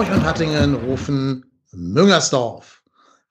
Hamburg 0.00 0.16
und 0.16 0.24
Hattingen 0.24 0.74
rufen 0.76 1.44
Müngersdorf. 1.72 2.82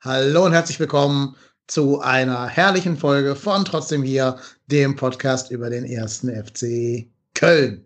Hallo 0.01 0.45
und 0.45 0.51
herzlich 0.51 0.79
willkommen 0.79 1.35
zu 1.65 1.99
einer 1.99 2.45
herrlichen 2.45 2.95
Folge 2.95 3.35
von 3.35 3.65
Trotzdem 3.65 4.03
hier, 4.03 4.35
dem 4.67 4.95
Podcast 4.95 5.49
über 5.49 5.71
den 5.71 5.83
ersten 5.83 6.29
FC 6.29 7.07
Köln. 7.33 7.83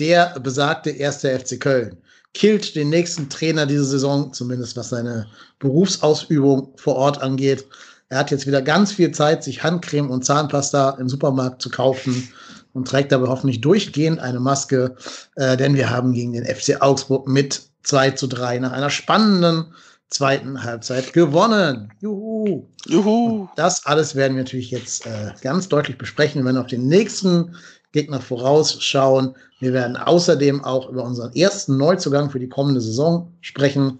Der 0.00 0.40
besagte 0.40 0.90
erste 0.90 1.38
FC 1.38 1.60
Köln 1.60 1.98
killt 2.34 2.74
den 2.74 2.90
nächsten 2.90 3.28
Trainer 3.28 3.64
diese 3.64 3.84
Saison, 3.84 4.32
zumindest 4.32 4.76
was 4.76 4.88
seine 4.88 5.28
Berufsausübung 5.60 6.72
vor 6.74 6.96
Ort 6.96 7.22
angeht. 7.22 7.64
Er 8.08 8.18
hat 8.18 8.32
jetzt 8.32 8.48
wieder 8.48 8.60
ganz 8.60 8.90
viel 8.90 9.12
Zeit, 9.12 9.44
sich 9.44 9.62
Handcreme 9.62 10.10
und 10.10 10.24
Zahnpasta 10.24 10.96
im 10.98 11.08
Supermarkt 11.08 11.62
zu 11.62 11.70
kaufen 11.70 12.28
und 12.72 12.88
trägt 12.88 13.12
dabei 13.12 13.28
hoffentlich 13.28 13.60
durchgehend 13.60 14.18
eine 14.18 14.40
Maske, 14.40 14.96
äh, 15.36 15.56
denn 15.56 15.76
wir 15.76 15.90
haben 15.90 16.12
gegen 16.12 16.32
den 16.32 16.44
FC 16.44 16.82
Augsburg 16.82 17.28
mit 17.28 17.62
2 17.86 18.12
zu 18.12 18.26
3 18.26 18.58
nach 18.58 18.72
einer 18.72 18.90
spannenden 18.90 19.72
zweiten 20.08 20.62
Halbzeit 20.62 21.12
gewonnen. 21.12 21.92
Juhu. 22.00 22.66
Juhu. 22.86 23.48
das 23.56 23.84
alles 23.86 24.14
werden 24.14 24.36
wir 24.36 24.44
natürlich 24.44 24.70
jetzt 24.70 25.06
äh, 25.06 25.32
ganz 25.42 25.68
deutlich 25.68 25.98
besprechen. 25.98 26.42
Wir 26.42 26.46
werden 26.46 26.58
auf 26.58 26.68
den 26.68 26.86
nächsten 26.86 27.56
Gegner 27.92 28.20
vorausschauen. 28.20 29.34
Wir 29.58 29.72
werden 29.72 29.96
außerdem 29.96 30.64
auch 30.64 30.90
über 30.90 31.02
unseren 31.02 31.32
ersten 31.34 31.76
Neuzugang 31.76 32.30
für 32.30 32.38
die 32.38 32.48
kommende 32.48 32.80
Saison 32.80 33.32
sprechen. 33.40 33.98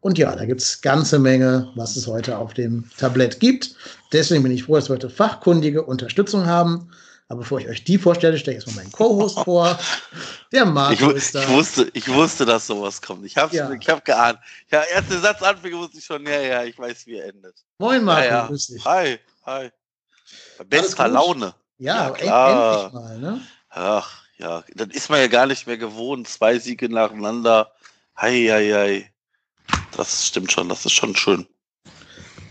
Und 0.00 0.18
ja, 0.18 0.34
da 0.34 0.44
gibt 0.44 0.60
es 0.60 0.80
ganze 0.80 1.18
Menge, 1.18 1.68
was 1.76 1.96
es 1.96 2.06
heute 2.06 2.38
auf 2.38 2.54
dem 2.54 2.84
Tablett 2.98 3.40
gibt. 3.40 3.74
Deswegen 4.12 4.42
bin 4.42 4.52
ich 4.52 4.64
froh, 4.64 4.74
dass 4.74 4.88
wir 4.88 4.94
heute 4.94 5.10
fachkundige 5.10 5.82
Unterstützung 5.82 6.46
haben. 6.46 6.90
Aber 7.28 7.40
bevor 7.40 7.60
ich 7.60 7.68
euch 7.68 7.84
die 7.84 7.98
vorstelle, 7.98 8.36
stelle 8.38 8.58
ich 8.58 8.64
erstmal 8.64 8.84
meinen 8.84 8.92
Co-Host 8.92 9.38
vor. 9.44 9.78
Der 10.52 10.66
Marco 10.66 11.10
ich, 11.10 11.16
ist 11.16 11.34
da. 11.34 11.42
Ich 11.42 11.48
wusste, 11.48 11.90
ich 11.94 12.08
wusste, 12.12 12.44
dass 12.44 12.66
sowas 12.66 13.00
kommt. 13.00 13.24
Ich 13.24 13.36
habe 13.36 13.56
ja. 13.56 13.70
hab 13.70 14.04
geahnt. 14.04 14.38
Ja, 14.70 14.82
erste 14.82 15.18
Satz 15.18 15.42
anfing, 15.42 15.74
wusste 15.74 15.98
ich 15.98 16.04
schon, 16.04 16.26
ja, 16.26 16.40
ja, 16.40 16.64
ich 16.64 16.78
weiß, 16.78 17.06
wie 17.06 17.16
er 17.16 17.28
endet. 17.28 17.54
Moin, 17.78 18.04
Marco, 18.04 18.22
ja, 18.22 18.28
ja. 18.28 18.46
grüß 18.46 18.66
dich. 18.66 18.84
Hi, 18.84 19.18
hi. 19.46 19.70
Bester 20.68 21.08
Laune. 21.08 21.54
Ja, 21.78 22.08
ja 22.08 22.10
klar. 22.10 22.84
endlich 22.84 22.92
mal, 22.92 23.18
ne? 23.18 23.40
Ach, 23.70 24.22
ja, 24.38 24.64
dann 24.74 24.90
ist 24.90 25.08
man 25.08 25.20
ja 25.20 25.28
gar 25.28 25.46
nicht 25.46 25.66
mehr 25.66 25.78
gewohnt. 25.78 26.28
Zwei 26.28 26.58
Siege 26.58 26.88
nacheinander. 26.88 27.72
Hei, 28.20 28.46
hei, 28.50 28.72
hei. 28.72 29.12
Das 29.96 30.26
stimmt 30.26 30.52
schon, 30.52 30.68
das 30.68 30.84
ist 30.84 30.92
schon 30.92 31.16
schön. 31.16 31.46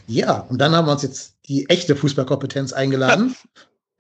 Ja, 0.08 0.40
und 0.40 0.58
dann 0.58 0.76
haben 0.76 0.88
wir 0.88 0.92
uns 0.92 1.04
jetzt 1.04 1.36
die 1.48 1.70
echte 1.70 1.96
Fußballkompetenz 1.96 2.74
eingeladen. 2.74 3.36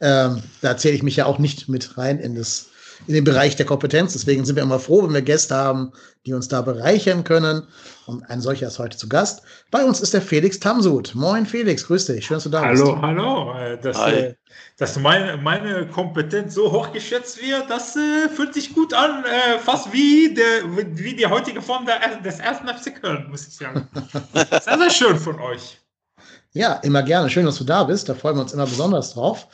ähm, 0.01 0.41
da 0.61 0.77
zähle 0.77 0.95
ich 0.95 1.03
mich 1.03 1.15
ja 1.15 1.25
auch 1.25 1.37
nicht 1.37 1.69
mit 1.69 1.97
rein 1.97 2.19
in, 2.19 2.35
das, 2.35 2.69
in 3.07 3.13
den 3.13 3.23
Bereich 3.23 3.55
der 3.55 3.67
Kompetenz. 3.67 4.13
Deswegen 4.13 4.43
sind 4.45 4.55
wir 4.55 4.63
immer 4.63 4.79
froh, 4.79 5.03
wenn 5.03 5.13
wir 5.13 5.21
Gäste 5.21 5.55
haben, 5.55 5.93
die 6.25 6.33
uns 6.33 6.47
da 6.47 6.61
bereichern 6.61 7.23
können. 7.23 7.67
Und 8.07 8.23
ein 8.23 8.41
solcher 8.41 8.67
ist 8.67 8.79
heute 8.79 8.97
zu 8.97 9.07
Gast. 9.07 9.43
Bei 9.69 9.83
uns 9.83 10.01
ist 10.01 10.15
der 10.15 10.23
Felix 10.23 10.59
Tamsud. 10.59 11.13
Moin 11.13 11.45
Felix, 11.45 11.85
grüß 11.85 12.07
dich. 12.07 12.25
Schön, 12.25 12.35
dass 12.35 12.43
du 12.43 12.49
da 12.49 12.61
hallo, 12.61 12.93
bist. 12.93 13.01
Hallo, 13.03 13.53
hallo. 13.53 13.73
Äh, 13.73 13.77
dass, 13.79 13.99
äh, 14.07 14.33
dass 14.77 14.97
meine, 14.97 15.37
meine 15.37 15.87
Kompetenz 15.87 16.55
so 16.55 16.71
hoch 16.71 16.91
geschätzt 16.91 17.39
wird, 17.39 17.69
das 17.69 17.95
äh, 17.95 18.27
fühlt 18.29 18.55
sich 18.55 18.73
gut 18.73 18.95
an. 18.95 19.23
Äh, 19.23 19.59
fast 19.59 19.93
wie, 19.93 20.33
der, 20.33 20.63
wie 20.97 21.15
die 21.15 21.27
heutige 21.27 21.61
Form 21.61 21.85
der, 21.85 21.99
des 22.21 22.39
ersten 22.39 22.67
FC 22.67 22.99
Köln, 22.99 23.27
muss 23.29 23.47
ich 23.47 23.55
sagen. 23.55 23.87
sehr, 24.33 24.77
sehr 24.79 24.89
schön 24.89 25.17
von 25.17 25.39
euch. 25.39 25.77
Ja, 26.53 26.73
immer 26.77 27.03
gerne. 27.03 27.29
Schön, 27.29 27.45
dass 27.45 27.59
du 27.59 27.63
da 27.63 27.83
bist. 27.83 28.09
Da 28.09 28.15
freuen 28.15 28.35
wir 28.35 28.41
uns 28.41 28.53
immer 28.53 28.65
besonders 28.65 29.13
drauf. 29.13 29.47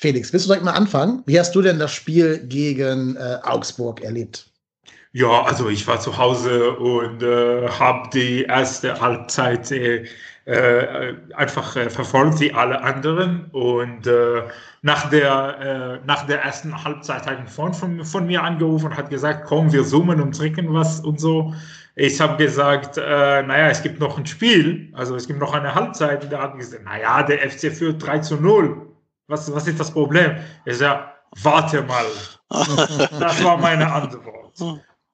Felix, 0.00 0.32
willst 0.32 0.46
du 0.46 0.48
direkt 0.48 0.64
mal 0.64 0.72
anfangen? 0.72 1.22
Wie 1.26 1.38
hast 1.38 1.54
du 1.54 1.60
denn 1.60 1.78
das 1.78 1.92
Spiel 1.92 2.38
gegen 2.46 3.16
äh, 3.16 3.36
Augsburg 3.42 4.00
erlebt? 4.00 4.46
Ja, 5.12 5.42
also 5.42 5.68
ich 5.68 5.86
war 5.86 6.00
zu 6.00 6.16
Hause 6.16 6.72
und 6.72 7.22
äh, 7.22 7.68
habe 7.68 8.08
die 8.14 8.44
erste 8.44 8.98
Halbzeit 8.98 9.70
äh, 9.72 10.06
äh, 10.46 11.14
einfach 11.34 11.76
äh, 11.76 11.90
verfolgt 11.90 12.40
wie 12.40 12.50
alle 12.50 12.82
anderen. 12.82 13.50
Und 13.52 14.06
äh, 14.06 14.44
nach, 14.80 15.10
der, 15.10 16.00
nach 16.06 16.26
der 16.26 16.44
ersten 16.44 16.82
Halbzeit 16.82 17.26
hat 17.26 17.36
ein 17.36 17.46
Freund 17.46 17.76
von, 17.76 18.02
von 18.02 18.26
mir 18.26 18.42
angerufen 18.42 18.86
und 18.86 18.96
hat 18.96 19.10
gesagt, 19.10 19.44
komm, 19.44 19.70
wir 19.70 19.84
zoomen 19.84 20.22
und 20.22 20.34
trinken 20.34 20.72
was 20.72 21.00
und 21.00 21.20
so. 21.20 21.52
Ich 21.94 22.18
habe 22.22 22.42
gesagt, 22.42 22.96
äh, 22.96 23.42
naja, 23.42 23.68
es 23.68 23.82
gibt 23.82 24.00
noch 24.00 24.16
ein 24.16 24.24
Spiel, 24.24 24.90
also 24.94 25.14
es 25.14 25.26
gibt 25.26 25.40
noch 25.40 25.52
eine 25.52 25.74
Halbzeit. 25.74 26.24
Und 26.24 26.32
da 26.32 26.40
hat 26.40 26.56
gesagt, 26.56 26.84
naja, 26.86 27.22
der 27.22 27.50
FC 27.50 27.70
führt 27.70 28.06
3 28.06 28.20
zu 28.20 28.36
0. 28.36 28.89
Was, 29.30 29.52
was 29.54 29.66
ist 29.68 29.78
das 29.78 29.92
Problem? 29.92 30.36
Ich 30.64 30.78
sage, 30.78 31.04
warte 31.42 31.82
mal. 31.82 32.04
Das 33.20 33.44
war 33.44 33.56
meine 33.56 33.90
Antwort. 33.92 34.60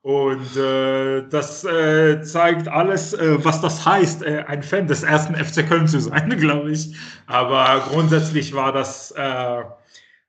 Und 0.01 0.57
äh, 0.57 1.29
das 1.29 1.65
äh, 1.65 2.23
zeigt 2.23 2.67
alles, 2.67 3.13
äh, 3.13 3.45
was 3.45 3.61
das 3.61 3.85
heißt, 3.85 4.23
äh, 4.23 4.45
ein 4.47 4.63
Fan 4.63 4.87
des 4.87 5.03
ersten 5.03 5.35
FC 5.35 5.69
Köln 5.69 5.87
zu 5.87 6.01
sein, 6.01 6.31
glaube 6.39 6.71
ich. 6.71 6.97
Aber 7.27 7.85
grundsätzlich 7.91 8.55
war 8.55 8.73
das 8.73 9.11
äh, 9.11 9.63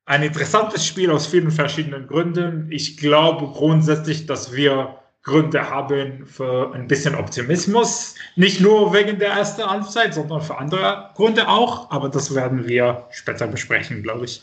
ein 0.05 0.23
interessantes 0.23 0.85
Spiel 0.85 1.09
aus 1.09 1.27
vielen 1.27 1.51
verschiedenen 1.51 2.07
Gründen. 2.07 2.67
Ich 2.71 2.97
glaube 2.97 3.47
grundsätzlich, 3.53 4.25
dass 4.25 4.51
wir 4.51 4.99
Gründe 5.27 5.69
haben 5.69 6.25
für 6.25 6.73
ein 6.73 6.87
bisschen 6.87 7.13
Optimismus. 7.13 8.15
Nicht 8.35 8.59
nur 8.59 8.91
wegen 8.93 9.19
der 9.19 9.33
ersten 9.33 9.63
Halbzeit, 9.63 10.15
sondern 10.15 10.41
für 10.41 10.57
andere 10.57 11.11
Gründe 11.15 11.47
auch. 11.47 11.91
Aber 11.91 12.09
das 12.09 12.33
werden 12.33 12.67
wir 12.67 13.05
später 13.11 13.45
besprechen, 13.45 14.01
glaube 14.01 14.25
ich. 14.25 14.41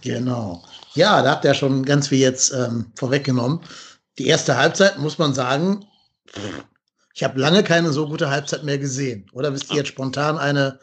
Genau. 0.00 0.64
Ja, 0.94 1.22
da 1.22 1.30
habt 1.30 1.44
ihr 1.44 1.54
schon 1.54 1.84
ganz 1.84 2.08
viel 2.08 2.18
jetzt 2.18 2.52
ähm, 2.52 2.86
vorweggenommen 2.96 3.60
die 4.18 4.26
erste 4.26 4.56
Halbzeit, 4.56 4.98
muss 4.98 5.18
man 5.18 5.34
sagen, 5.34 5.84
ich 7.14 7.24
habe 7.24 7.40
lange 7.40 7.62
keine 7.62 7.92
so 7.92 8.08
gute 8.08 8.30
Halbzeit 8.30 8.64
mehr 8.64 8.78
gesehen. 8.78 9.28
Oder 9.32 9.52
wisst 9.52 9.70
ihr 9.70 9.76
jetzt 9.76 9.88
spontan 9.88 10.38
eine, 10.38 10.78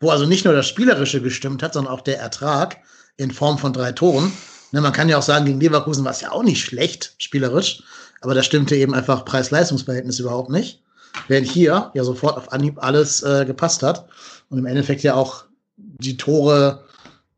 wo 0.00 0.10
also 0.10 0.26
nicht 0.26 0.44
nur 0.44 0.54
das 0.54 0.68
Spielerische 0.68 1.20
gestimmt 1.20 1.62
hat, 1.62 1.74
sondern 1.74 1.92
auch 1.92 2.00
der 2.00 2.18
Ertrag 2.18 2.78
in 3.16 3.30
Form 3.30 3.58
von 3.58 3.72
drei 3.72 3.92
Toren. 3.92 4.32
Ne, 4.72 4.80
man 4.80 4.92
kann 4.92 5.08
ja 5.08 5.18
auch 5.18 5.22
sagen, 5.22 5.46
gegen 5.46 5.60
Leverkusen 5.60 6.04
war 6.04 6.12
es 6.12 6.20
ja 6.20 6.32
auch 6.32 6.42
nicht 6.42 6.62
schlecht, 6.62 7.14
spielerisch, 7.18 7.82
aber 8.20 8.34
da 8.34 8.42
stimmte 8.42 8.76
eben 8.76 8.94
einfach 8.94 9.24
Preis-Leistungs-Verhältnis 9.24 10.18
überhaupt 10.18 10.50
nicht. 10.50 10.82
Während 11.28 11.48
hier 11.48 11.90
ja 11.94 12.04
sofort 12.04 12.36
auf 12.36 12.52
Anhieb 12.52 12.82
alles 12.82 13.22
äh, 13.22 13.44
gepasst 13.46 13.82
hat 13.82 14.08
und 14.50 14.58
im 14.58 14.66
Endeffekt 14.66 15.02
ja 15.02 15.14
auch 15.14 15.44
die 15.76 16.16
Tore 16.16 16.84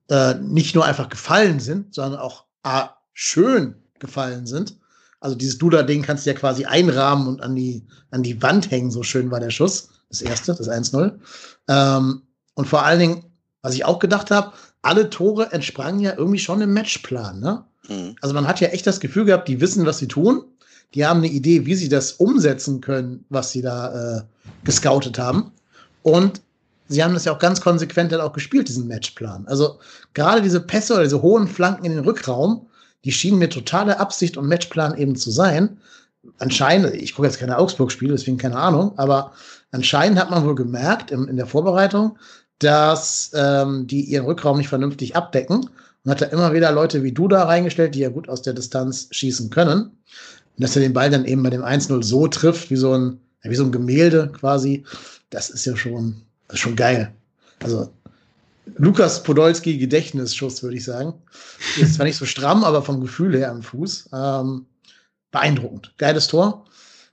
äh, 0.09 0.35
nicht 0.35 0.75
nur 0.75 0.85
einfach 0.85 1.09
gefallen 1.09 1.61
sind, 1.61 1.95
sondern 1.95 2.21
auch 2.21 2.45
A, 2.63 2.91
schön 3.13 3.77
gefallen 3.99 4.47
sind 4.47 4.79
also 5.21 5.37
dieses 5.37 5.59
Duda-Ding 5.59 6.03
kannst 6.03 6.27
du 6.27 6.31
ja 6.31 6.37
quasi 6.37 6.65
einrahmen 6.65 7.27
und 7.27 7.43
an 7.43 7.57
die, 7.57 7.85
an 8.11 8.23
die 8.23 8.41
Wand 8.43 8.71
hängen. 8.71 8.91
So 8.91 9.03
schön 9.03 9.31
war 9.31 9.41
der 9.41 9.51
Schuss. 9.51 9.91
Das 10.09 10.23
erste, 10.23 10.55
das 10.55 10.69
1-0. 10.69 11.19
Ähm, 11.69 12.23
und 12.55 12.67
vor 12.67 12.85
allen 12.85 13.01
Dingen, 13.01 13.25
was 13.63 13.75
ich 13.75 13.85
auch 13.85 13.99
gedacht 13.99 14.31
habe, 14.31 14.53
alle 14.81 15.11
Tore 15.11 15.53
entsprangen 15.53 16.01
ja 16.01 16.15
irgendwie 16.17 16.39
schon 16.39 16.61
im 16.61 16.73
Matchplan. 16.73 17.41
Ne? 17.41 17.65
Mhm. 17.89 18.17
Also 18.21 18.35
man 18.35 18.47
hat 18.47 18.61
ja 18.61 18.69
echt 18.69 18.87
das 18.87 19.01
Gefühl 19.01 19.25
gehabt, 19.25 19.49
die 19.49 19.61
wissen, 19.61 19.85
was 19.87 19.99
sie 19.99 20.09
tun. 20.09 20.45
Die 20.95 21.07
haben 21.07 21.19
eine 21.19 21.29
Idee, 21.29 21.67
wie 21.67 21.75
sie 21.75 21.89
das 21.89 22.13
umsetzen 22.13 22.81
können, 22.81 23.25
was 23.29 23.53
sie 23.53 23.63
da 23.63 24.19
äh, 24.19 24.23
gescoutet 24.65 25.19
haben. 25.19 25.53
Und 26.03 26.41
sie 26.89 27.05
haben 27.05 27.15
das 27.15 27.25
ja 27.25 27.33
auch 27.33 27.39
ganz 27.39 27.61
konsequent 27.61 28.13
dann 28.13 28.21
auch 28.21 28.33
gespielt, 28.33 28.69
diesen 28.69 28.89
Matchplan. 28.89 29.47
Also 29.47 29.79
gerade 30.15 30.43
diese 30.43 30.61
Pässe 30.61 30.95
oder 30.95 31.03
diese 31.03 31.23
hohen 31.23 31.47
Flanken 31.47 31.85
in 31.85 31.93
den 31.93 32.05
Rückraum, 32.05 32.67
die 33.05 33.13
schienen 33.13 33.39
mir 33.39 33.51
totale 33.51 34.01
Absicht 34.01 34.37
und 34.37 34.49
Matchplan 34.49 34.97
eben 34.97 35.17
zu 35.17 35.31
sein. 35.31 35.79
Anscheinend, 36.39 36.95
ich 36.95 37.15
gucke 37.15 37.29
jetzt 37.29 37.39
keine 37.39 37.59
Augsburg-Spiele, 37.59 38.13
deswegen 38.13 38.39
keine 38.39 38.57
Ahnung, 38.57 38.93
aber 38.97 39.33
anscheinend 39.71 40.19
hat 40.19 40.31
man 40.31 40.45
wohl 40.45 40.55
gemerkt 40.55 41.11
in, 41.11 41.29
in 41.29 41.37
der 41.37 41.47
Vorbereitung, 41.47 42.19
dass 42.59 43.31
ähm, 43.35 43.87
die 43.87 44.03
ihren 44.03 44.27
Rückraum 44.27 44.59
nicht 44.59 44.69
vernünftig 44.69 45.15
abdecken 45.15 45.71
und 46.05 46.11
hat 46.11 46.21
da 46.21 46.27
immer 46.27 46.53
wieder 46.53 46.73
Leute 46.73 47.03
wie 47.03 47.13
du 47.13 47.29
da 47.29 47.45
reingestellt, 47.45 47.95
die 47.95 48.01
ja 48.01 48.09
gut 48.09 48.29
aus 48.29 48.43
der 48.43 48.55
Distanz 48.55 49.09
schießen 49.11 49.51
können. 49.51 49.93
Und 50.59 50.65
dass 50.65 50.75
er 50.75 50.83
den 50.83 50.93
Ball 50.93 51.09
dann 51.09 51.25
eben 51.25 51.45
bei 51.45 51.51
dem 51.51 51.63
1-0 51.63 52.03
so 52.03 52.27
trifft, 52.27 52.69
wie 52.71 52.77
so 52.77 52.93
ein, 52.93 53.21
wie 53.43 53.55
so 53.55 53.63
ein 53.63 53.71
Gemälde 53.71 54.33
quasi, 54.33 54.85
das 55.31 55.51
ist 55.51 55.65
ja 55.65 55.77
schon, 55.77 56.21
ist 56.49 56.59
schon 56.59 56.75
geil. 56.75 57.15
Also 57.63 57.93
Lukas 58.77 59.23
Podolski 59.23 59.79
Gedächtnisschuss, 59.79 60.65
würde 60.65 60.77
ich 60.77 60.85
sagen. 60.85 61.15
Ist 61.79 61.95
zwar 61.95 62.07
nicht 62.07 62.17
so 62.17 62.27
stramm, 62.27 62.65
aber 62.65 62.83
vom 62.83 63.01
Gefühl 63.01 63.37
her 63.37 63.53
am 63.53 63.63
Fuß. 63.63 64.11
Ähm, 64.13 64.67
beeindruckend. 65.31 65.95
Geiles 65.97 66.27
Tor. 66.27 66.65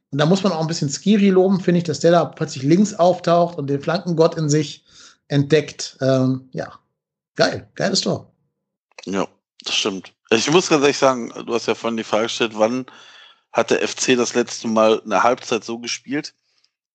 Und 0.10 0.18
da 0.18 0.26
muss 0.26 0.42
man 0.42 0.52
auch 0.52 0.62
ein 0.62 0.68
bisschen 0.68 0.90
Skiri 0.90 1.30
loben, 1.30 1.60
finde 1.60 1.80
ich, 1.80 1.84
dass 1.84 2.00
der 2.00 2.12
da 2.12 2.26
plötzlich 2.26 2.64
links 2.64 2.96
auftaucht 2.96 3.60
und 3.60 3.68
den 3.68 3.82
Flankengott 3.82 4.36
in 4.38 4.50
sich 4.50 4.84
entdeckt. 5.28 5.98
Ähm, 6.02 6.50
ja, 6.52 6.80
geil. 7.36 7.70
Geiles 7.76 8.02
Tor. 8.02 8.32
Ja, 9.06 9.28
das 9.64 9.76
stimmt. 9.76 10.14
Ich 10.32 10.50
muss 10.50 10.70
ganz 10.70 10.82
ehrlich 10.82 10.98
sagen, 10.98 11.32
du 11.46 11.54
hast 11.54 11.68
ja 11.68 11.76
vorhin 11.76 11.98
die 11.98 12.04
Frage 12.04 12.24
gestellt, 12.24 12.54
wann 12.56 12.88
hat 13.56 13.72
der 13.72 13.88
FC 13.88 14.18
das 14.18 14.36
letzte 14.36 14.68
Mal 14.68 15.02
eine 15.04 15.24
Halbzeit 15.24 15.64
so 15.64 15.80
gespielt? 15.80 16.34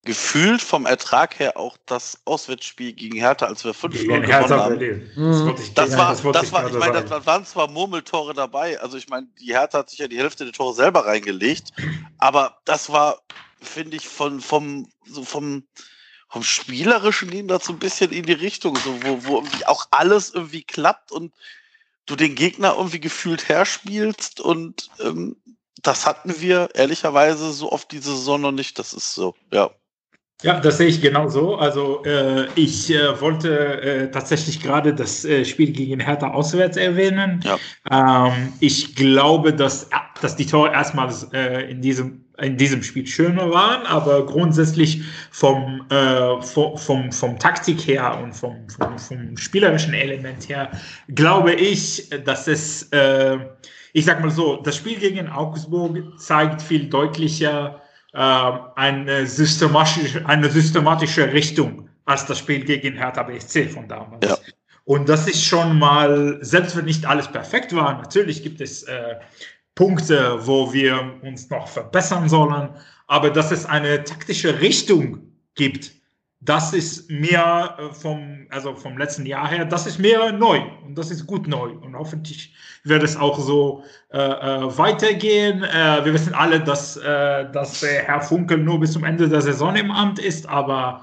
gefühlt 0.02 0.62
vom 0.62 0.86
Ertrag 0.86 1.38
her 1.38 1.58
auch 1.58 1.76
das 1.84 2.18
Auswärtsspiel 2.24 2.94
gegen 2.94 3.18
Hertha, 3.18 3.46
als 3.46 3.64
wir 3.64 3.74
5 3.74 3.94
Gegen 3.94 4.06
0 4.08 4.20
gewonnen 4.20 4.32
Hertha 4.32 4.64
haben. 4.64 4.78
Berlin. 4.78 5.10
Mhm. 5.14 5.54
Das 5.74 5.92
ja, 5.92 5.98
war, 5.98 6.32
das 6.32 6.52
war, 6.52 6.66
ich 6.68 6.78
meine, 6.78 7.04
da 7.04 7.26
waren 7.26 7.44
zwar 7.44 7.68
Murmeltore 7.68 8.32
dabei, 8.32 8.80
also 8.80 8.96
ich 8.96 9.08
meine, 9.08 9.26
die 9.38 9.52
Hertha 9.52 9.80
hat 9.80 9.90
sich 9.90 9.98
ja 9.98 10.08
die 10.08 10.16
Hälfte 10.16 10.44
der 10.44 10.54
Tore 10.54 10.74
selber 10.74 11.04
reingelegt, 11.04 11.72
aber 12.16 12.62
das 12.64 12.90
war, 12.90 13.20
finde 13.60 13.98
ich, 13.98 14.08
von, 14.08 14.40
vom, 14.40 14.90
so 15.04 15.22
vom, 15.22 15.64
vom 16.30 16.42
Spielerischen 16.42 17.30
ging 17.30 17.46
das 17.46 17.66
so 17.66 17.74
ein 17.74 17.78
bisschen 17.78 18.10
in 18.10 18.24
die 18.24 18.32
Richtung, 18.32 18.76
so, 18.76 19.02
wo, 19.02 19.24
wo 19.24 19.36
irgendwie 19.36 19.66
auch 19.66 19.86
alles 19.90 20.32
irgendwie 20.32 20.62
klappt 20.62 21.12
und 21.12 21.34
du 22.06 22.16
den 22.16 22.36
Gegner 22.36 22.74
irgendwie 22.78 23.00
gefühlt 23.00 23.50
herspielst 23.50 24.40
und 24.40 24.88
ähm, 25.00 25.36
das 25.82 26.06
hatten 26.06 26.40
wir 26.40 26.68
ehrlicherweise 26.74 27.52
so 27.52 27.72
oft 27.72 27.90
diese 27.92 28.14
Saison 28.16 28.40
noch 28.40 28.52
nicht, 28.52 28.78
das 28.78 28.92
ist 28.92 29.14
so, 29.14 29.34
ja. 29.52 29.70
Ja, 30.42 30.58
das 30.58 30.78
sehe 30.78 30.86
ich 30.86 31.02
genauso. 31.02 31.56
Also 31.56 32.02
äh, 32.04 32.46
ich 32.54 32.90
äh, 32.90 33.20
wollte 33.20 33.82
äh, 33.82 34.10
tatsächlich 34.10 34.62
gerade 34.62 34.94
das 34.94 35.24
äh, 35.24 35.44
Spiel 35.44 35.70
gegen 35.70 36.00
Hertha 36.00 36.30
auswärts 36.30 36.78
erwähnen. 36.78 37.44
Ja. 37.44 37.58
Ähm, 37.90 38.52
ich 38.60 38.94
glaube, 38.94 39.52
dass, 39.52 39.90
dass 40.22 40.36
die 40.36 40.46
Tore 40.46 40.72
erstmal 40.72 41.12
äh, 41.34 41.70
in, 41.70 41.82
diesem, 41.82 42.24
in 42.38 42.56
diesem 42.56 42.82
Spiel 42.82 43.06
schöner 43.06 43.50
waren, 43.50 43.84
aber 43.84 44.24
grundsätzlich 44.24 45.02
vom, 45.30 45.84
äh, 45.90 46.40
vom, 46.40 46.78
vom, 46.78 47.12
vom 47.12 47.38
Taktik 47.38 47.86
her 47.86 48.18
und 48.22 48.32
vom, 48.32 48.66
vom, 48.70 48.98
vom 48.98 49.36
spielerischen 49.36 49.92
Element 49.92 50.48
her 50.48 50.70
glaube 51.14 51.52
ich, 51.52 52.08
dass 52.24 52.48
es, 52.48 52.88
ich 53.92 54.04
sag 54.04 54.20
mal 54.20 54.30
so, 54.30 54.56
das 54.56 54.76
Spiel 54.76 54.98
gegen 54.98 55.28
Augsburg 55.28 56.18
zeigt 56.18 56.62
viel 56.62 56.88
deutlicher, 56.88 57.80
äh, 58.12 58.18
eine, 58.18 59.26
systematische, 59.26 60.26
eine 60.26 60.50
systematische 60.50 61.32
Richtung 61.32 61.88
als 62.04 62.26
das 62.26 62.38
Spiel 62.38 62.64
gegen 62.64 62.96
Hertha 62.96 63.22
BSC 63.22 63.68
von 63.68 63.86
damals. 63.88 64.26
Ja. 64.26 64.36
Und 64.84 65.08
das 65.08 65.28
ist 65.28 65.44
schon 65.44 65.78
mal, 65.78 66.38
selbst 66.40 66.76
wenn 66.76 66.86
nicht 66.86 67.06
alles 67.06 67.28
perfekt 67.28 67.74
war, 67.74 67.98
natürlich 67.98 68.42
gibt 68.42 68.60
es 68.60 68.82
äh, 68.84 69.16
Punkte, 69.74 70.38
wo 70.46 70.72
wir 70.72 71.18
uns 71.22 71.48
noch 71.50 71.68
verbessern 71.68 72.28
sollen, 72.28 72.70
aber 73.06 73.30
dass 73.30 73.52
es 73.52 73.66
eine 73.66 74.02
taktische 74.04 74.60
Richtung 74.60 75.20
gibt, 75.54 75.92
das 76.40 76.72
ist 76.72 77.10
mehr 77.10 77.76
äh, 77.78 77.94
vom, 77.94 78.46
also 78.50 78.74
vom 78.74 78.96
letzten 78.96 79.26
Jahr 79.26 79.48
her, 79.48 79.64
das 79.66 79.86
ist 79.86 79.98
mehr 79.98 80.32
neu 80.32 80.60
und 80.86 80.96
das 80.96 81.10
ist 81.10 81.26
gut 81.26 81.46
neu 81.46 81.70
und 81.70 81.94
hoffentlich 81.96 82.54
wird 82.84 83.02
es 83.02 83.16
auch 83.16 83.38
so 83.38 83.84
äh, 84.10 84.18
äh, 84.18 84.78
weitergehen. 84.78 85.62
Äh, 85.62 86.04
wir 86.04 86.14
wissen 86.14 86.34
alle, 86.34 86.60
dass, 86.60 86.96
äh, 86.96 87.50
dass 87.52 87.82
Herr 87.82 88.22
Funkel 88.22 88.58
nur 88.58 88.80
bis 88.80 88.92
zum 88.92 89.04
Ende 89.04 89.28
der 89.28 89.42
Saison 89.42 89.76
im 89.76 89.90
Amt 89.90 90.18
ist, 90.18 90.48
aber 90.48 91.02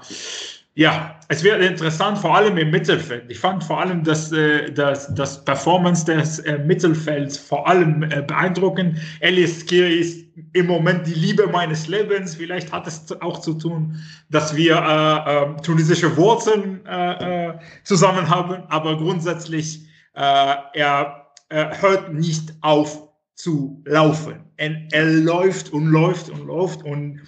ja, 0.74 1.17
es 1.30 1.44
wird 1.44 1.62
interessant, 1.62 2.18
vor 2.18 2.34
allem 2.34 2.56
im 2.56 2.70
Mittelfeld. 2.70 3.30
Ich 3.30 3.38
fand 3.38 3.62
vor 3.62 3.80
allem 3.80 4.02
das, 4.02 4.32
äh, 4.32 4.72
das, 4.72 5.14
das 5.14 5.44
Performance 5.44 6.06
des 6.06 6.38
äh, 6.40 6.58
Mittelfelds 6.58 7.36
vor 7.36 7.68
allem 7.68 8.02
äh, 8.02 8.22
beeindruckend. 8.26 8.98
Elias 9.20 9.60
Skiri 9.60 9.98
ist 9.98 10.26
im 10.54 10.66
Moment 10.66 11.06
die 11.06 11.14
Liebe 11.14 11.46
meines 11.46 11.86
Lebens. 11.86 12.36
Vielleicht 12.36 12.72
hat 12.72 12.86
es 12.86 13.12
auch 13.20 13.40
zu 13.40 13.54
tun, 13.54 14.00
dass 14.30 14.56
wir 14.56 14.76
äh, 14.76 15.42
äh, 15.42 15.62
tunesische 15.62 16.16
Wurzeln 16.16 16.84
äh, 16.86 17.58
zusammen 17.84 18.30
haben, 18.30 18.62
aber 18.68 18.96
grundsätzlich 18.96 19.86
äh, 20.14 20.54
er, 20.72 21.26
er 21.50 21.82
hört 21.82 22.14
nicht 22.14 22.54
auf 22.62 23.06
zu 23.34 23.82
laufen. 23.84 24.40
Er, 24.56 24.74
er 24.92 25.04
läuft 25.04 25.72
und 25.72 25.86
läuft 25.86 26.30
und 26.30 26.46
läuft 26.46 26.82
und 26.84 27.20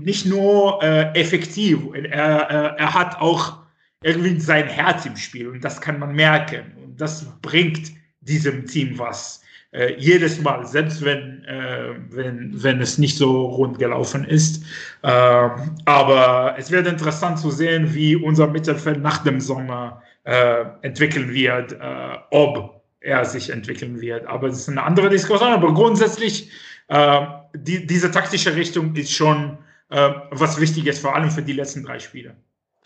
nicht 0.00 0.26
nur 0.26 0.82
äh, 0.82 1.12
effektiv, 1.18 1.80
er, 1.94 2.76
er, 2.78 2.94
hat 2.94 3.20
auch 3.20 3.58
irgendwie 4.02 4.38
sein 4.40 4.66
Herz 4.66 5.06
im 5.06 5.16
Spiel 5.16 5.48
und 5.48 5.64
das 5.64 5.80
kann 5.80 5.98
man 5.98 6.14
merken 6.14 6.72
und 6.82 7.00
das 7.00 7.26
bringt 7.42 7.92
diesem 8.20 8.66
Team 8.66 8.98
was. 8.98 9.42
Äh, 9.70 9.96
jedes 9.98 10.40
Mal, 10.40 10.66
selbst 10.66 11.04
wenn, 11.04 11.44
äh, 11.44 11.94
wenn, 12.10 12.50
wenn 12.62 12.80
es 12.80 12.96
nicht 12.96 13.18
so 13.18 13.46
rund 13.46 13.78
gelaufen 13.78 14.24
ist. 14.24 14.64
Ähm, 15.02 15.76
aber 15.84 16.54
es 16.56 16.70
wird 16.70 16.86
interessant 16.86 17.38
zu 17.38 17.50
sehen, 17.50 17.92
wie 17.92 18.16
unser 18.16 18.46
Mittelfeld 18.46 19.02
nach 19.02 19.18
dem 19.24 19.40
Sommer 19.40 20.02
äh, 20.24 20.64
entwickeln 20.80 21.34
wird, 21.34 21.72
äh, 21.72 22.16
ob 22.30 22.82
er 23.00 23.26
sich 23.26 23.50
entwickeln 23.50 24.00
wird. 24.00 24.26
Aber 24.26 24.48
es 24.48 24.60
ist 24.60 24.68
eine 24.70 24.82
andere 24.82 25.10
Diskussion. 25.10 25.52
Aber 25.52 25.74
grundsätzlich, 25.74 26.50
äh, 26.88 27.26
die, 27.54 27.86
diese 27.86 28.10
taktische 28.10 28.54
Richtung 28.54 28.94
ist 28.94 29.12
schon 29.12 29.58
äh, 29.90 30.10
was 30.30 30.60
Wichtiges, 30.60 30.98
vor 30.98 31.14
allem 31.14 31.30
für 31.30 31.42
die 31.42 31.52
letzten 31.52 31.84
drei 31.84 31.98
Spiele. 31.98 32.36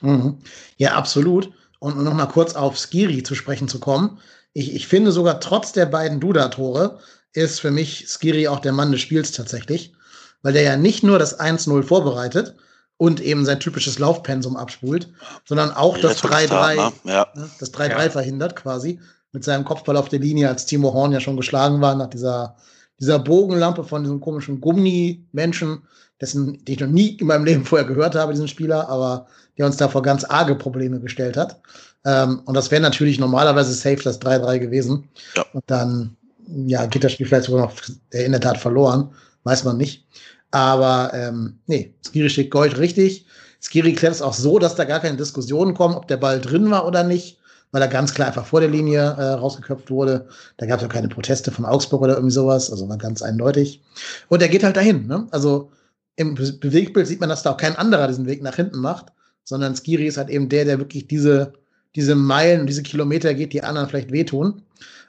Mhm. 0.00 0.38
Ja, 0.76 0.94
absolut. 0.94 1.52
Und 1.78 1.94
um 1.96 2.04
noch 2.04 2.14
mal 2.14 2.26
kurz 2.26 2.54
auf 2.54 2.78
Skiri 2.78 3.22
zu 3.22 3.34
sprechen 3.34 3.68
zu 3.68 3.80
kommen. 3.80 4.18
Ich, 4.52 4.74
ich 4.74 4.86
finde 4.86 5.12
sogar 5.12 5.40
trotz 5.40 5.72
der 5.72 5.86
beiden 5.86 6.20
Duda-Tore 6.20 6.98
ist 7.32 7.60
für 7.60 7.70
mich 7.70 8.06
Skiri 8.08 8.48
auch 8.48 8.60
der 8.60 8.72
Mann 8.72 8.92
des 8.92 9.00
Spiels 9.00 9.32
tatsächlich, 9.32 9.94
weil 10.42 10.52
der 10.52 10.62
ja 10.62 10.76
nicht 10.76 11.02
nur 11.02 11.18
das 11.18 11.40
1-0 11.40 11.82
vorbereitet 11.82 12.54
und 12.98 13.20
eben 13.20 13.44
sein 13.44 13.58
typisches 13.58 13.98
Laufpensum 13.98 14.56
abspult, 14.56 15.08
sondern 15.44 15.72
auch 15.72 15.96
das 15.98 16.22
Rettungsstar, 16.22 16.70
3-3 16.70 16.76
ne? 16.76 16.92
Ja. 17.04 17.26
ne, 17.34 17.50
das 17.58 17.72
3-3 17.72 17.88
Ja. 17.88 18.10
verhindert 18.10 18.54
quasi 18.54 19.00
mit 19.32 19.44
seinem 19.44 19.64
Kopfball 19.64 19.96
auf 19.96 20.08
der 20.08 20.18
Linie, 20.20 20.48
als 20.48 20.66
Timo 20.66 20.92
Horn 20.92 21.12
ja 21.12 21.20
schon 21.20 21.36
geschlagen 21.36 21.80
war 21.80 21.94
nach 21.94 22.10
dieser, 22.10 22.56
dieser 23.02 23.18
Bogenlampe 23.18 23.82
von 23.82 24.04
diesem 24.04 24.20
komischen 24.20 24.60
Gummi-Menschen, 24.60 25.82
dessen, 26.20 26.64
den 26.64 26.74
ich 26.74 26.80
noch 26.80 26.88
nie 26.88 27.16
in 27.16 27.26
meinem 27.26 27.44
Leben 27.44 27.64
vorher 27.64 27.86
gehört 27.86 28.14
habe, 28.14 28.32
diesen 28.32 28.46
Spieler, 28.46 28.88
aber 28.88 29.26
der 29.58 29.66
uns 29.66 29.76
da 29.76 29.88
vor 29.88 30.02
ganz 30.02 30.22
arge 30.22 30.54
Probleme 30.54 31.00
gestellt 31.00 31.36
hat. 31.36 31.60
Ähm, 32.04 32.42
und 32.44 32.54
das 32.54 32.70
wäre 32.70 32.80
natürlich 32.80 33.18
normalerweise 33.18 33.72
safe 33.72 34.02
das 34.04 34.20
3-3 34.20 34.60
gewesen. 34.60 35.08
Ja. 35.36 35.44
Und 35.52 35.64
dann, 35.66 36.16
ja, 36.46 36.86
geht 36.86 37.02
das 37.02 37.12
Spiel 37.12 37.26
vielleicht 37.26 37.46
sogar 37.46 37.66
noch 37.66 37.74
äh, 38.12 38.24
in 38.24 38.30
der 38.30 38.40
Tat 38.40 38.56
verloren. 38.56 39.10
Weiß 39.42 39.64
man 39.64 39.78
nicht. 39.78 40.06
Aber 40.52 41.10
ähm, 41.12 41.58
nee, 41.66 41.92
Skiri 42.06 42.30
steht 42.30 42.52
Gold 42.52 42.78
richtig. 42.78 43.26
Skiri 43.60 43.94
klärt 43.94 44.14
es 44.14 44.22
auch 44.22 44.34
so, 44.34 44.60
dass 44.60 44.76
da 44.76 44.84
gar 44.84 45.00
keine 45.00 45.16
Diskussionen 45.16 45.74
kommen, 45.74 45.96
ob 45.96 46.06
der 46.06 46.18
Ball 46.18 46.40
drin 46.40 46.70
war 46.70 46.86
oder 46.86 47.02
nicht, 47.02 47.38
weil 47.72 47.82
er 47.82 47.88
ganz 47.88 48.14
klar 48.14 48.28
einfach 48.28 48.46
vor 48.46 48.60
der 48.60 48.68
Linie 48.68 49.00
äh, 49.00 49.32
rausgeköpft 49.32 49.90
wurde. 49.90 50.28
Da 50.58 50.66
gab 50.66 50.78
es 50.78 50.86
auch 50.86 50.90
keine 50.90 51.08
Proteste 51.08 51.50
von 51.50 51.64
Augsburg 51.64 52.02
oder 52.02 52.14
irgendwie 52.14 52.34
sowas, 52.34 52.70
also 52.70 52.88
war 52.88 52.98
ganz 52.98 53.22
eindeutig. 53.22 53.82
Und 54.28 54.42
er 54.42 54.48
geht 54.48 54.62
halt 54.62 54.76
dahin. 54.76 55.06
Ne? 55.06 55.26
Also 55.30 55.72
im 56.16 56.34
Be 56.34 56.52
Bewegtbild 56.52 57.06
sieht 57.06 57.20
man, 57.20 57.30
dass 57.30 57.42
da 57.42 57.52
auch 57.52 57.56
kein 57.56 57.76
anderer 57.76 58.06
diesen 58.06 58.26
Weg 58.26 58.42
nach 58.42 58.56
hinten 58.56 58.78
macht, 58.78 59.06
sondern 59.44 59.74
Skiri 59.74 60.06
ist 60.06 60.18
halt 60.18 60.28
eben 60.28 60.48
der, 60.50 60.66
der 60.66 60.78
wirklich 60.78 61.08
diese, 61.08 61.54
diese 61.96 62.14
Meilen 62.14 62.60
und 62.60 62.66
diese 62.66 62.82
Kilometer 62.82 63.34
geht, 63.34 63.54
die 63.54 63.62
anderen 63.62 63.88
vielleicht 63.88 64.12
wehtun. 64.12 64.62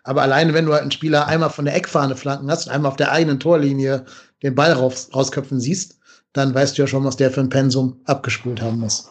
Aber 0.05 0.21
alleine, 0.21 0.53
wenn 0.53 0.65
du 0.65 0.71
halt 0.71 0.81
einen 0.81 0.91
Spieler 0.91 1.27
einmal 1.27 1.49
von 1.49 1.65
der 1.65 1.75
Eckfahne 1.75 2.15
flanken 2.15 2.49
hast 2.49 2.67
und 2.67 2.73
einmal 2.73 2.91
auf 2.91 2.97
der 2.97 3.11
eigenen 3.11 3.39
Torlinie 3.39 4.05
den 4.41 4.55
Ball 4.55 4.71
raus, 4.71 5.09
rausköpfen 5.13 5.59
siehst, 5.59 5.97
dann 6.31 6.53
weißt 6.53 6.77
du 6.77 6.81
ja 6.83 6.87
schon, 6.87 7.03
was 7.03 7.17
der 7.17 7.31
für 7.31 7.41
ein 7.41 7.49
Pensum 7.49 8.01
abgespult 8.05 8.61
haben 8.61 8.79
muss. 8.79 9.09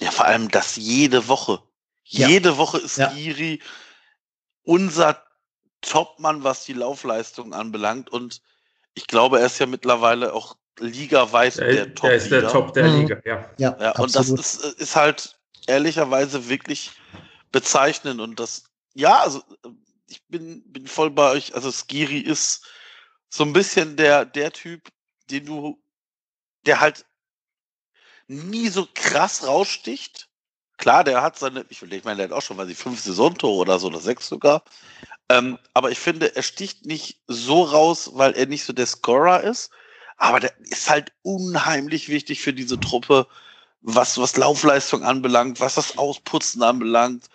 Ja, 0.00 0.10
vor 0.10 0.26
allem 0.26 0.48
das 0.48 0.76
jede 0.76 1.28
Woche. 1.28 1.58
Ja. 2.12 2.28
Jede 2.28 2.56
Woche 2.58 2.78
ist 2.78 2.98
Ja. 2.98 3.08
Giri 3.08 3.62
unser 4.64 5.24
Topmann, 5.80 6.44
was 6.44 6.64
die 6.64 6.74
Laufleistung 6.74 7.54
anbelangt. 7.54 8.10
Und 8.10 8.42
ich 8.94 9.06
glaube, 9.06 9.40
er 9.40 9.46
ist 9.46 9.58
ja 9.58 9.66
mittlerweile 9.66 10.32
auch 10.34 10.56
ligaweit 10.78 11.56
Der, 11.58 11.66
der 11.72 11.94
Top. 11.94 12.10
der 12.10 12.16
ist 12.16 12.30
der 12.30 12.48
Top 12.48 12.72
der 12.74 12.88
Mhm. 12.88 13.00
Liga, 13.00 13.20
ja. 13.24 13.50
Ja, 13.58 13.76
Ja, 13.80 13.98
und 13.98 14.14
das 14.14 14.28
ist, 14.28 14.62
äh, 14.64 14.82
ist 14.82 14.96
halt 14.96 15.38
ehrlicherweise 15.66 16.48
wirklich 16.48 16.92
bezeichnend. 17.50 18.20
Und 18.20 18.38
das, 18.38 18.64
ja, 18.94 19.20
also 19.20 19.42
ich 20.06 20.22
bin, 20.28 20.62
bin 20.70 20.86
voll 20.86 21.10
bei 21.10 21.30
euch. 21.30 21.54
Also 21.54 21.72
Skiri 21.72 22.18
ist 22.18 22.66
so 23.28 23.44
ein 23.44 23.52
bisschen 23.52 23.96
der, 23.96 24.24
der 24.26 24.52
Typ, 24.52 24.90
den 25.30 25.46
du, 25.46 25.82
der 26.66 26.80
halt 26.80 27.06
nie 28.26 28.68
so 28.68 28.86
krass 28.94 29.46
raussticht. 29.46 30.28
Klar, 30.82 31.04
der 31.04 31.22
hat 31.22 31.38
seine, 31.38 31.64
ich, 31.68 31.80
ich 31.80 32.02
meine, 32.02 32.16
der 32.16 32.24
hat 32.24 32.32
auch 32.32 32.42
schon, 32.42 32.56
weiß 32.58 32.68
ich, 32.68 32.76
fünf 32.76 33.00
Saisontore 33.00 33.54
oder 33.54 33.78
so, 33.78 33.86
oder 33.86 34.00
sechs 34.00 34.26
sogar. 34.26 34.64
Ähm, 35.28 35.56
aber 35.74 35.92
ich 35.92 36.00
finde, 36.00 36.34
er 36.34 36.42
sticht 36.42 36.86
nicht 36.86 37.20
so 37.28 37.62
raus, 37.62 38.10
weil 38.14 38.32
er 38.32 38.46
nicht 38.46 38.64
so 38.64 38.72
der 38.72 38.86
Scorer 38.86 39.44
ist. 39.44 39.70
Aber 40.16 40.40
der 40.40 40.52
ist 40.58 40.90
halt 40.90 41.12
unheimlich 41.22 42.08
wichtig 42.08 42.40
für 42.40 42.52
diese 42.52 42.80
Truppe, 42.80 43.28
was, 43.80 44.18
was 44.18 44.36
Laufleistung 44.36 45.04
anbelangt, 45.04 45.60
was 45.60 45.76
das 45.76 45.98
Ausputzen 45.98 46.64
anbelangt. 46.64 47.26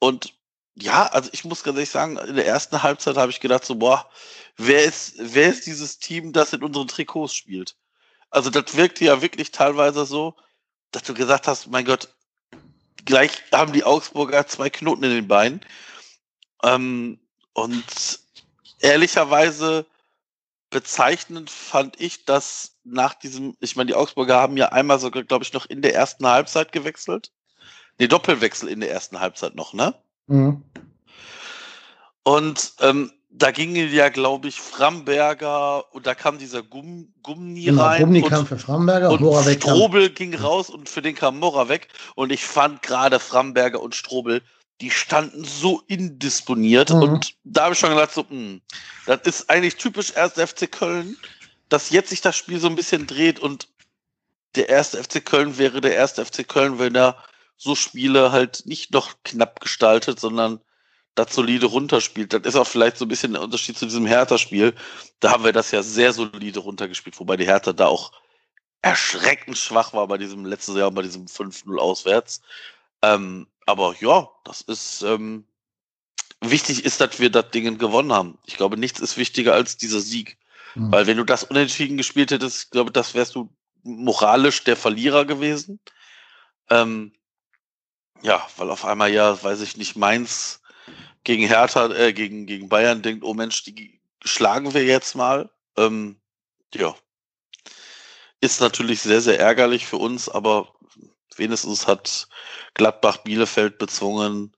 Und 0.00 0.34
ja, 0.74 1.06
also 1.06 1.30
ich 1.32 1.44
muss 1.44 1.62
ganz 1.62 1.76
ehrlich 1.76 1.90
sagen, 1.90 2.18
in 2.18 2.34
der 2.34 2.48
ersten 2.48 2.82
Halbzeit 2.82 3.16
habe 3.16 3.30
ich 3.30 3.38
gedacht, 3.38 3.64
so, 3.64 3.76
boah, 3.76 4.10
wer 4.56 4.82
ist, 4.82 5.14
wer 5.18 5.50
ist 5.50 5.66
dieses 5.66 6.00
Team, 6.00 6.32
das 6.32 6.52
in 6.52 6.64
unseren 6.64 6.88
Trikots 6.88 7.32
spielt? 7.32 7.76
Also 8.30 8.50
das 8.50 8.74
wirkte 8.76 9.04
ja 9.04 9.22
wirklich 9.22 9.52
teilweise 9.52 10.04
so, 10.04 10.34
dass 10.90 11.04
du 11.04 11.14
gesagt 11.14 11.46
hast, 11.46 11.68
mein 11.68 11.84
Gott, 11.84 12.08
gleich 13.08 13.42
haben 13.52 13.72
die 13.72 13.84
Augsburger 13.84 14.46
zwei 14.46 14.70
Knoten 14.70 15.02
in 15.02 15.10
den 15.10 15.28
Beinen. 15.28 15.60
Ähm, 16.62 17.18
und 17.54 18.20
ehrlicherweise 18.80 19.86
bezeichnend 20.70 21.50
fand 21.50 21.98
ich, 22.00 22.26
dass 22.26 22.76
nach 22.84 23.14
diesem, 23.14 23.56
ich 23.60 23.74
meine, 23.74 23.88
die 23.88 23.94
Augsburger 23.94 24.36
haben 24.36 24.56
ja 24.56 24.68
einmal 24.68 25.00
sogar, 25.00 25.24
glaube 25.24 25.42
ich, 25.42 25.54
noch 25.54 25.66
in 25.66 25.82
der 25.82 25.94
ersten 25.94 26.26
Halbzeit 26.26 26.70
gewechselt. 26.70 27.32
Nee, 27.98 28.08
Doppelwechsel 28.08 28.68
in 28.68 28.80
der 28.80 28.90
ersten 28.90 29.18
Halbzeit 29.18 29.54
noch, 29.54 29.72
ne? 29.72 29.94
Mhm. 30.26 30.62
Und 32.22 32.74
ähm, 32.80 33.10
da 33.30 33.50
gingen 33.50 33.92
ja, 33.92 34.08
glaube 34.08 34.48
ich, 34.48 34.60
Framberger 34.60 35.92
und 35.94 36.06
da 36.06 36.14
kam 36.14 36.38
dieser 36.38 36.62
Gum, 36.62 37.12
Gummi 37.22 37.64
genau, 37.64 37.82
rein. 37.82 38.00
Gummi 38.02 38.22
kam 38.22 38.46
für 38.46 38.58
Framberger 38.58 39.10
und, 39.10 39.20
und 39.22 39.46
weg. 39.46 39.62
Strobel 39.62 40.10
ging 40.10 40.34
raus 40.34 40.70
und 40.70 40.88
für 40.88 41.02
den 41.02 41.14
kam 41.14 41.38
Mora 41.38 41.68
weg. 41.68 41.88
Und 42.14 42.32
ich 42.32 42.44
fand 42.44 42.82
gerade 42.82 43.20
Framberger 43.20 43.80
und 43.80 43.94
Strobel, 43.94 44.42
die 44.80 44.90
standen 44.90 45.44
so 45.44 45.82
indisponiert. 45.88 46.90
Mhm. 46.90 47.02
Und 47.02 47.34
da 47.44 47.64
habe 47.64 47.74
ich 47.74 47.78
schon 47.78 47.90
gedacht, 47.90 48.12
so, 48.12 48.22
mh, 48.22 48.28
hm, 48.30 48.60
das 49.06 49.20
ist 49.24 49.50
eigentlich 49.50 49.76
typisch 49.76 50.12
erst 50.14 50.40
FC 50.40 50.70
Köln, 50.70 51.16
dass 51.68 51.90
jetzt 51.90 52.10
sich 52.10 52.22
das 52.22 52.36
Spiel 52.36 52.60
so 52.60 52.68
ein 52.68 52.76
bisschen 52.76 53.06
dreht 53.06 53.40
und 53.40 53.68
der 54.54 54.70
erste 54.70 55.02
FC 55.02 55.24
Köln 55.24 55.58
wäre 55.58 55.82
der 55.82 55.94
erste 55.94 56.24
FC 56.24 56.48
Köln, 56.48 56.78
wenn 56.78 56.94
er 56.94 57.16
so 57.58 57.74
Spiele 57.74 58.32
halt 58.32 58.62
nicht 58.64 58.92
noch 58.92 59.14
knapp 59.24 59.60
gestaltet, 59.60 60.18
sondern 60.18 60.60
das 61.18 61.34
solide 61.34 61.66
runterspielt. 61.66 62.32
Das 62.32 62.42
ist 62.44 62.56
auch 62.56 62.66
vielleicht 62.66 62.96
so 62.96 63.04
ein 63.04 63.08
bisschen 63.08 63.32
der 63.32 63.42
Unterschied 63.42 63.76
zu 63.76 63.86
diesem 63.86 64.06
Hertha-Spiel. 64.06 64.74
Da 65.20 65.32
haben 65.32 65.44
wir 65.44 65.52
das 65.52 65.70
ja 65.72 65.82
sehr 65.82 66.12
solide 66.12 66.60
runtergespielt, 66.60 67.18
wobei 67.18 67.36
die 67.36 67.46
Hertha 67.46 67.72
da 67.72 67.86
auch 67.86 68.12
erschreckend 68.82 69.58
schwach 69.58 69.92
war 69.92 70.06
bei 70.06 70.18
diesem 70.18 70.44
letzten 70.44 70.76
Jahr, 70.76 70.90
bei 70.90 71.02
diesem 71.02 71.26
5-0 71.26 71.76
auswärts. 71.78 72.40
Ähm, 73.02 73.48
aber 73.66 73.96
ja, 74.00 74.28
das 74.44 74.60
ist 74.60 75.02
ähm, 75.02 75.44
wichtig 76.40 76.84
ist, 76.84 77.00
dass 77.00 77.18
wir 77.18 77.30
das 77.30 77.50
Ding 77.50 77.78
gewonnen 77.78 78.12
haben. 78.12 78.38
Ich 78.46 78.56
glaube, 78.56 78.76
nichts 78.76 79.00
ist 79.00 79.16
wichtiger 79.16 79.54
als 79.54 79.76
dieser 79.76 80.00
Sieg. 80.00 80.38
Mhm. 80.74 80.92
Weil 80.92 81.06
wenn 81.06 81.16
du 81.16 81.24
das 81.24 81.44
unentschieden 81.44 81.96
gespielt 81.96 82.30
hättest, 82.30 82.64
ich 82.64 82.70
glaube, 82.70 82.92
das 82.92 83.14
wärst 83.14 83.34
du 83.34 83.52
moralisch 83.82 84.62
der 84.64 84.76
Verlierer 84.76 85.24
gewesen. 85.24 85.80
Ähm, 86.70 87.12
ja, 88.22 88.46
weil 88.56 88.70
auf 88.70 88.84
einmal 88.84 89.12
ja, 89.12 89.42
weiß 89.42 89.60
ich 89.60 89.76
nicht, 89.76 89.96
Mainz 89.96 90.60
gegen 91.24 91.46
Hertha, 91.46 91.90
äh, 91.94 92.12
gegen, 92.12 92.46
gegen 92.46 92.68
Bayern 92.68 93.02
denkt, 93.02 93.24
oh 93.24 93.34
Mensch, 93.34 93.64
die 93.64 94.00
schlagen 94.24 94.74
wir 94.74 94.84
jetzt 94.84 95.14
mal. 95.14 95.50
Ähm, 95.76 96.16
ja. 96.74 96.94
Ist 98.40 98.60
natürlich 98.60 99.00
sehr, 99.02 99.20
sehr 99.20 99.40
ärgerlich 99.40 99.86
für 99.86 99.96
uns, 99.96 100.28
aber 100.28 100.72
wenigstens 101.36 101.86
hat 101.86 102.28
Gladbach 102.74 103.18
Bielefeld 103.18 103.78
bezwungen, 103.78 104.52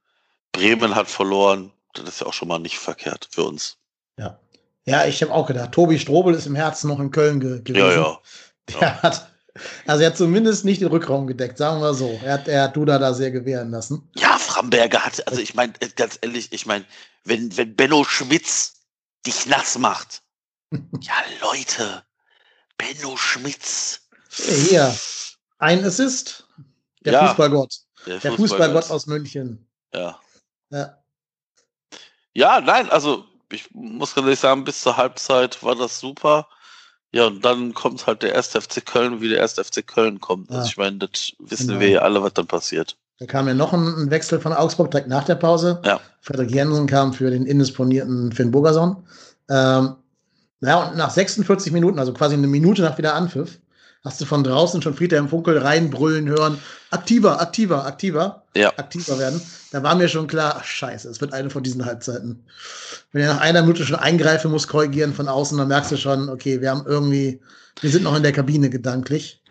Bremen 0.52 0.95
hat 0.95 1.09
verloren. 1.09 1.73
Das 1.95 2.09
ist 2.09 2.21
ja 2.21 2.26
auch 2.26 2.33
schon 2.33 2.49
mal 2.49 2.59
nicht 2.59 2.79
verkehrt 2.79 3.29
für 3.31 3.45
uns. 3.45 3.76
Ja. 4.19 4.38
Ja, 4.87 5.07
ich 5.07 5.23
habe 5.23 5.33
auch 5.33 5.47
gedacht, 5.47 5.73
Tobi 5.73 5.99
Strobel 5.99 6.35
ist 6.35 6.47
im 6.47 6.55
Herzen 6.55 6.88
noch 6.88 7.00
in 7.00 7.11
Köln 7.11 7.40
ge 7.40 7.62
gewesen. 7.62 7.88
Ja, 7.88 7.95
ja. 7.95 8.19
Der 8.69 8.81
ja. 8.81 9.02
hat 9.02 9.31
also 9.87 10.02
er 10.02 10.11
hat 10.11 10.17
zumindest 10.17 10.64
nicht 10.64 10.81
den 10.81 10.88
Rückraum 10.88 11.26
gedeckt, 11.26 11.59
sagen 11.59 11.81
wir 11.81 11.95
so. 11.95 12.21
Er 12.25 12.35
hat, 12.35 12.49
er 12.49 12.64
hat 12.64 12.76
Duda 12.76 12.99
da 12.99 13.14
sehr 13.14 13.31
gewähren 13.31 13.71
lassen. 13.71 14.09
Ja, 14.17 14.38
Framberger 14.38 15.05
hat, 15.05 15.26
also 15.29 15.40
ich 15.40 15.55
meine, 15.55 15.73
ganz 15.97 16.19
ehrlich, 16.21 16.52
ich 16.52 16.67
meine, 16.67 16.85
wenn, 17.25 17.57
wenn 17.57 17.76
Benno 17.76 18.05
Schmitz 18.05 18.75
dich 19.26 19.47
nass 19.47 19.79
macht. 19.79 20.23
ja, 20.73 21.14
Leute, 21.43 22.02
Benno 22.76 23.17
Schmitz. 23.17 24.00
Hier, 24.31 24.95
ein 25.59 25.85
Assist. 25.85 26.47
Der 27.05 27.14
ja, 27.14 27.29
Fußballgott. 27.29 27.75
Der, 28.07 28.19
der 28.19 28.33
Fußballgott 28.33 28.90
aus 28.90 29.07
München. 29.07 29.69
Ja. 29.93 30.21
Ja. 30.71 30.97
Ja, 32.33 32.61
nein, 32.61 32.88
also 32.90 33.26
ich 33.52 33.71
muss 33.73 34.14
ganz 34.14 34.26
ehrlich 34.26 34.38
sagen, 34.38 34.64
bis 34.64 34.81
zur 34.81 34.97
Halbzeit 34.97 35.62
war 35.62 35.75
das 35.75 35.99
super. 35.99 36.49
Ja, 37.12 37.26
und 37.26 37.45
dann 37.45 37.75
kommt 37.75 38.07
halt 38.07 38.23
der 38.23 38.35
erste 38.35 38.61
FC 38.61 38.85
Köln, 38.87 39.21
wie 39.21 39.29
der 39.29 39.38
erste 39.38 39.64
FC 39.64 39.85
Köln 39.87 40.21
kommt. 40.21 40.50
Also 40.50 40.69
ich 40.69 40.76
meine, 40.76 40.99
das 40.99 41.33
wissen 41.40 41.69
genau. 41.69 41.81
wir 41.81 41.88
ja 41.88 42.00
alle, 42.00 42.23
was 42.23 42.35
dann 42.35 42.47
passiert. 42.47 42.97
Da 43.19 43.26
kam 43.26 43.49
ja 43.49 43.55
noch 43.55 43.73
ein, 43.73 44.11
Wechsel 44.11 44.40
von 44.40 44.52
Augsburg 44.52 44.90
direkt 44.90 45.09
nach 45.09 45.25
der 45.25 45.35
Pause. 45.35 45.81
Ja. 45.85 46.00
Frederik 46.21 46.52
Jensen 46.52 46.87
kam 46.87 47.12
für 47.12 47.31
den 47.31 47.47
indisponierten 47.47 48.33
Finn 48.33 48.50
Burgerson. 48.50 48.97
Ähm, 49.49 49.97
naja, 50.61 50.88
und 50.88 50.97
nach 50.97 51.11
46 51.11 51.73
Minuten, 51.73 51.99
also 51.99 52.12
quasi 52.12 52.35
eine 52.35 52.47
Minute 52.47 52.83
nach 52.83 52.97
wieder 52.97 53.14
Anpfiff, 53.14 53.59
hast 54.04 54.21
du 54.21 54.25
von 54.25 54.42
draußen 54.42 54.80
schon 54.80 54.95
Friedhelm 54.95 55.28
Funkel 55.28 55.59
reinbrüllen 55.59 56.28
hören, 56.28 56.59
aktiver, 56.90 57.40
aktiver, 57.40 57.85
aktiver, 57.87 58.45
ja. 58.57 58.71
aktiver 58.76 59.19
werden. 59.19 59.40
Da 59.73 59.83
war 59.83 59.95
mir 59.95 60.09
schon 60.09 60.26
klar, 60.26 60.57
ach, 60.59 60.64
scheiße, 60.64 61.09
es 61.09 61.21
wird 61.21 61.33
eine 61.33 61.50
von 61.50 61.62
diesen 61.62 61.85
Halbzeiten. 61.85 62.42
Wenn 63.12 63.23
er 63.23 63.35
nach 63.35 63.40
einer 63.40 63.62
Minute 63.62 63.85
schon 63.85 63.97
eingreifen 63.97 64.50
muss, 64.50 64.69
korrigieren 64.69 65.12
von 65.12 65.28
außen, 65.28 65.59
dann 65.59 65.69
merkst 65.69 65.92
du 65.92 65.97
schon, 65.97 66.28
okay, 66.28 66.61
wir 66.61 66.71
haben 66.71 66.85
irgendwie, 66.87 67.40
wir 67.80 67.90
sind 67.90 68.04
noch 68.04 68.16
in 68.16 68.23
der 68.23 68.33
Kabine 68.33 68.71
gedanklich. 68.71 69.42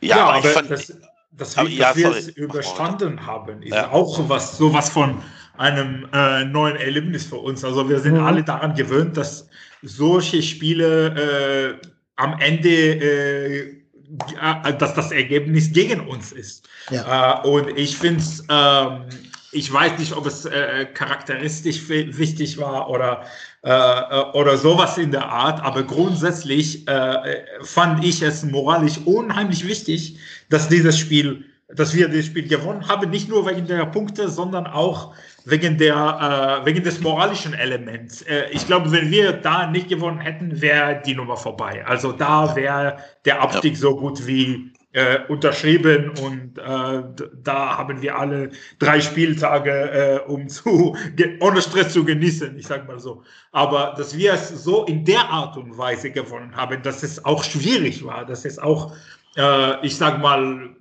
Ja, 0.00 0.16
ja 0.16 0.26
aber, 0.26 0.48
fand, 0.48 0.70
das, 0.70 0.92
das 1.32 1.56
wir, 1.56 1.68
ja, 1.68 1.96
wir 1.96 2.14
es 2.14 2.28
überstanden 2.28 3.26
haben, 3.26 3.62
ist 3.62 3.74
ja. 3.74 3.90
auch 3.90 4.28
was, 4.28 4.58
sowas 4.58 4.90
von 4.90 5.22
einem 5.56 6.06
äh, 6.12 6.44
neuen 6.44 6.76
Erlebnis 6.76 7.24
für 7.24 7.38
uns. 7.38 7.64
Also 7.64 7.88
wir 7.88 7.98
sind 7.98 8.14
mhm. 8.14 8.24
alle 8.24 8.44
daran 8.44 8.74
gewöhnt, 8.74 9.16
dass 9.16 9.48
solche 9.82 10.42
Spiele 10.42 11.78
äh, 11.82 11.86
am 12.18 12.38
Ende 12.40 12.68
äh, 12.68 13.74
dass 14.78 14.94
das 14.94 15.12
Ergebnis 15.12 15.72
gegen 15.72 16.00
uns 16.00 16.32
ist. 16.32 16.68
Ja. 16.90 17.42
Äh, 17.44 17.48
und 17.48 17.76
ich 17.76 17.96
finde 17.96 18.20
es, 18.20 18.42
ähm, 18.48 19.04
ich 19.52 19.72
weiß 19.72 19.98
nicht, 19.98 20.14
ob 20.14 20.26
es 20.26 20.44
äh, 20.44 20.86
charakteristisch 20.94 21.88
wichtig 21.88 22.58
war 22.58 22.88
oder, 22.88 23.24
äh, 23.62 23.70
äh, 23.70 24.24
oder 24.32 24.56
sowas 24.56 24.98
in 24.98 25.10
der 25.10 25.26
Art, 25.26 25.62
aber 25.62 25.82
grundsätzlich 25.82 26.86
äh, 26.88 27.44
fand 27.62 28.04
ich 28.04 28.22
es 28.22 28.44
moralisch 28.44 28.98
unheimlich 29.04 29.66
wichtig, 29.66 30.18
dass 30.48 30.68
dieses 30.68 30.98
Spiel, 30.98 31.44
dass 31.74 31.94
wir 31.94 32.08
das 32.08 32.26
Spiel 32.26 32.48
gewonnen 32.48 32.88
haben, 32.88 33.10
nicht 33.10 33.28
nur 33.28 33.46
wegen 33.46 33.66
der 33.66 33.84
Punkte, 33.86 34.28
sondern 34.28 34.66
auch 34.66 35.14
wegen, 35.44 35.76
der, 35.76 36.62
äh, 36.62 36.66
wegen 36.66 36.82
des 36.82 37.00
moralischen 37.00 37.52
Elements. 37.52 38.22
Äh, 38.22 38.46
ich 38.50 38.66
glaube, 38.66 38.90
wenn 38.90 39.10
wir 39.10 39.32
da 39.32 39.70
nicht 39.70 39.88
gewonnen 39.88 40.20
hätten, 40.20 40.62
wäre 40.62 41.02
die 41.04 41.14
Nummer 41.14 41.36
vorbei. 41.36 41.84
Also 41.86 42.12
da 42.12 42.56
wäre 42.56 42.96
der 43.26 43.42
Abstieg 43.42 43.76
so 43.76 43.96
gut 43.96 44.26
wie 44.26 44.72
äh, 44.92 45.18
unterschrieben 45.28 46.10
und 46.22 46.56
äh, 46.56 47.02
da 47.42 47.76
haben 47.76 48.00
wir 48.00 48.18
alle 48.18 48.50
drei 48.78 49.02
Spieltage, 49.02 49.70
äh, 49.70 50.20
um 50.26 50.48
zu 50.48 50.96
ohne 51.40 51.60
Stress 51.60 51.92
zu 51.92 52.02
genießen, 52.02 52.58
ich 52.58 52.66
sag 52.66 52.88
mal 52.88 52.98
so. 52.98 53.22
Aber 53.52 53.94
dass 53.98 54.16
wir 54.16 54.32
es 54.32 54.48
so 54.48 54.86
in 54.86 55.04
der 55.04 55.28
Art 55.28 55.58
und 55.58 55.76
Weise 55.76 56.10
gewonnen 56.10 56.56
haben, 56.56 56.82
dass 56.82 57.02
es 57.02 57.22
auch 57.26 57.44
schwierig 57.44 58.02
war, 58.04 58.24
dass 58.24 58.46
es 58.46 58.58
auch, 58.58 58.94
äh, 59.36 59.86
ich 59.86 59.94
sag 59.96 60.22
mal, 60.22 60.74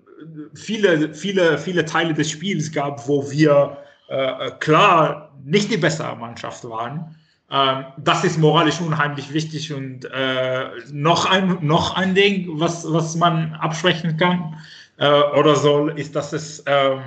viele, 0.54 1.14
viele, 1.14 1.58
viele 1.58 1.86
Teile 1.86 2.14
des 2.14 2.32
Spiels 2.32 2.72
gab, 2.72 3.08
wo 3.08 3.30
wir 3.30 3.78
äh, 4.08 4.52
klar 4.60 5.32
nicht 5.44 5.72
die 5.72 5.78
bessere 5.78 6.16
Mannschaft 6.16 6.64
waren. 6.68 7.16
Ähm, 7.50 7.86
das 7.98 8.24
ist 8.24 8.38
moralisch 8.38 8.82
unheimlich 8.82 9.32
wichtig 9.34 9.74
und 9.74 10.06
äh, 10.06 10.70
noch, 10.92 11.26
ein, 11.26 11.58
noch 11.62 11.96
ein 11.96 12.14
Ding, 12.14 12.48
was, 12.60 12.92
was 12.92 13.16
man 13.16 13.54
absprechen 13.56 14.18
kann 14.18 14.56
äh, 14.98 15.22
oder 15.38 15.56
soll, 15.56 15.98
ist, 15.98 16.16
dass 16.16 16.34
es, 16.34 16.64
ähm, 16.66 17.02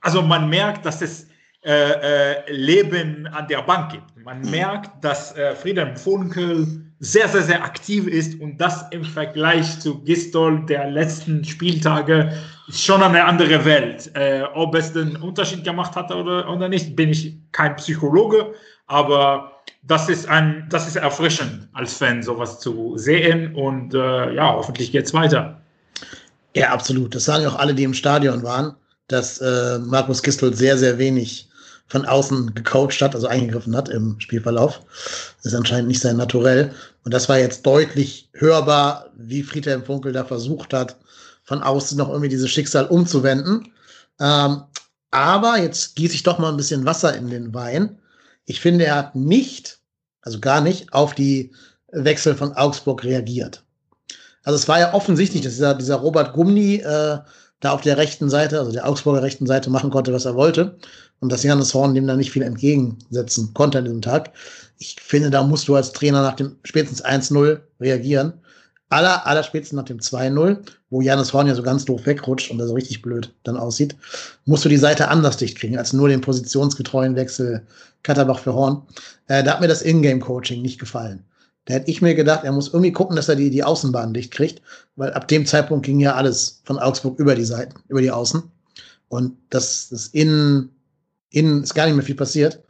also 0.00 0.22
man 0.22 0.50
merkt, 0.50 0.84
dass 0.84 1.00
es 1.00 1.28
äh, 1.66 2.36
äh, 2.44 2.52
Leben 2.52 3.26
an 3.26 3.48
der 3.48 3.60
Bank 3.62 3.90
gibt. 3.90 4.24
Man 4.24 4.40
mhm. 4.40 4.50
merkt, 4.50 5.04
dass 5.04 5.36
äh, 5.36 5.52
Friedhelm 5.56 5.96
Funkel 5.96 6.64
sehr, 7.00 7.28
sehr, 7.28 7.42
sehr 7.42 7.64
aktiv 7.64 8.06
ist 8.06 8.40
und 8.40 8.58
das 8.58 8.84
im 8.92 9.02
Vergleich 9.02 9.80
zu 9.80 9.98
Gistol 10.04 10.64
der 10.66 10.88
letzten 10.88 11.44
Spieltage 11.44 12.32
ist 12.68 12.84
schon 12.84 13.02
eine 13.02 13.24
andere 13.24 13.64
Welt. 13.64 14.12
Äh, 14.14 14.44
ob 14.54 14.76
es 14.76 14.92
den 14.92 15.16
Unterschied 15.16 15.64
gemacht 15.64 15.96
hat 15.96 16.12
oder, 16.12 16.48
oder 16.48 16.68
nicht, 16.68 16.94
bin 16.94 17.10
ich 17.10 17.36
kein 17.50 17.74
Psychologe, 17.74 18.54
aber 18.86 19.60
das 19.82 20.08
ist 20.08 20.28
ein, 20.28 20.68
das 20.70 20.86
ist 20.86 20.94
erfrischend 20.94 21.68
als 21.72 21.94
Fan, 21.94 22.22
sowas 22.22 22.60
zu 22.60 22.96
sehen 22.96 23.56
und 23.56 23.92
äh, 23.92 24.32
ja, 24.32 24.52
hoffentlich 24.52 24.92
geht 24.92 25.06
es 25.06 25.12
weiter. 25.12 25.60
Ja, 26.54 26.70
absolut. 26.70 27.12
Das 27.12 27.24
sagen 27.24 27.44
auch 27.46 27.56
alle, 27.56 27.74
die 27.74 27.82
im 27.82 27.92
Stadion 27.92 28.44
waren, 28.44 28.76
dass 29.08 29.38
äh, 29.38 29.80
Markus 29.80 30.22
Gistol 30.22 30.54
sehr, 30.54 30.78
sehr 30.78 30.96
wenig 30.98 31.48
von 31.88 32.04
außen 32.04 32.54
gecoacht 32.54 33.00
hat, 33.00 33.14
also 33.14 33.26
eingegriffen 33.26 33.76
hat 33.76 33.88
im 33.88 34.18
Spielverlauf. 34.18 34.80
Das 35.42 35.52
ist 35.52 35.54
anscheinend 35.54 35.88
nicht 35.88 36.00
sein 36.00 36.16
Naturell. 36.16 36.72
Und 37.04 37.14
das 37.14 37.28
war 37.28 37.38
jetzt 37.38 37.64
deutlich 37.64 38.28
hörbar, 38.32 39.10
wie 39.16 39.42
Friedhelm 39.42 39.84
Funkel 39.84 40.12
da 40.12 40.24
versucht 40.24 40.72
hat, 40.72 40.96
von 41.44 41.62
außen 41.62 41.96
noch 41.96 42.08
irgendwie 42.08 42.28
dieses 42.28 42.50
Schicksal 42.50 42.86
umzuwenden. 42.86 43.72
Ähm, 44.20 44.62
aber 45.12 45.58
jetzt 45.58 45.94
gieße 45.94 46.14
ich 46.14 46.24
doch 46.24 46.38
mal 46.38 46.50
ein 46.50 46.56
bisschen 46.56 46.84
Wasser 46.84 47.16
in 47.16 47.30
den 47.30 47.54
Wein. 47.54 47.98
Ich 48.44 48.60
finde, 48.60 48.84
er 48.84 48.96
hat 48.96 49.14
nicht, 49.14 49.78
also 50.22 50.40
gar 50.40 50.60
nicht, 50.60 50.92
auf 50.92 51.14
die 51.14 51.52
Wechsel 51.92 52.34
von 52.34 52.52
Augsburg 52.52 53.04
reagiert. 53.04 53.62
Also 54.42 54.56
es 54.56 54.68
war 54.68 54.80
ja 54.80 54.94
offensichtlich, 54.94 55.42
dass 55.42 55.54
dieser, 55.54 55.74
dieser 55.74 55.96
Robert 55.96 56.32
Gumni 56.32 56.76
äh, 56.76 57.18
da 57.66 57.72
auf 57.72 57.80
der 57.80 57.96
rechten 57.96 58.30
Seite, 58.30 58.60
also 58.60 58.70
der 58.70 58.88
Augsburger 58.88 59.22
rechten 59.22 59.46
Seite, 59.46 59.70
machen 59.70 59.90
konnte, 59.90 60.12
was 60.12 60.24
er 60.24 60.36
wollte. 60.36 60.76
Und 61.18 61.32
dass 61.32 61.42
Janis 61.42 61.74
Horn 61.74 61.94
dem 61.94 62.06
da 62.06 62.14
nicht 62.16 62.30
viel 62.30 62.42
entgegensetzen 62.42 63.52
konnte 63.54 63.78
an 63.78 63.84
diesem 63.84 64.02
Tag. 64.02 64.32
Ich 64.78 64.96
finde, 65.00 65.30
da 65.30 65.42
musst 65.42 65.66
du 65.66 65.74
als 65.74 65.92
Trainer 65.92 66.22
nach 66.22 66.36
dem 66.36 66.56
spätestens 66.62 67.04
1-0 67.04 67.58
reagieren. 67.80 68.34
Aller, 68.88 69.26
aller 69.26 69.42
spätestens 69.42 69.76
nach 69.76 69.84
dem 69.84 69.98
2-0, 69.98 70.58
wo 70.90 71.00
Janis 71.00 71.32
Horn 71.32 71.48
ja 71.48 71.56
so 71.56 71.62
ganz 71.64 71.84
doof 71.84 72.06
wegrutscht 72.06 72.52
und 72.52 72.58
das 72.58 72.68
so 72.68 72.74
richtig 72.74 73.02
blöd 73.02 73.34
dann 73.42 73.56
aussieht, 73.56 73.96
musst 74.44 74.64
du 74.64 74.68
die 74.68 74.76
Seite 74.76 75.08
anders 75.08 75.38
dicht 75.38 75.58
kriegen, 75.58 75.76
als 75.76 75.92
nur 75.92 76.08
den 76.08 76.20
positionsgetreuen 76.20 77.16
Wechsel 77.16 77.66
Katterbach 78.04 78.38
für 78.38 78.54
Horn. 78.54 78.82
Äh, 79.26 79.42
da 79.42 79.54
hat 79.54 79.60
mir 79.60 79.66
das 79.66 79.82
Ingame-Coaching 79.82 80.62
nicht 80.62 80.78
gefallen. 80.78 81.24
Da 81.66 81.74
hätte 81.74 81.90
ich 81.90 82.00
mir 82.00 82.14
gedacht, 82.14 82.44
er 82.44 82.52
muss 82.52 82.68
irgendwie 82.68 82.92
gucken, 82.92 83.16
dass 83.16 83.28
er 83.28 83.36
die, 83.36 83.50
die 83.50 83.64
Außenbahn 83.64 84.14
dicht 84.14 84.30
kriegt, 84.30 84.62
weil 84.94 85.12
ab 85.12 85.28
dem 85.28 85.44
Zeitpunkt 85.44 85.84
ging 85.84 86.00
ja 86.00 86.14
alles 86.14 86.62
von 86.64 86.78
Augsburg 86.78 87.18
über 87.18 87.34
die 87.34 87.44
Seiten, 87.44 87.74
über 87.88 88.00
die 88.00 88.10
Außen. 88.10 88.42
Und 89.08 89.36
das, 89.50 89.88
das 89.90 90.08
Innen, 90.08 90.70
Innen 91.30 91.64
ist 91.64 91.74
gar 91.74 91.86
nicht 91.86 91.96
mehr 91.96 92.04
viel 92.04 92.14
passiert. 92.14 92.62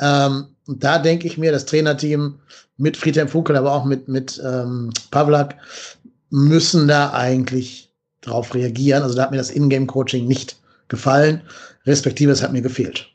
Ähm, 0.00 0.48
und 0.66 0.84
da 0.84 0.98
denke 0.98 1.26
ich 1.26 1.38
mir, 1.38 1.50
das 1.50 1.64
Trainerteam 1.64 2.38
mit 2.76 2.96
Friedhelm 2.96 3.28
Funkel, 3.28 3.56
aber 3.56 3.72
auch 3.72 3.84
mit, 3.84 4.08
mit 4.08 4.40
ähm, 4.44 4.92
Pavlak 5.10 5.56
müssen 6.30 6.88
da 6.88 7.12
eigentlich 7.12 7.90
drauf 8.20 8.54
reagieren. 8.54 9.02
Also 9.02 9.14
da 9.14 9.22
hat 9.22 9.30
mir 9.30 9.38
das 9.38 9.50
Ingame-Coaching 9.50 10.26
nicht 10.26 10.56
gefallen, 10.88 11.42
respektive 11.86 12.32
es 12.32 12.42
hat 12.42 12.52
mir 12.52 12.62
gefehlt. 12.62 13.08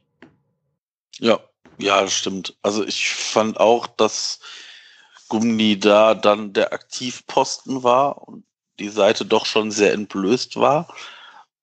Ja, 1.19 1.39
ja, 1.77 2.07
stimmt. 2.07 2.55
Also 2.63 2.83
ich 2.83 3.09
fand 3.09 3.59
auch, 3.59 3.87
dass 3.87 4.39
Gummi 5.27 5.79
da 5.79 6.13
dann 6.15 6.53
der 6.53 6.73
Aktivposten 6.73 7.83
war 7.83 8.27
und 8.27 8.45
die 8.79 8.89
Seite 8.89 9.25
doch 9.25 9.45
schon 9.45 9.71
sehr 9.71 9.93
entblößt 9.93 10.57
war. 10.57 10.87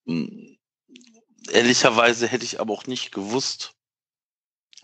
Hm, 0.07 0.57
ehrlicherweise 1.51 2.27
hätte 2.27 2.45
ich 2.45 2.61
aber 2.61 2.73
auch 2.73 2.87
nicht 2.87 3.13
gewusst, 3.13 3.75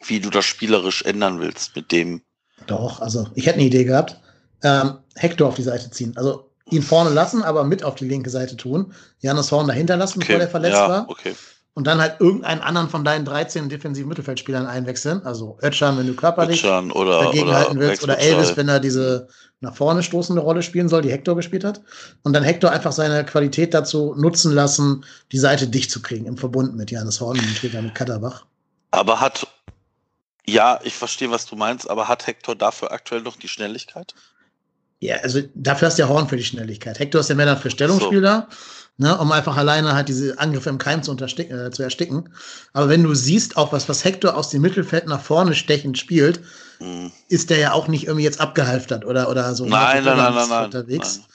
wie 0.04 0.20
du 0.20 0.30
das 0.30 0.44
spielerisch 0.44 1.02
ändern 1.02 1.40
willst 1.40 1.76
mit 1.76 1.92
dem. 1.92 2.22
Doch, 2.66 3.00
also 3.00 3.28
ich 3.34 3.46
hätte 3.46 3.58
eine 3.58 3.66
Idee 3.66 3.84
gehabt. 3.84 4.20
Ähm, 4.62 4.98
Hector 5.14 5.48
auf 5.48 5.54
die 5.54 5.62
Seite 5.62 5.90
ziehen. 5.90 6.16
Also 6.16 6.50
ihn 6.70 6.82
vorne 6.82 7.10
lassen, 7.10 7.42
aber 7.42 7.64
mit 7.64 7.82
auf 7.82 7.94
die 7.96 8.06
linke 8.06 8.30
Seite 8.30 8.56
tun. 8.56 8.94
Janus 9.20 9.50
Horn 9.50 9.66
dahinter 9.66 9.96
lassen, 9.96 10.18
okay. 10.18 10.26
bevor 10.26 10.38
der 10.38 10.48
verletzt 10.48 10.76
ja, 10.76 10.88
war. 10.88 11.08
Okay 11.08 11.34
und 11.80 11.86
dann 11.86 11.98
halt 11.98 12.20
irgendeinen 12.20 12.60
anderen 12.60 12.90
von 12.90 13.04
deinen 13.04 13.24
13 13.24 13.70
defensiven 13.70 14.10
Mittelfeldspielern 14.10 14.66
einwechseln. 14.66 15.22
Also 15.24 15.56
Ötchan, 15.62 15.96
wenn 15.96 16.06
du 16.06 16.12
körperlich 16.12 16.62
Ötchan 16.62 16.92
oder, 16.92 17.22
dagegen 17.22 17.50
halten 17.54 17.78
willst, 17.78 18.04
oder 18.04 18.18
Elvis, 18.18 18.54
wenn 18.58 18.68
er 18.68 18.80
diese 18.80 19.28
nach 19.60 19.74
vorne 19.74 20.02
stoßende 20.02 20.42
Rolle 20.42 20.62
spielen 20.62 20.90
soll, 20.90 21.00
die 21.00 21.10
Hector 21.10 21.36
gespielt 21.36 21.64
hat. 21.64 21.80
Und 22.22 22.34
dann 22.34 22.42
Hector 22.42 22.70
einfach 22.70 22.92
seine 22.92 23.24
Qualität 23.24 23.72
dazu 23.72 24.14
nutzen 24.14 24.52
lassen, 24.52 25.06
die 25.32 25.38
Seite 25.38 25.68
dicht 25.68 25.90
zu 25.90 26.02
kriegen, 26.02 26.26
im 26.26 26.36
Verbund 26.36 26.76
mit 26.76 26.90
Janis 26.90 27.18
Horn 27.18 27.38
und 27.38 27.56
später 27.56 27.80
mit 27.80 27.94
Katterbach. 27.94 28.44
Aber 28.90 29.18
hat, 29.18 29.46
ja, 30.46 30.80
ich 30.84 30.92
verstehe, 30.92 31.30
was 31.30 31.46
du 31.46 31.56
meinst, 31.56 31.88
aber 31.88 32.08
hat 32.08 32.26
Hector 32.26 32.54
dafür 32.56 32.92
aktuell 32.92 33.22
noch 33.22 33.36
die 33.36 33.48
Schnelligkeit? 33.48 34.14
Ja, 34.98 35.16
also 35.22 35.40
dafür 35.54 35.88
hast 35.88 35.96
du 35.96 36.02
ja 36.02 36.10
Horn 36.10 36.28
für 36.28 36.36
die 36.36 36.44
Schnelligkeit. 36.44 36.98
Hector 36.98 37.22
ist 37.22 37.30
ja 37.30 37.34
mehr 37.34 37.46
dann 37.46 37.56
für 37.56 37.70
Stellungsspieler. 37.70 38.48
So 38.50 38.56
ne, 38.96 39.16
um 39.18 39.32
einfach 39.32 39.56
alleine 39.56 39.94
halt 39.94 40.08
diese 40.08 40.38
Angriffe 40.38 40.68
im 40.68 40.78
Keim 40.78 41.02
zu, 41.02 41.12
äh, 41.12 41.70
zu 41.70 41.82
ersticken. 41.82 42.28
Aber 42.72 42.88
wenn 42.88 43.02
du 43.02 43.14
siehst, 43.14 43.56
auch 43.56 43.72
was, 43.72 43.88
was 43.88 44.04
Hector 44.04 44.36
aus 44.36 44.50
dem 44.50 44.62
Mittelfeld 44.62 45.06
nach 45.06 45.20
vorne 45.20 45.54
stechend 45.54 45.98
spielt, 45.98 46.40
mhm. 46.80 47.10
ist 47.28 47.50
der 47.50 47.58
ja 47.58 47.72
auch 47.72 47.88
nicht 47.88 48.06
irgendwie 48.06 48.24
jetzt 48.24 48.40
abgehalftert 48.40 49.04
oder, 49.04 49.30
oder 49.30 49.54
so 49.54 49.66
nein, 49.66 50.04
nein, 50.04 50.16
nein, 50.16 50.48
nein, 50.48 50.64
unterwegs. 50.64 51.18
Nein, 51.18 51.26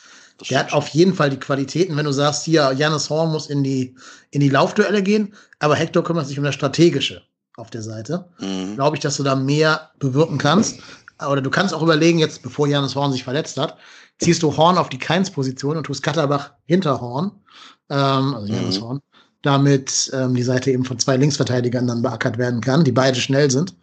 der 0.50 0.60
hat 0.60 0.74
auf 0.74 0.90
jeden 0.90 1.14
Fall 1.14 1.30
die 1.30 1.40
Qualitäten, 1.40 1.96
wenn 1.96 2.06
du 2.06 2.12
sagst, 2.12 2.44
hier, 2.44 2.74
Janis 2.74 3.10
Horn 3.10 3.32
muss 3.32 3.48
in 3.48 3.64
die, 3.64 3.96
in 4.32 4.42
die 4.42 4.50
Laufduelle 4.50 5.02
gehen, 5.02 5.34
aber 5.60 5.76
Hector 5.76 6.04
kümmert 6.04 6.28
sich 6.28 6.38
um 6.38 6.44
das 6.44 6.56
Strategische 6.56 7.22
auf 7.56 7.70
der 7.70 7.82
Seite. 7.82 8.26
Mhm. 8.40 8.76
Glaube 8.76 8.98
ich, 8.98 9.02
dass 9.02 9.18
du 9.18 9.24
da 9.24 9.36
mehr 9.36 9.92
bewirken 10.00 10.38
kannst. 10.38 10.80
Oder 11.26 11.42
du 11.42 11.50
kannst 11.50 11.74
auch 11.74 11.82
überlegen, 11.82 12.20
jetzt, 12.20 12.44
bevor 12.44 12.68
Janis 12.68 12.96
Horn 12.96 13.14
sich 13.14 13.24
verletzt 13.24 13.58
hat, 13.58 13.78
ziehst 14.20 14.44
du 14.44 14.56
Horn 14.56 14.78
auf 14.78 14.90
die 14.90 15.00
Keins-Position 15.00 15.78
und 15.78 15.86
tust 15.86 16.04
Katterbach 16.04 16.54
hinter 16.66 17.02
Horn, 17.02 17.32
ähm, 17.90 18.34
also 18.36 18.48
Janus 18.48 18.80
mhm. 18.80 18.84
Horn, 18.84 19.02
damit 19.42 20.12
ähm, 20.14 20.36
die 20.36 20.44
Seite 20.44 20.72
eben 20.72 20.86
von 20.86 21.00
zwei 21.00 21.18
Linksverteidigern 21.18 21.88
dann 21.88 22.02
beackert 22.02 22.38
werden 22.38 22.62
kann, 22.62 22.84
die 22.84 22.92
beide 22.92 23.20
schnell 23.20 23.52
sind. 23.52 23.76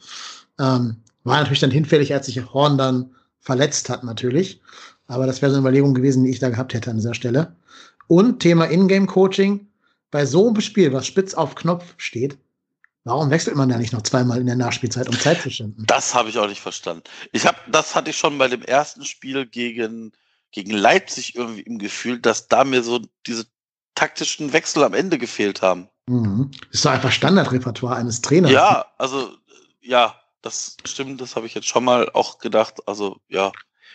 Ähm, 0.59 0.97
war 1.25 1.39
natürlich 1.39 1.61
dann 1.61 1.71
hinfällig, 1.71 2.13
als 2.13 2.27
sich 2.27 2.53
Horn 2.53 2.79
dann 2.79 3.15
verletzt 3.41 3.89
hat, 3.89 4.05
natürlich. 4.05 4.61
Aber 5.07 5.27
das 5.27 5.43
wäre 5.43 5.51
so 5.51 5.57
eine 5.57 5.63
Überlegung 5.63 5.95
gewesen, 5.95 6.25
die 6.25 6.31
ich 6.31 6.39
da 6.39 6.49
gehabt 6.49 6.75
hätte 6.75 6.91
an 6.91 6.97
dieser 6.97 7.15
Stelle. 7.15 7.55
Und 8.09 8.41
Thema 8.41 8.71
Ingame-Coaching. 8.71 9.69
Bei 10.11 10.27
so 10.27 10.47
einem 10.47 10.61
Spiel, 10.61 10.93
was 10.93 11.07
spitz 11.07 11.33
auf 11.33 11.55
Knopf 11.55 11.95
steht, 11.97 12.37
Warum 13.05 13.31
wechselt 13.31 13.57
man 13.57 13.69
da 13.69 13.79
nicht 13.79 13.93
noch 13.93 14.03
zweimal 14.03 14.39
in 14.39 14.47
der 14.47 14.55
Nachspielzeit, 14.55 15.09
um 15.09 15.19
Zeit 15.19 15.43
zu 15.43 15.51
schinden? 15.51 15.85
Das 15.87 16.15
habe 16.15 16.29
ich 16.29 16.39
auch 16.39 16.47
nicht 16.47 16.61
verstanden. 16.61 17.03
Ich 17.33 17.47
habe, 17.47 17.59
das 17.69 17.97
hatte 17.97 18.11
ich 18.11 18.17
schon 18.17 18.39
bei 18.39 18.47
dem 18.47 18.63
ersten 18.63 19.05
Spiel 19.05 19.45
gegen 19.45 20.13
gegen 20.53 20.71
Leipzig 20.71 21.35
irgendwie 21.35 21.63
im 21.63 21.79
Gefühl, 21.79 22.21
dass 22.21 22.49
da 22.49 22.65
mir 22.65 22.83
so 22.83 23.01
diese 23.27 23.47
taktischen 23.95 24.53
Wechsel 24.53 24.85
am 24.85 24.95
Ende 24.95 25.19
gefehlt 25.19 25.63
haben. 25.63 25.89
Mhm. 26.07 26.51
Ist 26.71 26.85
doch 26.85 26.91
einfach 26.91 27.13
Standardrepertoire 27.13 27.97
eines 27.97 28.21
Trainers. 28.21 28.53
Ja, 28.53 28.87
also 28.99 29.31
ja, 29.81 30.15
das 30.43 30.77
stimmt, 30.85 31.21
das 31.21 31.37
habe 31.37 31.47
ich 31.47 31.55
jetzt 31.55 31.69
schon 31.69 31.85
mal 31.85 32.11
auch 32.13 32.39
gedacht. 32.39 32.87
Also 32.87 33.19
ja. 33.29 33.53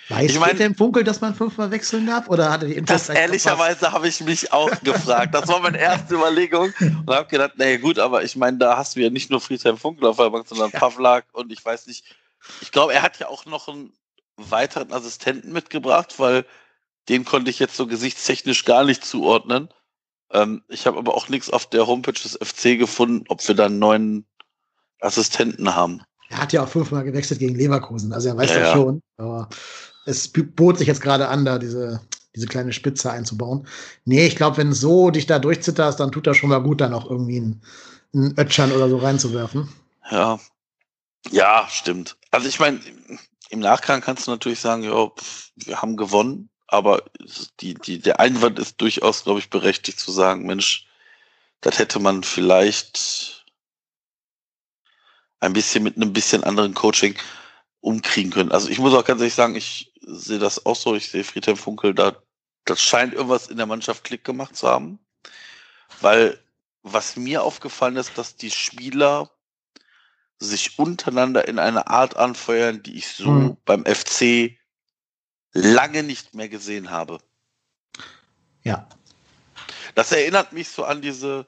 Weiß 0.10 0.32
ich 0.32 0.40
mein, 0.40 0.58
dem 0.58 0.74
Funkel, 0.74 1.04
dass 1.04 1.20
man 1.20 1.36
fünfmal 1.36 1.70
wechseln 1.70 2.08
darf? 2.08 2.30
Oder 2.30 2.50
hatte 2.50 2.68
die 2.68 2.76
Infos 2.76 3.08
Das 3.08 3.10
ehrlicherweise 3.14 3.92
habe 3.92 4.08
ich 4.08 4.22
mich 4.22 4.54
auch 4.54 4.72
gefragt. 4.82 5.36
Das 5.36 5.50
war 5.50 5.60
meine 5.60 5.78
erste 5.78 6.16
Überlegung 6.16 6.74
und 6.80 7.14
habe 7.14 7.28
gedacht, 7.28 7.58
naja 7.58 7.76
gut, 7.78 8.00
aber 8.00 8.24
ich 8.24 8.38
meine, 8.38 8.58
da 8.58 8.78
hast 8.78 8.96
du 8.96 9.02
ja 9.02 9.10
nicht 9.10 9.30
nur 9.30 9.42
Friedhelm 9.42 9.78
Funkel 9.78 10.08
auf 10.08 10.16
der 10.16 10.30
Bank, 10.30 10.48
sondern 10.48 10.72
ja. 10.72 10.80
Pavlak 10.80 11.26
und 11.34 11.52
ich 11.52 11.64
weiß 11.64 11.88
nicht. 11.88 12.06
Ich 12.62 12.72
glaube, 12.72 12.94
er 12.94 13.02
hat 13.02 13.20
ja 13.20 13.28
auch 13.28 13.46
noch 13.46 13.68
einen 13.68 13.92
weiteren 14.38 14.92
Assistenten 14.92 15.52
mitgebracht, 15.52 16.20
weil 16.20 16.46
den 17.10 17.26
konnte 17.26 17.50
ich 17.50 17.60
jetzt 17.60 17.76
so 17.76 17.88
gesichtstechnisch 17.88 18.66
gar 18.66 18.84
nicht 18.84 19.04
zuordnen. 19.04 19.70
Ähm, 20.32 20.64
ich 20.68 20.86
habe 20.86 20.98
aber 20.98 21.16
auch 21.16 21.30
nichts 21.30 21.50
auf 21.50 21.70
der 21.70 21.88
Homepage 21.88 22.14
des 22.14 22.38
FC 22.42 22.78
gefunden, 22.78 23.26
ob 23.30 23.46
wir 23.48 23.56
da 23.56 23.66
einen 23.66 23.80
neuen 23.80 24.26
Assistenten 25.00 25.74
haben. 25.74 26.02
Er 26.30 26.40
hat 26.40 26.54
ja 26.54 26.64
auch 26.64 26.70
fünfmal 26.70 27.04
gewechselt 27.04 27.40
gegen 27.40 27.56
Leverkusen, 27.56 28.12
also 28.12 28.30
er 28.30 28.38
weiß 28.38 28.50
ja, 28.50 28.60
ja 28.60 28.74
schon. 28.74 29.02
Aber 29.18 29.48
es 30.06 30.32
bot 30.32 30.78
sich 30.78 30.88
jetzt 30.88 31.02
gerade 31.02 31.30
an, 31.30 31.46
da 31.46 31.58
diese, 31.58 32.02
diese 32.36 32.48
kleine 32.48 32.74
Spitze 32.74 33.12
einzubauen. 33.12 33.66
Nee, 34.06 34.28
ich 34.28 34.36
glaube, 34.36 34.58
wenn 34.58 34.74
so 34.74 35.10
dich 35.10 35.26
da 35.26 35.40
durchzitterst, 35.40 36.00
dann 36.00 36.12
tut 36.12 36.28
das 36.28 36.38
schon 36.38 36.50
mal 36.50 36.62
gut, 36.62 36.82
da 36.82 36.90
noch 36.90 37.10
irgendwie 37.10 37.38
einen, 37.38 37.62
einen 38.14 38.38
Ötschern 38.38 38.72
oder 38.72 38.90
so 38.90 38.98
reinzuwerfen. 38.98 39.70
Ja. 40.12 40.40
Ja, 41.32 41.68
stimmt. 41.70 42.18
Also 42.32 42.48
ich 42.48 42.60
meine, 42.60 42.80
im 43.50 43.60
Nachgang 43.60 44.02
kannst 44.02 44.28
du 44.28 44.32
natürlich 44.32 44.60
sagen, 44.60 44.84
ja, 44.84 45.12
wir 45.56 45.82
haben 45.82 45.98
gewonnen, 45.98 46.50
aber 46.68 47.04
die, 47.60 47.74
die, 47.76 48.00
der 48.00 48.20
Einwand 48.20 48.60
ist 48.60 48.82
durchaus, 48.82 49.24
glaube 49.24 49.40
ich, 49.40 49.50
berechtigt 49.50 50.00
zu 50.00 50.12
sagen, 50.12 50.46
Mensch, 50.46 50.86
das 51.62 51.80
hätte 51.80 52.00
man 52.00 52.24
vielleicht 52.24 53.46
ein 55.40 55.54
bisschen 55.54 55.84
mit 55.84 55.96
einem 55.96 56.14
bisschen 56.14 56.44
anderen 56.44 56.74
Coaching 56.74 57.16
umkriegen 57.80 58.32
können. 58.32 58.52
Also 58.52 58.70
ich 58.70 58.80
muss 58.80 58.94
auch 58.94 59.06
ganz 59.06 59.22
ehrlich 59.22 59.36
sagen, 59.36 59.56
ich 59.56 59.94
sehe 60.02 60.40
das 60.40 60.66
auch 60.66 60.76
so, 60.76 60.96
ich 60.96 61.10
sehe 61.10 61.24
Friedhelm 61.24 61.58
Funkel, 61.58 61.94
da, 61.94 62.22
das 62.66 62.82
scheint 62.82 63.14
irgendwas 63.14 63.48
in 63.48 63.58
der 63.58 63.66
Mannschaft 63.66 64.04
Klick 64.04 64.24
gemacht 64.24 64.56
zu 64.56 64.68
haben. 64.68 65.00
Weil 66.02 66.40
was 66.84 67.16
mir 67.16 67.44
aufgefallen 67.44 67.98
ist, 67.98 68.18
dass 68.18 68.36
die 68.36 68.52
Spieler 68.52 69.30
sich 70.40 70.78
untereinander 70.78 71.48
in 71.48 71.60
eine 71.60 71.88
Art 71.88 72.16
anfeuern, 72.16 72.84
die 72.84 72.98
ich 72.98 73.08
so 73.08 73.30
mhm. 73.30 73.58
beim 73.66 73.86
FC 73.86 74.58
lange 75.54 76.04
nicht 76.04 76.36
mehr 76.36 76.50
gesehen 76.50 76.92
habe. 76.92 77.20
Ja. 78.64 78.88
Das 79.96 80.12
erinnert 80.12 80.54
mich 80.54 80.70
so 80.70 80.84
an 80.84 81.02
diese 81.02 81.48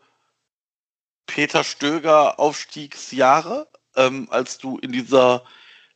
Peter 1.28 1.64
Stöger 1.64 2.40
Aufstiegsjahre, 2.40 3.70
ähm, 3.96 4.28
als 4.32 4.58
du 4.58 4.80
in 4.80 4.92
dieser 4.92 5.46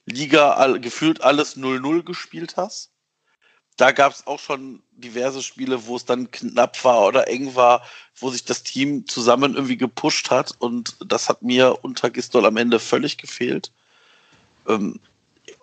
Liga 0.06 0.53
all, 0.53 0.79
gefühlt 0.79 1.21
alles 1.21 1.58
0-0 1.58 2.03
gespielt 2.03 2.58
hast 2.58 2.92
da 3.78 3.92
gab 3.92 4.14
es 4.14 4.28
auch 4.28 4.40
schon 4.40 4.84
diverse 4.92 5.42
Spiele, 5.42 5.88
wo 5.88 5.96
es 5.96 6.06
dann 6.06 6.30
knapp 6.32 6.84
war 6.84 7.08
oder 7.08 7.28
eng 7.28 7.56
war, 7.56 7.84
wo 8.16 8.30
sich 8.30 8.46
das 8.46 8.64
Team 8.64 9.08
zusammen 9.08 9.56
irgendwie 9.56 9.78
gepusht 9.78 10.30
hat 10.30 10.54
und 10.60 10.96
das 11.06 11.30
hat 11.30 11.42
mir 11.42 11.84
unter 11.84 12.10
Gistol 12.10 12.46
am 12.46 12.58
Ende 12.58 12.80
völlig 12.80 13.18
gefehlt. 13.18 13.72
Ähm, 14.68 15.00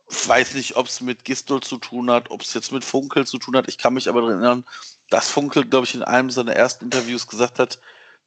weiß 0.08 0.54
nicht, 0.54 0.76
ob 0.76 0.86
es 0.86 1.00
mit 1.00 1.24
Gistol 1.24 1.62
zu 1.62 1.78
tun 1.78 2.10
hat, 2.10 2.30
ob 2.30 2.42
es 2.42 2.52
jetzt 2.54 2.72
mit 2.72 2.84
Funkel 2.84 3.26
zu 3.26 3.38
tun 3.38 3.56
hat. 3.56 3.68
Ich 3.68 3.78
kann 3.78 3.94
mich 3.94 4.08
aber 4.08 4.20
daran 4.20 4.42
erinnern, 4.42 4.66
dass 5.08 5.30
Funkel, 5.30 5.64
glaube 5.64 5.86
ich, 5.86 5.94
in 5.94 6.02
einem 6.02 6.30
seiner 6.30 6.54
ersten 6.54 6.86
Interviews 6.86 7.26
gesagt 7.26 7.58
hat, 7.58 7.80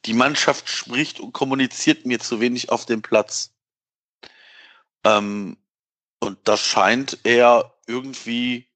die 0.06 0.14
Mannschaft 0.14 0.68
spricht 0.68 1.20
und 1.20 1.32
kommuniziert 1.32 2.06
mir 2.06 2.20
zu 2.20 2.40
wenig 2.40 2.70
auf 2.70 2.86
dem 2.86 3.02
Platz. 3.02 3.52
Ähm, 5.04 5.56
und 6.20 6.38
das 6.44 6.60
scheint 6.60 7.18
er 7.24 7.74
irgendwie 7.86 8.66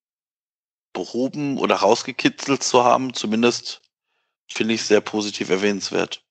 behoben 0.93 1.59
oder 1.59 1.77
rausgekitzelt 1.77 2.63
zu 2.63 2.85
haben, 2.85 3.15
zumindest 3.15 3.83
finde 4.49 4.75
ich 4.75 4.83
sehr 4.83 5.01
positiv 5.01 5.51
erwähnenswert. 5.51 6.23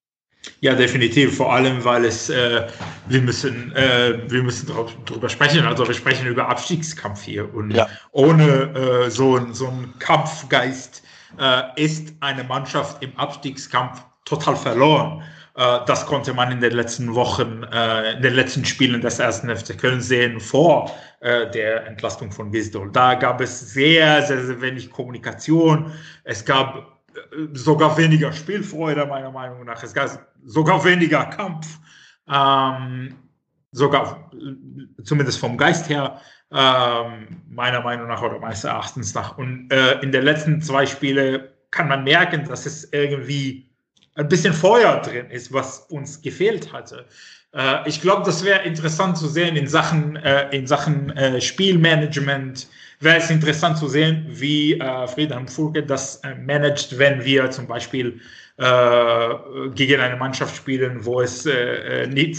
Ja, 0.62 0.76
definitiv. 0.76 1.38
Vor 1.38 1.54
allem, 1.54 1.84
weil 1.84 2.06
es, 2.06 2.30
äh, 2.30 2.68
wir 3.08 3.22
müssen, 3.22 3.76
äh, 3.76 4.20
wir 4.30 4.44
müssen 4.44 4.72
darüber 5.06 5.30
sprechen. 5.30 5.66
Also 5.66 5.88
wir 5.88 5.94
sprechen 5.94 6.26
über 6.26 6.48
Abstiegskampf 6.48 7.24
hier. 7.24 7.54
Und 7.54 7.72
ja. 7.72 7.88
ohne 8.12 9.06
äh, 9.06 9.10
so, 9.10 9.54
so 9.54 9.68
einen 9.68 9.94
Kampfgeist 10.00 11.04
äh, 11.40 11.64
ist 11.76 12.14
eine 12.22 12.44
Mannschaft 12.44 13.04
im 13.04 13.16
Abstiegskampf 13.18 14.02
total 14.26 14.56
verloren. 14.56 15.24
Äh, 15.58 15.80
das 15.86 16.06
konnte 16.06 16.34
man 16.34 16.52
in 16.52 16.62
den 16.62 16.74
letzten 16.74 17.14
Wochen, 17.16 17.64
äh, 17.64 18.14
in 18.14 18.22
den 18.22 18.34
letzten 18.34 18.64
Spielen 18.64 19.02
des 19.02 19.20
ersten 19.20 19.54
FC 19.54 19.78
Köln 19.78 20.02
sehen 20.02 20.40
vor 20.40 20.92
der 21.20 21.88
Entlastung 21.88 22.32
von 22.32 22.52
Gisdol. 22.52 22.92
Da 22.92 23.16
gab 23.16 23.42
es 23.42 23.74
sehr, 23.74 24.22
sehr, 24.22 24.46
sehr 24.46 24.62
wenig 24.62 24.92
Kommunikation. 24.92 25.92
Es 26.24 26.46
gab 26.46 26.98
sogar 27.54 27.98
weniger 27.98 28.32
Spielfreude, 28.32 29.06
meiner 29.06 29.32
Meinung 29.32 29.66
nach. 29.66 29.82
Es 29.84 29.94
gab 29.94 30.28
sogar 30.46 30.84
weniger 30.84 31.26
Kampf, 31.26 31.80
ähm, 32.32 33.16
sogar 33.72 34.32
zumindest 35.04 35.40
vom 35.40 35.58
Geist 35.58 35.90
her, 35.90 36.20
ähm, 36.52 37.42
meiner 37.50 37.82
Meinung 37.82 38.08
nach 38.08 38.22
oder 38.22 38.40
meines 38.40 38.64
Erachtens 38.64 39.14
nach. 39.14 39.38
Und 39.38 39.72
äh, 39.72 40.00
in 40.00 40.12
den 40.12 40.24
letzten 40.24 40.62
zwei 40.62 40.86
Spielen 40.86 41.44
kann 41.72 41.88
man 41.88 42.04
merken, 42.04 42.46
dass 42.48 42.66
es 42.66 42.92
irgendwie 42.94 43.67
ein 44.18 44.28
bisschen 44.28 44.54
Feuer 44.54 45.02
drin 45.02 45.30
ist, 45.30 45.54
was 45.54 45.80
uns 45.90 46.22
gefehlt 46.22 46.74
hatte. 46.74 47.06
Äh, 47.54 47.88
ich 47.88 48.02
glaube, 48.02 48.24
das 48.26 48.44
wäre 48.44 48.64
interessant 48.64 49.18
zu 49.18 49.28
sehen 49.28 49.56
in 49.56 49.68
Sachen, 49.68 50.16
äh, 50.18 50.50
in 50.56 50.68
Sachen 50.68 51.16
äh, 51.16 51.40
Spielmanagement, 51.40 52.68
wäre 53.00 53.18
es 53.18 53.30
interessant 53.30 53.78
zu 53.78 53.88
sehen, 53.88 54.26
wie 54.28 54.80
äh, 54.80 55.08
Friedhelm 55.08 55.48
Furke 55.48 55.84
das 55.84 56.18
äh, 56.18 56.34
managt, 56.36 56.98
wenn 56.98 57.24
wir 57.24 57.52
zum 57.52 57.68
Beispiel 57.68 58.20
äh, 58.58 59.36
gegen 59.76 60.02
eine 60.02 60.16
Mannschaft 60.16 60.56
spielen, 60.56 61.06
wo 61.06 61.22
es 61.22 61.48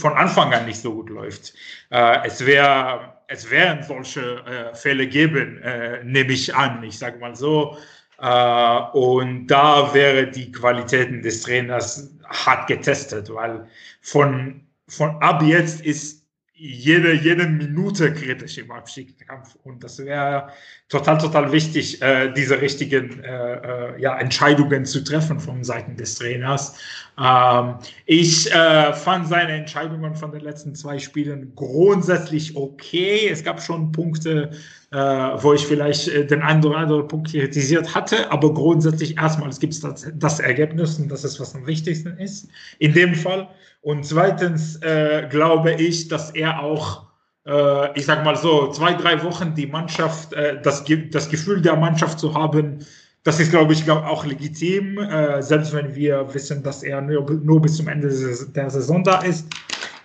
von 0.01 0.13
Anfang 0.15 0.53
an 0.53 0.67
nicht 0.67 0.81
so 0.81 0.93
gut 0.93 1.11
läuft. 1.11 1.55
Es 1.91 2.45
wäre 2.45 3.15
es 3.29 3.49
werden 3.51 3.85
solche 3.85 4.43
Fälle 4.73 5.07
geben, 5.07 5.63
nehme 6.03 6.33
ich 6.33 6.53
an, 6.53 6.83
ich 6.83 6.99
sage 6.99 7.19
mal 7.19 7.37
so. 7.37 7.77
Äh, 8.19 8.81
und 8.93 9.47
da 9.47 9.93
wäre 9.95 10.31
die 10.31 10.51
Qualitäten 10.51 11.23
des 11.23 11.43
Trainers 11.43 12.15
hart 12.27 12.67
getestet, 12.67 13.33
weil 13.33 13.67
von, 14.01 14.61
von 14.89 15.11
ab 15.23 15.43
jetzt 15.43 15.81
ist 15.81 16.19
jede, 16.61 17.15
jede 17.15 17.47
Minute 17.47 18.13
kritisch 18.13 18.59
im 18.59 18.73
Abstiegskampf. 18.73 19.57
Und 19.63 19.85
das 19.85 19.99
wäre 20.01 20.49
total, 20.89 21.19
total 21.19 21.53
wichtig, 21.53 22.03
äh, 22.03 22.33
diese 22.33 22.61
richtigen 22.61 23.23
äh, 23.23 23.55
äh, 23.55 24.01
ja, 24.01 24.19
Entscheidungen 24.19 24.85
zu 24.85 25.05
treffen 25.05 25.39
von 25.39 25.63
Seiten 25.63 25.97
des 25.97 26.17
Trainers. 26.17 26.77
Ähm, 27.17 27.77
ich 28.07 28.53
äh, 28.53 28.93
fand 28.93 29.29
seine 29.29 29.53
Entscheidungen 29.53 30.17
von 30.17 30.33
den 30.33 30.41
letzten 30.41 30.75
zwei 30.75 30.99
Spielen 30.99 31.53
grundsätzlich 31.55 32.57
okay. 32.57 33.29
Es 33.29 33.45
gab 33.45 33.63
schon 33.63 33.93
Punkte, 33.93 34.51
wo 34.91 35.53
ich 35.53 35.67
vielleicht 35.67 36.09
äh, 36.09 36.27
den 36.27 36.41
einen 36.41 36.65
oder 36.65 36.79
anderen 36.79 37.09
Punkt 37.09 37.31
kritisiert 37.31 37.95
hatte, 37.95 38.31
aber 38.33 38.55
grundsätzlich 38.55 39.19
erstmal 39.19 39.51
gibt 39.51 39.75
es 39.75 39.81
das, 39.81 40.07
das 40.15 40.41
Ergebnis 40.41 40.99
und 40.99 41.09
das 41.11 41.25
ist, 41.25 41.39
was 41.41 41.55
am 41.55 41.67
wichtigsten 41.67 42.17
ist 42.17 42.49
in 42.79 42.95
dem 42.95 43.15
Fall. 43.15 43.49
Und 43.83 44.07
zweitens 44.07 44.77
äh, 44.77 45.27
glaube 45.29 45.73
ich, 45.73 46.09
dass 46.09 46.31
er 46.31 46.61
auch, 46.61 47.07
äh, 47.47 47.99
ich 47.99 48.07
sag 48.07 48.25
mal 48.25 48.37
so, 48.37 48.71
zwei, 48.73 48.95
drei 48.95 49.23
Wochen 49.23 49.55
die 49.55 49.67
Mannschaft, 49.67 50.33
äh, 50.33 50.61
das, 50.63 50.85
das 51.11 51.29
Gefühl 51.29 51.61
der 51.61 51.77
Mannschaft 51.77 52.19
zu 52.19 52.33
haben, 52.33 52.79
das 53.25 53.41
ist, 53.41 53.51
glaube 53.51 53.75
ich, 53.75 53.91
auch 53.91 54.25
legitim, 54.25 54.97
äh, 54.99 55.43
selbst 55.43 55.75
wenn 55.75 55.95
wir 55.95 56.33
wissen, 56.33 56.63
dass 56.63 56.83
er 56.83 57.03
nur, 57.03 57.31
nur 57.31 57.61
bis 57.61 57.77
zum 57.77 57.89
Ende 57.89 58.09
der 58.09 58.71
Saison 58.71 59.05
da 59.05 59.21
ist. 59.21 59.47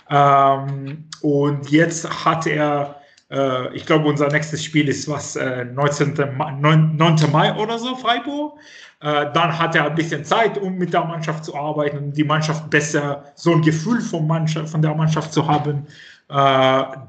Ähm, 0.10 1.06
und 1.22 1.70
jetzt 1.72 2.26
hat 2.26 2.46
er, 2.48 2.98
äh, 3.34 3.76
ich 3.76 3.86
glaube, 3.86 4.08
unser 4.08 4.28
nächstes 4.30 4.64
Spiel 4.64 4.88
ist 4.88 5.08
was, 5.08 5.36
19. 5.36 6.14
Mai, 6.38 6.52
9, 6.52 6.96
9. 6.96 7.32
Mai 7.32 7.54
oder 7.56 7.80
so, 7.80 7.96
Freiburg. 7.96 8.58
Äh, 9.04 9.34
dann 9.34 9.60
hat 9.60 9.76
er 9.76 9.88
ein 9.88 9.96
bisschen 9.96 10.24
Zeit, 10.24 10.58
um 10.58 10.78
mit 10.78 10.94
der 10.94 11.04
Mannschaft 11.04 11.44
zu 11.44 11.54
arbeiten, 11.54 11.98
um 11.98 12.14
die 12.14 12.24
Mannschaft 12.24 12.70
besser, 12.70 13.26
so 13.36 13.52
ein 13.52 13.62
Gefühl 13.62 14.00
von, 14.00 14.26
Mannschaft, 14.26 14.70
von 14.70 14.82
der 14.82 14.96
Mannschaft 14.96 15.34
zu 15.34 15.46
haben. 15.46 15.86
Äh, 16.30 16.36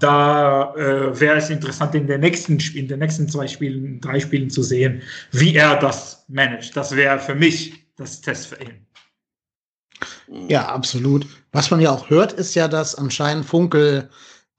da 0.01 0.75
äh, 0.75 1.21
wäre 1.21 1.37
es 1.37 1.51
interessant, 1.51 1.95
in 1.95 2.09
den 2.09 2.21
nächsten 2.21 2.59
in 2.75 2.89
den 2.89 2.99
nächsten 2.99 3.29
zwei 3.29 3.47
Spielen, 3.47 4.01
drei 4.01 4.19
Spielen 4.19 4.51
zu 4.51 4.65
sehen, 4.65 5.03
wie 5.31 5.55
er 5.55 5.77
das 5.77 6.25
managt. 6.27 6.77
Das 6.77 6.97
wäre 6.97 7.21
für 7.21 7.37
mich 7.37 7.87
das 7.97 8.21
Test 8.21 8.49
für 8.49 8.61
ihn. 8.61 8.85
Ja, 10.49 10.67
absolut. 10.67 11.27
Was 11.53 11.71
man 11.71 11.79
ja 11.79 11.93
auch 11.93 12.11
hört, 12.11 12.33
ist 12.33 12.57
ja, 12.57 12.67
dass 12.67 12.97
anscheinend 12.97 13.47
Funkel 13.47 14.11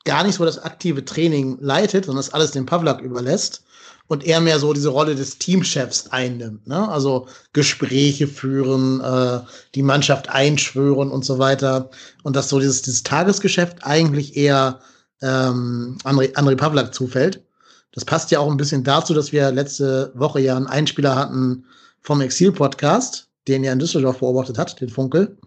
gar 0.05 0.23
nicht 0.23 0.35
so 0.35 0.45
das 0.45 0.59
aktive 0.59 1.03
Training 1.03 1.57
leitet, 1.59 2.05
sondern 2.05 2.23
das 2.23 2.33
alles 2.33 2.51
dem 2.51 2.65
Pavlak 2.65 3.01
überlässt 3.01 3.63
und 4.07 4.25
er 4.25 4.39
mehr 4.39 4.59
so 4.59 4.71
diese 4.73 4.89
Rolle 4.89 5.15
des 5.15 5.39
Teamchefs 5.39 6.07
einnimmt. 6.07 6.67
Ne? 6.67 6.87
Also 6.87 7.27
Gespräche 7.53 8.27
führen, 8.27 9.01
äh, 9.01 9.39
die 9.73 9.81
Mannschaft 9.81 10.29
einschwören 10.29 11.09
und 11.09 11.25
so 11.25 11.39
weiter. 11.39 11.89
Und 12.23 12.35
dass 12.35 12.49
so 12.49 12.59
dieses, 12.59 12.83
dieses 12.83 13.03
Tagesgeschäft 13.03 13.79
eigentlich 13.81 14.37
eher 14.37 14.79
ähm, 15.21 15.97
André, 16.03 16.33
André 16.35 16.55
Pavlak 16.55 16.93
zufällt. 16.93 17.43
Das 17.93 18.05
passt 18.05 18.29
ja 18.29 18.39
auch 18.39 18.51
ein 18.51 18.57
bisschen 18.57 18.83
dazu, 18.83 19.13
dass 19.13 19.31
wir 19.31 19.51
letzte 19.51 20.11
Woche 20.13 20.41
ja 20.41 20.55
einen 20.55 20.67
Einspieler 20.67 21.15
hatten 21.15 21.65
vom 22.01 22.21
Exil-Podcast, 22.21 23.27
den 23.47 23.63
er 23.63 23.73
in 23.73 23.79
Düsseldorf 23.79 24.19
beobachtet 24.19 24.57
hat, 24.57 24.79
den 24.81 24.89
Funkel. 24.89 25.37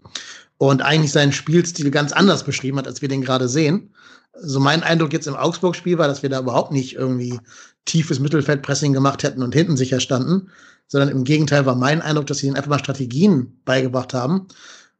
Und 0.57 0.81
eigentlich 0.81 1.13
seinen 1.13 1.31
Spielstil 1.31 1.91
ganz 1.91 2.11
anders 2.11 2.43
beschrieben 2.43 2.77
hat, 2.77 2.87
als 2.87 3.01
wir 3.01 3.07
den 3.07 3.21
gerade 3.21 3.47
sehen. 3.47 3.93
So 4.41 4.59
mein 4.59 4.83
Eindruck 4.83 5.13
jetzt 5.13 5.27
im 5.27 5.35
Augsburg-Spiel 5.35 5.97
war, 5.97 6.07
dass 6.07 6.23
wir 6.23 6.29
da 6.29 6.39
überhaupt 6.39 6.71
nicht 6.71 6.95
irgendwie 6.95 7.39
tiefes 7.85 8.19
Mittelfeldpressing 8.19 8.93
gemacht 8.93 9.23
hätten 9.23 9.43
und 9.43 9.53
hinten 9.53 9.77
sicher 9.77 9.99
standen, 9.99 10.49
sondern 10.87 11.09
im 11.09 11.23
Gegenteil 11.23 11.65
war 11.65 11.75
mein 11.75 12.01
Eindruck, 12.01 12.27
dass 12.27 12.39
sie 12.39 12.47
ihnen 12.47 12.55
einfach 12.55 12.69
mal 12.69 12.79
Strategien 12.79 13.59
beigebracht 13.65 14.13
haben. 14.13 14.47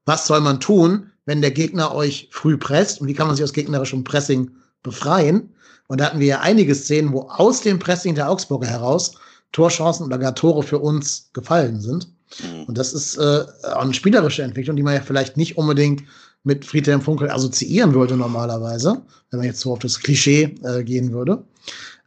Was 0.06 0.28
soll 0.28 0.42
man 0.42 0.60
tun, 0.60 1.12
wenn 1.26 1.42
der 1.42 1.52
Gegner 1.52 1.94
euch 1.94 2.30
früh 2.32 2.58
presst 2.58 3.02
und 3.02 3.08
wie 3.08 3.14
kann 3.14 3.28
man 3.28 3.36
sich 3.36 3.44
aus 3.44 3.54
gegnerischem 3.54 4.04
Pressing 4.04 4.52
befreien? 4.82 5.54
Und 5.88 6.00
da 6.00 6.06
hatten 6.06 6.20
wir 6.20 6.28
ja 6.28 6.40
einige 6.42 6.76
Szenen, 6.76 7.14
wo 7.14 7.22
aus 7.30 7.62
dem 7.62 7.80
Pressing 7.80 8.16
der 8.16 8.30
Augsburger 8.30 8.68
heraus 8.68 9.16
Torchancen 9.52 10.06
oder 10.06 10.18
gar 10.18 10.36
Tore 10.36 10.64
für 10.64 10.80
uns 10.80 11.30
gefallen 11.34 11.82
sind. 11.82 12.08
Mhm. 12.44 12.64
Und 12.66 12.78
das 12.78 12.94
ist 12.94 13.18
äh, 13.18 13.46
eine 13.76 13.94
spielerische 13.94 14.44
Entwicklung, 14.44 14.76
die 14.76 14.84
man 14.84 14.94
ja 14.94 15.02
vielleicht 15.02 15.38
nicht 15.38 15.58
unbedingt 15.58 16.04
mit 16.44 16.66
Friedhelm 16.66 17.02
Funkel 17.02 17.30
assoziieren 17.30 17.94
würde 17.94 18.16
normalerweise, 18.16 19.02
wenn 19.30 19.40
man 19.40 19.48
jetzt 19.48 19.60
so 19.60 19.74
auf 19.74 19.80
das 19.80 20.00
Klischee 20.00 20.56
äh, 20.64 20.84
gehen 20.84 21.12
würde. 21.12 21.44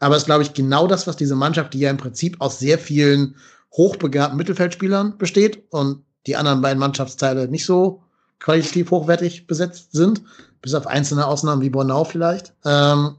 Aber 0.01 0.17
es 0.17 0.23
ist, 0.23 0.27
glaube 0.27 0.43
ich, 0.43 0.55
genau 0.55 0.87
das, 0.87 1.07
was 1.07 1.17
diese 1.17 1.37
Mannschaft, 1.37 1.75
die 1.75 1.81
ja 1.81 1.91
im 1.91 1.97
Prinzip 1.97 2.41
aus 2.41 2.59
sehr 2.59 2.79
vielen 2.79 3.37
hochbegabten 3.73 4.37
Mittelfeldspielern 4.37 5.19
besteht 5.19 5.63
und 5.71 6.05
die 6.27 6.37
anderen 6.37 6.61
beiden 6.61 6.79
Mannschaftsteile 6.79 7.49
nicht 7.49 7.65
so 7.65 8.03
qualitativ 8.41 8.91
hochwertig 8.91 9.47
besetzt 9.47 9.93
sind, 9.93 10.23
bis 10.61 10.75
auf 10.75 10.87
einzelne 10.87 11.27
Ausnahmen 11.27 11.63
wie 11.63 11.71
Bornau 11.71 12.05
vielleicht. 12.05 12.53
Ähm, 12.65 13.19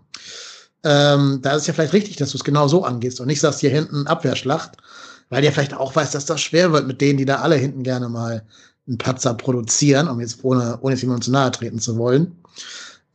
ähm, 0.84 1.40
da 1.42 1.52
ist 1.52 1.62
es 1.62 1.68
ja 1.68 1.74
vielleicht 1.74 1.94
richtig, 1.94 2.18
dass 2.18 2.32
du 2.32 2.38
es 2.38 2.44
genau 2.44 2.68
so 2.68 2.84
angehst 2.84 3.22
und 3.22 3.28
nicht 3.28 3.40
sagst, 3.40 3.62
hier 3.62 3.70
hinten 3.70 4.08
Abwehrschlacht, 4.08 4.78
weil 5.30 5.44
ja 5.44 5.52
vielleicht 5.52 5.74
auch 5.74 5.96
weißt, 5.96 6.14
dass 6.14 6.26
das 6.26 6.42
schwer 6.42 6.74
wird 6.74 6.88
mit 6.88 7.00
denen, 7.00 7.18
die 7.18 7.26
da 7.26 7.38
alle 7.38 7.56
hinten 7.56 7.84
gerne 7.84 8.10
mal 8.10 8.44
einen 8.88 8.98
Patzer 8.98 9.34
produzieren, 9.34 10.08
um 10.08 10.20
jetzt 10.20 10.44
ohne, 10.44 10.78
ohne 10.82 10.94
jetzt 10.94 11.02
jemandem 11.02 11.24
zu 11.24 11.32
nahe 11.32 11.52
treten 11.52 11.80
zu 11.80 11.98
wollen. 11.98 12.36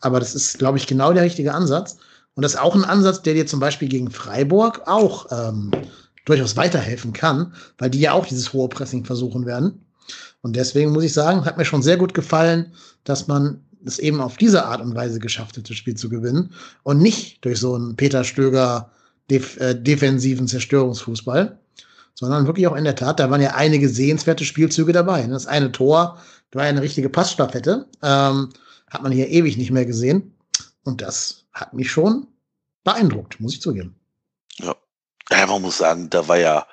Aber 0.00 0.20
das 0.20 0.35
ist, 0.35 0.59
glaube 0.59 0.78
ich, 0.78 0.87
genau 0.87 1.12
der 1.12 1.24
richtige 1.24 1.54
Ansatz. 1.54 1.96
Und 2.35 2.42
das 2.42 2.54
ist 2.54 2.61
auch 2.61 2.74
ein 2.74 2.85
Ansatz, 2.85 3.22
der 3.22 3.35
dir 3.35 3.46
zum 3.46 3.61
Beispiel 3.61 3.88
gegen 3.88 4.11
Freiburg 4.11 4.83
auch 4.87 5.26
ähm, 5.31 5.72
durchaus 6.24 6.57
weiterhelfen 6.57 7.12
kann, 7.12 7.52
weil 7.78 7.90
die 7.90 8.00
ja 8.00 8.12
auch 8.12 8.26
dieses 8.26 8.52
hohe 8.52 8.68
Pressing 8.68 9.04
versuchen 9.04 9.44
werden. 9.44 9.85
Und 10.40 10.54
deswegen 10.54 10.92
muss 10.92 11.04
ich 11.04 11.12
sagen, 11.12 11.44
hat 11.44 11.59
mir 11.59 11.64
schon 11.64 11.83
sehr 11.83 11.96
gut 11.96 12.14
gefallen, 12.14 12.72
dass 13.04 13.26
man 13.26 13.64
es 13.85 13.98
eben 13.98 14.20
auf 14.20 14.37
diese 14.37 14.64
Art 14.66 14.81
und 14.81 14.94
Weise 14.94 15.18
geschafft 15.18 15.57
hat, 15.57 15.68
das 15.68 15.76
Spiel 15.76 15.96
zu 15.96 16.09
gewinnen 16.09 16.52
und 16.83 16.98
nicht 16.98 17.44
durch 17.44 17.59
so 17.59 17.74
einen 17.74 17.96
Peter 17.96 18.24
Stöger 18.24 18.90
def 19.31 19.59
äh, 19.59 19.74
defensiven 19.74 20.46
Zerstörungsfußball, 20.46 21.59
sondern 22.18 22.46
wirklich 22.46 22.66
auch 22.66 22.74
in 22.74 22.83
der 22.83 22.96
Tat, 22.96 23.20
da 23.20 23.31
waren 23.31 23.40
ja 23.40 23.54
einige 23.54 23.88
sehenswerte 23.88 24.44
Spielzüge 24.44 24.92
dabei. 24.92 25.24
Das 25.28 25.46
eine 25.46 25.70
Tor, 25.70 26.20
da 26.50 26.59
war 26.59 26.64
ja 26.64 26.70
eine 26.70 26.83
richtige 26.83 27.09
Passstaffette, 27.09 27.87
ähm, 28.02 28.48
hat 28.90 29.02
man 29.04 29.12
hier 29.12 29.28
ewig 29.28 29.57
nicht 29.57 29.70
mehr 29.70 29.87
gesehen. 29.87 30.37
Und 30.83 31.00
das 31.00 31.44
hat 31.52 31.74
mich 31.74 31.92
schon 31.92 32.26
beeindruckt, 32.83 33.38
muss 33.38 33.54
ich 33.54 33.62
zugeben. 33.62 33.94
Ja. 34.57 34.74
ja, 35.31 35.46
man 35.46 35.62
muss 35.62 35.78
sagen, 35.78 36.11
da 36.11 36.26
war 36.26 36.38
ja, 36.38 36.66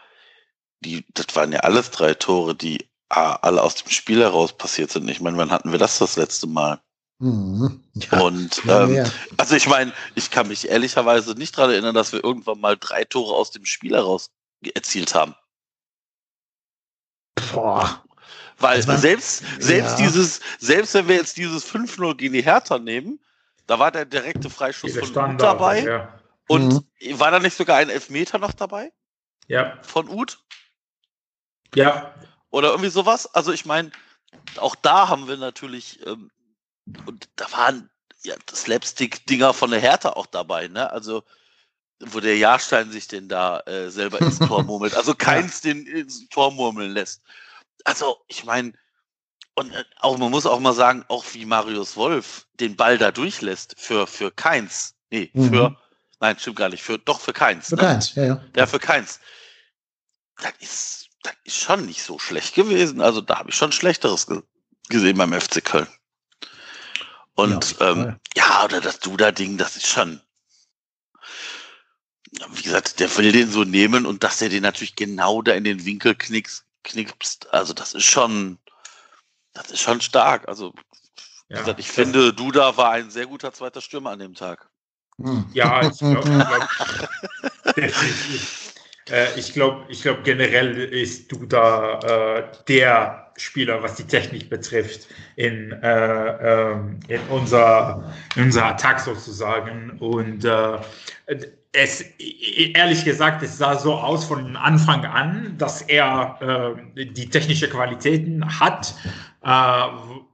die, 0.79 1.05
das 1.13 1.27
waren 1.35 1.51
ja 1.51 1.59
alles 1.59 1.91
drei 1.91 2.15
Tore, 2.15 2.55
die 2.55 2.89
ah, 3.09 3.35
alle 3.43 3.61
aus 3.61 3.75
dem 3.75 3.91
Spiel 3.91 4.21
heraus 4.21 4.57
passiert 4.57 4.89
sind. 4.89 5.07
Ich 5.09 5.21
meine, 5.21 5.37
wann 5.37 5.51
hatten 5.51 5.71
wir 5.71 5.77
das 5.77 5.99
das 5.99 6.15
letzte 6.15 6.47
Mal? 6.47 6.81
Mhm. 7.19 7.83
Ja, 7.93 8.19
und 8.21 8.63
ähm, 8.67 9.05
also 9.37 9.55
ich 9.55 9.67
meine, 9.67 9.93
ich 10.15 10.31
kann 10.31 10.47
mich 10.47 10.67
ehrlicherweise 10.67 11.33
nicht 11.35 11.55
daran 11.55 11.69
erinnern, 11.69 11.93
dass 11.93 12.13
wir 12.13 12.23
irgendwann 12.23 12.59
mal 12.59 12.77
drei 12.77 13.03
Tore 13.03 13.35
aus 13.35 13.51
dem 13.51 13.65
Spiel 13.65 13.93
heraus 13.93 14.31
erzielt 14.73 15.13
haben. 15.13 15.35
Boah. 17.53 18.03
Weil 18.57 18.87
war, 18.87 18.97
selbst, 18.97 19.43
selbst 19.59 19.99
ja. 19.99 20.05
dieses, 20.05 20.39
selbst 20.59 20.93
wenn 20.93 21.07
wir 21.07 21.15
jetzt 21.15 21.37
dieses 21.37 21.69
5-0 21.69 22.15
gegen 22.15 22.33
die 22.33 22.43
Hertha 22.43 22.79
nehmen, 22.79 23.19
da 23.67 23.79
war 23.79 23.91
der 23.91 24.05
direkte 24.05 24.49
Freischuss 24.49 24.93
Diese 24.93 24.99
von 24.99 25.09
Uth 25.09 25.13
Standard, 25.13 25.41
dabei. 25.41 25.83
Ja. 25.83 26.19
Und 26.47 26.85
war 27.15 27.31
da 27.31 27.39
nicht 27.39 27.57
sogar 27.57 27.77
ein 27.77 27.89
Elfmeter 27.89 28.37
noch 28.37 28.53
dabei? 28.53 28.93
Ja. 29.47 29.77
Von 29.81 30.07
Uth? 30.07 30.39
Ja. 31.73 32.13
Oder 32.49 32.69
irgendwie 32.69 32.89
sowas? 32.89 33.27
Also 33.33 33.51
ich 33.51 33.65
meine, 33.65 33.91
auch 34.57 34.75
da 34.75 35.09
haben 35.09 35.27
wir 35.27 35.37
natürlich, 35.37 36.05
ähm, 36.05 36.31
und 37.05 37.27
da 37.35 37.51
waren 37.51 37.89
ja 38.23 38.35
Slapstick-Dinger 38.49 39.53
von 39.53 39.71
der 39.71 39.79
Hertha 39.79 40.11
auch 40.11 40.27
dabei, 40.27 40.67
ne? 40.67 40.91
Also 40.91 41.23
wo 41.99 42.19
der 42.19 42.37
Jahrstein 42.37 42.91
sich 42.91 43.07
denn 43.07 43.27
da 43.29 43.59
äh, 43.61 43.89
selber 43.89 44.21
ins 44.21 44.39
Tor 44.39 44.63
murmelt. 44.65 44.95
Also 44.95 45.15
keins 45.15 45.61
den 45.61 45.85
ins 45.87 46.27
Tor 46.29 46.51
murmeln 46.51 46.91
lässt. 46.91 47.21
Also, 47.83 48.17
ich 48.27 48.43
meine, 48.43 48.73
und 49.55 49.71
äh, 49.71 49.83
auch 49.99 50.17
man 50.17 50.31
muss 50.31 50.45
auch 50.45 50.59
mal 50.59 50.73
sagen, 50.73 51.05
auch 51.07 51.23
wie 51.33 51.45
Marius 51.45 51.95
Wolf 51.95 52.47
den 52.59 52.75
Ball 52.75 52.97
da 52.97 53.11
durchlässt 53.11 53.75
für, 53.77 54.07
für 54.07 54.31
keins. 54.31 54.95
Nee, 55.09 55.29
Mhm. 55.33 55.49
für, 55.49 55.77
nein, 56.19 56.37
stimmt 56.37 56.57
gar 56.57 56.69
nicht, 56.69 56.83
für, 56.83 56.97
doch 56.99 57.21
für 57.21 57.33
keins. 57.33 57.69
Für 57.69 57.75
ne? 57.75 57.81
keins, 57.81 58.15
ja, 58.15 58.23
ja. 58.25 58.43
Ja, 58.55 58.67
für 58.67 58.79
keins. 58.79 59.19
Das 60.41 60.53
ist, 60.59 61.09
das 61.23 61.33
ist 61.45 61.55
schon 61.57 61.85
nicht 61.85 62.03
so 62.03 62.19
schlecht 62.19 62.55
gewesen. 62.55 62.99
Also 63.01 63.21
da 63.21 63.39
habe 63.39 63.49
ich 63.49 63.55
schon 63.55 63.71
Schlechteres 63.71 64.27
ge 64.27 64.41
gesehen 64.89 65.17
beim 65.17 65.33
FC 65.33 65.63
Köln. 65.63 65.87
Und 67.33 67.79
Ja, 67.79 67.91
ähm, 67.91 68.19
ja, 68.35 68.63
oder 68.63 68.81
das 68.81 68.99
Duda-Ding, 68.99 69.57
das 69.57 69.75
ist 69.77 69.87
schon. 69.87 70.21
Wie 72.53 72.61
gesagt, 72.61 72.99
der 72.99 73.15
will 73.17 73.31
den 73.31 73.49
so 73.49 73.63
nehmen 73.63 74.05
und 74.05 74.23
dass 74.23 74.39
der 74.39 74.49
den 74.49 74.63
natürlich 74.63 74.95
genau 74.95 75.41
da 75.41 75.53
in 75.53 75.63
den 75.63 75.85
Winkel 75.85 76.15
knicks, 76.15 76.65
knickst, 76.83 77.53
also 77.53 77.73
das 77.73 77.93
ist 77.93 78.05
schon, 78.05 78.57
das 79.53 79.71
ist 79.71 79.81
schon 79.81 80.01
stark. 80.01 80.47
Also, 80.47 80.73
wie 81.47 81.55
Ja. 81.55 81.59
gesagt, 81.61 81.79
ich 81.79 81.89
finde, 81.89 82.33
Duda 82.33 82.75
war 82.77 82.91
ein 82.91 83.09
sehr 83.09 83.25
guter 83.27 83.53
zweiter 83.53 83.81
Stürmer 83.81 84.11
an 84.11 84.19
dem 84.19 84.33
Tag. 84.33 84.69
Hm. 85.17 85.45
Ja, 85.53 85.87
ich 85.87 85.97
glaube, 85.99 86.29
glaub. 87.75 87.75
Äh, 89.09 89.39
ich 89.39 89.53
glaube, 89.53 89.85
ich 89.89 90.01
glaub, 90.01 90.23
generell 90.23 90.75
ist 90.77 91.31
du 91.31 91.45
da 91.45 91.99
äh, 92.39 92.51
der 92.67 93.31
Spieler, 93.37 93.83
was 93.83 93.95
die 93.95 94.07
Technik 94.07 94.49
betrifft, 94.49 95.07
in, 95.35 95.71
äh, 95.71 96.71
ähm, 96.71 96.99
in, 97.07 97.21
unser, 97.29 98.13
in 98.35 98.45
unser 98.45 98.65
Attack 98.65 98.99
sozusagen. 98.99 99.91
Und 99.99 100.45
äh, 100.45 100.79
es, 101.75 102.01
ehrlich 102.73 103.03
gesagt, 103.03 103.43
es 103.43 103.57
sah 103.57 103.77
so 103.77 103.93
aus 103.93 104.25
von 104.25 104.55
Anfang 104.55 105.05
an, 105.05 105.55
dass 105.57 105.81
er 105.83 106.75
äh, 106.95 107.05
die 107.05 107.29
technische 107.29 107.69
Qualitäten 107.69 108.43
hat. 108.59 108.95
Äh, 109.43 109.87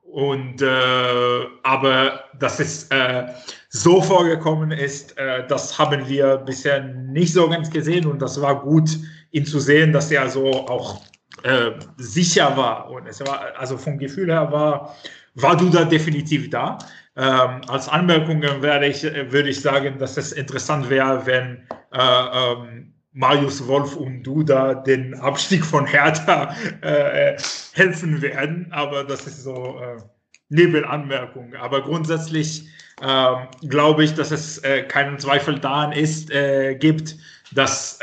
und 0.04 0.62
äh, 0.62 1.46
aber 1.64 2.26
dass 2.38 2.60
es 2.60 2.84
äh, 2.92 3.28
so 3.70 4.02
vorgekommen 4.02 4.72
ist, 4.72 5.18
äh, 5.18 5.48
das 5.48 5.80
haben 5.80 6.08
wir 6.10 6.38
bisher 6.38 6.84
nicht 6.84 7.34
so 7.34 7.48
ganz 7.48 7.70
gesehen 7.70 8.06
und 8.06 8.22
das 8.22 8.42
war 8.42 8.62
gut, 8.62 8.90
ihn 9.32 9.46
zu 9.46 9.60
sehen, 9.60 9.94
dass 9.94 10.12
er 10.12 10.30
so 10.30 10.52
auch 10.52 11.02
äh, 11.44 11.72
sicher 11.96 12.58
war 12.58 12.90
und 12.92 13.08
es 13.08 13.22
war 13.22 13.42
also 13.58 13.78
vom 13.78 13.98
Gefühl 13.98 14.30
her 14.30 14.52
war 14.52 14.96
war 15.36 15.56
du 15.56 15.70
da 15.70 15.86
definitiv 15.86 16.50
da. 16.50 16.78
Ähm, 17.18 17.62
als 17.68 17.90
Anmerkungen 17.90 18.62
werde 18.62 18.88
ich, 18.88 19.04
äh, 19.04 19.32
würde 19.32 19.50
ich 19.50 19.60
sagen, 19.60 19.98
dass 19.98 20.16
es 20.16 20.32
interessant 20.32 20.90
wäre, 20.90 21.26
wenn 21.26 21.68
äh, 21.92 21.98
ähm, 22.00 22.94
Marius 23.12 23.68
Wolf 23.68 23.98
und 23.98 24.24
Duda 24.24 24.76
den 24.76 25.16
Abstieg 25.16 25.66
von 25.66 25.86
Hertha 25.86 26.56
äh, 26.82 27.38
helfen 27.74 28.22
werden. 28.22 28.68
Aber 28.72 29.04
das 29.04 29.28
ist 29.28 29.44
so 29.44 29.78
äh, 29.82 30.02
Nebenanmerkung. 30.48 31.54
Aber 31.56 31.82
grundsätzlich 31.82 32.70
ähm, 33.02 33.48
glaube 33.68 34.06
ich, 34.06 34.14
dass 34.14 34.32
es 34.32 34.60
äh, 34.60 34.84
keinen 34.84 35.20
Zweifel 35.20 35.60
daran 35.60 35.92
ist, 35.92 36.32
äh, 36.32 36.76
gibt, 36.76 37.18
dass 37.54 38.00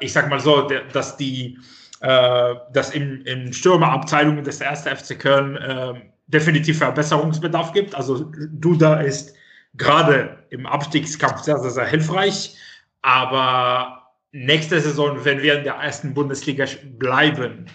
ich 0.00 0.12
sag 0.12 0.28
mal 0.28 0.40
so, 0.40 0.68
dass 0.92 1.16
die 1.16 1.56
dass 2.00 2.90
in, 2.90 3.22
in 3.22 3.52
Stürmerabteilungen 3.52 4.42
des 4.42 4.60
1. 4.60 4.88
FC 4.88 5.16
Köln 5.16 5.56
äh, 5.56 5.94
definitiv 6.28 6.78
Verbesserungsbedarf 6.78 7.72
gibt. 7.72 7.94
Also 7.94 8.30
Duda 8.52 9.00
ist 9.00 9.34
gerade 9.74 10.44
im 10.50 10.66
Abstiegskampf 10.66 11.42
sehr, 11.42 11.58
sehr, 11.58 11.70
sehr 11.70 11.86
hilfreich. 11.86 12.56
Aber 13.02 14.12
nächste 14.32 14.80
Saison, 14.80 15.24
wenn 15.24 15.42
wir 15.42 15.58
in 15.58 15.64
der 15.64 15.74
ersten 15.74 16.14
Bundesliga 16.14 16.66
bleiben 16.98 17.66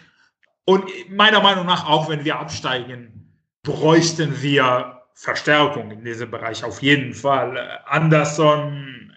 und 0.65 0.85
meiner 1.09 1.41
Meinung 1.41 1.65
nach 1.65 1.87
auch, 1.87 2.09
wenn 2.09 2.23
wir 2.23 2.39
absteigen, 2.39 3.29
bräuchten 3.63 4.41
wir 4.41 5.01
Verstärkung 5.15 5.91
in 5.91 6.03
diesem 6.03 6.31
Bereich 6.31 6.63
auf 6.63 6.81
jeden 6.81 7.13
Fall. 7.13 7.79
Anderson, 7.85 9.15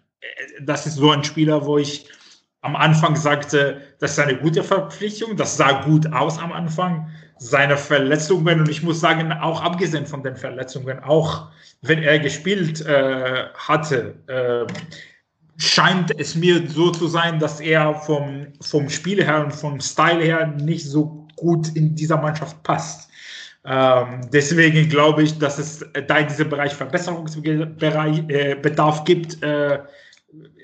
das 0.61 0.87
ist 0.87 0.97
so 0.97 1.11
ein 1.11 1.25
Spieler, 1.25 1.65
wo 1.65 1.79
ich 1.79 2.09
am 2.63 2.77
Anfang 2.77 3.17
sagte, 3.17 3.83
das 4.01 4.13
ist 4.13 4.19
eine 4.19 4.37
gute 4.37 4.63
Verpflichtung, 4.63 5.37
das 5.37 5.57
sah 5.57 5.83
gut 5.83 6.13
aus 6.13 6.39
am 6.39 6.53
Anfang. 6.53 7.11
Seine 7.39 7.77
Verletzungen, 7.77 8.61
und 8.61 8.69
ich 8.69 8.83
muss 8.83 9.01
sagen, 9.01 9.33
auch 9.33 9.63
abgesehen 9.63 10.07
von 10.07 10.23
den 10.23 10.37
Verletzungen, 10.37 10.99
auch 11.01 11.49
wenn 11.83 12.03
er 12.03 12.19
gespielt 12.19 12.85
äh, 12.87 13.47
hatte, 13.55 14.15
äh, 14.27 14.73
scheint 15.59 16.19
es 16.19 16.35
mir 16.35 16.67
so 16.69 16.91
zu 16.91 17.07
sein, 17.07 17.39
dass 17.39 17.61
er 17.61 17.95
vom, 17.95 18.47
vom 18.61 18.89
Spiel 18.89 19.23
her 19.23 19.45
und 19.45 19.55
vom 19.55 19.79
Style 19.81 20.23
her 20.23 20.47
nicht 20.47 20.87
so 20.87 21.27
gut 21.37 21.69
in 21.75 21.95
dieser 21.95 22.17
Mannschaft 22.17 22.63
passt. 22.63 23.11
Ähm, 23.65 24.23
deswegen 24.33 24.89
glaube 24.89 25.25
ich, 25.25 25.39
dass 25.39 25.59
es 25.59 25.85
da 26.07 26.17
in 26.19 26.29
diesem 26.29 26.49
Bereich 26.49 26.73
Verbesserungsbedarf 26.73 29.01
äh, 29.01 29.05
gibt, 29.05 29.43
äh, 29.43 29.81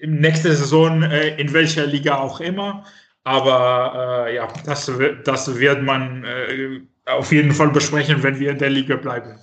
im 0.01 0.21
nächsten 0.21 0.55
Saison, 0.55 1.03
äh, 1.03 1.37
in 1.41 1.53
welcher 1.53 1.87
Liga 1.87 2.19
auch 2.19 2.41
immer. 2.41 2.85
Aber 3.25 4.27
äh, 4.27 4.35
ja, 4.37 4.49
das, 4.65 4.91
das 5.25 5.55
wird 5.55 5.83
man 5.83 6.25
äh, 6.25 6.81
auf 7.07 7.31
jeden 7.33 7.53
Fall 7.53 7.71
besprechen, 7.71 8.23
wenn 8.23 8.39
wir 8.39 8.51
in 8.51 8.59
der 8.59 8.71
Liga 8.71 8.97
bleiben. 8.97 9.39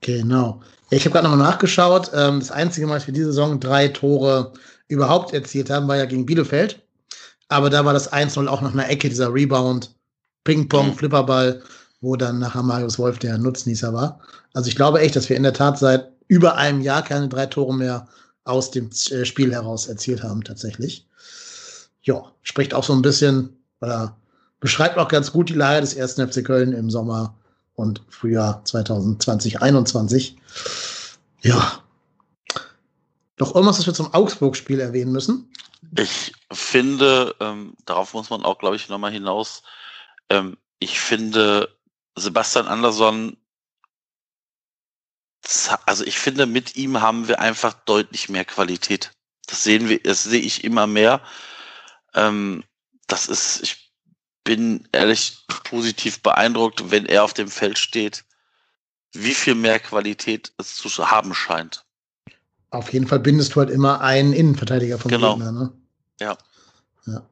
Genau. 0.00 0.60
Ja, 0.90 0.96
ich 0.98 1.04
habe 1.04 1.12
gerade 1.14 1.28
nochmal 1.28 1.46
nachgeschaut. 1.50 2.10
Ähm, 2.14 2.40
das 2.40 2.50
einzige 2.50 2.86
Mal, 2.86 2.94
dass 2.94 3.06
wir 3.06 3.14
diese 3.14 3.26
Saison 3.26 3.58
drei 3.60 3.88
Tore 3.88 4.52
überhaupt 4.88 5.32
erzielt 5.32 5.70
haben, 5.70 5.88
war 5.88 5.96
ja 5.96 6.04
gegen 6.04 6.26
Bielefeld. 6.26 6.82
Aber 7.48 7.70
da 7.70 7.84
war 7.84 7.92
das 7.92 8.12
1-0 8.12 8.46
auch 8.48 8.60
nach 8.60 8.72
einer 8.72 8.88
Ecke, 8.88 9.08
dieser 9.08 9.32
Rebound, 9.32 9.94
Ping-Pong, 10.44 10.88
Mhm. 10.88 10.94
Flipperball, 10.94 11.62
wo 12.00 12.16
dann 12.16 12.38
nachher 12.38 12.62
Marius 12.62 12.98
Wolf 12.98 13.18
der 13.18 13.38
Nutznießer 13.38 13.92
war. 13.94 14.20
Also 14.52 14.68
ich 14.68 14.76
glaube 14.76 15.00
echt, 15.00 15.16
dass 15.16 15.28
wir 15.28 15.36
in 15.36 15.42
der 15.42 15.52
Tat 15.54 15.78
seit 15.78 16.10
über 16.28 16.56
einem 16.56 16.80
Jahr 16.80 17.02
keine 17.02 17.28
drei 17.28 17.46
Tore 17.46 17.74
mehr 17.74 18.08
aus 18.44 18.70
dem 18.70 18.90
äh, 19.10 19.24
Spiel 19.24 19.52
heraus 19.52 19.86
erzielt 19.86 20.22
haben, 20.22 20.42
tatsächlich. 20.44 21.06
Ja, 22.04 22.32
spricht 22.42 22.74
auch 22.74 22.84
so 22.84 22.92
ein 22.92 23.02
bisschen, 23.02 23.56
oder 23.80 24.16
beschreibt 24.60 24.98
auch 24.98 25.08
ganz 25.08 25.32
gut 25.32 25.48
die 25.48 25.54
Lage 25.54 25.80
des 25.80 25.94
ersten 25.94 26.26
FC 26.26 26.44
Köln 26.44 26.72
im 26.72 26.90
Sommer 26.90 27.34
und 27.74 28.02
Frühjahr 28.08 28.64
2020, 28.64 29.54
2021. 29.54 30.36
Ja. 31.42 31.82
Noch 33.38 33.54
irgendwas, 33.54 33.78
was 33.78 33.86
wir 33.86 33.94
zum 33.94 34.14
Augsburg-Spiel 34.14 34.80
erwähnen 34.80 35.12
müssen? 35.12 35.50
Ich 35.98 36.32
finde, 36.52 37.34
ähm, 37.40 37.74
darauf 37.84 38.14
muss 38.14 38.30
man 38.30 38.44
auch, 38.44 38.58
glaube 38.58 38.76
ich, 38.76 38.88
nochmal 38.88 39.12
hinaus. 39.12 39.62
Ähm, 40.30 40.56
ich 40.78 41.00
finde, 41.00 41.68
Sebastian 42.16 42.66
Andersson, 42.66 43.36
also 45.84 46.04
ich 46.04 46.18
finde, 46.18 46.46
mit 46.46 46.76
ihm 46.76 47.00
haben 47.00 47.28
wir 47.28 47.40
einfach 47.40 47.74
deutlich 47.74 48.28
mehr 48.28 48.44
Qualität. 48.44 49.12
Das 49.46 49.62
sehen 49.62 49.88
wir, 49.88 50.02
das 50.02 50.24
sehe 50.24 50.40
ich 50.40 50.64
immer 50.64 50.86
mehr. 50.86 51.20
Ähm, 52.14 52.64
das 53.06 53.28
ist, 53.28 53.62
ich 53.62 53.92
bin 54.44 54.86
ehrlich 54.92 55.44
positiv 55.64 56.22
beeindruckt, 56.22 56.90
wenn 56.90 57.06
er 57.06 57.24
auf 57.24 57.34
dem 57.34 57.48
Feld 57.48 57.78
steht, 57.78 58.24
wie 59.12 59.34
viel 59.34 59.54
mehr 59.54 59.78
Qualität 59.78 60.52
es 60.58 60.76
zu 60.76 61.10
haben 61.10 61.34
scheint. 61.34 61.84
Auf 62.70 62.92
jeden 62.92 63.06
Fall 63.06 63.20
bindest 63.20 63.54
du 63.54 63.60
halt 63.60 63.70
immer 63.70 64.00
einen 64.00 64.32
Innenverteidiger 64.32 64.98
vom 64.98 65.10
Genau. 65.10 65.34
Gegner. 65.36 65.52
Ne? 65.52 65.72
Ja. 66.20 66.36
Ja. 67.06 67.22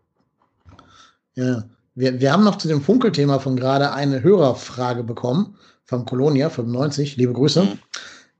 ja. 1.34 1.64
Wir, 1.94 2.20
wir 2.20 2.32
haben 2.32 2.44
noch 2.44 2.58
zu 2.58 2.68
dem 2.68 2.80
Funkelthema 2.80 3.38
von 3.38 3.56
gerade 3.56 3.92
eine 3.92 4.22
Hörerfrage 4.22 5.02
bekommen 5.02 5.58
vom 5.84 6.06
Kolonia 6.06 6.48
95. 6.48 7.16
Liebe 7.16 7.32
Grüße. 7.32 7.64
Mhm. 7.64 7.78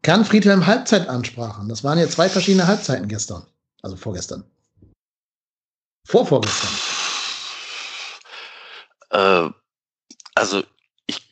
Kann 0.03 0.25
Friedhelm 0.25 0.67
Halbzeitansprachen? 0.67 1.69
Das 1.69 1.85
waren 1.85 1.99
ja 1.99 2.09
zwei 2.09 2.29
verschiedene 2.29 2.67
Halbzeiten 2.67 3.09
gestern. 3.09 3.45
Also 3.83 3.97
vorgestern. 3.97 4.45
Vorvorgestern. 6.05 6.71
Äh, 9.11 9.51
also 10.35 10.62
ich 11.07 11.31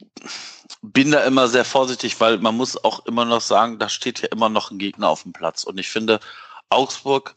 bin 0.83 1.11
da 1.11 1.25
immer 1.25 1.49
sehr 1.49 1.65
vorsichtig, 1.65 2.21
weil 2.21 2.39
man 2.39 2.57
muss 2.57 2.83
auch 2.83 3.05
immer 3.07 3.25
noch 3.25 3.41
sagen, 3.41 3.79
da 3.79 3.89
steht 3.89 4.21
ja 4.21 4.29
immer 4.29 4.49
noch 4.49 4.71
ein 4.71 4.79
Gegner 4.79 5.09
auf 5.09 5.23
dem 5.23 5.33
Platz. 5.33 5.65
Und 5.65 5.79
ich 5.79 5.89
finde, 5.89 6.21
Augsburg 6.69 7.37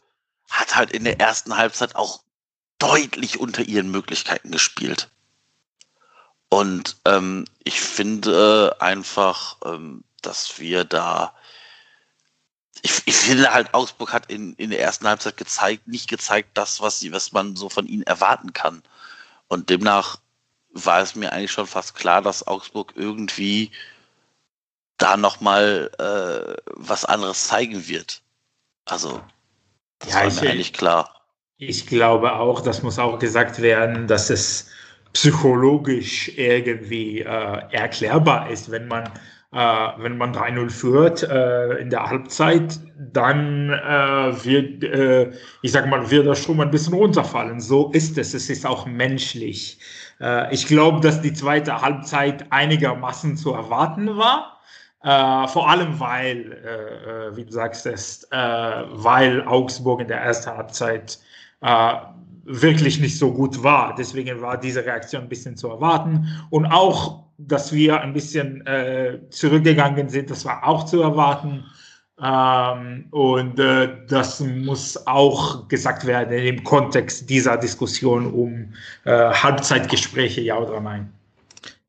hat 0.50 0.76
halt 0.76 0.90
in 0.90 1.04
der 1.04 1.20
ersten 1.20 1.56
Halbzeit 1.56 1.96
auch 1.96 2.22
deutlich 2.78 3.40
unter 3.40 3.62
ihren 3.62 3.90
Möglichkeiten 3.90 4.50
gespielt. 4.50 5.10
Und 6.48 6.96
ähm, 7.04 7.46
ich 7.64 7.80
finde 7.80 8.76
einfach, 8.78 9.56
ähm, 9.64 10.04
dass 10.22 10.58
wir 10.58 10.84
da 10.84 11.34
ich, 12.84 13.02
ich 13.06 13.16
finde 13.16 13.52
halt, 13.52 13.72
Augsburg 13.72 14.12
hat 14.12 14.30
in, 14.30 14.52
in 14.56 14.68
der 14.68 14.80
ersten 14.80 15.08
Halbzeit 15.08 15.38
gezeigt, 15.38 15.88
nicht 15.88 16.06
gezeigt, 16.06 16.50
das, 16.52 16.82
was, 16.82 17.00
sie, 17.00 17.12
was 17.12 17.32
man 17.32 17.56
so 17.56 17.70
von 17.70 17.86
ihnen 17.86 18.02
erwarten 18.02 18.52
kann. 18.52 18.82
Und 19.48 19.70
demnach 19.70 20.18
war 20.68 21.00
es 21.00 21.14
mir 21.14 21.32
eigentlich 21.32 21.50
schon 21.50 21.66
fast 21.66 21.94
klar, 21.94 22.20
dass 22.20 22.46
Augsburg 22.46 22.92
irgendwie 22.94 23.70
da 24.98 25.16
nochmal 25.16 25.90
äh, 25.98 26.60
was 26.74 27.06
anderes 27.06 27.48
zeigen 27.48 27.88
wird. 27.88 28.20
Also, 28.84 29.22
das 30.00 30.10
ja, 30.10 30.16
war 30.16 30.26
ich, 30.26 30.40
mir 30.42 30.50
eigentlich 30.50 30.72
klar. 30.74 31.22
Ich 31.56 31.86
glaube 31.86 32.34
auch, 32.34 32.60
das 32.60 32.82
muss 32.82 32.98
auch 32.98 33.18
gesagt 33.18 33.62
werden, 33.62 34.06
dass 34.08 34.28
es 34.28 34.68
psychologisch 35.14 36.28
irgendwie 36.36 37.20
äh, 37.20 37.62
erklärbar 37.70 38.50
ist, 38.50 38.70
wenn 38.70 38.88
man 38.88 39.10
wenn 39.54 40.18
man 40.18 40.34
3-0 40.34 40.70
führt 40.70 41.22
äh, 41.22 41.74
in 41.74 41.88
der 41.88 42.06
Halbzeit, 42.06 42.80
dann 43.12 43.70
äh, 43.70 44.44
wird, 44.44 44.82
äh, 44.82 45.30
ich 45.62 45.70
sage 45.70 45.88
mal, 45.88 46.10
wird 46.10 46.26
der 46.26 46.34
Strom 46.34 46.60
ein 46.60 46.70
bisschen 46.70 46.94
runterfallen. 46.94 47.60
So 47.60 47.90
ist 47.92 48.18
es. 48.18 48.34
Es 48.34 48.50
ist 48.50 48.66
auch 48.66 48.86
menschlich. 48.86 49.78
Äh, 50.20 50.52
ich 50.52 50.66
glaube, 50.66 51.00
dass 51.00 51.20
die 51.20 51.32
zweite 51.32 51.80
Halbzeit 51.80 52.46
einigermaßen 52.50 53.36
zu 53.36 53.52
erwarten 53.52 54.16
war. 54.16 54.60
Äh, 55.02 55.46
vor 55.48 55.70
allem, 55.70 56.00
weil, 56.00 57.30
wie 57.36 57.44
du 57.44 57.52
sagst, 57.52 57.86
es, 57.86 58.26
weil 58.30 59.42
Augsburg 59.46 60.00
in 60.00 60.08
der 60.08 60.20
ersten 60.20 60.50
Halbzeit 60.56 61.18
wirklich 62.44 63.00
nicht 63.00 63.18
so 63.18 63.32
gut 63.32 63.62
war. 63.62 63.94
Deswegen 63.94 64.40
war 64.40 64.58
diese 64.58 64.84
Reaktion 64.84 65.22
ein 65.22 65.28
bisschen 65.28 65.56
zu 65.56 65.68
erwarten. 65.68 66.28
Und 66.50 66.66
auch 66.66 67.24
dass 67.38 67.72
wir 67.72 68.00
ein 68.00 68.12
bisschen 68.12 68.66
äh, 68.66 69.18
zurückgegangen 69.30 70.08
sind, 70.08 70.30
das 70.30 70.44
war 70.44 70.66
auch 70.66 70.84
zu 70.84 71.02
erwarten. 71.02 71.64
Ähm, 72.22 73.06
und 73.10 73.58
äh, 73.58 73.88
das 74.08 74.40
muss 74.40 75.06
auch 75.06 75.66
gesagt 75.66 76.06
werden 76.06 76.38
im 76.38 76.62
Kontext 76.62 77.28
dieser 77.28 77.56
Diskussion 77.56 78.32
um 78.32 78.72
äh, 79.04 79.10
Halbzeitgespräche, 79.10 80.40
ja 80.40 80.56
oder 80.58 80.80
nein. 80.80 81.12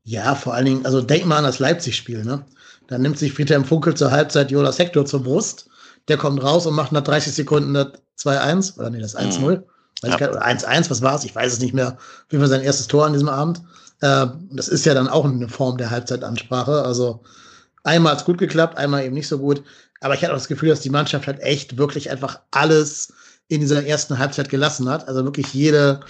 Ja, 0.03 0.35
vor 0.35 0.53
allen 0.55 0.65
Dingen, 0.65 0.85
also 0.85 1.01
denk 1.01 1.25
mal 1.25 1.37
an 1.37 1.43
das 1.43 1.59
Leipzig-Spiel, 1.59 2.23
ne? 2.23 2.45
Da 2.87 2.99
nimmt 2.99 3.17
sich 3.17 3.33
Friedhelm 3.33 3.65
Funkel 3.65 3.95
zur 3.95 4.11
Halbzeit 4.11 4.51
Jonas 4.51 4.77
Hector 4.77 5.05
zur 5.05 5.23
Brust. 5.23 5.67
Der 6.07 6.17
kommt 6.17 6.43
raus 6.43 6.67
und 6.67 6.75
macht 6.75 6.91
nach 6.91 7.01
30 7.01 7.33
Sekunden 7.33 7.73
das 7.73 7.93
2-1 8.19 8.77
oder 8.77 8.91
nee, 8.91 8.99
das 8.99 9.17
1-0. 9.17 9.39
Mhm. 9.39 9.63
Ja. 10.03 10.17
1-1, 10.17 10.89
was 10.89 11.01
war 11.01 11.15
es? 11.15 11.23
Ich 11.23 11.35
weiß 11.35 11.53
es 11.53 11.59
nicht 11.59 11.73
mehr. 11.73 11.97
Wie 12.29 12.39
war 12.39 12.47
sein 12.47 12.61
erstes 12.61 12.87
Tor 12.87 13.05
an 13.05 13.13
diesem 13.13 13.29
Abend? 13.29 13.61
Äh, 14.01 14.27
das 14.51 14.67
ist 14.67 14.85
ja 14.85 14.93
dann 14.93 15.07
auch 15.07 15.25
eine 15.25 15.49
Form 15.49 15.77
der 15.77 15.89
Halbzeitansprache. 15.89 16.83
Also 16.83 17.23
einmal 17.83 18.11
hat 18.11 18.19
es 18.19 18.25
gut 18.25 18.37
geklappt, 18.37 18.77
einmal 18.77 19.03
eben 19.03 19.15
nicht 19.15 19.27
so 19.27 19.39
gut. 19.39 19.63
Aber 20.01 20.13
ich 20.13 20.21
hatte 20.21 20.33
auch 20.33 20.37
das 20.37 20.47
Gefühl, 20.47 20.69
dass 20.69 20.81
die 20.81 20.89
Mannschaft 20.89 21.27
halt 21.27 21.39
echt 21.39 21.77
wirklich 21.77 22.11
einfach 22.11 22.39
alles 22.51 23.13
in 23.47 23.61
dieser 23.61 23.85
ersten 23.85 24.17
Halbzeit 24.17 24.49
gelassen 24.49 24.89
hat. 24.89 25.07
Also 25.07 25.23
wirklich 25.23 25.53
jede, 25.53 26.01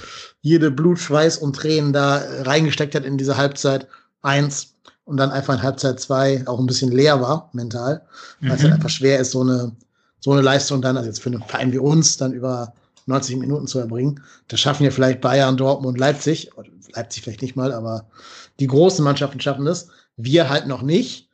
jede 0.41 0.71
Blut, 0.71 0.99
Schweiß 0.99 1.37
und 1.37 1.55
Tränen 1.55 1.93
da 1.93 2.21
reingesteckt 2.41 2.95
hat 2.95 3.05
in 3.05 3.17
diese 3.17 3.37
Halbzeit 3.37 3.87
eins 4.21 4.73
und 5.03 5.17
dann 5.17 5.31
einfach 5.31 5.53
in 5.53 5.61
Halbzeit 5.61 5.99
zwei 5.99 6.43
auch 6.47 6.59
ein 6.59 6.65
bisschen 6.65 6.91
leer 6.91 7.21
war, 7.21 7.49
mental. 7.53 8.01
Weil 8.39 8.49
mhm. 8.49 8.55
es 8.55 8.63
halt 8.63 8.73
einfach 8.73 8.89
schwer 8.89 9.19
ist, 9.19 9.31
so 9.31 9.41
eine, 9.41 9.71
so 10.19 10.31
eine 10.31 10.41
Leistung 10.41 10.81
dann, 10.81 10.97
also 10.97 11.07
jetzt 11.07 11.21
für 11.21 11.29
einen 11.29 11.43
Verein 11.43 11.71
wie 11.71 11.77
uns, 11.77 12.17
dann 12.17 12.33
über 12.33 12.73
90 13.05 13.37
Minuten 13.37 13.67
zu 13.67 13.79
erbringen. 13.79 14.21
Das 14.47 14.59
schaffen 14.59 14.83
ja 14.83 14.91
vielleicht 14.91 15.21
Bayern, 15.21 15.57
Dortmund, 15.57 15.97
Leipzig. 15.97 16.49
Leipzig 16.93 17.23
vielleicht 17.23 17.41
nicht 17.41 17.55
mal, 17.55 17.71
aber 17.71 18.07
die 18.59 18.67
großen 18.67 19.03
Mannschaften 19.03 19.39
schaffen 19.39 19.67
es. 19.67 19.89
Wir 20.17 20.49
halt 20.49 20.67
noch 20.67 20.81
nicht. 20.81 21.29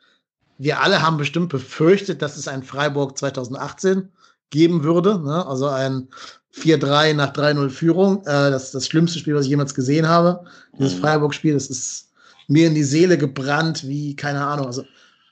Wir 0.57 0.81
alle 0.81 1.01
haben 1.01 1.17
bestimmt 1.17 1.49
befürchtet, 1.49 2.21
dass 2.21 2.37
es 2.37 2.47
ein 2.47 2.63
Freiburg 2.63 3.17
2018 3.17 4.09
geben 4.49 4.83
würde. 4.83 5.19
Ne? 5.19 5.45
Also 5.45 5.67
ein 5.67 6.07
4-3 6.53 7.13
nach 7.13 7.33
3-0 7.33 7.69
Führung. 7.69 8.21
Äh, 8.21 8.51
das 8.51 8.65
ist 8.65 8.75
das 8.75 8.87
schlimmste 8.87 9.19
Spiel, 9.19 9.35
was 9.35 9.45
ich 9.45 9.49
jemals 9.49 9.73
gesehen 9.73 10.07
habe. 10.07 10.45
Dieses 10.77 10.95
mhm. 10.95 11.01
Freiburg-Spiel, 11.01 11.53
das 11.53 11.69
ist 11.69 12.09
mir 12.47 12.67
in 12.67 12.75
die 12.75 12.83
Seele 12.83 13.17
gebrannt, 13.17 13.87
wie, 13.87 14.15
keine 14.15 14.45
Ahnung. 14.45 14.67
Also, 14.67 14.83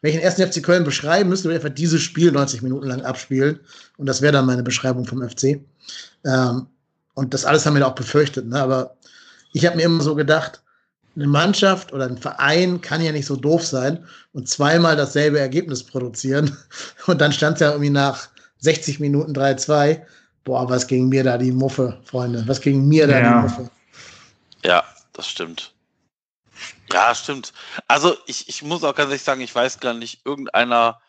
wenn 0.02 0.12
ich 0.12 0.17
den 0.17 0.23
ersten 0.23 0.49
FC 0.49 0.63
Köln 0.63 0.86
beschreiben 0.86 1.30
müsste, 1.30 1.45
würde 1.45 1.58
ich 1.58 1.65
einfach 1.65 1.75
dieses 1.75 2.02
Spiel 2.02 2.32
90 2.32 2.62
Minuten 2.62 2.88
lang 2.88 3.02
abspielen. 3.02 3.60
Und 3.97 4.06
das 4.06 4.21
wäre 4.21 4.32
dann 4.32 4.45
meine 4.45 4.63
Beschreibung 4.63 5.06
vom 5.06 5.28
FC. 5.28 5.60
Ähm, 6.25 6.67
und 7.13 7.34
das 7.34 7.45
alles 7.45 7.65
haben 7.65 7.75
wir 7.75 7.88
auch 7.88 7.95
befürchtet. 7.95 8.47
Ne? 8.47 8.62
Aber 8.62 8.95
ich 9.54 9.65
habe 9.65 9.75
mir 9.75 9.84
immer 9.84 10.02
so 10.02 10.15
gedacht, 10.15 10.62
eine 11.15 11.28
Mannschaft 11.28 11.91
oder 11.91 12.06
ein 12.06 12.17
Verein 12.17 12.82
kann 12.82 13.02
ja 13.02 13.12
nicht 13.12 13.25
so 13.25 13.36
doof 13.36 13.65
sein 13.65 14.06
und 14.32 14.47
zweimal 14.47 14.95
dasselbe 14.95 15.39
Ergebnis 15.39 15.84
produzieren. 15.84 16.56
Und 17.08 17.19
dann 17.19 17.34
stand 17.34 17.56
es 17.56 17.62
ja 17.62 17.71
irgendwie 17.71 17.89
nach 17.89 18.30
60 18.60 18.99
Minuten 18.99 19.34
3-2. 19.34 20.02
Boah, 20.43 20.69
was 20.69 20.88
ging 20.88 21.10
mir 21.10 21.23
da 21.23 21.38
die 21.38 21.52
Muffe, 21.52 21.99
Freunde? 22.06 22.43
Was 22.47 22.62
ging 22.62 22.88
mir 22.88 23.08
da 23.08 23.19
ja. 23.19 23.34
die 23.34 23.41
Muffe? 23.41 23.69
Ja, 24.63 24.84
das 25.13 25.28
stimmt. 25.28 25.73
Ja, 26.91 27.13
stimmt. 27.13 27.54
Also 27.88 28.15
ich, 28.25 28.47
ich 28.49 28.63
muss 28.63 28.84
auch 28.84 28.95
ganz 28.95 29.10
ehrlich 29.10 29.23
sagen, 29.23 29.41
ich 29.41 29.54
weiß 29.54 29.80
gar 29.80 29.93
nicht, 29.93 30.25
irgendeiner 30.25 30.99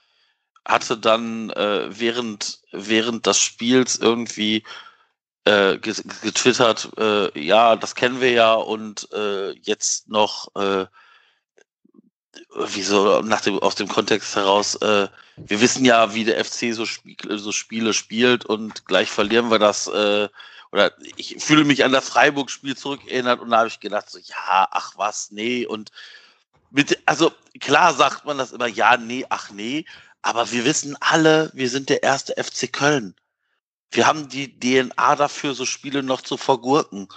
hatte 0.66 0.96
dann 0.96 1.50
äh, 1.50 1.88
während, 1.90 2.60
während 2.72 3.26
des 3.26 3.38
Spiels 3.38 3.96
irgendwie 3.96 4.64
äh, 5.44 5.78
getwittert, 5.78 6.90
äh, 6.98 7.38
ja, 7.40 7.76
das 7.76 7.94
kennen 7.94 8.20
wir 8.20 8.30
ja 8.32 8.54
und 8.54 9.10
äh, 9.12 9.52
jetzt 9.62 10.08
noch, 10.08 10.54
äh, 10.54 10.86
wieso 12.56 13.22
nach 13.22 13.40
dem, 13.40 13.58
aus 13.58 13.74
dem 13.74 13.88
Kontext 13.88 14.36
heraus, 14.36 14.74
äh, 14.76 15.08
wir 15.36 15.60
wissen 15.60 15.84
ja, 15.84 16.14
wie 16.14 16.24
der 16.24 16.44
FC 16.44 16.74
so, 16.74 16.84
Sp 16.84 17.16
so 17.28 17.52
Spiele 17.52 17.94
spielt 17.94 18.44
und 18.44 18.84
gleich 18.84 19.10
verlieren 19.10 19.50
wir 19.50 19.58
das, 19.58 19.86
äh, 19.86 20.28
oder 20.72 20.92
ich 21.16 21.36
fühle 21.38 21.64
mich 21.64 21.84
an 21.84 21.92
das 21.92 22.08
Freiburg-Spiel 22.10 22.76
zurückerinnert 22.76 23.40
und 23.40 23.50
da 23.50 23.58
habe 23.58 23.68
ich 23.68 23.80
gedacht, 23.80 24.10
so, 24.10 24.18
ja, 24.18 24.68
ach 24.70 24.92
was, 24.96 25.30
nee, 25.30 25.66
und 25.66 25.90
mit, 26.70 26.98
also 27.06 27.32
klar 27.60 27.94
sagt 27.94 28.24
man 28.24 28.38
das 28.38 28.52
immer, 28.52 28.66
ja, 28.66 28.96
nee, 28.96 29.26
ach 29.28 29.50
nee, 29.50 29.84
aber 30.22 30.50
wir 30.52 30.64
wissen 30.64 30.96
alle, 31.00 31.50
wir 31.54 31.70
sind 31.70 31.88
der 31.88 32.02
erste 32.02 32.34
FC 32.42 32.72
Köln 32.72 33.14
wir 33.90 34.06
haben 34.06 34.28
die 34.28 34.58
DNA 34.58 35.16
dafür, 35.16 35.54
so 35.54 35.66
Spiele 35.66 36.02
noch 36.02 36.20
zu 36.20 36.36
vergurken. 36.36 37.08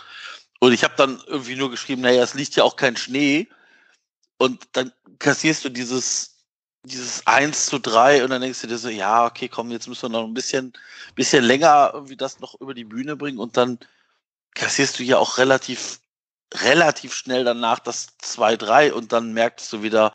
Und 0.59 0.73
ich 0.73 0.83
habe 0.83 0.95
dann 0.97 1.21
irgendwie 1.27 1.55
nur 1.55 1.69
geschrieben, 1.69 2.01
naja, 2.01 2.23
es 2.23 2.33
liegt 2.33 2.55
ja 2.55 2.63
auch 2.63 2.75
kein 2.75 2.97
Schnee. 2.97 3.47
Und 4.37 4.63
dann 4.73 4.91
kassierst 5.19 5.63
du 5.65 5.69
dieses, 5.69 6.45
dieses 6.83 7.25
1 7.27 7.67
zu 7.67 7.79
3 7.79 8.23
und 8.23 8.31
dann 8.31 8.41
denkst 8.41 8.61
du 8.61 8.67
dir 8.67 8.77
so, 8.77 8.89
ja, 8.89 9.25
okay, 9.25 9.47
komm, 9.49 9.71
jetzt 9.71 9.87
müssen 9.87 10.03
wir 10.11 10.19
noch 10.19 10.27
ein 10.27 10.33
bisschen, 10.33 10.73
bisschen 11.15 11.43
länger 11.43 11.91
irgendwie 11.93 12.17
das 12.17 12.39
noch 12.39 12.59
über 12.59 12.73
die 12.73 12.85
Bühne 12.85 13.15
bringen 13.15 13.39
und 13.39 13.55
dann 13.57 13.79
kassierst 14.55 14.99
du 14.99 15.03
ja 15.03 15.17
auch 15.17 15.37
relativ, 15.37 15.99
relativ 16.53 17.13
schnell 17.13 17.43
danach 17.43 17.79
das 17.79 18.07
2-3 18.21 18.91
und 18.91 19.13
dann 19.13 19.33
merkst 19.33 19.71
du 19.71 19.83
wieder, 19.83 20.13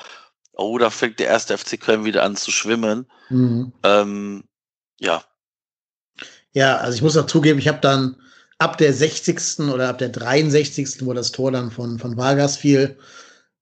oh, 0.59 0.77
da 0.77 0.90
fängt 0.90 1.18
der 1.18 1.29
erste 1.29 1.57
FC 1.57 1.81
Köln 1.81 2.05
wieder 2.05 2.23
an 2.23 2.37
zu 2.37 2.51
schwimmen. 2.51 3.07
Mhm. 3.31 3.73
Ähm, 3.83 4.44
ja, 5.01 5.25
ja, 6.53 6.79
also 6.79 6.97
ich 6.97 7.03
muss 7.03 7.16
auch 7.16 7.27
zugeben, 7.27 7.59
ich 7.59 7.68
habe 7.68 7.79
dann 7.81 8.16
ab 8.59 8.79
der 8.79 8.92
60. 8.92 9.61
oder 9.73 9.88
ab 9.88 9.99
der 9.99 10.09
63., 10.09 11.05
wo 11.07 11.12
das 11.12 11.31
Tor 11.31 11.53
dann 11.53 11.71
von, 11.71 11.99
von 11.99 12.16
Vargas 12.16 12.57
fiel, 12.57 12.99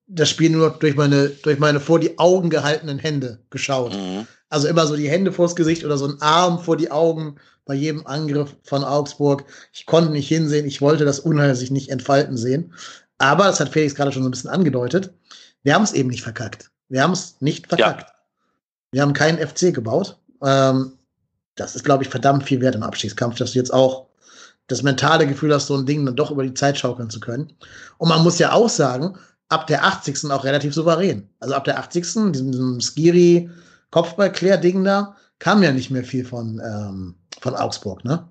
das 0.07 0.29
Spiel 0.29 0.49
nur 0.49 0.71
durch 0.71 0.95
meine, 0.95 1.29
durch 1.29 1.59
meine 1.59 1.79
vor 1.79 1.99
die 1.99 2.17
Augen 2.17 2.49
gehaltenen 2.49 2.97
Hände 2.97 3.43
geschaut. 3.49 3.93
Mhm. 3.93 4.25
Also 4.49 4.67
immer 4.67 4.87
so 4.87 4.95
die 4.95 5.09
Hände 5.09 5.33
vors 5.33 5.55
Gesicht 5.55 5.83
oder 5.83 5.97
so 5.97 6.07
ein 6.07 6.21
Arm 6.21 6.59
vor 6.59 6.77
die 6.77 6.89
Augen 6.89 7.35
bei 7.65 7.75
jedem 7.75 8.07
Angriff 8.07 8.55
von 8.63 8.85
Augsburg. 8.85 9.43
Ich 9.73 9.85
konnte 9.85 10.11
nicht 10.11 10.29
hinsehen, 10.29 10.65
ich 10.65 10.81
wollte 10.81 11.03
das 11.03 11.19
Unheil 11.19 11.55
sich 11.55 11.69
nicht 11.69 11.89
entfalten 11.89 12.37
sehen. 12.37 12.73
Aber, 13.17 13.43
das 13.43 13.59
hat 13.59 13.69
Felix 13.69 13.93
gerade 13.93 14.11
schon 14.11 14.23
so 14.23 14.29
ein 14.29 14.31
bisschen 14.31 14.49
angedeutet, 14.49 15.13
wir 15.63 15.75
haben 15.75 15.83
es 15.83 15.91
eben 15.93 16.09
nicht 16.09 16.23
verkackt. 16.23 16.71
Wir 16.89 17.03
haben 17.03 17.13
es 17.13 17.35
nicht 17.39 17.67
verkackt. 17.67 18.01
Ja. 18.01 18.13
Wir 18.91 19.01
haben 19.01 19.13
keinen 19.13 19.45
FC 19.45 19.73
gebaut. 19.73 20.17
Ähm, 20.43 20.93
das 21.55 21.75
ist, 21.75 21.83
glaube 21.83 22.03
ich, 22.03 22.09
verdammt 22.09 22.43
viel 22.43 22.61
wert 22.61 22.75
im 22.75 22.83
Abstiegskampf, 22.83 23.37
dass 23.37 23.53
du 23.53 23.59
jetzt 23.59 23.73
auch 23.73 24.07
das 24.67 24.83
mentale 24.83 25.27
Gefühl 25.27 25.53
hast, 25.53 25.67
so 25.67 25.75
ein 25.75 25.85
Ding 25.85 26.05
dann 26.05 26.15
doch 26.15 26.31
über 26.31 26.43
die 26.43 26.53
Zeit 26.53 26.77
schaukeln 26.77 27.09
zu 27.09 27.19
können. 27.19 27.53
Und 27.97 28.09
man 28.09 28.23
muss 28.23 28.39
ja 28.39 28.51
auch 28.51 28.69
sagen, 28.69 29.17
ab 29.49 29.67
der 29.67 29.85
80. 29.85 30.29
auch 30.29 30.43
relativ 30.43 30.73
souverän. 30.73 31.29
Also 31.39 31.55
ab 31.55 31.63
der 31.63 31.79
80. 31.79 32.03
diesem, 32.03 32.51
diesem 32.51 32.81
Skiri 32.81 33.49
Kopfballklär-Ding 33.91 34.83
da, 34.83 35.15
kam 35.39 35.63
ja 35.63 35.71
nicht 35.71 35.89
mehr 35.89 36.03
viel 36.03 36.25
von, 36.25 36.61
ähm, 36.63 37.15
von 37.39 37.55
Augsburg, 37.55 38.03
ne? 38.03 38.27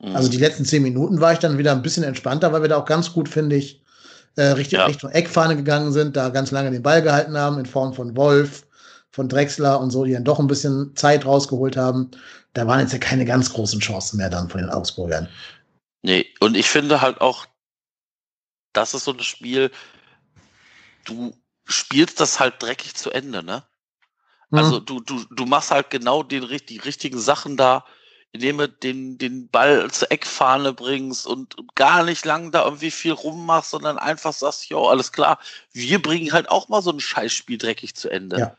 Mhm. 0.00 0.14
Also 0.14 0.28
die 0.28 0.36
letzten 0.36 0.64
zehn 0.64 0.82
Minuten 0.82 1.20
war 1.20 1.32
ich 1.32 1.38
dann 1.38 1.58
wieder 1.58 1.72
ein 1.72 1.82
bisschen 1.82 2.04
entspannter, 2.04 2.52
weil 2.52 2.62
wir 2.62 2.68
da 2.68 2.76
auch 2.76 2.84
ganz 2.84 3.12
gut, 3.12 3.28
finde 3.28 3.56
ich, 3.56 3.79
äh, 4.36 4.42
richtig 4.42 4.78
ja. 4.78 4.86
Richtung 4.86 5.10
Eckfahne 5.10 5.56
gegangen 5.56 5.92
sind, 5.92 6.16
da 6.16 6.28
ganz 6.28 6.50
lange 6.50 6.70
den 6.70 6.82
Ball 6.82 7.02
gehalten 7.02 7.36
haben 7.36 7.58
in 7.58 7.66
Form 7.66 7.92
von 7.92 8.16
Wolf, 8.16 8.66
von 9.10 9.28
Drexler 9.28 9.80
und 9.80 9.90
so, 9.90 10.04
die 10.04 10.12
dann 10.12 10.24
doch 10.24 10.38
ein 10.38 10.46
bisschen 10.46 10.94
Zeit 10.96 11.26
rausgeholt 11.26 11.76
haben 11.76 12.10
da 12.54 12.66
waren 12.66 12.80
jetzt 12.80 12.92
ja 12.92 12.98
keine 12.98 13.24
ganz 13.24 13.52
großen 13.52 13.80
Chancen 13.80 14.16
mehr 14.16 14.30
dann 14.30 14.48
von 14.48 14.60
den 14.60 14.70
Augsburgern. 14.70 15.28
Nee, 16.02 16.32
und 16.40 16.56
ich 16.56 16.68
finde 16.68 17.00
halt 17.00 17.20
auch, 17.20 17.46
das 18.72 18.94
ist 18.94 19.04
so 19.04 19.12
ein 19.12 19.20
Spiel, 19.20 19.70
du 21.04 21.34
spielst 21.64 22.20
das 22.20 22.40
halt 22.40 22.54
dreckig 22.60 22.94
zu 22.94 23.10
Ende, 23.10 23.42
ne? 23.42 23.64
Also 24.50 24.80
mhm. 24.80 24.86
du, 24.86 25.00
du, 25.00 25.24
du 25.30 25.46
machst 25.46 25.70
halt 25.70 25.90
genau 25.90 26.24
den, 26.24 26.44
die 26.68 26.78
richtigen 26.78 27.20
Sachen 27.20 27.56
da, 27.56 27.84
indem 28.32 28.58
du 28.58 28.68
den, 28.68 29.18
den 29.18 29.48
Ball 29.48 29.90
zur 29.90 30.10
Eckfahne 30.12 30.72
bringst 30.72 31.26
und, 31.26 31.58
und 31.58 31.74
gar 31.74 32.04
nicht 32.04 32.24
lang 32.24 32.52
da 32.52 32.64
irgendwie 32.64 32.90
viel 32.90 33.12
rummachst, 33.12 33.70
sondern 33.70 33.98
einfach 33.98 34.32
sagst, 34.32 34.68
jo, 34.68 34.86
alles 34.86 35.10
klar, 35.12 35.38
wir 35.72 36.00
bringen 36.00 36.32
halt 36.32 36.48
auch 36.48 36.68
mal 36.68 36.82
so 36.82 36.90
ein 36.90 37.00
Scheißspiel 37.00 37.58
dreckig 37.58 37.94
zu 37.94 38.08
Ende. 38.08 38.38
Ja. 38.38 38.56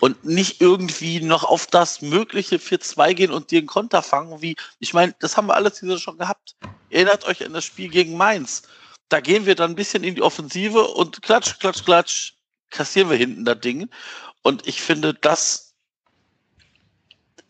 Und 0.00 0.24
nicht 0.24 0.62
irgendwie 0.62 1.20
noch 1.20 1.44
auf 1.44 1.66
das 1.66 2.00
mögliche 2.00 2.56
4-2 2.56 3.12
gehen 3.12 3.30
und 3.30 3.50
dir 3.50 3.58
einen 3.58 3.66
Konter 3.66 4.02
fangen, 4.02 4.40
wie, 4.40 4.56
ich 4.78 4.94
meine, 4.94 5.14
das 5.18 5.36
haben 5.36 5.48
wir 5.48 5.54
alles 5.54 5.78
diese 5.78 5.98
schon 5.98 6.16
gehabt. 6.16 6.56
Erinnert 6.88 7.26
euch 7.26 7.44
an 7.44 7.52
das 7.52 7.66
Spiel 7.66 7.90
gegen 7.90 8.16
Mainz. 8.16 8.62
Da 9.10 9.20
gehen 9.20 9.44
wir 9.44 9.54
dann 9.54 9.72
ein 9.72 9.76
bisschen 9.76 10.02
in 10.02 10.14
die 10.14 10.22
Offensive 10.22 10.82
und 10.82 11.20
klatsch, 11.20 11.58
klatsch, 11.58 11.84
klatsch, 11.84 12.32
kassieren 12.70 13.10
wir 13.10 13.18
hinten 13.18 13.44
das 13.44 13.60
Ding. 13.60 13.90
Und 14.42 14.66
ich 14.66 14.80
finde, 14.80 15.12
das 15.12 15.69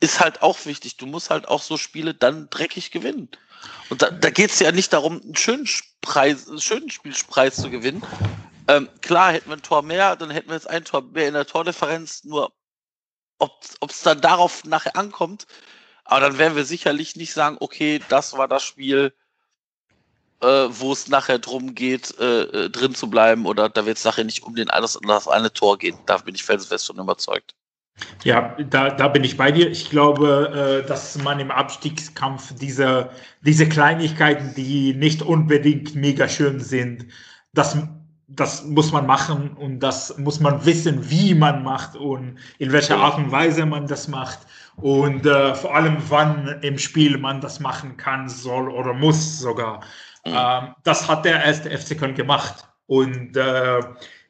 ist 0.01 0.21
halt 0.21 0.43
auch 0.43 0.65
wichtig. 0.65 0.97
Du 0.97 1.07
musst 1.07 1.31
halt 1.31 1.47
auch 1.49 1.63
so 1.63 1.77
Spiele 1.77 2.15
dann 2.15 2.49
dreckig 2.51 2.91
gewinnen. 2.91 3.29
Und 3.91 4.03
da, 4.03 4.11
da 4.11 4.31
geht 4.31 4.51
es 4.51 4.59
ja 4.59 4.73
nicht 4.73 4.93
darum, 4.93 5.21
einen 5.21 5.37
schönen, 5.37 5.69
Preis, 6.01 6.49
einen 6.49 6.61
schönen 6.61 6.91
Spielpreis 6.91 7.57
zu 7.57 7.71
gewinnen. 7.71 8.03
Ähm, 8.69 8.89
klar, 9.03 9.33
hätten 9.33 9.51
wir 9.51 9.57
ein 9.57 9.63
Tor 9.63 9.83
mehr, 9.83 10.17
dann 10.17 10.31
hätten 10.31 10.49
wir 10.49 10.55
jetzt 10.55 10.71
ein 10.71 10.85
Tor 10.85 11.03
mehr 11.03 11.29
in 11.29 11.35
der 11.35 11.47
Tordifferenz. 11.47 12.25
Nur 12.25 12.53
ob 13.41 13.91
es 13.91 14.03
dann 14.03 14.21
darauf 14.21 14.65
nachher 14.65 14.97
ankommt, 14.97 15.47
aber 16.05 16.21
dann 16.21 16.39
werden 16.39 16.57
wir 16.57 16.65
sicherlich 16.65 17.17
nicht 17.17 17.33
sagen, 17.33 17.57
okay, 17.61 18.01
das 18.09 18.37
war 18.37 18.49
das 18.49 18.63
Spiel, 18.63 19.15
äh, 20.41 20.67
wo 20.69 20.93
es 20.93 21.09
nachher 21.09 21.39
drum 21.39 21.75
geht, 21.75 22.19
äh, 22.19 22.43
äh 22.43 22.71
drin 22.71 22.95
zu 22.95 23.09
bleiben 23.09 23.47
oder 23.47 23.69
da 23.69 23.87
wird 23.87 23.99
es 23.99 24.05
nachher 24.05 24.25
nicht 24.25 24.43
um 24.43 24.55
den 24.55 24.69
das, 24.69 24.99
das 25.07 25.29
eine 25.29 25.53
Tor 25.53 25.79
gehen. 25.79 25.99
Da 26.07 26.19
bin 26.19 26.35
ich 26.35 26.45
felsenfest 26.45 26.87
von 26.87 26.99
überzeugt. 26.99 27.55
Ja, 28.25 28.57
da, 28.69 28.91
da 28.91 29.09
bin 29.09 29.25
ich 29.25 29.37
bei 29.37 29.51
dir. 29.51 29.71
Ich 29.71 29.91
glaube, 29.91 30.83
äh, 30.83 30.87
dass 30.87 31.17
man 31.23 31.41
im 31.41 31.51
Abstiegskampf 31.51 32.55
diese, 32.55 33.11
diese 33.41 33.69
Kleinigkeiten, 33.69 34.55
die 34.55 34.95
nicht 34.95 35.23
unbedingt 35.23 35.95
mega 35.95 36.29
schön 36.29 36.61
sind, 36.61 37.07
das, 37.53 37.77
das 38.29 38.65
muss 38.65 38.93
man 38.93 39.07
machen 39.07 39.51
und 39.51 39.81
das 39.81 40.17
muss 40.19 40.41
man 40.41 40.65
wissen, 40.65 41.11
wie 41.11 41.35
man 41.35 41.63
macht 41.63 41.97
und 41.97 42.39
in 42.59 42.73
welcher 42.73 42.99
Art 42.99 43.19
und 43.19 43.33
Weise 43.33 43.67
man 43.67 43.87
das 43.87 44.07
macht 44.09 44.41
und 44.77 45.27
äh, 45.27 45.55
vor 45.55 45.75
allem, 45.75 45.97
wann 46.09 46.61
im 46.63 46.79
Spiel 46.79 47.19
man 47.19 47.41
das 47.41 47.61
machen 47.61 47.97
kann, 47.97 48.29
soll 48.29 48.71
oder 48.71 48.95
muss 48.95 49.39
sogar. 49.39 49.81
Mhm. 50.25 50.33
Ähm, 50.35 50.75
das 50.85 51.09
hat 51.09 51.25
der 51.25 51.45
erste 51.45 51.71
FC 51.77 51.99
Köln 51.99 52.15
gemacht 52.15 52.67
und 52.87 53.37
äh, 53.37 53.81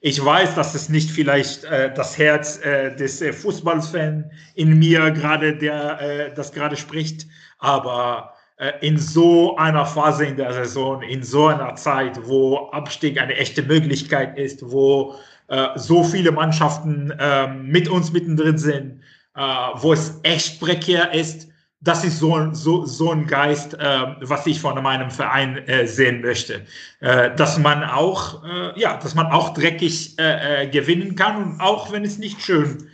ich 0.01 0.25
weiß, 0.25 0.55
dass 0.55 0.75
es 0.75 0.89
nicht 0.89 1.11
vielleicht 1.11 1.65
äh, 1.65 1.93
das 1.93 2.17
Herz 2.17 2.59
äh, 2.65 2.95
des 2.97 3.21
äh, 3.21 3.33
Fußballfans 3.33 4.25
in 4.55 4.79
mir 4.79 5.11
gerade, 5.11 5.57
der 5.57 6.01
äh, 6.01 6.35
das 6.35 6.53
gerade 6.53 6.77
spricht, 6.77 7.27
aber 7.59 8.33
äh, 8.57 8.73
in 8.81 8.97
so 8.99 9.57
einer 9.57 9.85
Phase 9.85 10.25
in 10.25 10.37
der 10.37 10.55
Saison, 10.55 11.03
in 11.03 11.23
so 11.23 11.49
einer 11.49 11.75
Zeit, 11.75 12.19
wo 12.27 12.71
Abstieg 12.71 13.21
eine 13.21 13.35
echte 13.37 13.63
Möglichkeit 13.63 14.39
ist, 14.39 14.63
wo 14.71 15.17
äh, 15.49 15.67
so 15.75 16.03
viele 16.03 16.33
Mannschaften 16.33 17.11
äh, 17.19 17.49
mit 17.49 17.87
uns 17.89 18.11
mittendrin 18.11 18.57
sind, 18.57 19.03
äh, 19.37 19.41
wo 19.75 19.93
es 19.93 20.19
echt 20.23 20.61
prekär 20.61 21.13
ist, 21.13 21.50
das 21.83 22.05
ist 22.05 22.19
so, 22.19 22.53
so, 22.53 22.85
so 22.85 23.11
ein 23.11 23.27
Geist, 23.27 23.75
äh, 23.75 24.07
was 24.21 24.47
ich 24.47 24.61
von 24.61 24.81
meinem 24.83 25.11
Verein 25.11 25.57
äh, 25.67 25.87
sehen 25.87 26.21
möchte. 26.21 26.61
Äh, 27.01 27.35
dass 27.37 27.59
man 27.59 27.83
auch, 27.85 28.45
äh, 28.45 28.79
ja, 28.79 28.99
dass 28.99 29.15
man 29.15 29.27
auch 29.29 29.55
dreckig 29.55 30.19
äh, 30.19 30.65
äh, 30.65 30.67
gewinnen 30.69 31.17
kann 31.17 31.43
und 31.43 31.61
auch 31.61 31.91
wenn 31.91 32.05
es 32.05 32.19
nicht 32.19 32.41
schön 32.43 32.87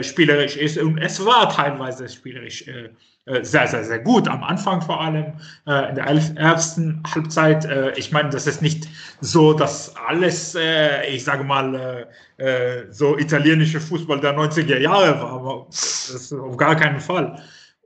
spielerisch 0.00 0.56
ist. 0.56 0.78
Und 0.78 0.96
es 0.96 1.22
war 1.22 1.50
teilweise 1.50 2.08
spielerisch 2.08 2.64
sehr, 3.42 3.68
sehr, 3.68 3.84
sehr 3.84 3.98
gut. 3.98 4.26
Am 4.26 4.42
Anfang 4.42 4.80
vor 4.80 5.02
allem, 5.02 5.34
in 5.66 5.96
der 5.96 6.06
ersten 6.36 7.02
Halbzeit. 7.14 7.68
Ich 7.94 8.10
meine, 8.10 8.30
das 8.30 8.46
ist 8.46 8.62
nicht 8.62 8.88
so, 9.20 9.52
dass 9.52 9.94
alles, 10.08 10.56
ich 11.06 11.24
sage 11.24 11.44
mal, 11.44 12.06
so 12.88 13.18
italienische 13.18 13.82
Fußball 13.82 14.18
der 14.20 14.34
90er 14.34 14.78
Jahre 14.78 15.20
war. 15.20 15.32
Aber 15.32 15.66
das 15.68 16.08
ist 16.08 16.32
auf 16.32 16.56
gar 16.56 16.74
keinen 16.74 17.00
Fall. 17.00 17.38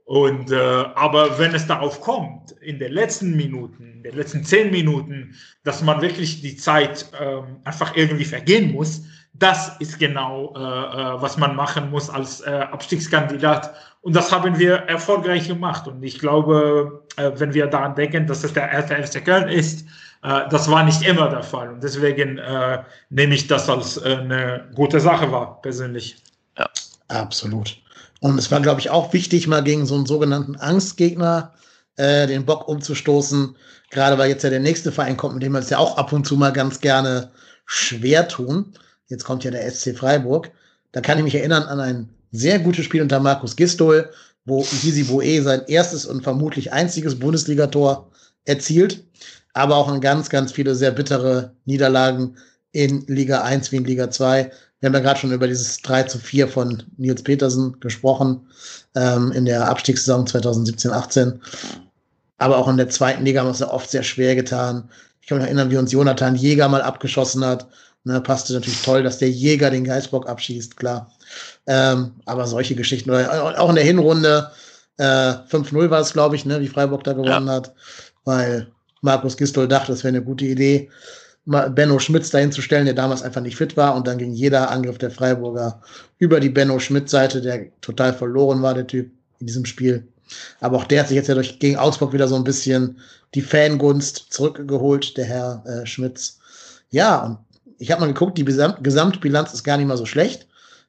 Und 0.05 0.51
äh, 0.51 0.55
aber 0.95 1.39
wenn 1.39 1.55
es 1.55 1.65
darauf 1.65 1.99
kommt, 1.99 2.51
in 2.61 2.77
den 2.77 2.91
letzten 2.91 3.35
Minuten, 3.35 3.93
in 3.95 4.03
den 4.03 4.15
letzten 4.15 4.43
zehn 4.43 4.71
Minuten, 4.71 5.35
dass 5.63 5.81
man 5.81 5.99
wirklich 6.01 6.41
die 6.41 6.55
Zeit 6.55 7.07
äh, 7.19 7.41
einfach 7.63 7.95
irgendwie 7.95 8.25
vergehen 8.25 8.71
muss, 8.71 9.01
das 9.33 9.75
ist 9.79 9.99
genau, 9.99 10.53
äh, 10.55 10.59
äh, 10.59 11.21
was 11.21 11.37
man 11.37 11.55
machen 11.55 11.89
muss 11.89 12.09
als 12.09 12.41
äh, 12.41 12.51
Abstiegskandidat. 12.71 13.73
Und 14.01 14.15
das 14.15 14.31
haben 14.31 14.59
wir 14.59 14.75
erfolgreich 14.75 15.47
gemacht. 15.47 15.87
Und 15.87 16.03
ich 16.03 16.19
glaube, 16.19 17.03
äh, 17.17 17.31
wenn 17.35 17.53
wir 17.55 17.65
daran 17.67 17.95
denken, 17.95 18.27
dass 18.27 18.43
es 18.43 18.53
der 18.53 18.71
erste 18.71 18.95
FC 18.95 19.25
Köln 19.25 19.49
ist, 19.49 19.87
äh, 20.21 20.47
das 20.49 20.69
war 20.69 20.83
nicht 20.83 21.01
immer 21.01 21.29
der 21.29 21.43
Fall. 21.43 21.69
Und 21.69 21.83
deswegen 21.83 22.37
äh, 22.37 22.83
nehme 23.09 23.33
ich 23.33 23.47
das 23.47 23.67
als 23.69 23.97
äh, 23.97 24.17
eine 24.17 24.69
gute 24.75 24.99
Sache 24.99 25.31
wahr, 25.31 25.59
persönlich. 25.63 26.17
Ja, 26.57 26.69
absolut. 27.07 27.81
Und 28.21 28.37
es 28.39 28.51
war, 28.51 28.61
glaube 28.61 28.79
ich, 28.79 28.89
auch 28.89 29.13
wichtig, 29.13 29.47
mal 29.47 29.63
gegen 29.63 29.85
so 29.85 29.95
einen 29.95 30.05
sogenannten 30.05 30.55
Angstgegner 30.55 31.53
äh, 31.97 32.27
den 32.27 32.45
Bock 32.45 32.67
umzustoßen. 32.67 33.55
Gerade 33.91 34.17
weil 34.17 34.29
jetzt 34.29 34.43
ja 34.43 34.49
der 34.49 34.59
nächste 34.59 34.91
Verein 34.91 35.17
kommt, 35.17 35.35
mit 35.35 35.43
dem 35.43 35.53
wir 35.53 35.59
es 35.59 35.69
ja 35.69 35.77
auch 35.77 35.97
ab 35.97 36.11
und 36.11 36.25
zu 36.25 36.35
mal 36.35 36.53
ganz 36.53 36.79
gerne 36.81 37.31
schwer 37.65 38.27
tun. 38.27 38.73
Jetzt 39.07 39.23
kommt 39.23 39.43
ja 39.43 39.51
der 39.51 39.69
SC 39.69 39.95
Freiburg. 39.95 40.51
Da 40.91 41.01
kann 41.01 41.17
ich 41.17 41.23
mich 41.23 41.35
erinnern 41.35 41.63
an 41.63 41.79
ein 41.79 42.09
sehr 42.31 42.59
gutes 42.59 42.85
Spiel 42.85 43.01
unter 43.01 43.19
Markus 43.19 43.55
Gistol, 43.55 44.09
wo 44.45 44.61
Gisi 44.61 45.03
Boe 45.03 45.41
sein 45.41 45.63
erstes 45.67 46.05
und 46.05 46.23
vermutlich 46.23 46.71
einziges 46.71 47.17
Bundesligator 47.17 48.11
erzielt, 48.45 49.03
aber 49.53 49.75
auch 49.75 49.87
an 49.87 50.01
ganz, 50.01 50.29
ganz 50.29 50.51
viele 50.51 50.75
sehr 50.75 50.91
bittere 50.91 51.53
Niederlagen 51.65 52.37
in 52.71 53.05
Liga 53.07 53.41
1 53.41 53.71
wie 53.71 53.77
in 53.77 53.85
Liga 53.85 54.11
2. 54.11 54.51
Wir 54.85 54.89
haben 54.89 54.93
ja 54.97 54.99
gerade 54.99 55.19
schon 55.19 55.31
über 55.31 55.47
dieses 55.47 55.81
3 55.81 56.03
zu 56.03 56.19
4 56.19 56.47
von 56.47 56.83
Nils 56.97 57.23
Petersen 57.23 57.79
gesprochen 57.79 58.47
ähm, 58.93 59.31
in 59.31 59.45
der 59.45 59.67
Abstiegssaison 59.67 60.27
2017-18. 60.27 61.39
Aber 62.37 62.59
auch 62.59 62.67
in 62.67 62.77
der 62.77 62.89
zweiten 62.89 63.25
Liga 63.25 63.39
haben 63.39 63.47
wir 63.47 63.53
es 63.53 63.61
ja 63.61 63.71
oft 63.71 63.89
sehr 63.89 64.03
schwer 64.03 64.35
getan. 64.35 64.87
Ich 65.21 65.27
kann 65.27 65.39
mich 65.39 65.47
erinnern, 65.47 65.71
wie 65.71 65.77
uns 65.77 65.91
Jonathan 65.91 66.35
Jäger 66.35 66.69
mal 66.69 66.83
abgeschossen 66.83 67.43
hat. 67.43 67.65
Ne, 68.03 68.21
passte 68.21 68.53
natürlich 68.53 68.83
toll, 68.83 69.01
dass 69.01 69.17
der 69.17 69.31
Jäger 69.31 69.71
den 69.71 69.85
Geistbock 69.85 70.29
abschießt, 70.29 70.77
klar. 70.77 71.11
Ähm, 71.65 72.11
aber 72.25 72.45
solche 72.45 72.75
Geschichten, 72.75 73.09
oder 73.09 73.59
auch 73.59 73.69
in 73.69 73.75
der 73.75 73.85
Hinrunde, 73.85 74.51
äh, 74.97 75.33
5-0 75.49 75.89
war 75.89 76.01
es, 76.01 76.13
glaube 76.13 76.35
ich, 76.35 76.45
ne, 76.45 76.61
wie 76.61 76.67
Freiburg 76.67 77.03
da 77.05 77.13
gewonnen 77.13 77.47
ja. 77.47 77.53
hat, 77.53 77.73
weil 78.23 78.67
Markus 79.01 79.35
Gistol 79.35 79.67
dachte, 79.67 79.93
das 79.93 80.03
wäre 80.03 80.15
eine 80.15 80.23
gute 80.23 80.45
Idee. 80.45 80.91
Benno 81.45 81.99
Schmitz 81.99 82.31
dahin 82.31 82.51
zu 82.51 82.61
stellen, 82.61 82.85
der 82.85 82.95
damals 82.95 83.21
einfach 83.21 83.41
nicht 83.41 83.55
fit 83.55 83.77
war 83.77 83.95
und 83.95 84.07
dann 84.07 84.17
ging 84.17 84.33
jeder 84.33 84.71
Angriff 84.71 84.97
der 84.97 85.11
Freiburger 85.11 85.81
über 86.17 86.39
die 86.39 86.49
Benno 86.49 86.79
Schmidt-Seite, 86.79 87.41
der 87.41 87.67
total 87.81 88.13
verloren 88.13 88.61
war, 88.63 88.73
der 88.73 88.87
Typ 88.87 89.11
in 89.39 89.47
diesem 89.47 89.65
Spiel. 89.65 90.07
Aber 90.59 90.77
auch 90.77 90.85
der 90.85 91.01
hat 91.01 91.09
sich 91.09 91.15
jetzt 91.15 91.27
ja 91.27 91.35
durch 91.35 91.59
gegen 91.59 91.77
Augsburg 91.77 92.13
wieder 92.13 92.27
so 92.27 92.35
ein 92.35 92.43
bisschen 92.43 92.97
die 93.35 93.41
Fangunst 93.41 94.27
zurückgeholt, 94.29 95.17
der 95.17 95.25
Herr 95.25 95.63
äh, 95.65 95.85
Schmitz. 95.85 96.39
Ja, 96.89 97.23
und 97.23 97.37
ich 97.77 97.91
habe 97.91 98.01
mal 98.01 98.07
geguckt, 98.07 98.37
die 98.37 98.45
Gesamt 98.45 98.83
Gesamtbilanz 98.83 99.53
ist 99.53 99.63
gar 99.63 99.77
nicht 99.77 99.87
mal 99.87 99.97
so 99.97 100.05
schlecht. 100.05 100.47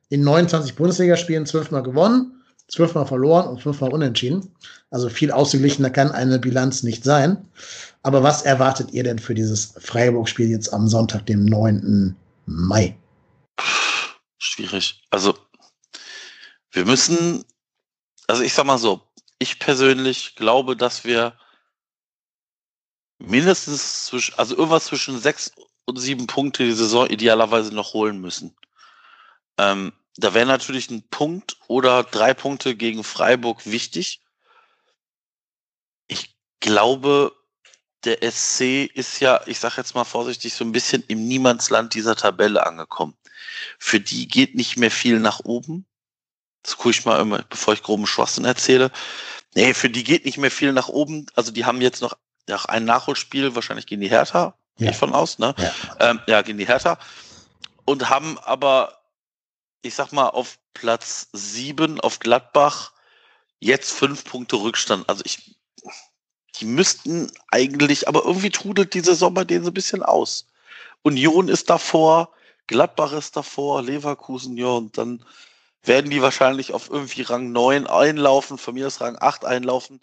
In 0.08 0.22
29 0.22 0.76
Bundesligaspielen 0.76 1.46
zwölfmal 1.46 1.82
gewonnen, 1.82 2.42
zwölfmal 2.68 3.06
verloren 3.06 3.48
und 3.48 3.60
fünfmal 3.60 3.92
unentschieden. 3.92 4.54
Also 4.90 5.08
viel 5.08 5.32
ausgeglichener 5.32 5.90
kann 5.90 6.12
eine 6.12 6.38
Bilanz 6.38 6.82
nicht 6.82 7.04
sein. 7.04 7.38
Aber 8.06 8.22
was 8.22 8.42
erwartet 8.42 8.92
ihr 8.92 9.02
denn 9.02 9.18
für 9.18 9.34
dieses 9.34 9.74
Freiburg-Spiel 9.80 10.48
jetzt 10.48 10.72
am 10.72 10.86
Sonntag, 10.86 11.26
dem 11.26 11.44
9. 11.44 12.14
Mai? 12.46 12.96
Schwierig. 14.38 15.02
Also, 15.10 15.36
wir 16.70 16.84
müssen, 16.84 17.44
also 18.28 18.44
ich 18.44 18.52
sag 18.54 18.64
mal 18.64 18.78
so, 18.78 19.02
ich 19.40 19.58
persönlich 19.58 20.36
glaube, 20.36 20.76
dass 20.76 21.04
wir 21.04 21.36
mindestens 23.18 24.04
zwischen, 24.04 24.38
also 24.38 24.54
irgendwas 24.54 24.84
zwischen 24.84 25.18
sechs 25.18 25.50
und 25.84 25.96
sieben 25.96 26.28
Punkte 26.28 26.62
die 26.62 26.74
Saison 26.74 27.08
idealerweise 27.08 27.74
noch 27.74 27.92
holen 27.92 28.20
müssen. 28.20 28.56
Ähm, 29.58 29.92
da 30.14 30.32
wäre 30.32 30.46
natürlich 30.46 30.92
ein 30.92 31.02
Punkt 31.08 31.56
oder 31.66 32.04
drei 32.04 32.34
Punkte 32.34 32.76
gegen 32.76 33.02
Freiburg 33.02 33.66
wichtig. 33.66 34.22
Ich 36.06 36.36
glaube, 36.60 37.35
der 38.06 38.18
SC 38.30 38.86
ist 38.94 39.20
ja, 39.20 39.40
ich 39.46 39.58
sage 39.58 39.74
jetzt 39.78 39.94
mal 39.94 40.04
vorsichtig, 40.04 40.54
so 40.54 40.64
ein 40.64 40.72
bisschen 40.72 41.04
im 41.08 41.26
Niemandsland 41.26 41.94
dieser 41.94 42.16
Tabelle 42.16 42.64
angekommen. 42.66 43.14
Für 43.78 44.00
die 44.00 44.28
geht 44.28 44.54
nicht 44.54 44.76
mehr 44.76 44.90
viel 44.90 45.18
nach 45.18 45.40
oben. 45.40 45.86
Das 46.62 46.76
gucke 46.76 46.90
ich 46.90 47.04
mal 47.04 47.20
immer, 47.20 47.42
bevor 47.48 47.74
ich 47.74 47.82
groben 47.82 48.06
Schwachsinn 48.06 48.44
erzähle. 48.44 48.90
Nee, 49.54 49.74
für 49.74 49.90
die 49.90 50.04
geht 50.04 50.24
nicht 50.24 50.38
mehr 50.38 50.50
viel 50.50 50.72
nach 50.72 50.88
oben. 50.88 51.26
Also 51.34 51.52
die 51.52 51.64
haben 51.64 51.80
jetzt 51.80 52.02
noch, 52.02 52.16
noch 52.48 52.64
ein 52.66 52.84
Nachholspiel, 52.84 53.54
wahrscheinlich 53.54 53.86
gegen 53.86 54.00
die 54.00 54.10
Hertha, 54.10 54.38
ja. 54.38 54.54
gehe 54.78 54.90
ich 54.90 54.96
von 54.96 55.12
aus, 55.12 55.38
ne? 55.38 55.54
Ja. 55.58 55.74
Ähm, 56.00 56.20
ja, 56.26 56.42
gegen 56.42 56.58
die 56.58 56.66
Hertha. 56.66 56.98
und 57.84 58.10
haben 58.10 58.38
aber, 58.38 59.00
ich 59.82 59.94
sag 59.94 60.12
mal, 60.12 60.28
auf 60.28 60.58
Platz 60.74 61.28
7 61.32 62.00
auf 62.00 62.18
Gladbach 62.18 62.92
jetzt 63.60 63.92
fünf 63.92 64.24
Punkte 64.24 64.56
Rückstand. 64.56 65.08
Also 65.08 65.22
ich, 65.24 65.55
die 66.60 66.64
müssten 66.64 67.30
eigentlich, 67.50 68.08
aber 68.08 68.24
irgendwie 68.24 68.50
trudelt 68.50 68.94
diese 68.94 69.14
Sommer 69.14 69.44
den 69.44 69.62
so 69.62 69.70
ein 69.70 69.74
bisschen 69.74 70.02
aus. 70.02 70.46
Union 71.02 71.48
ist 71.48 71.70
davor, 71.70 72.30
Gladbach 72.66 73.12
ist 73.12 73.36
davor, 73.36 73.82
Leverkusen, 73.82 74.56
ja, 74.56 74.68
und 74.68 74.98
dann 74.98 75.24
werden 75.84 76.10
die 76.10 76.20
wahrscheinlich 76.20 76.72
auf 76.74 76.90
irgendwie 76.90 77.22
Rang 77.22 77.52
9 77.52 77.86
einlaufen, 77.86 78.58
von 78.58 78.74
mir 78.74 78.88
aus 78.88 79.00
Rang 79.00 79.16
8 79.20 79.44
einlaufen. 79.44 80.00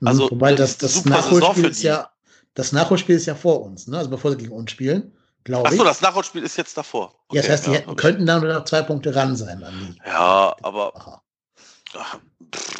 Mhm, 0.00 0.08
also, 0.08 0.30
Wobei 0.30 0.54
das, 0.54 0.76
das, 0.78 1.04
Nachholspiel 1.04 1.66
ist 1.66 1.82
ja, 1.82 2.10
das 2.54 2.72
Nachholspiel 2.72 3.16
ist 3.16 3.26
ja 3.26 3.34
vor 3.34 3.62
uns, 3.62 3.86
ne? 3.86 3.98
also 3.98 4.10
bevor 4.10 4.30
sie 4.32 4.36
gegen 4.36 4.52
uns 4.52 4.70
spielen, 4.70 5.12
glaube 5.44 5.68
ich. 5.68 5.74
Achso, 5.74 5.84
das 5.84 6.00
Nachholspiel 6.02 6.42
ist 6.42 6.56
jetzt 6.56 6.76
davor. 6.76 7.14
Okay, 7.28 7.36
ja, 7.36 7.42
das 7.42 7.50
heißt, 7.50 7.66
die 7.66 7.70
ja, 7.70 7.76
hätten, 7.78 7.96
könnten 7.96 8.26
dann 8.26 8.46
noch 8.46 8.64
zwei 8.64 8.82
Punkte 8.82 9.14
ran 9.14 9.36
sein. 9.36 9.62
An 9.62 9.74
die, 9.78 10.08
ja, 10.08 10.54
aber 10.62 11.22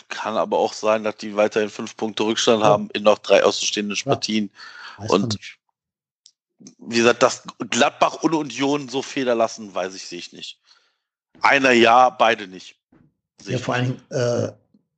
kann 0.08 0.36
aber 0.36 0.58
auch 0.58 0.72
sein, 0.72 1.04
dass 1.04 1.16
die 1.16 1.36
weiterhin 1.36 1.70
fünf 1.70 1.96
Punkte 1.96 2.24
Rückstand 2.24 2.62
ja. 2.62 2.68
haben 2.68 2.88
in 2.92 3.02
noch 3.02 3.18
drei 3.18 3.44
ausstehenden 3.44 3.96
Partien. 4.04 4.50
Ja, 4.98 5.10
und 5.10 5.38
wie 6.78 6.96
gesagt, 6.96 7.22
dass 7.22 7.42
Gladbach 7.70 8.22
und 8.22 8.34
Union 8.34 8.88
so 8.88 9.02
Fehler 9.02 9.34
lassen, 9.34 9.74
weiß 9.74 9.94
ich, 9.94 10.06
sehe 10.06 10.18
ich 10.18 10.32
nicht. 10.32 10.58
Einer 11.40 11.72
ja, 11.72 12.10
beide 12.10 12.48
nicht. 12.48 12.76
Ja, 13.44 13.58
vor 13.58 13.74
allen 13.74 13.84
Dingen, 13.84 14.10
äh, 14.10 14.52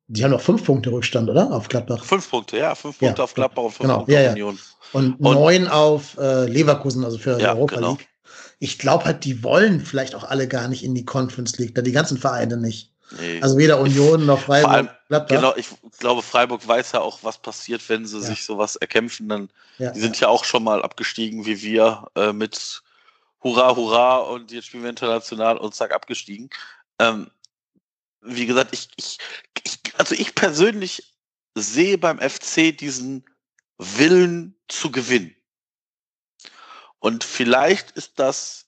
die 0.07 0.25
haben 0.25 0.31
noch 0.31 0.41
fünf 0.41 0.65
Punkte 0.65 0.91
Rückstand, 0.91 1.29
oder? 1.29 1.53
Auf 1.53 1.69
Gladbach. 1.69 2.05
Fünf 2.05 2.31
Punkte, 2.31 2.57
ja. 2.57 2.75
Fünf 2.75 2.99
Punkte 2.99 3.19
ja, 3.21 3.25
auf 3.25 3.35
Gladbach 3.35 3.65
und 3.65 3.71
fünf 3.73 3.81
genau, 3.81 3.97
Punkte 3.97 4.15
ja, 4.15 4.29
auf 4.29 4.33
Union. 4.33 4.59
Und, 4.93 5.21
und 5.21 5.35
neun 5.35 5.69
auf 5.69 6.17
äh, 6.17 6.47
Leverkusen, 6.47 7.05
also 7.05 7.19
für 7.19 7.39
ja, 7.41 7.53
Europa 7.53 7.75
genau. 7.75 7.91
League. 7.93 8.09
Ich 8.61 8.79
glaube 8.79 9.05
halt, 9.05 9.25
die 9.25 9.43
wollen 9.45 9.81
vielleicht 9.81 10.15
auch 10.15 10.25
alle 10.25 10.49
gar 10.49 10.69
nicht 10.69 10.83
in 10.83 10.95
die 10.95 11.05
Conference 11.05 11.59
League, 11.59 11.75
da 11.75 11.83
die 11.83 11.93
ganzen 11.93 12.17
Vereine 12.17 12.57
nicht. 12.57 12.93
Nee. 13.11 13.41
Also 13.41 13.57
weder 13.57 13.81
Union 13.81 14.27
noch 14.27 14.41
Freiburg. 14.41 14.71
Allem, 14.71 15.27
genau, 15.29 15.57
ich 15.57 15.69
glaube, 15.99 16.23
Freiburg 16.23 16.67
weiß 16.67 16.93
ja 16.93 17.01
auch, 17.01 17.21
was 17.23 17.39
passiert, 17.39 17.89
wenn 17.89 18.07
sie 18.07 18.19
ja. 18.19 18.23
sich 18.23 18.45
sowas 18.45 18.77
erkämpfen. 18.77 19.29
Dann, 19.29 19.51
ja, 19.79 19.91
die 19.91 20.01
sind 20.01 20.21
ja. 20.21 20.27
ja. 20.27 20.29
auch 20.29 20.45
schon 20.45 20.65
mal 20.65 20.83
abgestiegen 20.83 21.47
wie 21.47 21.63
wir 21.63 22.09
äh, 22.15 22.33
mit 22.33 22.83
Hurra, 23.43 23.75
Hurra 23.77 24.17
und 24.17 24.53
jetzt 24.53 24.67
spielen 24.67 24.83
wir 24.83 24.91
international 24.91 25.57
und 25.57 25.75
zack, 25.75 25.93
abgestiegen. 25.93 26.51
Ähm, 26.99 27.31
wie 28.21 28.47
gesagt, 28.47 28.75
ich, 28.75 28.89
ich, 28.97 29.19
ich, 29.65 29.79
also 29.97 30.15
ich 30.15 30.35
persönlich 30.35 31.15
sehe 31.55 31.99
beim 31.99 32.19
FC 32.19 32.77
diesen 32.77 33.25
Willen 33.79 34.57
zu 34.69 34.91
gewinnen. 34.91 35.35
Und 36.99 37.23
vielleicht 37.25 37.93
ist 37.93 38.19
das 38.19 38.67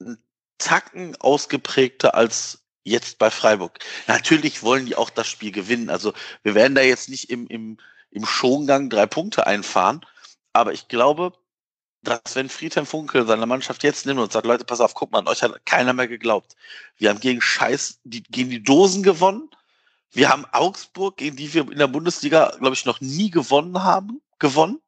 ein 0.00 0.18
Tacken 0.58 1.16
ausgeprägter 1.20 2.14
als 2.14 2.61
jetzt 2.84 3.18
bei 3.18 3.30
Freiburg. 3.30 3.78
Natürlich 4.06 4.62
wollen 4.62 4.86
die 4.86 4.96
auch 4.96 5.10
das 5.10 5.28
Spiel 5.28 5.52
gewinnen. 5.52 5.90
Also 5.90 6.12
wir 6.42 6.54
werden 6.54 6.74
da 6.74 6.82
jetzt 6.82 7.08
nicht 7.08 7.30
im, 7.30 7.46
im, 7.46 7.78
im 8.10 8.26
Schongang 8.26 8.90
drei 8.90 9.06
Punkte 9.06 9.46
einfahren. 9.46 10.04
Aber 10.52 10.72
ich 10.72 10.88
glaube, 10.88 11.32
dass 12.02 12.34
wenn 12.34 12.48
Friedhelm 12.48 12.86
Funkel 12.86 13.26
seine 13.26 13.46
Mannschaft 13.46 13.84
jetzt 13.84 14.06
nimmt 14.06 14.20
und 14.20 14.32
sagt, 14.32 14.46
Leute, 14.46 14.64
pass 14.64 14.80
auf, 14.80 14.94
guck 14.94 15.12
mal, 15.12 15.20
an 15.20 15.28
euch 15.28 15.42
hat 15.42 15.64
keiner 15.64 15.92
mehr 15.92 16.08
geglaubt. 16.08 16.56
Wir 16.96 17.10
haben 17.10 17.20
gegen 17.20 17.40
Scheiß, 17.40 18.00
die, 18.04 18.22
gegen 18.24 18.50
die 18.50 18.62
Dosen 18.62 19.02
gewonnen. 19.02 19.48
Wir 20.10 20.28
haben 20.28 20.44
Augsburg, 20.52 21.16
gegen 21.16 21.36
die 21.36 21.54
wir 21.54 21.70
in 21.70 21.78
der 21.78 21.86
Bundesliga, 21.86 22.54
glaube 22.58 22.74
ich, 22.74 22.84
noch 22.84 23.00
nie 23.00 23.30
gewonnen 23.30 23.82
haben, 23.82 24.20
gewonnen. 24.38 24.80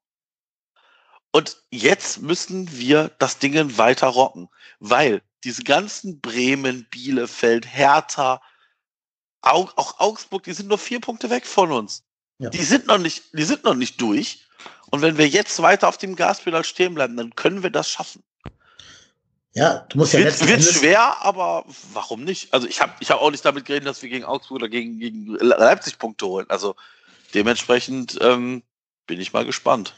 Und 1.31 1.57
jetzt 1.71 2.21
müssen 2.21 2.77
wir 2.77 3.11
das 3.19 3.39
Ding 3.39 3.79
weiter 3.79 4.09
rocken, 4.09 4.49
weil 4.81 5.23
diese 5.45 5.63
ganzen 5.63 6.21
Bremen, 6.21 6.87
Bielefeld, 6.91 7.67
Hertha, 7.67 8.41
auch, 9.43 9.77
auch 9.77 10.01
Augsburg, 10.01 10.45
die 10.45 10.55
sind 10.55 10.69
nur 10.69 10.79
vier 10.79 11.01
Punkte 11.01 11.31
weg 11.31 11.47
von 11.47 11.71
uns. 11.71 12.03
Ja. 12.39 12.51
Die 12.51 12.63
sind 12.63 12.87
noch 12.87 12.99
nicht, 12.99 13.25
die 13.33 13.45
sind 13.45 13.63
noch 13.65 13.75
nicht 13.75 14.01
durch. 14.01 14.47
Und 14.91 15.03
wenn 15.03 15.19
wir 15.19 15.29
jetzt 15.29 15.61
weiter 15.61 15.89
auf 15.89 15.99
dem 15.99 16.17
Gaspedal 16.17 16.65
stehen 16.65 16.95
bleiben, 16.95 17.17
dann 17.17 17.35
können 17.35 17.63
wir 17.63 17.71
das 17.71 17.91
schaffen. 17.91 18.23
Ja, 19.53 19.87
du 19.89 19.99
musst 19.99 20.15
ja 20.15 20.21
wird, 20.21 20.49
wird 20.49 20.65
schwer, 20.65 21.23
aber 21.23 21.65
warum 21.93 22.25
nicht? 22.25 22.53
Also 22.53 22.67
ich 22.67 22.81
habe 22.81 22.93
ich 22.99 23.11
hab 23.11 23.21
auch 23.21 23.31
nicht 23.31 23.45
damit 23.45 23.67
geredet, 23.67 23.87
dass 23.87 24.03
wir 24.03 24.09
gegen 24.09 24.25
Augsburg 24.25 24.57
oder 24.57 24.69
gegen, 24.69 24.99
gegen 24.99 25.27
Leipzig 25.27 25.99
Punkte 25.99 26.27
holen. 26.27 26.47
Also 26.49 26.75
dementsprechend 27.35 28.19
ähm, 28.21 28.63
bin 29.07 29.21
ich 29.21 29.33
mal 29.33 29.45
gespannt. 29.45 29.95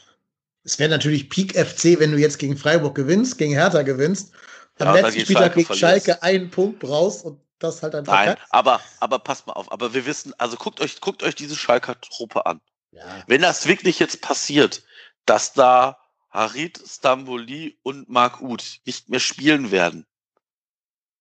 Es 0.63 0.77
wäre 0.77 0.89
natürlich 0.89 1.29
Peak 1.29 1.57
FC, 1.57 1.99
wenn 1.99 2.11
du 2.11 2.19
jetzt 2.19 2.37
gegen 2.37 2.57
Freiburg 2.57 2.93
gewinnst, 2.93 3.37
gegen 3.37 3.53
Hertha 3.53 3.81
gewinnst 3.81 4.33
am 4.81 4.95
ja, 4.95 5.01
letzten 5.01 5.21
Spieltag 5.21 5.55
gegen 5.55 5.75
Schalke 5.75 6.21
einen 6.23 6.49
Punkt 6.49 6.79
brauchst 6.79 7.25
und 7.25 7.39
das 7.59 7.81
halt 7.81 7.95
einfach. 7.95 8.13
Nein, 8.13 8.35
aber, 8.49 8.79
aber 8.99 9.19
passt 9.19 9.47
mal 9.47 9.53
auf. 9.53 9.71
Aber 9.71 9.93
wir 9.93 10.05
wissen, 10.05 10.33
also 10.37 10.57
guckt 10.57 10.79
euch, 10.79 11.01
guckt 11.01 11.23
euch 11.23 11.35
diese 11.35 11.55
Schalker 11.55 11.99
Truppe 11.99 12.45
an. 12.45 12.61
Ja. 12.91 13.23
Wenn 13.27 13.41
das 13.41 13.67
wirklich 13.67 13.99
jetzt 13.99 14.21
passiert, 14.21 14.83
dass 15.25 15.53
da 15.53 15.97
Harit, 16.29 16.81
Stamboli 16.85 17.77
und 17.83 18.09
Mark 18.09 18.41
Uth 18.41 18.79
nicht 18.85 19.09
mehr 19.09 19.19
spielen 19.19 19.71
werden. 19.71 20.05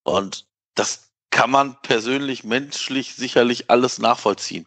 Und 0.03 0.47
das 0.75 1.11
kann 1.31 1.51
man 1.51 1.81
persönlich, 1.83 2.45
menschlich 2.45 3.15
sicherlich 3.15 3.71
alles 3.71 3.99
nachvollziehen, 3.99 4.67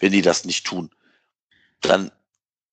wenn 0.00 0.12
die 0.12 0.22
das 0.22 0.44
nicht 0.44 0.66
tun. 0.66 0.90
Dann, 1.80 2.12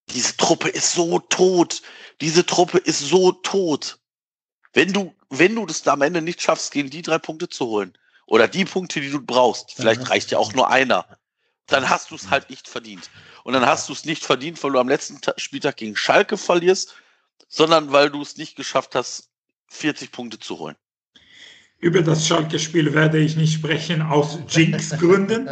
diese 0.10 0.38
Truppe 0.38 0.70
ist 0.70 0.94
so 0.94 1.20
tot. 1.20 1.82
Diese 2.22 2.46
Truppe 2.46 2.78
ist 2.78 3.00
so 3.00 3.32
tot. 3.32 3.98
Wenn 4.74 4.94
du, 4.94 5.16
wenn 5.40 5.56
du 5.56 5.66
das 5.66 5.88
am 5.88 6.02
Ende 6.02 6.22
nicht 6.22 6.42
schaffst, 6.42 6.72
gegen 6.72 6.90
die 6.90 7.02
drei 7.02 7.18
Punkte 7.18 7.50
zu 7.50 7.68
holen, 7.68 7.94
oder 8.28 8.48
die 8.48 8.66
Punkte, 8.66 9.02
die 9.02 9.12
du 9.12 9.22
brauchst, 9.22 9.74
vielleicht 9.74 10.10
reicht 10.10 10.32
ja 10.32 10.40
auch 10.40 10.54
nur 10.54 10.70
einer, 10.70 11.06
dann 11.68 11.90
hast 11.90 12.12
du 12.12 12.16
es 12.16 12.30
halt 12.30 12.50
nicht 12.50 12.68
verdient. 12.68 13.10
Und 13.44 13.54
dann 13.54 13.66
hast 13.66 13.90
du 13.90 13.94
es 13.94 14.06
nicht 14.06 14.24
verdient, 14.24 14.64
weil 14.64 14.72
du 14.72 14.80
am 14.80 14.90
letzten 14.90 15.20
Spieltag 15.38 15.78
gegen 15.78 15.96
Schalke 15.96 16.38
verlierst, 16.38 16.96
sondern 17.48 17.92
weil 17.92 18.10
du 18.10 18.22
es 18.22 18.38
nicht 18.38 18.56
geschafft 18.56 18.96
hast, 18.96 19.30
40 19.68 20.12
Punkte 20.12 20.40
zu 20.40 20.60
holen. 20.60 20.76
Über 21.80 22.02
das 22.02 22.26
Schalke-Spiel 22.26 22.94
werde 22.94 23.20
ich 23.20 23.36
nicht 23.36 23.54
sprechen, 23.54 24.02
aus 24.02 24.40
Jinx-Gründen. 24.48 25.50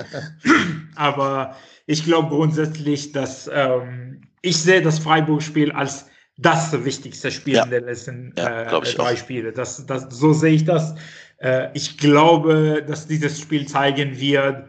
Aber 0.96 1.58
ich 1.86 2.06
glaube 2.06 2.30
grundsätzlich, 2.30 3.12
dass 3.12 3.50
ähm, 3.52 4.22
ich 4.42 4.58
sehe 4.58 4.82
das 4.82 5.00
Freiburg-Spiel 5.00 5.72
als 5.72 6.06
das 6.38 6.72
wichtigste 6.84 7.32
Spiel 7.32 7.56
ja. 7.56 7.66
der 7.66 7.82
letzten 7.82 8.34
ja, 8.38 8.64
äh, 8.64 8.82
drei 8.96 9.14
auch. 9.14 9.18
Spiele. 9.18 9.52
Das, 9.52 9.86
das, 9.86 10.08
so 10.10 10.34
sehe 10.34 10.54
ich 10.54 10.66
das. 10.66 10.96
Äh, 11.38 11.70
ich 11.74 11.98
glaube, 11.98 12.84
dass 12.88 13.08
dieses 13.08 13.40
Spiel 13.40 13.68
zeigen 13.68 14.20
wird, 14.20 14.68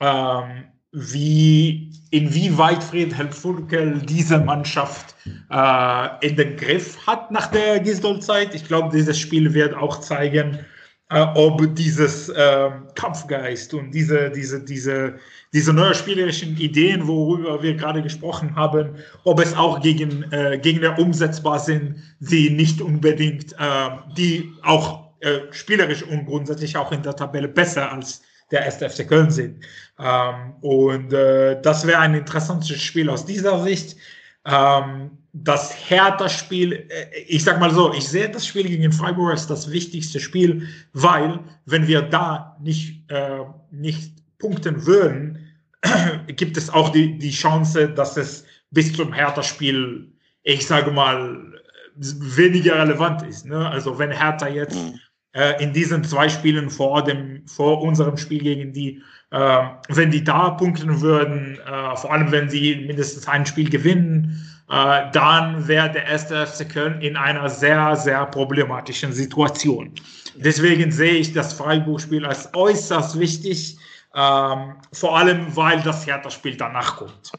ähm, 0.00 0.64
wie, 0.92 1.92
inwieweit 2.10 2.82
Friedhelm 2.82 3.32
Funkel 3.32 4.00
diese 4.04 4.38
Mannschaft 4.38 5.14
äh, 5.50 6.26
in 6.26 6.36
den 6.36 6.56
Griff 6.56 7.06
hat 7.06 7.30
nach 7.30 7.48
der 7.48 7.80
Gisdol-Zeit. 7.80 8.54
Ich 8.54 8.64
glaube, 8.66 8.96
dieses 8.96 9.18
Spiel 9.18 9.52
wird 9.54 9.74
auch 9.74 10.00
zeigen, 10.00 10.60
ob 11.20 11.74
dieses 11.76 12.28
äh, 12.28 12.70
Kampfgeist 12.94 13.72
und 13.74 13.92
diese, 13.92 14.30
diese, 14.30 14.64
diese, 14.64 15.14
diese 15.52 15.72
neuen 15.72 15.94
spielerischen 15.94 16.56
Ideen, 16.56 17.06
worüber 17.06 17.62
wir 17.62 17.74
gerade 17.74 18.02
gesprochen 18.02 18.54
haben, 18.56 18.96
ob 19.24 19.40
es 19.40 19.54
auch 19.56 19.80
gegen 19.80 20.24
äh, 20.32 20.58
Gegner 20.58 20.98
umsetzbar 20.98 21.58
sind, 21.58 22.02
die 22.20 22.50
nicht 22.50 22.80
unbedingt, 22.80 23.52
äh, 23.52 23.90
die 24.16 24.52
auch 24.62 25.12
äh, 25.20 25.40
spielerisch 25.52 26.02
und 26.02 26.26
grundsätzlich 26.26 26.76
auch 26.76 26.92
in 26.92 27.02
der 27.02 27.16
Tabelle 27.16 27.48
besser 27.48 27.92
als 27.92 28.22
der 28.50 28.64
erste 28.64 28.90
FC 28.90 29.08
Köln 29.08 29.30
sind. 29.30 29.64
Ähm, 29.98 30.54
und 30.60 31.12
äh, 31.12 31.60
das 31.62 31.86
wäre 31.86 32.00
ein 32.00 32.14
interessantes 32.14 32.80
Spiel 32.80 33.08
aus 33.08 33.24
dieser 33.24 33.62
Sicht. 33.62 33.96
Ähm, 34.44 35.18
das 35.32 35.74
Hertha-Spiel, 35.90 36.72
äh, 36.72 37.20
ich 37.26 37.42
sag 37.44 37.58
mal 37.58 37.72
so, 37.72 37.92
ich 37.92 38.08
sehe 38.08 38.28
das 38.28 38.46
Spiel 38.46 38.68
gegen 38.68 38.92
Freiburg 38.92 39.32
als 39.32 39.46
das 39.46 39.70
wichtigste 39.70 40.20
Spiel, 40.20 40.68
weil 40.92 41.40
wenn 41.66 41.86
wir 41.88 42.02
da 42.02 42.56
nicht, 42.60 43.10
äh, 43.10 43.40
nicht 43.70 44.12
punkten 44.38 44.86
würden, 44.86 45.38
gibt 46.28 46.56
es 46.56 46.70
auch 46.70 46.90
die, 46.90 47.18
die 47.18 47.32
Chance, 47.32 47.88
dass 47.88 48.16
es 48.16 48.44
bis 48.70 48.92
zum 48.92 49.12
Hertha-Spiel, 49.12 50.12
ich 50.42 50.66
sage 50.66 50.90
mal, 50.90 51.52
weniger 51.96 52.78
relevant 52.78 53.22
ist. 53.22 53.46
Ne? 53.46 53.68
Also 53.68 53.98
wenn 53.98 54.10
Hertha 54.10 54.48
jetzt 54.48 54.76
mhm. 54.76 55.00
äh, 55.32 55.62
in 55.62 55.72
diesen 55.72 56.04
zwei 56.04 56.28
Spielen 56.28 56.70
vor, 56.70 57.02
dem, 57.02 57.46
vor 57.46 57.82
unserem 57.82 58.16
Spiel 58.16 58.42
gegen 58.42 58.72
die, 58.72 59.02
äh, 59.34 59.66
wenn 59.88 60.12
die 60.12 60.22
da 60.22 60.50
punkten 60.50 61.00
würden, 61.00 61.58
äh, 61.66 61.96
vor 61.96 62.12
allem 62.12 62.30
wenn 62.30 62.48
sie 62.48 62.84
mindestens 62.86 63.26
ein 63.26 63.44
Spiel 63.44 63.68
gewinnen, 63.68 64.48
äh, 64.70 65.10
dann 65.12 65.66
wäre 65.66 65.90
der 65.90 66.06
erste 66.06 66.46
FC 66.46 66.68
Köln 66.68 67.00
in 67.00 67.16
einer 67.16 67.50
sehr, 67.50 67.96
sehr 67.96 68.26
problematischen 68.26 69.12
Situation. 69.12 69.90
Deswegen 70.36 70.92
sehe 70.92 71.14
ich 71.14 71.32
das 71.32 71.52
Freiburg-Spiel 71.54 72.24
als 72.24 72.48
äußerst 72.54 73.18
wichtig, 73.18 73.76
ähm, 74.14 74.76
vor 74.92 75.18
allem 75.18 75.56
weil 75.56 75.80
das 75.80 76.06
Hertha-Spiel 76.06 76.56
danach 76.56 76.98
kommt. 76.98 77.32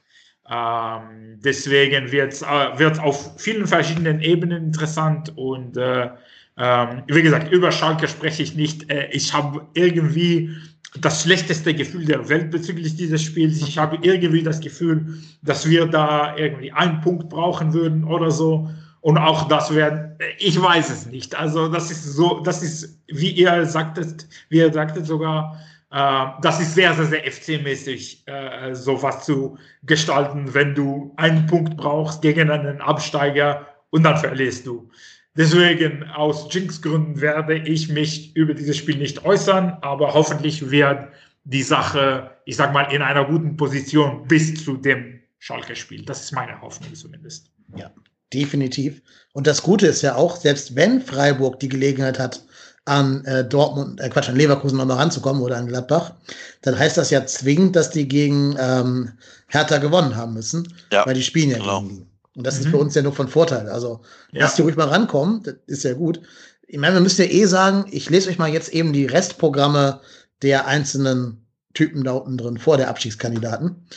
Ähm, 0.49 1.39
deswegen 1.41 2.11
wird 2.11 2.33
es 2.33 2.41
äh, 2.41 2.99
auf 2.99 3.39
vielen 3.39 3.67
verschiedenen 3.67 4.19
Ebenen 4.19 4.65
interessant 4.65 5.31
und 5.37 5.77
äh, 5.77 6.09
ähm, 6.57 7.03
wie 7.07 7.21
gesagt, 7.21 7.51
über 7.51 7.71
Schalke 7.71 8.07
spreche 8.07 8.43
ich 8.43 8.55
nicht. 8.55 8.89
Äh, 8.89 9.09
ich 9.11 9.33
habe 9.33 9.67
irgendwie 9.73 10.55
das 10.99 11.23
schlechteste 11.23 11.73
Gefühl 11.73 12.05
der 12.05 12.29
Welt 12.29 12.51
bezüglich 12.51 12.95
dieses 12.95 13.21
Spiels. 13.21 13.61
Ich 13.61 13.77
habe 13.77 13.97
irgendwie 14.01 14.43
das 14.43 14.61
Gefühl, 14.61 15.19
dass 15.41 15.69
wir 15.69 15.85
da 15.87 16.35
irgendwie 16.37 16.71
einen 16.71 17.01
Punkt 17.01 17.29
brauchen 17.29 17.73
würden 17.73 18.05
oder 18.05 18.31
so. 18.31 18.69
Und 19.01 19.17
auch 19.17 19.47
das 19.47 19.73
wäre, 19.75 20.17
ich 20.39 20.59
weiß 20.59 20.89
es 20.89 21.05
nicht. 21.05 21.35
Also 21.35 21.67
das 21.67 21.91
ist 21.91 22.03
so, 22.03 22.39
das 22.39 22.63
ist, 22.63 22.99
wie 23.07 23.29
ihr 23.31 23.65
sagtet, 23.65 24.27
wie 24.49 24.59
ihr 24.59 24.71
sagtet 24.71 25.05
sogar, 25.05 25.59
äh, 25.91 26.25
das 26.41 26.61
ist 26.61 26.73
sehr, 26.73 26.93
sehr, 26.93 27.05
sehr 27.05 27.25
FC-mäßig, 27.25 28.27
äh, 28.27 28.73
sowas 28.73 29.25
zu 29.25 29.57
gestalten, 29.83 30.53
wenn 30.53 30.73
du 30.73 31.13
einen 31.17 31.45
Punkt 31.45 31.75
brauchst 31.77 32.21
gegen 32.21 32.49
einen 32.49 32.81
Absteiger 32.81 33.67
und 33.91 34.03
dann 34.03 34.17
verlierst 34.17 34.65
du. 34.65 34.89
Deswegen 35.37 36.03
aus 36.03 36.47
Jinx-Gründen 36.49 37.19
werde 37.19 37.57
ich 37.57 37.89
mich 37.89 38.35
über 38.35 38.53
dieses 38.53 38.77
Spiel 38.77 38.97
nicht 38.97 39.25
äußern, 39.25 39.77
aber 39.81 40.13
hoffentlich 40.13 40.71
wird 40.71 41.09
die 41.43 41.63
Sache, 41.63 42.31
ich 42.45 42.55
sag 42.55 42.73
mal, 42.73 42.83
in 42.93 43.01
einer 43.01 43.25
guten 43.25 43.57
Position 43.57 44.27
bis 44.27 44.63
zu 44.63 44.77
dem 44.77 45.19
Schalke-Spiel. 45.39 46.05
Das 46.05 46.21
ist 46.21 46.31
meine 46.31 46.59
Hoffnung 46.61 46.95
zumindest. 46.95 47.51
Ja, 47.75 47.91
definitiv. 48.33 49.01
Und 49.33 49.45
das 49.45 49.61
Gute 49.61 49.87
ist 49.87 50.01
ja 50.01 50.15
auch, 50.15 50.37
selbst 50.37 50.75
wenn 50.75 51.01
Freiburg 51.01 51.59
die 51.59 51.69
Gelegenheit 51.69 52.17
hat, 52.17 52.41
an 52.85 53.25
äh, 53.25 53.43
Dortmund, 53.43 53.99
äh, 53.99 54.09
Quatsch, 54.09 54.29
an 54.29 54.35
Leverkusen 54.35 54.77
nochmal 54.77 54.97
ranzukommen 54.97 55.41
oder 55.41 55.57
an 55.57 55.67
Gladbach, 55.67 56.13
dann 56.61 56.77
heißt 56.77 56.97
das 56.97 57.09
ja 57.09 57.25
zwingend, 57.25 57.75
dass 57.75 57.89
die 57.89 58.07
gegen 58.07 58.55
ähm, 58.59 59.11
Hertha 59.47 59.79
gewonnen 59.79 60.15
haben 60.15 60.33
müssen, 60.33 60.71
ja, 60.91 61.05
weil 61.05 61.15
die 61.15 61.23
spielen 61.23 61.49
ja 61.49 61.57
genau. 61.57 61.81
gegen 61.81 61.95
die. 61.95 62.14
Und 62.35 62.45
das 62.45 62.59
mhm. 62.59 62.65
ist 62.65 62.69
für 62.69 62.77
uns 62.77 62.95
ja 62.95 63.01
nur 63.01 63.13
von 63.13 63.27
Vorteil. 63.27 63.69
Also, 63.69 64.01
ja. 64.31 64.41
lasst 64.41 64.57
die 64.57 64.61
ruhig 64.61 64.75
mal 64.75 64.87
rankommen, 64.87 65.43
das 65.43 65.55
ist 65.67 65.83
ja 65.83 65.93
gut. 65.93 66.21
Ich 66.67 66.77
meine, 66.77 66.95
wir 66.95 67.01
müssen 67.01 67.21
ja 67.21 67.29
eh 67.29 67.45
sagen, 67.45 67.85
ich 67.91 68.09
lese 68.09 68.29
euch 68.29 68.37
mal 68.37 68.51
jetzt 68.51 68.73
eben 68.73 68.91
die 68.91 69.05
Restprogramme 69.05 70.01
der 70.41 70.67
einzelnen 70.67 71.45
Typen 71.73 72.03
da 72.03 72.13
unten 72.13 72.37
drin 72.37 72.57
vor, 72.57 72.77
der 72.77 72.89
Abstiegskandidaten. 72.89 73.87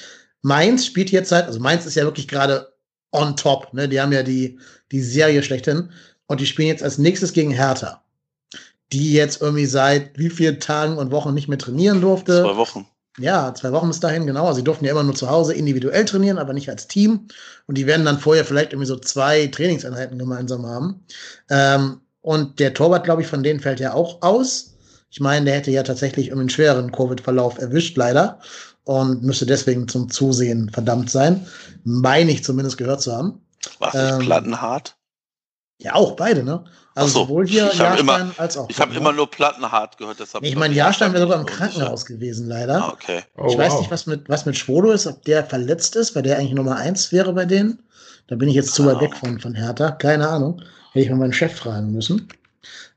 Mainz 0.42 0.86
spielt 0.86 1.10
jetzt 1.10 1.30
seit, 1.30 1.46
also 1.46 1.60
Mainz 1.60 1.86
ist 1.86 1.94
ja 1.94 2.04
wirklich 2.04 2.28
gerade 2.28 2.72
on 3.12 3.36
top, 3.36 3.72
ne? 3.72 3.88
Die 3.88 4.00
haben 4.00 4.12
ja 4.12 4.22
die, 4.22 4.58
die 4.92 5.02
Serie 5.02 5.42
schlechthin. 5.42 5.90
Und 6.26 6.40
die 6.40 6.46
spielen 6.46 6.68
jetzt 6.68 6.82
als 6.82 6.98
nächstes 6.98 7.32
gegen 7.32 7.50
Hertha. 7.50 8.02
Die 8.92 9.12
jetzt 9.12 9.40
irgendwie 9.40 9.66
seit 9.66 10.18
wie 10.18 10.30
vielen 10.30 10.60
Tagen 10.60 10.98
und 10.98 11.10
Wochen 11.10 11.34
nicht 11.34 11.48
mehr 11.48 11.58
trainieren 11.58 12.00
durfte. 12.00 12.42
Zwei 12.42 12.56
Wochen. 12.56 12.86
Ja, 13.18 13.52
zwei 13.54 13.72
Wochen 13.72 13.88
bis 13.88 14.00
dahin, 14.00 14.26
genau. 14.26 14.52
Sie 14.52 14.62
durften 14.62 14.84
ja 14.84 14.92
immer 14.92 15.02
nur 15.02 15.14
zu 15.14 15.28
Hause 15.28 15.54
individuell 15.54 16.04
trainieren, 16.04 16.38
aber 16.38 16.52
nicht 16.52 16.70
als 16.70 16.86
Team. 16.86 17.28
Und 17.66 17.76
die 17.76 17.86
werden 17.86 18.06
dann 18.06 18.18
vorher 18.18 18.44
vielleicht 18.44 18.72
irgendwie 18.72 18.86
so 18.86 18.96
zwei 18.96 19.48
Trainingseinheiten 19.48 20.18
gemeinsam 20.18 20.66
haben. 20.66 21.04
Ähm, 21.50 22.00
und 22.20 22.60
der 22.60 22.74
Torwart, 22.74 23.04
glaube 23.04 23.22
ich, 23.22 23.28
von 23.28 23.42
denen 23.42 23.60
fällt 23.60 23.80
ja 23.80 23.94
auch 23.94 24.22
aus. 24.22 24.76
Ich 25.10 25.20
meine, 25.20 25.46
der 25.46 25.54
hätte 25.54 25.70
ja 25.70 25.82
tatsächlich 25.82 26.30
einen 26.30 26.48
schweren 26.48 26.92
Covid-Verlauf 26.92 27.58
erwischt, 27.58 27.96
leider. 27.96 28.40
Und 28.84 29.22
müsste 29.22 29.46
deswegen 29.46 29.88
zum 29.88 30.10
Zusehen 30.10 30.70
verdammt 30.70 31.10
sein. 31.10 31.46
Meine 31.84 32.30
ich 32.30 32.44
zumindest 32.44 32.78
gehört 32.78 33.02
zu 33.02 33.14
haben. 33.14 33.40
War 33.78 33.94
es 33.94 34.12
ähm, 34.12 34.20
Plattenhart? 34.20 34.96
Ja, 35.80 35.94
auch 35.94 36.16
beide, 36.16 36.42
ne? 36.42 36.64
Also 36.98 37.12
so, 37.12 37.20
sowohl 37.26 37.46
hier 37.46 37.70
ich 37.72 37.78
Jahrstein 37.78 37.98
immer, 38.00 38.30
als 38.38 38.56
auch. 38.56 38.68
Ich 38.68 38.80
habe 38.80 38.94
immer 38.94 39.12
nur 39.12 39.30
Plattenhart 39.30 39.98
gehört, 39.98 40.18
deshalb. 40.18 40.42
Nee, 40.42 40.50
ich 40.50 40.56
meine, 40.56 40.74
Jahrstein 40.74 41.12
wäre 41.12 41.22
sogar 41.22 41.38
im 41.38 41.46
Krankenhaus 41.46 42.04
gewesen, 42.04 42.48
leider. 42.48 42.82
Ah, 42.82 42.92
okay. 42.92 43.22
Oh, 43.36 43.46
ich 43.48 43.56
weiß 43.56 43.78
nicht, 43.78 43.90
was 43.90 44.06
mit, 44.06 44.28
was 44.28 44.46
mit 44.46 44.56
Schwolo 44.56 44.90
ist, 44.90 45.06
ob 45.06 45.24
der 45.24 45.44
verletzt 45.44 45.94
ist, 45.94 46.16
weil 46.16 46.24
der 46.24 46.38
eigentlich 46.38 46.54
Nummer 46.54 46.76
eins 46.76 47.12
wäre 47.12 47.32
bei 47.32 47.44
denen. 47.44 47.78
Da 48.26 48.34
bin 48.34 48.48
ich 48.48 48.56
jetzt 48.56 48.74
zu 48.74 48.84
weit 48.84 49.00
weg 49.00 49.16
von, 49.16 49.38
von 49.38 49.54
Hertha. 49.54 49.92
Keine 49.92 50.28
Ahnung. 50.28 50.60
Hätte 50.92 51.04
ich 51.04 51.10
mal 51.10 51.16
meinen 51.16 51.32
Chef 51.32 51.54
fragen 51.54 51.92
müssen. 51.92 52.28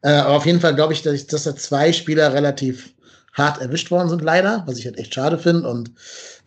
Äh, 0.01 0.13
aber 0.13 0.35
auf 0.37 0.45
jeden 0.45 0.59
Fall 0.59 0.73
glaube 0.73 0.93
ich, 0.93 1.03
dass, 1.03 1.13
ich, 1.13 1.27
dass 1.27 1.43
da 1.43 1.55
zwei 1.55 1.93
Spieler 1.93 2.33
relativ 2.33 2.93
hart 3.33 3.61
erwischt 3.61 3.91
worden 3.91 4.09
sind, 4.09 4.21
leider, 4.21 4.63
was 4.65 4.77
ich 4.77 4.85
halt 4.85 4.97
echt 4.97 5.13
schade 5.13 5.37
finde. 5.37 5.69
Und 5.69 5.91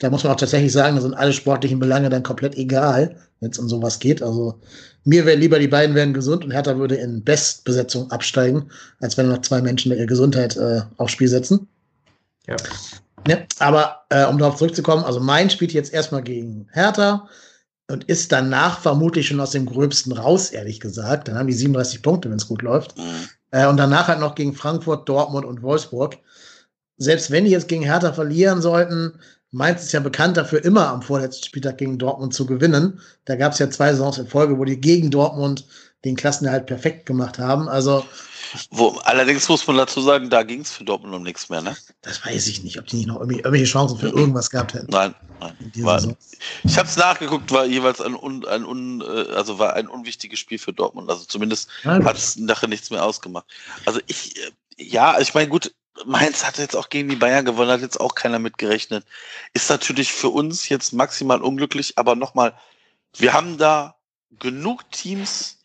da 0.00 0.10
muss 0.10 0.24
man 0.24 0.32
auch 0.32 0.38
tatsächlich 0.38 0.72
sagen, 0.72 0.96
da 0.96 1.02
sind 1.02 1.14
alle 1.14 1.32
sportlichen 1.32 1.78
Belange 1.78 2.10
dann 2.10 2.22
komplett 2.22 2.56
egal, 2.56 3.16
wenn 3.40 3.50
es 3.50 3.58
um 3.58 3.68
sowas 3.68 4.00
geht. 4.00 4.22
Also 4.22 4.60
mir 5.04 5.26
wäre 5.26 5.36
lieber, 5.36 5.58
die 5.58 5.68
beiden 5.68 5.94
wären 5.94 6.14
gesund 6.14 6.44
und 6.44 6.50
Hertha 6.50 6.76
würde 6.78 6.96
in 6.96 7.22
Bestbesetzung 7.22 8.10
absteigen, 8.10 8.70
als 9.00 9.16
wenn 9.16 9.28
noch 9.28 9.42
zwei 9.42 9.60
Menschen 9.60 9.92
ihre 9.92 10.06
Gesundheit 10.06 10.56
äh, 10.56 10.80
aufs 10.96 11.12
Spiel 11.12 11.28
setzen. 11.28 11.68
Ja. 12.46 12.56
Ne? 13.26 13.46
Aber 13.58 14.04
äh, 14.10 14.24
um 14.26 14.38
darauf 14.38 14.56
zurückzukommen, 14.56 15.04
also 15.04 15.20
Main 15.20 15.50
spielt 15.50 15.72
jetzt 15.72 15.92
erstmal 15.92 16.22
gegen 16.22 16.68
Hertha 16.72 17.28
und 17.90 18.04
ist 18.04 18.32
danach 18.32 18.80
vermutlich 18.80 19.28
schon 19.28 19.40
aus 19.40 19.50
dem 19.50 19.66
Gröbsten 19.66 20.12
raus, 20.12 20.50
ehrlich 20.50 20.80
gesagt. 20.80 21.28
Dann 21.28 21.38
haben 21.38 21.46
die 21.46 21.52
37 21.52 22.02
Punkte, 22.02 22.30
wenn 22.30 22.38
es 22.38 22.48
gut 22.48 22.62
läuft. 22.62 22.96
Mhm. 22.96 23.28
Äh, 23.50 23.66
und 23.66 23.76
danach 23.76 24.08
halt 24.08 24.20
noch 24.20 24.34
gegen 24.34 24.54
Frankfurt, 24.54 25.08
Dortmund 25.08 25.44
und 25.44 25.62
Wolfsburg. 25.62 26.16
Selbst 26.96 27.30
wenn 27.30 27.44
die 27.44 27.50
jetzt 27.50 27.68
gegen 27.68 27.82
Hertha 27.82 28.12
verlieren 28.12 28.62
sollten, 28.62 29.18
Mainz 29.54 29.84
ist 29.84 29.92
ja 29.92 30.00
bekannt 30.00 30.36
dafür, 30.36 30.64
immer 30.64 30.88
am 30.88 31.00
vorletzten 31.00 31.44
Spieltag 31.44 31.78
gegen 31.78 31.96
Dortmund 31.96 32.34
zu 32.34 32.44
gewinnen. 32.44 33.00
Da 33.24 33.36
gab 33.36 33.52
es 33.52 33.60
ja 33.60 33.70
zwei 33.70 33.92
Saisons 33.92 34.18
in 34.18 34.26
Folge, 34.26 34.58
wo 34.58 34.64
die 34.64 34.80
gegen 34.80 35.10
Dortmund 35.10 35.64
den 36.04 36.16
Klassenerhalt 36.16 36.66
perfekt 36.66 37.06
gemacht 37.06 37.38
haben. 37.38 37.68
Also 37.68 38.04
wo, 38.70 38.90
allerdings 39.04 39.48
muss 39.48 39.66
man 39.66 39.76
dazu 39.76 40.00
sagen, 40.00 40.30
da 40.30 40.42
ging 40.42 40.60
es 40.60 40.72
für 40.72 40.84
Dortmund 40.84 41.14
um 41.14 41.22
nichts 41.22 41.48
mehr, 41.48 41.62
ne? 41.62 41.76
Das 42.02 42.24
weiß 42.24 42.46
ich 42.46 42.62
nicht, 42.62 42.78
ob 42.78 42.86
die 42.86 42.96
nicht 42.96 43.06
noch 43.06 43.20
irgendwelche 43.20 43.64
Chancen 43.64 43.98
für 43.98 44.08
irgendwas 44.08 44.50
gehabt 44.50 44.74
hätten. 44.74 44.90
Nein, 44.90 45.14
nein. 45.40 45.56
War, 45.76 46.02
ich 46.62 46.78
habe 46.78 46.88
es 46.88 46.96
nachgeguckt, 46.96 47.50
war 47.50 47.64
jeweils 47.64 48.00
ein, 48.00 48.14
un, 48.14 48.44
ein, 48.46 48.64
un, 48.64 49.00
äh, 49.00 49.32
also 49.34 49.58
war 49.58 49.74
ein 49.74 49.88
unwichtiges 49.88 50.38
Spiel 50.38 50.58
für 50.58 50.72
Dortmund. 50.72 51.10
Also 51.10 51.24
zumindest 51.24 51.68
hat 51.84 52.16
es 52.16 52.36
nachher 52.36 52.68
nichts 52.68 52.90
mehr 52.90 53.04
ausgemacht. 53.04 53.46
Also 53.86 54.00
ich, 54.06 54.36
äh, 54.36 54.50
ja, 54.76 55.18
ich 55.20 55.34
meine, 55.34 55.48
gut, 55.48 55.72
Mainz 56.04 56.44
hat 56.44 56.58
jetzt 56.58 56.74
auch 56.76 56.88
gegen 56.88 57.08
die 57.08 57.16
Bayern 57.16 57.44
gewonnen, 57.44 57.70
hat 57.70 57.80
jetzt 57.80 58.00
auch 58.00 58.14
keiner 58.14 58.38
mitgerechnet. 58.38 59.06
Ist 59.52 59.70
natürlich 59.70 60.12
für 60.12 60.28
uns 60.28 60.68
jetzt 60.68 60.92
maximal 60.92 61.40
unglücklich, 61.40 61.96
aber 61.96 62.16
nochmal, 62.16 62.58
wir 63.16 63.32
haben 63.32 63.58
da 63.58 63.96
genug 64.38 64.90
Teams 64.90 65.58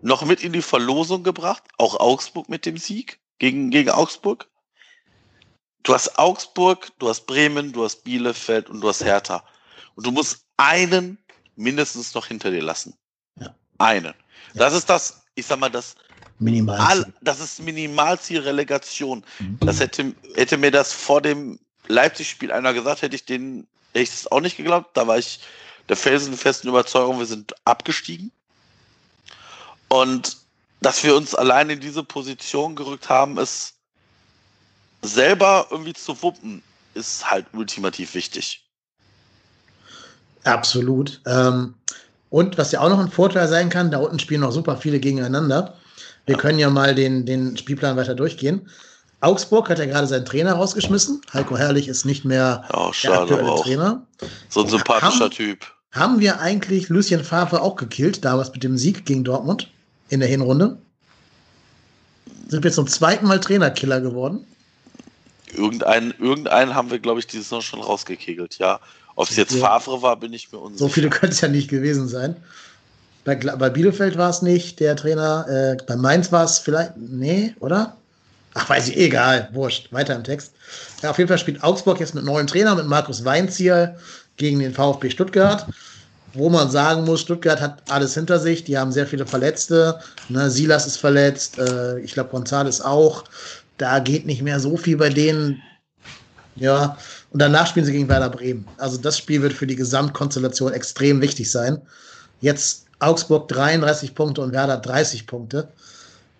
noch 0.00 0.24
mit 0.24 0.42
in 0.42 0.52
die 0.52 0.62
Verlosung 0.62 1.22
gebracht, 1.22 1.62
auch 1.78 2.00
Augsburg 2.00 2.48
mit 2.48 2.64
dem 2.64 2.78
Sieg 2.78 3.20
gegen, 3.38 3.70
gegen 3.70 3.90
Augsburg. 3.90 4.48
Du 5.82 5.94
hast 5.94 6.18
Augsburg, 6.18 6.90
du 6.98 7.08
hast 7.08 7.26
Bremen, 7.26 7.72
du 7.72 7.84
hast 7.84 8.02
Bielefeld 8.02 8.68
und 8.70 8.80
du 8.80 8.88
hast 8.88 9.04
Hertha. 9.04 9.44
Und 9.94 10.06
du 10.06 10.10
musst 10.10 10.44
einen 10.56 11.18
mindestens 11.54 12.14
noch 12.14 12.26
hinter 12.26 12.50
dir 12.50 12.62
lassen. 12.62 12.96
Ja. 13.38 13.54
Einen. 13.78 14.14
Das 14.54 14.74
ist 14.74 14.88
das, 14.88 15.22
ich 15.34 15.46
sag 15.46 15.58
mal, 15.58 15.70
das 15.70 15.96
Minimalziel. 16.38 17.12
das 17.22 17.40
ist 17.40 17.62
Minimalziel 17.62 18.40
Relegation. 18.40 19.24
Mhm. 19.38 19.58
Das 19.60 19.80
hätte, 19.80 20.12
hätte 20.34 20.56
mir 20.58 20.70
das 20.70 20.92
vor 20.92 21.22
dem 21.22 21.58
Leipzig-Spiel 21.88 22.52
einer 22.52 22.74
gesagt, 22.74 23.02
hätte 23.02 23.16
ich 23.16 23.24
den 23.24 23.66
hätte 23.96 24.02
ich 24.02 24.10
es 24.10 24.30
auch 24.30 24.40
nicht 24.40 24.56
geglaubt. 24.56 24.96
Da 24.96 25.06
war 25.06 25.18
ich 25.18 25.40
der 25.88 25.96
felsenfesten 25.96 26.68
Überzeugung, 26.68 27.18
wir 27.18 27.26
sind 27.26 27.54
abgestiegen. 27.64 28.30
Und 29.88 30.36
dass 30.80 31.02
wir 31.02 31.16
uns 31.16 31.34
allein 31.34 31.70
in 31.70 31.80
diese 31.80 32.02
Position 32.02 32.76
gerückt 32.76 33.08
haben, 33.08 33.38
ist 33.38 33.74
selber 35.02 35.68
irgendwie 35.70 35.94
zu 35.94 36.20
wuppen, 36.22 36.62
ist 36.94 37.30
halt 37.30 37.46
ultimativ 37.52 38.14
wichtig. 38.14 38.64
Absolut. 40.44 41.20
Ähm, 41.26 41.74
und 42.30 42.58
was 42.58 42.72
ja 42.72 42.80
auch 42.80 42.88
noch 42.88 42.98
ein 42.98 43.10
Vorteil 43.10 43.48
sein 43.48 43.70
kann, 43.70 43.90
da 43.90 43.98
unten 43.98 44.18
spielen 44.18 44.40
noch 44.42 44.52
super 44.52 44.76
viele 44.76 45.00
gegeneinander. 45.00 45.76
Wir 46.26 46.36
können 46.36 46.58
ja 46.58 46.70
mal 46.70 46.94
den, 46.94 47.24
den 47.24 47.56
Spielplan 47.56 47.96
weiter 47.96 48.14
durchgehen. 48.14 48.68
Augsburg 49.20 49.70
hat 49.70 49.78
ja 49.78 49.86
gerade 49.86 50.06
seinen 50.06 50.24
Trainer 50.24 50.54
rausgeschmissen. 50.54 51.22
Heiko 51.32 51.56
Herrlich 51.56 51.88
ist 51.88 52.04
nicht 52.04 52.24
mehr 52.24 52.64
oh, 52.72 52.92
schade, 52.92 53.26
der 53.26 53.38
aktuelle 53.38 53.62
Trainer. 53.62 54.06
So 54.48 54.62
ein 54.62 54.68
sympathischer 54.68 55.24
haben, 55.24 55.30
Typ. 55.30 55.66
Haben 55.92 56.20
wir 56.20 56.40
eigentlich 56.40 56.88
Lucien 56.88 57.24
Favre 57.24 57.62
auch 57.62 57.76
gekillt, 57.76 58.24
damals 58.24 58.52
mit 58.52 58.62
dem 58.62 58.76
Sieg 58.76 59.06
gegen 59.06 59.24
Dortmund 59.24 59.70
in 60.10 60.20
der 60.20 60.28
Hinrunde? 60.28 60.78
Sind 62.48 62.62
wir 62.62 62.72
zum 62.72 62.86
zweiten 62.86 63.26
Mal 63.26 63.40
Trainerkiller 63.40 64.00
geworden? 64.00 64.44
Irgendeinen, 65.52 66.12
irgendeinen 66.18 66.74
haben 66.74 66.90
wir, 66.90 66.98
glaube 66.98 67.20
ich, 67.20 67.26
dieses 67.26 67.50
Jahr 67.50 67.62
schon 67.62 67.80
rausgekegelt, 67.80 68.58
ja. 68.58 68.80
Ob 69.14 69.30
es 69.30 69.36
jetzt 69.36 69.56
Favre 69.56 70.02
war, 70.02 70.16
bin 70.16 70.34
ich 70.34 70.52
mir 70.52 70.58
unsicher. 70.58 70.78
So 70.78 70.88
viele 70.88 71.08
können 71.08 71.32
es 71.32 71.40
ja 71.40 71.48
nicht 71.48 71.70
gewesen 71.70 72.06
sein. 72.06 72.36
Bei, 73.26 73.34
bei 73.34 73.70
Bielefeld 73.70 74.16
war 74.16 74.30
es 74.30 74.40
nicht, 74.40 74.78
der 74.78 74.94
Trainer. 74.94 75.46
Äh, 75.48 75.82
bei 75.84 75.96
Mainz 75.96 76.30
war 76.30 76.44
es 76.44 76.60
vielleicht. 76.60 76.92
Nee, 76.96 77.54
oder? 77.58 77.96
Ach, 78.54 78.70
weiß 78.70 78.88
ich, 78.88 78.96
egal. 78.96 79.48
Wurscht. 79.52 79.92
Weiter 79.92 80.14
im 80.14 80.22
Text. 80.22 80.52
Ja, 81.02 81.10
auf 81.10 81.18
jeden 81.18 81.26
Fall 81.26 81.36
spielt 81.36 81.62
Augsburg 81.64 81.98
jetzt 81.98 82.14
mit 82.14 82.24
neuen 82.24 82.46
Trainer, 82.46 82.76
mit 82.76 82.86
Markus 82.86 83.24
Weinziel 83.24 83.96
gegen 84.36 84.60
den 84.60 84.72
VfB 84.72 85.10
Stuttgart. 85.10 85.66
Wo 86.34 86.48
man 86.48 86.70
sagen 86.70 87.04
muss, 87.04 87.22
Stuttgart 87.22 87.60
hat 87.60 87.82
alles 87.90 88.14
hinter 88.14 88.38
sich. 88.38 88.62
Die 88.62 88.78
haben 88.78 88.92
sehr 88.92 89.08
viele 89.08 89.26
Verletzte. 89.26 89.98
Ne, 90.28 90.48
Silas 90.48 90.86
ist 90.86 90.98
verletzt. 90.98 91.58
Äh, 91.58 91.98
ich 91.98 92.12
glaube, 92.12 92.34
González 92.36 92.80
auch. 92.80 93.24
Da 93.76 93.98
geht 93.98 94.24
nicht 94.24 94.42
mehr 94.42 94.60
so 94.60 94.76
viel 94.76 94.96
bei 94.96 95.08
denen. 95.08 95.60
Ja, 96.54 96.96
und 97.32 97.42
danach 97.42 97.66
spielen 97.66 97.84
sie 97.84 97.92
gegen 97.92 98.08
Werder 98.08 98.30
Bremen. 98.30 98.68
Also 98.78 98.98
das 98.98 99.18
Spiel 99.18 99.42
wird 99.42 99.52
für 99.52 99.66
die 99.66 99.76
Gesamtkonstellation 99.76 100.72
extrem 100.72 101.20
wichtig 101.20 101.50
sein. 101.50 101.82
Jetzt 102.40 102.85
Augsburg 102.98 103.48
33 103.48 104.14
Punkte 104.14 104.40
und 104.40 104.52
Werder 104.52 104.78
30 104.78 105.26
Punkte. 105.26 105.68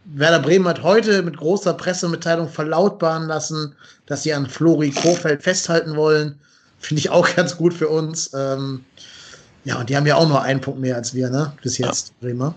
Werder 0.05 0.39
Bremen 0.39 0.69
hat 0.69 0.83
heute 0.83 1.23
mit 1.23 1.37
großer 1.37 1.75
Pressemitteilung 1.75 2.49
verlautbaren 2.49 3.27
lassen, 3.27 3.75
dass 4.07 4.23
sie 4.23 4.33
an 4.33 4.47
Flori 4.47 4.91
Kofeld 4.91 5.43
festhalten 5.43 5.97
wollen. 5.97 6.39
Finde 6.79 7.01
ich 7.01 7.11
auch 7.11 7.29
ganz 7.37 7.57
gut 7.57 7.75
für 7.75 7.89
uns. 7.89 8.33
Ähm, 8.35 8.85
ja, 9.65 9.81
und 9.81 9.91
die 9.91 9.97
haben 9.97 10.07
ja 10.07 10.15
auch 10.15 10.29
nur 10.29 10.43
einen 10.43 10.61
Punkt 10.61 10.81
mehr 10.81 10.95
als 10.95 11.13
wir, 11.13 11.29
ne? 11.29 11.53
Bis 11.63 11.79
jetzt, 11.79 12.09
ja. 12.09 12.15
Bremer. 12.21 12.55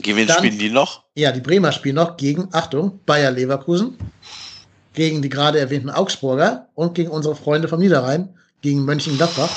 Gegen 0.00 0.16
wen 0.16 0.26
Dann, 0.26 0.38
spielen 0.38 0.58
die 0.58 0.70
noch? 0.70 1.04
Ja, 1.14 1.32
die 1.32 1.40
Bremer 1.40 1.72
spielen 1.72 1.96
noch 1.96 2.16
gegen, 2.16 2.48
Achtung, 2.52 3.00
Bayer 3.04 3.30
Leverkusen, 3.30 3.98
gegen 4.94 5.20
die 5.20 5.28
gerade 5.28 5.58
erwähnten 5.58 5.90
Augsburger 5.90 6.68
und 6.74 6.94
gegen 6.94 7.10
unsere 7.10 7.36
Freunde 7.36 7.68
vom 7.68 7.80
Niederrhein, 7.80 8.30
gegen 8.62 8.84
Mönchengladbach. 8.84 9.50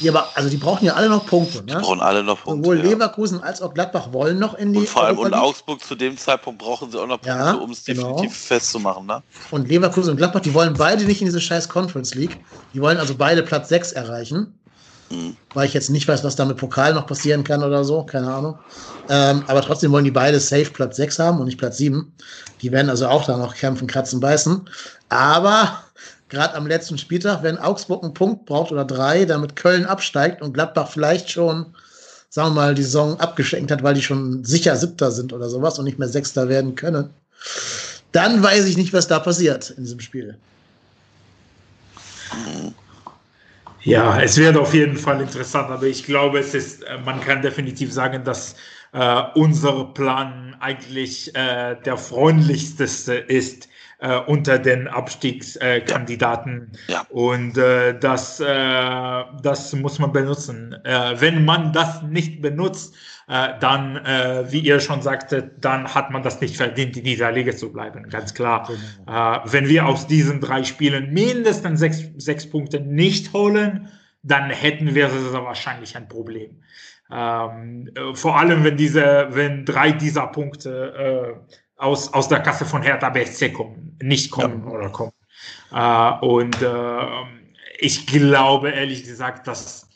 Die 0.00 0.08
aber, 0.08 0.28
also 0.34 0.50
die 0.50 0.56
brauchen 0.56 0.84
ja 0.84 0.94
alle 0.94 1.08
noch 1.08 1.26
Punkte. 1.26 1.58
Ne? 1.58 1.64
Die 1.66 1.74
brauchen 1.74 2.00
alle 2.00 2.22
noch 2.22 2.42
Punkte. 2.42 2.62
Sowohl 2.62 2.78
ja. 2.78 2.90
Leverkusen 2.90 3.42
als 3.42 3.62
auch 3.62 3.72
Gladbach 3.72 4.12
wollen 4.12 4.38
noch 4.38 4.54
in 4.54 4.72
die. 4.72 4.80
Und 4.80 4.88
vor 4.88 5.04
allem 5.04 5.18
und 5.18 5.34
Augsburg 5.34 5.82
zu 5.82 5.94
dem 5.94 6.18
Zeitpunkt 6.18 6.60
brauchen 6.60 6.90
sie 6.90 7.00
auch 7.00 7.06
noch 7.06 7.20
Punkte, 7.20 7.38
ja, 7.38 7.52
um 7.54 7.70
es 7.70 7.84
genau. 7.84 8.12
definitiv 8.12 8.36
festzumachen. 8.36 9.06
Ne? 9.06 9.22
Und 9.50 9.68
Leverkusen 9.68 10.10
und 10.10 10.16
Gladbach, 10.16 10.40
die 10.40 10.52
wollen 10.52 10.74
beide 10.74 11.04
nicht 11.04 11.20
in 11.20 11.26
diese 11.26 11.40
scheiß 11.40 11.68
Conference 11.68 12.14
League. 12.14 12.38
Die 12.74 12.80
wollen 12.80 12.98
also 12.98 13.14
beide 13.14 13.42
Platz 13.42 13.68
6 13.70 13.92
erreichen. 13.92 14.54
Mhm. 15.10 15.36
Weil 15.54 15.66
ich 15.66 15.74
jetzt 15.74 15.90
nicht 15.90 16.08
weiß, 16.08 16.24
was 16.24 16.36
da 16.36 16.44
mit 16.44 16.56
Pokal 16.56 16.92
noch 16.92 17.06
passieren 17.06 17.44
kann 17.44 17.62
oder 17.62 17.84
so, 17.84 18.02
keine 18.02 18.32
Ahnung. 18.32 18.58
Ähm, 19.08 19.44
aber 19.46 19.62
trotzdem 19.62 19.92
wollen 19.92 20.04
die 20.04 20.10
beide 20.10 20.40
safe 20.40 20.70
Platz 20.70 20.96
6 20.96 21.18
haben 21.18 21.38
und 21.38 21.46
nicht 21.46 21.58
Platz 21.58 21.78
7. 21.78 22.12
Die 22.60 22.72
werden 22.72 22.90
also 22.90 23.06
auch 23.06 23.24
da 23.24 23.36
noch 23.36 23.54
kämpfen, 23.54 23.86
kratzen, 23.86 24.20
beißen. 24.20 24.68
Aber 25.08 25.80
gerade 26.28 26.54
am 26.54 26.66
letzten 26.66 26.98
Spieltag, 26.98 27.42
wenn 27.42 27.58
Augsburg 27.58 28.02
einen 28.02 28.14
Punkt 28.14 28.46
braucht 28.46 28.72
oder 28.72 28.84
drei, 28.84 29.24
damit 29.24 29.56
Köln 29.56 29.86
absteigt 29.86 30.42
und 30.42 30.52
Gladbach 30.52 30.90
vielleicht 30.90 31.30
schon, 31.30 31.74
sagen 32.28 32.50
wir 32.50 32.54
mal, 32.54 32.74
die 32.74 32.82
Saison 32.82 33.18
abgeschenkt 33.20 33.70
hat, 33.70 33.82
weil 33.82 33.94
die 33.94 34.02
schon 34.02 34.44
sicher 34.44 34.76
Siebter 34.76 35.10
sind 35.10 35.32
oder 35.32 35.48
sowas 35.48 35.78
und 35.78 35.84
nicht 35.84 35.98
mehr 35.98 36.08
Sechster 36.08 36.48
werden 36.48 36.74
können, 36.74 37.10
dann 38.12 38.42
weiß 38.42 38.66
ich 38.66 38.76
nicht, 38.76 38.92
was 38.92 39.08
da 39.08 39.18
passiert 39.18 39.70
in 39.70 39.84
diesem 39.84 40.00
Spiel. 40.00 40.36
Ja, 43.82 44.20
es 44.20 44.36
wird 44.36 44.56
auf 44.56 44.74
jeden 44.74 44.96
Fall 44.96 45.20
interessant, 45.20 45.70
aber 45.70 45.84
ich 45.84 46.04
glaube, 46.04 46.40
es 46.40 46.54
ist, 46.54 46.82
äh, 46.82 46.98
man 47.04 47.20
kann 47.20 47.40
definitiv 47.40 47.92
sagen, 47.92 48.24
dass 48.24 48.56
äh, 48.92 49.22
unser 49.34 49.84
Plan 49.94 50.56
eigentlich 50.58 51.32
äh, 51.36 51.76
der 51.84 51.96
freundlichste 51.96 52.84
ist 53.14 53.68
äh, 53.98 54.18
unter 54.18 54.58
den 54.58 54.88
Abstiegskandidaten. 54.88 56.72
Ja. 56.88 56.94
ja. 56.94 57.06
Und 57.08 57.56
äh, 57.56 57.98
das, 57.98 58.40
äh, 58.40 58.44
das 59.42 59.72
muss 59.74 59.98
man 59.98 60.12
benutzen. 60.12 60.76
wenn 60.84 61.44
man 61.44 61.72
das 61.72 62.02
nicht 62.02 62.42
benutzt, 62.42 62.94
dann, 63.26 63.96
wie 64.50 64.60
ihr 64.60 64.78
schon 64.78 65.02
sagtet, 65.02 65.64
dann 65.64 65.92
hat 65.94 66.12
man 66.12 66.22
das 66.22 66.40
nicht 66.40 66.56
verdient, 66.56 66.96
in 66.96 67.02
dieser 67.02 67.32
Liga 67.32 67.56
zu 67.56 67.72
bleiben, 67.72 68.08
ganz 68.08 68.34
klar. 68.34 68.68
Genau. 68.68 69.40
wenn 69.44 69.68
wir 69.68 69.86
aus 69.86 70.06
diesen 70.06 70.40
drei 70.40 70.62
Spielen 70.62 71.12
mindestens 71.12 71.80
sechs, 71.80 72.04
sechs 72.18 72.48
Punkte 72.48 72.80
nicht 72.80 73.32
holen, 73.32 73.88
dann 74.22 74.50
hätten 74.50 74.94
wir 74.94 75.10
wahrscheinlich 75.32 75.96
ein 75.96 76.08
Problem. 76.08 76.62
Ähm, 77.10 77.90
vor 78.14 78.38
allem, 78.38 78.64
wenn 78.64 78.76
diese, 78.76 79.28
wenn 79.30 79.64
drei 79.64 79.92
dieser 79.92 80.26
Punkte 80.28 81.38
äh, 81.48 81.54
aus, 81.76 82.12
aus 82.12 82.28
der 82.28 82.40
Kasse 82.40 82.64
von 82.64 82.82
Hertha 82.82 83.10
BSC 83.10 83.52
kommen, 83.52 83.96
nicht 84.02 84.30
kommen 84.30 84.64
ja. 84.64 84.70
oder 84.70 84.88
kommen. 84.90 85.12
Äh, 85.72 86.24
und 86.24 86.60
äh, 86.62 87.06
ich 87.78 88.06
glaube 88.06 88.70
ehrlich 88.70 89.04
gesagt, 89.04 89.46
dass 89.46 89.88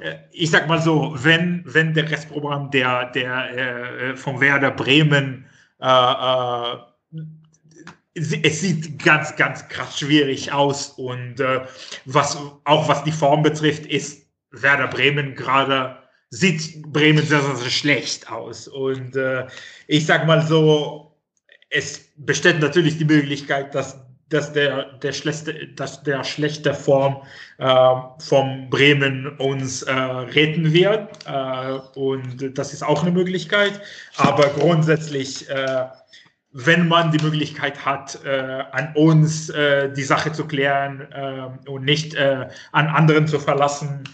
äh, 0.00 0.16
ich 0.32 0.50
sag 0.50 0.68
mal 0.68 0.80
so, 0.80 1.14
wenn, 1.18 1.62
wenn 1.66 1.94
der 1.94 2.10
Restprogramm 2.10 2.70
der, 2.70 3.06
der 3.06 3.56
äh, 3.56 4.16
von 4.16 4.40
Werder 4.40 4.70
Bremen 4.70 5.46
äh, 5.80 5.86
äh, 5.86 6.76
es 8.14 8.60
sieht 8.60 9.02
ganz, 9.04 9.36
ganz 9.36 9.68
krass 9.68 10.00
schwierig 10.00 10.50
aus 10.50 10.88
und 10.88 11.36
was 12.04 12.36
auch 12.64 12.88
was 12.88 13.04
die 13.04 13.12
Form 13.12 13.44
betrifft, 13.44 13.86
ist 13.86 14.26
Werder 14.50 14.88
Bremen 14.88 15.36
gerade 15.36 15.96
sieht 16.30 16.82
Bremen 16.92 17.24
sehr, 17.24 17.42
sehr, 17.42 17.70
schlecht 17.70 18.28
aus 18.28 18.66
und 18.66 19.16
ich 19.86 20.04
sag 20.04 20.26
mal 20.26 20.44
so 20.44 21.07
es 21.70 22.10
besteht 22.16 22.60
natürlich 22.60 22.98
die 22.98 23.04
Möglichkeit, 23.04 23.74
dass, 23.74 23.98
dass, 24.30 24.52
der, 24.52 24.92
der, 24.98 25.12
schlechte, 25.12 25.68
dass 25.68 26.02
der 26.02 26.24
schlechte 26.24 26.74
Form 26.74 27.22
äh, 27.58 27.94
vom 28.18 28.70
Bremen 28.70 29.36
uns 29.38 29.82
äh, 29.82 29.92
retten 29.92 30.72
wird. 30.72 31.10
Äh, 31.26 31.98
und 31.98 32.56
das 32.58 32.72
ist 32.72 32.82
auch 32.82 33.02
eine 33.02 33.12
Möglichkeit. 33.12 33.80
Aber 34.16 34.48
grundsätzlich, 34.48 35.48
äh, 35.50 35.86
wenn 36.52 36.88
man 36.88 37.12
die 37.12 37.22
Möglichkeit 37.22 37.84
hat, 37.84 38.18
äh, 38.24 38.64
an 38.72 38.92
uns 38.94 39.50
äh, 39.50 39.92
die 39.92 40.02
Sache 40.02 40.32
zu 40.32 40.46
klären 40.46 41.06
und 41.66 41.84
nicht 41.84 42.16
an 42.16 42.86
anderen 42.86 43.26
zu 43.28 43.38
verlassen, 43.38 44.04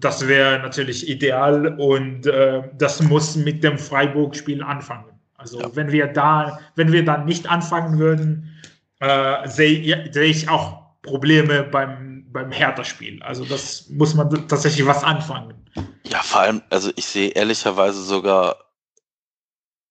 das 0.00 0.28
wäre 0.28 0.60
natürlich 0.60 1.08
ideal 1.08 1.74
und 1.80 2.30
das 2.78 3.02
muss 3.02 3.34
mit 3.34 3.64
dem 3.64 3.76
Freiburg-Spiel 3.76 4.62
anfangen. 4.62 5.15
Also 5.46 5.60
ja. 5.60 5.76
wenn 5.76 5.92
wir 5.92 6.08
da, 6.08 6.58
wenn 6.74 6.90
wir 6.90 7.04
dann 7.04 7.24
nicht 7.24 7.48
anfangen 7.48 8.00
würden, 8.00 8.52
äh, 8.98 9.48
sehe 9.48 10.12
seh 10.12 10.24
ich 10.24 10.48
auch 10.48 10.82
Probleme 11.02 11.62
beim, 11.62 12.26
beim 12.32 12.50
Hertha-Spiel. 12.50 13.22
Also 13.22 13.44
das 13.44 13.88
muss 13.90 14.14
man 14.14 14.48
tatsächlich 14.48 14.84
was 14.86 15.04
anfangen. 15.04 15.54
Ja, 16.02 16.20
vor 16.22 16.40
allem, 16.40 16.62
also 16.70 16.90
ich 16.96 17.06
sehe 17.06 17.28
ehrlicherweise 17.28 18.02
sogar, 18.02 18.56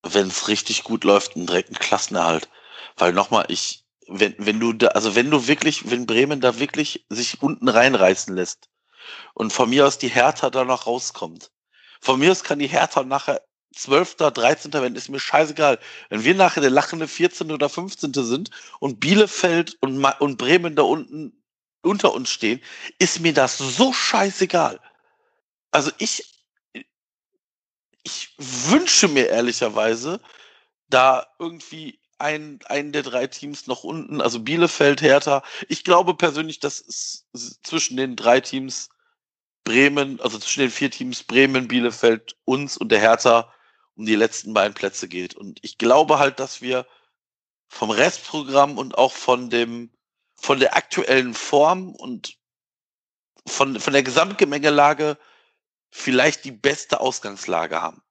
wenn 0.03 0.27
es 0.27 0.49
richtig 0.49 0.83
gut 0.83 1.05
läuft, 1.05 1.37
einen 1.37 1.47
direkten 1.47 1.75
Klassenerhalt. 1.75 2.49
Weil 2.97 3.13
nochmal, 3.13 3.45
ich, 3.47 3.85
wenn, 4.09 4.35
wenn 4.37 4.59
du 4.59 4.73
da, 4.73 4.87
also 4.87 5.15
wenn 5.15 5.31
du 5.31 5.47
wirklich, 5.47 5.89
wenn 5.89 6.05
Bremen 6.05 6.41
da 6.41 6.59
wirklich 6.59 7.05
sich 7.07 7.41
unten 7.41 7.69
reinreißen 7.69 8.35
lässt 8.35 8.69
und 9.33 9.53
von 9.53 9.69
mir 9.69 9.87
aus 9.87 9.97
die 9.97 10.09
Hertha 10.09 10.49
da 10.49 10.65
noch 10.65 10.85
rauskommt, 10.85 11.49
von 12.01 12.19
mir 12.19 12.31
aus 12.31 12.43
kann 12.43 12.59
die 12.59 12.67
Hertha 12.67 13.03
nachher 13.03 13.41
12., 13.75 14.15
13. 14.15 14.73
werden, 14.73 14.95
ist 14.95 15.09
mir 15.09 15.19
scheißegal. 15.19 15.79
Wenn 16.09 16.23
wir 16.23 16.35
nachher 16.35 16.61
der 16.61 16.69
lachende 16.69 17.07
14. 17.07 17.51
oder 17.51 17.69
15. 17.69 18.13
sind 18.13 18.49
und 18.79 18.99
Bielefeld 18.99 19.77
und, 19.81 20.03
und 20.03 20.37
Bremen 20.37 20.75
da 20.75 20.83
unten 20.83 21.43
unter 21.81 22.13
uns 22.13 22.29
stehen, 22.29 22.61
ist 22.99 23.19
mir 23.19 23.33
das 23.33 23.57
so 23.57 23.93
scheißegal. 23.93 24.79
Also 25.71 25.91
ich, 25.97 26.23
ich 28.03 28.33
wünsche 28.37 29.07
mir 29.07 29.27
ehrlicherweise, 29.27 30.19
da 30.89 31.27
irgendwie 31.39 31.99
ein, 32.17 32.59
einen 32.65 32.91
der 32.91 33.03
drei 33.03 33.27
Teams 33.27 33.67
noch 33.67 33.83
unten, 33.83 34.21
also 34.21 34.39
Bielefeld, 34.39 35.01
Hertha. 35.01 35.43
Ich 35.67 35.83
glaube 35.83 36.15
persönlich, 36.15 36.59
dass 36.59 36.79
es 36.79 37.59
zwischen 37.61 37.97
den 37.97 38.15
drei 38.15 38.39
Teams 38.39 38.89
Bremen, 39.63 40.21
also 40.21 40.37
zwischen 40.39 40.61
den 40.61 40.71
vier 40.71 40.91
Teams 40.91 41.23
Bremen, 41.23 41.67
Bielefeld, 41.67 42.37
uns 42.45 42.77
und 42.77 42.89
der 42.91 42.99
Hertha 42.99 43.51
um 43.95 44.05
die 44.05 44.15
letzten 44.15 44.53
beiden 44.53 44.73
Plätze 44.73 45.07
geht. 45.07 45.35
Und 45.35 45.59
ich 45.63 45.77
glaube 45.77 46.19
halt, 46.19 46.39
dass 46.39 46.61
wir 46.61 46.85
vom 47.67 47.89
Restprogramm 47.89 48.77
und 48.77 48.97
auch 48.97 49.13
von 49.13 49.49
dem, 49.49 49.91
von 50.35 50.59
der 50.59 50.75
aktuellen 50.75 51.33
Form 51.33 51.95
und 51.95 52.37
von, 53.47 53.79
von 53.79 53.93
der 53.93 54.03
Gesamtgemengelage 54.03 55.17
vielleicht 55.91 56.45
die 56.45 56.51
beste 56.51 56.99
Ausgangslage 56.99 57.81
haben. 57.81 58.01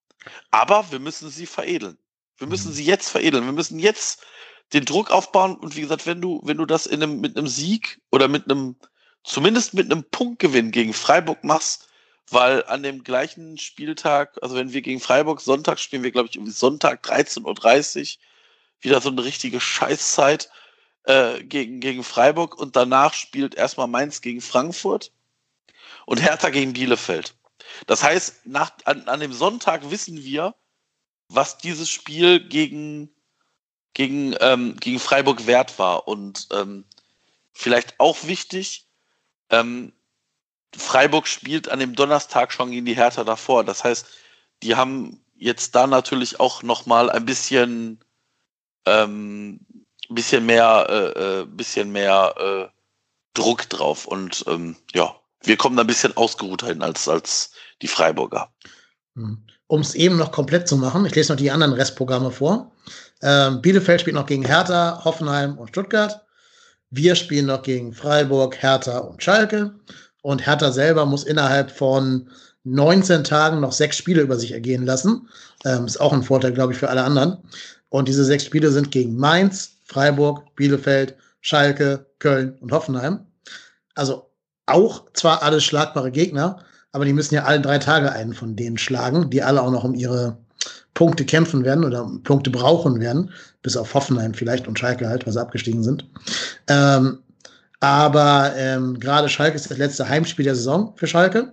Aber 0.50 0.90
wir 0.90 1.00
müssen 1.00 1.28
sie 1.28 1.46
veredeln. 1.46 1.98
Wir 2.38 2.46
müssen 2.46 2.70
mhm. 2.70 2.74
sie 2.74 2.84
jetzt 2.84 3.10
veredeln. 3.10 3.44
Wir 3.44 3.52
müssen 3.52 3.78
jetzt 3.78 4.24
den 4.72 4.84
Druck 4.84 5.10
aufbauen. 5.10 5.56
Und 5.56 5.76
wie 5.76 5.82
gesagt, 5.82 6.06
wenn 6.06 6.20
du, 6.20 6.40
wenn 6.44 6.56
du 6.56 6.66
das 6.66 6.86
in 6.86 7.02
einem, 7.02 7.20
mit 7.20 7.36
einem 7.36 7.46
Sieg 7.46 8.00
oder 8.10 8.28
mit 8.28 8.50
einem, 8.50 8.76
zumindest 9.22 9.74
mit 9.74 9.90
einem 9.90 10.04
Punktgewinn 10.10 10.70
gegen 10.70 10.94
Freiburg 10.94 11.44
machst, 11.44 11.88
weil 12.30 12.64
an 12.64 12.82
dem 12.82 13.04
gleichen 13.04 13.58
Spieltag, 13.58 14.38
also 14.42 14.56
wenn 14.56 14.72
wir 14.72 14.82
gegen 14.82 15.00
Freiburg 15.00 15.40
Sonntag 15.40 15.78
spielen, 15.78 16.02
wir 16.02 16.10
glaube 16.10 16.28
ich 16.28 16.36
irgendwie 16.36 16.52
Sonntag 16.52 17.04
13.30 17.04 18.16
Uhr, 18.16 18.22
wieder 18.80 19.00
so 19.00 19.10
eine 19.10 19.24
richtige 19.24 19.60
Scheißzeit 19.60 20.50
äh, 21.04 21.42
gegen, 21.44 21.80
gegen 21.80 22.04
Freiburg 22.04 22.58
und 22.58 22.76
danach 22.76 23.14
spielt 23.14 23.54
erstmal 23.54 23.86
Mainz 23.86 24.20
gegen 24.20 24.40
Frankfurt 24.40 25.12
und 26.06 26.22
Hertha 26.22 26.50
gegen 26.50 26.72
Bielefeld. 26.72 27.34
Das 27.86 28.02
heißt, 28.02 28.46
nach, 28.46 28.72
an, 28.84 29.08
an 29.08 29.20
dem 29.20 29.32
Sonntag 29.32 29.90
wissen 29.90 30.22
wir, 30.22 30.54
was 31.28 31.58
dieses 31.58 31.90
Spiel 31.90 32.40
gegen, 32.40 33.10
gegen, 33.94 34.34
ähm, 34.40 34.76
gegen 34.76 34.98
Freiburg 34.98 35.46
wert 35.46 35.78
war. 35.78 36.06
Und 36.06 36.48
ähm, 36.52 36.84
vielleicht 37.52 37.98
auch 37.98 38.24
wichtig, 38.24 38.86
ähm, 39.50 39.92
Freiburg 40.76 41.26
spielt 41.26 41.68
an 41.68 41.78
dem 41.78 41.94
Donnerstag 41.94 42.52
schon 42.52 42.70
gegen 42.70 42.86
die 42.86 42.96
Hertha 42.96 43.24
davor. 43.24 43.64
Das 43.64 43.84
heißt, 43.84 44.06
die 44.62 44.76
haben 44.76 45.20
jetzt 45.36 45.74
da 45.74 45.86
natürlich 45.86 46.40
auch 46.40 46.62
noch 46.62 46.86
mal 46.86 47.10
ein 47.10 47.24
bisschen, 47.24 48.00
ähm, 48.86 49.60
bisschen 50.08 50.46
mehr, 50.46 50.86
äh, 50.88 51.40
äh, 51.40 51.46
bisschen 51.46 51.92
mehr 51.92 52.34
äh, 52.38 52.68
Druck 53.34 53.68
drauf. 53.68 54.06
Und 54.06 54.44
ähm, 54.46 54.76
ja, 54.92 55.14
wir 55.42 55.56
kommen 55.56 55.76
da 55.76 55.82
ein 55.82 55.88
bisschen 55.88 56.16
ausgeruhter 56.16 56.68
hin 56.68 56.82
als, 56.82 57.08
als 57.08 57.52
die 57.82 57.88
Freiburger. 57.88 58.50
Hm. 59.16 59.44
um 59.68 59.80
es 59.80 59.94
eben 59.94 60.16
noch 60.16 60.32
komplett 60.32 60.66
zu 60.66 60.76
machen, 60.76 61.06
ich 61.06 61.14
lese 61.14 61.32
noch 61.32 61.38
die 61.38 61.52
anderen 61.52 61.72
Restprogramme 61.72 62.32
vor. 62.32 62.72
Ähm, 63.22 63.62
Bielefeld 63.62 64.00
spielt 64.00 64.16
noch 64.16 64.26
gegen 64.26 64.44
Hertha, 64.44 65.02
Hoffenheim 65.04 65.56
und 65.56 65.68
Stuttgart. 65.68 66.26
Wir 66.90 67.14
spielen 67.14 67.46
noch 67.46 67.62
gegen 67.62 67.92
Freiburg, 67.92 68.60
Hertha 68.60 68.98
und 68.98 69.22
Schalke. 69.22 69.74
Und 70.24 70.46
Hertha 70.46 70.72
selber 70.72 71.04
muss 71.04 71.22
innerhalb 71.22 71.70
von 71.70 72.30
19 72.64 73.24
Tagen 73.24 73.60
noch 73.60 73.72
sechs 73.72 73.98
Spiele 73.98 74.22
über 74.22 74.38
sich 74.38 74.52
ergehen 74.52 74.86
lassen. 74.86 75.28
Ähm, 75.66 75.84
ist 75.84 76.00
auch 76.00 76.14
ein 76.14 76.22
Vorteil, 76.22 76.54
glaube 76.54 76.72
ich, 76.72 76.78
für 76.78 76.88
alle 76.88 77.04
anderen. 77.04 77.36
Und 77.90 78.08
diese 78.08 78.24
sechs 78.24 78.46
Spiele 78.46 78.70
sind 78.70 78.90
gegen 78.90 79.18
Mainz, 79.18 79.72
Freiburg, 79.84 80.56
Bielefeld, 80.56 81.14
Schalke, 81.42 82.06
Köln 82.20 82.56
und 82.60 82.72
Hoffenheim. 82.72 83.26
Also 83.96 84.30
auch 84.64 85.04
zwar 85.12 85.42
alles 85.42 85.62
schlagbare 85.62 86.10
Gegner, 86.10 86.64
aber 86.92 87.04
die 87.04 87.12
müssen 87.12 87.34
ja 87.34 87.44
alle 87.44 87.60
drei 87.60 87.78
Tage 87.78 88.10
einen 88.10 88.32
von 88.32 88.56
denen 88.56 88.78
schlagen, 88.78 89.28
die 89.28 89.42
alle 89.42 89.60
auch 89.60 89.70
noch 89.70 89.84
um 89.84 89.94
ihre 89.94 90.38
Punkte 90.94 91.26
kämpfen 91.26 91.64
werden 91.66 91.84
oder 91.84 92.10
Punkte 92.22 92.48
brauchen 92.48 92.98
werden, 92.98 93.30
bis 93.60 93.76
auf 93.76 93.92
Hoffenheim 93.92 94.32
vielleicht 94.32 94.66
und 94.68 94.78
Schalke 94.78 95.06
halt, 95.06 95.26
weil 95.26 95.34
sie 95.34 95.40
abgestiegen 95.42 95.82
sind. 95.82 96.08
Ähm, 96.68 97.18
aber 97.84 98.54
ähm, 98.56 98.98
gerade 98.98 99.28
Schalke 99.28 99.56
ist 99.56 99.70
das 99.70 99.76
letzte 99.76 100.08
Heimspiel 100.08 100.46
der 100.46 100.54
Saison 100.54 100.94
für 100.96 101.06
Schalke, 101.06 101.52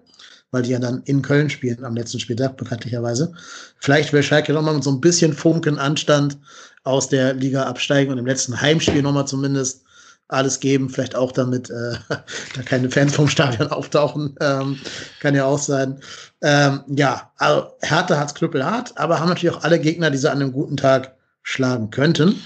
weil 0.52 0.62
die 0.62 0.70
ja 0.70 0.80
dann 0.80 1.04
in 1.04 1.22
Köln 1.22 1.50
spielen 1.50 1.84
am 1.84 1.94
letzten 1.94 2.22
Spieltag, 2.22 2.56
bekanntlicherweise. 2.56 3.34
Vielleicht 3.80 4.14
will 4.14 4.24
Schalke 4.24 4.54
nochmal 4.54 4.76
mit 4.76 4.84
so 4.86 4.92
ein 4.92 5.02
bisschen 5.02 5.34
Funken 5.34 5.78
Anstand 5.78 6.38
aus 6.86 7.10
der 7.10 7.34
Liga 7.34 7.64
absteigen 7.64 8.14
und 8.14 8.18
im 8.18 8.26
letzten 8.26 8.62
Heimspiel 8.62 9.02
nochmal 9.02 9.28
zumindest 9.28 9.84
alles 10.30 10.62
geben, 10.62 10.90
vielleicht 10.90 11.16
auch 11.16 11.34
damit 11.34 11.70
äh, 11.70 11.96
da 12.56 12.62
keine 12.64 12.90
Fans 12.90 13.14
vom 13.14 13.28
Stadion 13.28 13.68
auftauchen, 13.72 14.38
ähm, 14.40 14.80
kann 15.20 15.36
ja 15.36 15.44
auch 15.44 15.60
sein. 15.60 16.00
Ähm, 16.42 16.80
ja, 16.88 17.30
also 17.36 17.74
Hertha 17.82 18.18
hat's 18.18 18.36
knüppelhart, 18.36 18.98
aber 18.98 19.20
haben 19.20 19.28
natürlich 19.28 19.54
auch 19.54 19.66
alle 19.66 19.82
Gegner, 19.82 20.10
die 20.10 20.18
sie 20.18 20.32
an 20.32 20.42
einem 20.42 20.54
guten 20.54 20.78
Tag 20.78 21.14
schlagen 21.44 21.90
könnten. 21.90 22.42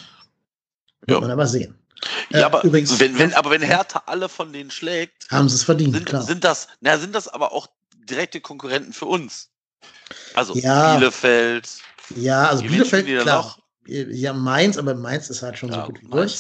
Wird 1.02 1.12
ja. 1.12 1.20
man 1.20 1.30
aber 1.30 1.46
sehen. 1.46 1.76
Ja, 2.30 2.40
äh, 2.40 2.44
aber 2.44 2.64
übrigens, 2.64 3.00
wenn, 3.00 3.18
wenn, 3.18 3.34
aber 3.34 3.52
wenn 3.52 3.62
Hertha 3.62 4.04
alle 4.06 4.30
von 4.30 4.54
denen 4.54 4.72
schlägt, 4.72 5.30
haben 5.30 5.50
sie 5.50 5.56
es 5.56 5.64
verdient, 5.64 5.94
sind, 5.94 6.06
klar. 6.06 6.22
Sind 6.22 6.44
das, 6.44 6.68
na, 6.82 6.98
sind 6.98 7.14
das 7.16 7.28
aber 7.28 7.52
auch 7.52 7.68
direkte 8.10 8.42
Konkurrenten 8.42 8.94
für 8.94 9.06
uns? 9.06 9.50
Also 10.34 10.56
ja, 10.56 10.98
Bielefeld. 10.98 11.70
Ja, 12.16 12.48
also 12.48 12.64
Bielefeld, 12.64 13.06
klar. 13.06 13.44
Noch? 13.44 13.60
Ja, 13.88 14.34
Mainz, 14.34 14.78
aber 14.78 14.96
Mainz 14.96 15.30
ist 15.30 15.42
halt 15.42 15.58
schon 15.58 15.70
ja, 15.70 15.82
so 15.82 15.92
gut 15.92 16.02
wie 16.02 16.08
durch. 16.08 16.36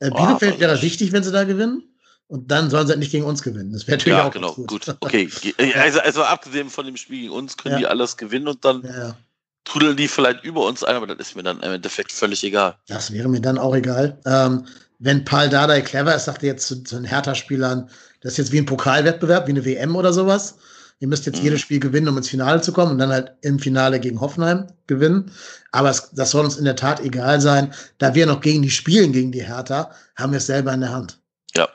Äh, 0.00 0.10
Bielefeld 0.10 0.56
oh, 0.56 0.60
wäre 0.60 0.82
wichtig, 0.82 1.12
wenn 1.12 1.22
sie 1.22 1.32
da 1.32 1.44
gewinnen. 1.44 1.82
Und 2.28 2.50
dann 2.50 2.68
sollen 2.68 2.86
sie 2.86 2.92
halt 2.92 3.00
nicht 3.00 3.10
gegen 3.10 3.24
uns 3.24 3.42
gewinnen. 3.42 3.72
Das 3.72 3.86
wäre 3.86 3.96
natürlich 3.96 4.18
ja, 4.18 4.26
auch 4.26 4.32
genau, 4.32 4.52
gut. 4.52 4.68
gut. 4.68 4.96
Okay, 5.00 5.30
also, 5.74 6.00
also 6.00 6.22
abgesehen 6.22 6.68
von 6.68 6.84
dem 6.84 6.96
Spiel 6.96 7.22
gegen 7.22 7.32
uns 7.32 7.56
können 7.56 7.74
ja. 7.74 7.78
die 7.78 7.86
alles 7.86 8.18
gewinnen 8.18 8.48
und 8.48 8.64
dann 8.66 8.82
ja, 8.84 9.16
trudeln 9.64 9.96
die 9.96 10.08
vielleicht 10.08 10.44
über 10.44 10.66
uns 10.66 10.84
ein, 10.84 10.94
aber 10.94 11.06
das 11.06 11.18
ist 11.18 11.36
mir 11.36 11.42
dann 11.42 11.60
im 11.60 11.72
Endeffekt 11.72 12.12
völlig 12.12 12.44
egal. 12.44 12.76
Das 12.86 13.12
wäre 13.12 13.28
mir 13.28 13.40
dann 13.40 13.58
auch 13.58 13.74
egal. 13.74 14.18
Ähm, 14.26 14.66
wenn 14.98 15.24
Paul 15.24 15.48
Dardai 15.48 15.80
clever 15.82 16.14
ist, 16.14 16.24
sagt 16.24 16.42
er 16.42 16.50
jetzt 16.50 16.66
zu, 16.66 16.82
zu 16.82 16.96
den 16.96 17.04
Hertha-Spielern, 17.04 17.88
das 18.20 18.32
ist 18.32 18.38
jetzt 18.38 18.52
wie 18.52 18.58
ein 18.58 18.66
Pokalwettbewerb, 18.66 19.46
wie 19.46 19.52
eine 19.52 19.64
WM 19.64 19.94
oder 19.96 20.12
sowas. 20.12 20.58
Ihr 21.00 21.06
müsst 21.06 21.26
jetzt 21.26 21.38
mhm. 21.38 21.44
jedes 21.44 21.60
Spiel 21.60 21.78
gewinnen, 21.78 22.08
um 22.08 22.16
ins 22.16 22.28
Finale 22.28 22.60
zu 22.60 22.72
kommen 22.72 22.92
und 22.92 22.98
dann 22.98 23.10
halt 23.10 23.32
im 23.42 23.60
Finale 23.60 24.00
gegen 24.00 24.20
Hoffenheim 24.20 24.66
gewinnen. 24.88 25.30
Aber 25.70 25.90
es, 25.90 26.10
das 26.10 26.32
soll 26.32 26.44
uns 26.44 26.56
in 26.56 26.64
der 26.64 26.74
Tat 26.74 26.98
egal 27.00 27.40
sein. 27.40 27.72
Da 27.98 28.14
wir 28.14 28.26
noch 28.26 28.40
gegen 28.40 28.62
die 28.62 28.70
spielen, 28.70 29.12
gegen 29.12 29.30
die 29.30 29.46
Hertha, 29.46 29.92
haben 30.16 30.32
wir 30.32 30.38
es 30.38 30.46
selber 30.46 30.72
in 30.72 30.80
der 30.80 30.90
Hand. 30.90 31.20
Ja. 31.54 31.68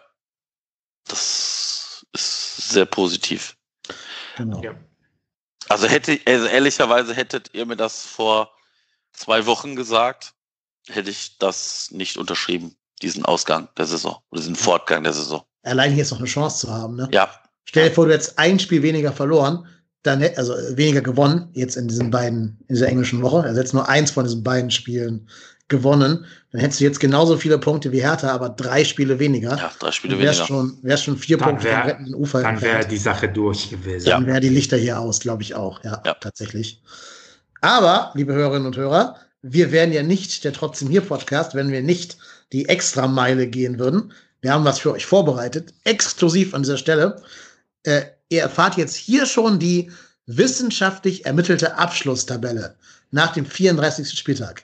Das 1.08 2.06
ist 2.12 2.70
sehr 2.70 2.86
positiv. 2.86 3.56
Genau. 4.36 4.62
Ja. 4.62 4.76
Also 5.70 5.88
hätte, 5.88 6.20
also 6.26 6.48
ehrlicherweise 6.48 7.14
hättet 7.14 7.52
ihr 7.54 7.66
mir 7.66 7.78
das 7.78 8.04
vor 8.04 8.52
zwei 9.14 9.46
Wochen 9.46 9.78
gesagt, 9.78 10.34
hätte 10.90 11.10
ich 11.10 11.38
das 11.38 11.92
nicht 11.92 12.18
unterschrieben, 12.18 12.76
diesen 13.04 13.26
Ausgang 13.26 13.70
der 13.78 13.86
Saison 13.86 14.18
oder 14.32 14.42
diesen 14.42 14.56
Fortgang 14.56 15.04
der 15.04 15.14
Saison. 15.14 15.44
Allein 15.64 15.96
jetzt 15.96 16.12
noch 16.12 16.20
eine 16.20 16.28
Chance 16.28 16.66
zu 16.66 16.74
haben, 16.74 16.96
ne? 16.96 17.10
Ja, 17.12 17.30
Stell 17.66 17.90
dir 17.90 17.96
vor, 17.96 18.06
du 18.06 18.14
hättest 18.14 18.38
ein 18.38 18.60
Spiel 18.60 18.84
weniger 18.84 19.12
verloren, 19.12 19.66
dann 20.04 20.22
also 20.36 20.54
weniger 20.76 21.02
gewonnen, 21.02 21.50
jetzt 21.54 21.78
in 21.78 21.88
diesen 21.88 22.12
beiden, 22.12 22.58
in 22.68 22.76
dieser 22.76 22.90
englischen 22.90 23.22
Woche. 23.22 23.44
Also 23.44 23.60
jetzt 23.60 23.74
nur 23.74 23.88
eins 23.88 24.12
von 24.12 24.26
diesen 24.26 24.44
beiden 24.44 24.70
Spielen 24.70 25.30
gewonnen. 25.70 26.26
Dann 26.52 26.60
hättest 26.60 26.82
du 26.82 26.84
jetzt 26.84 27.00
genauso 27.00 27.38
viele 27.38 27.58
Punkte 27.58 27.92
wie 27.94 28.02
Hertha, 28.02 28.30
aber 28.32 28.50
drei 28.50 28.84
Spiele 28.84 29.18
weniger. 29.18 29.58
Ja, 29.58 29.72
drei 29.80 29.92
Spiele 29.92 30.20
wär's 30.20 30.38
weniger. 30.38 30.48
Schon, 30.48 30.78
wärst 30.82 31.06
schon 31.06 31.18
vier 31.18 31.38
dann 31.38 31.50
Punkte 31.50 31.66
wär, 31.66 31.80
vom 31.80 31.88
rettenden 31.88 32.16
Ufer. 32.16 32.42
Dann 32.42 32.62
wäre 32.62 32.86
die 32.86 32.98
Sache 32.98 33.30
durch 33.30 33.70
gewesen. 33.70 34.10
Dann 34.10 34.28
wäre 34.28 34.42
die 34.42 34.50
Lichter 34.50 34.76
hier 34.76 35.00
aus, 35.00 35.22
glaube 35.22 35.42
ich 35.42 35.56
auch. 35.56 35.82
Ja, 35.84 36.02
ja, 36.06 36.14
tatsächlich. 36.16 36.84
Aber, 37.62 38.12
liebe 38.14 38.34
Hörerinnen 38.34 38.68
und 38.68 38.76
Hörer, 38.76 39.16
wir 39.42 39.72
wären 39.72 39.94
ja 39.94 40.04
nicht 40.04 40.44
der 40.44 40.52
Trotzdem 40.52 40.90
hier 40.90 41.02
Podcast, 41.02 41.56
wenn 41.56 41.72
wir 41.72 41.82
nicht 41.82 42.18
die 42.54 42.70
Extrameile 42.70 43.48
gehen 43.48 43.80
würden. 43.80 44.14
Wir 44.42 44.54
haben 44.54 44.64
was 44.64 44.80
für 44.80 44.94
euch 44.94 45.06
vorbereitet, 45.06 45.74
exklusiv 45.84 46.54
an 46.54 46.64
dieser 46.64 46.78
Stelle. 46.78 47.22
Äh, 47.84 48.04
ihr 48.30 48.42
erfahrt 48.42 48.78
jetzt 48.78 48.96
hier 48.96 49.26
schon 49.26 49.60
die 49.60 49.92
wissenschaftlich 50.26 51.26
ermittelte 51.26 51.78
Abschlusstabelle 51.78 52.76
nach 53.12 53.34
dem 53.34 53.46
34. 53.46 54.18
Spieltag. 54.18 54.64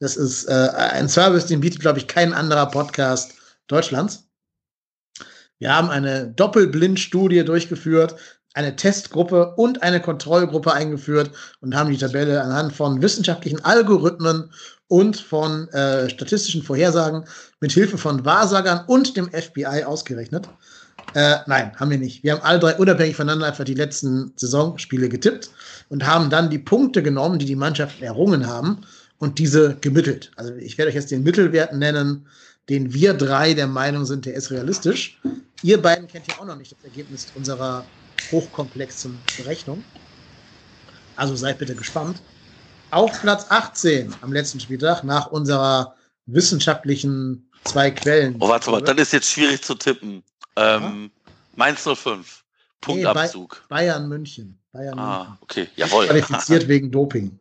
Das 0.00 0.16
ist 0.16 0.44
äh, 0.44 0.52
ein 0.52 1.08
Service, 1.08 1.46
den 1.46 1.60
bietet, 1.60 1.80
glaube 1.80 1.98
ich, 1.98 2.06
kein 2.06 2.32
anderer 2.32 2.66
Podcast 2.66 3.34
Deutschlands. 3.66 4.24
Wir 5.58 5.74
haben 5.74 5.90
eine 5.90 6.28
Doppelblindstudie 6.28 7.44
durchgeführt, 7.44 8.14
eine 8.54 8.76
Testgruppe 8.76 9.54
und 9.56 9.82
eine 9.82 10.00
Kontrollgruppe 10.00 10.72
eingeführt 10.72 11.32
und 11.60 11.74
haben 11.74 11.90
die 11.90 11.98
Tabelle 11.98 12.42
anhand 12.42 12.72
von 12.72 13.02
wissenschaftlichen 13.02 13.64
Algorithmen 13.64 14.52
und 14.88 15.16
von 15.18 15.68
äh, 15.68 16.08
statistischen 16.08 16.62
Vorhersagen 16.62 17.24
mit 17.60 17.72
Hilfe 17.72 17.98
von 17.98 18.24
Wahrsagern 18.24 18.84
und 18.86 19.16
dem 19.16 19.30
FBI 19.30 19.84
ausgerechnet. 19.84 20.48
Äh, 21.14 21.36
nein, 21.46 21.72
haben 21.76 21.90
wir 21.90 21.98
nicht. 21.98 22.22
Wir 22.22 22.32
haben 22.32 22.42
alle 22.42 22.58
drei 22.58 22.76
unabhängig 22.76 23.16
voneinander 23.16 23.46
einfach 23.46 23.64
die 23.64 23.74
letzten 23.74 24.32
Saisonspiele 24.36 25.08
getippt 25.08 25.50
und 25.88 26.06
haben 26.06 26.28
dann 26.28 26.50
die 26.50 26.58
Punkte 26.58 27.02
genommen, 27.02 27.38
die 27.38 27.46
die 27.46 27.56
Mannschaften 27.56 28.02
errungen 28.02 28.46
haben 28.46 28.82
und 29.18 29.38
diese 29.38 29.76
gemittelt. 29.80 30.30
Also 30.36 30.54
ich 30.54 30.76
werde 30.76 30.90
euch 30.90 30.94
jetzt 30.94 31.10
den 31.10 31.22
Mittelwert 31.22 31.72
nennen, 31.72 32.26
den 32.68 32.92
wir 32.92 33.14
drei 33.14 33.54
der 33.54 33.66
Meinung 33.66 34.04
sind, 34.04 34.26
der 34.26 34.34
ist 34.34 34.50
realistisch. 34.50 35.18
Ihr 35.62 35.80
beiden 35.80 36.06
kennt 36.06 36.26
ja 36.28 36.34
auch 36.38 36.44
noch 36.44 36.56
nicht 36.56 36.72
das 36.72 36.84
Ergebnis 36.84 37.26
unserer 37.34 37.84
hochkomplexen 38.30 39.18
Berechnung. 39.38 39.82
Also 41.16 41.34
seid 41.34 41.58
bitte 41.58 41.74
gespannt. 41.74 42.20
Auf 42.90 43.20
Platz 43.20 43.46
18 43.48 44.14
am 44.22 44.32
letzten 44.32 44.60
Spieltag 44.60 45.04
nach 45.04 45.26
unserer 45.28 45.94
wissenschaftlichen 46.26 47.50
zwei 47.64 47.90
Quellen. 47.90 48.36
Oh, 48.40 48.48
warte 48.48 48.70
mal, 48.70 48.82
dann 48.82 48.98
ist 48.98 49.12
jetzt 49.12 49.30
schwierig 49.30 49.62
zu 49.62 49.74
tippen. 49.74 50.22
Ähm, 50.56 51.10
Mainz 51.56 51.82
05. 51.82 52.44
Punktabzug. 52.80 53.56
Nee, 53.62 53.66
Bayern 53.68 54.08
München. 54.08 54.58
Bayern 54.72 54.98
ah, 54.98 55.18
München. 55.18 55.38
okay, 55.40 55.68
jawohl. 55.76 56.06
Qualifiziert 56.06 56.68
wegen 56.68 56.90
Doping. 56.90 57.38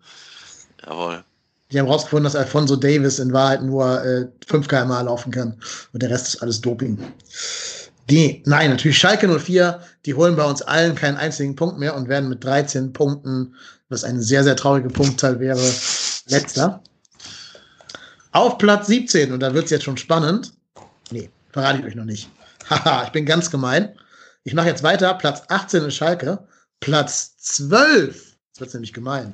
Jawohl. 0.86 1.24
Die 1.72 1.80
haben 1.80 1.86
herausgefunden, 1.86 2.24
dass 2.24 2.36
Alfonso 2.36 2.76
Davis 2.76 3.20
in 3.20 3.34
Wahrheit 3.34 3.62
nur 3.62 4.04
äh, 4.04 4.28
5 4.48 4.68
km 4.68 4.90
laufen 4.90 5.32
kann. 5.32 5.60
Und 5.92 6.02
der 6.02 6.10
Rest 6.10 6.28
ist 6.28 6.42
alles 6.42 6.62
Doping. 6.62 6.98
Die, 8.10 8.42
nein, 8.46 8.70
natürlich 8.70 8.98
Schalke 8.98 9.28
04, 9.28 9.82
die 10.06 10.14
holen 10.14 10.38
bei 10.38 10.46
uns 10.46 10.62
allen 10.62 10.96
keinen 10.96 11.18
einzigen 11.18 11.56
Punkt 11.58 11.78
mehr 11.78 11.96
und 11.96 12.08
werden 12.08 12.30
mit 12.30 12.42
13 12.44 12.94
Punkten, 12.94 13.54
was 13.90 14.04
eine 14.04 14.22
sehr, 14.22 14.44
sehr 14.44 14.56
traurige 14.56 14.90
Punktzahl 14.90 15.40
wäre, 15.40 15.62
letzter. 16.28 16.82
Auf 18.32 18.58
Platz 18.58 18.88
17, 18.88 19.32
und 19.32 19.40
da 19.40 19.54
wird 19.54 19.66
es 19.66 19.72
jetzt 19.72 19.84
schon 19.84 19.98
spannend. 19.98 20.54
Nee, 21.12 21.30
verrate 21.52 21.80
ich 21.80 21.86
euch 21.86 21.96
noch 21.96 22.06
nicht. 22.06 22.30
Haha, 22.70 23.06
ich 23.06 23.12
bin 23.12 23.26
ganz 23.26 23.50
gemein. 23.50 23.96
Ich 24.44 24.54
mache 24.54 24.68
jetzt 24.68 24.84
weiter. 24.84 25.14
Platz 25.14 25.44
18 25.48 25.84
ist 25.84 25.96
Schalke. 25.96 26.48
Platz 26.80 27.38
12, 27.38 28.38
das 28.54 28.60
wird 28.62 28.74
nämlich 28.74 28.94
gemein, 28.94 29.34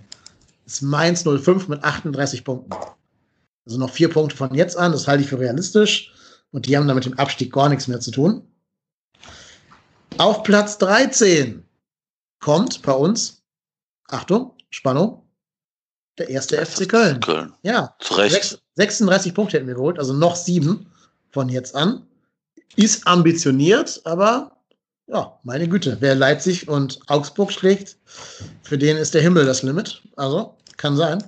ist 0.65 0.81
Mainz 0.81 1.23
05 1.23 1.67
mit 1.67 1.83
38 1.83 2.43
Punkten. 2.43 2.73
Also 3.65 3.77
noch 3.77 3.89
vier 3.89 4.09
Punkte 4.09 4.35
von 4.35 4.53
jetzt 4.55 4.77
an, 4.77 4.91
das 4.91 5.07
halte 5.07 5.23
ich 5.23 5.29
für 5.29 5.39
realistisch. 5.39 6.13
Und 6.51 6.67
die 6.67 6.77
haben 6.77 6.87
damit 6.87 7.05
dem 7.05 7.17
Abstieg 7.17 7.51
gar 7.51 7.69
nichts 7.69 7.87
mehr 7.87 7.99
zu 7.99 8.11
tun. 8.11 8.47
Auf 10.17 10.43
Platz 10.43 10.77
13 10.77 11.65
kommt 12.39 12.81
bei 12.83 12.91
uns, 12.91 13.42
Achtung, 14.07 14.53
Spannung, 14.69 15.23
der 16.17 16.29
erste 16.29 16.63
FC 16.63 16.87
Köln. 16.87 17.19
Köln. 17.19 17.53
Ja, 17.63 17.95
zu 17.99 18.13
Recht. 18.15 18.61
36 18.75 19.33
Punkte 19.33 19.57
hätten 19.57 19.67
wir 19.67 19.75
geholt, 19.75 19.99
also 19.99 20.13
noch 20.13 20.35
sieben 20.35 20.87
von 21.31 21.49
jetzt 21.49 21.75
an 21.75 22.05
ist 22.75 23.07
ambitioniert, 23.07 24.01
aber 24.03 24.51
ja, 25.07 25.37
meine 25.43 25.67
Güte, 25.67 25.97
wer 25.99 26.15
Leipzig 26.15 26.67
und 26.67 26.99
Augsburg 27.07 27.51
schlägt, 27.51 27.97
für 28.63 28.77
den 28.77 28.97
ist 28.97 29.13
der 29.13 29.21
Himmel 29.21 29.45
das 29.45 29.61
Limit. 29.61 30.01
Also, 30.15 30.55
kann 30.77 30.95
sein. 30.95 31.23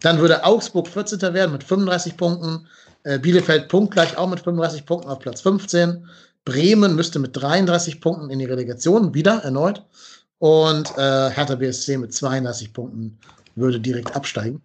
Dann 0.00 0.18
würde 0.18 0.44
Augsburg 0.44 0.88
14. 0.88 1.20
werden 1.20 1.52
mit 1.52 1.62
35 1.62 2.16
Punkten. 2.16 2.66
Äh, 3.02 3.18
Bielefeld 3.18 3.68
punktgleich 3.68 4.16
auch 4.16 4.28
mit 4.28 4.40
35 4.40 4.86
Punkten 4.86 5.10
auf 5.10 5.18
Platz 5.18 5.42
15. 5.42 6.08
Bremen 6.44 6.94
müsste 6.96 7.18
mit 7.18 7.36
33 7.36 8.00
Punkten 8.00 8.30
in 8.30 8.38
die 8.38 8.44
Relegation 8.46 9.14
wieder 9.14 9.42
erneut. 9.44 9.84
Und 10.44 10.90
äh, 10.98 11.30
Hertha 11.30 11.54
BSC 11.54 11.96
mit 11.96 12.12
32 12.12 12.74
Punkten 12.74 13.18
würde 13.54 13.80
direkt 13.80 14.14
absteigen. 14.14 14.60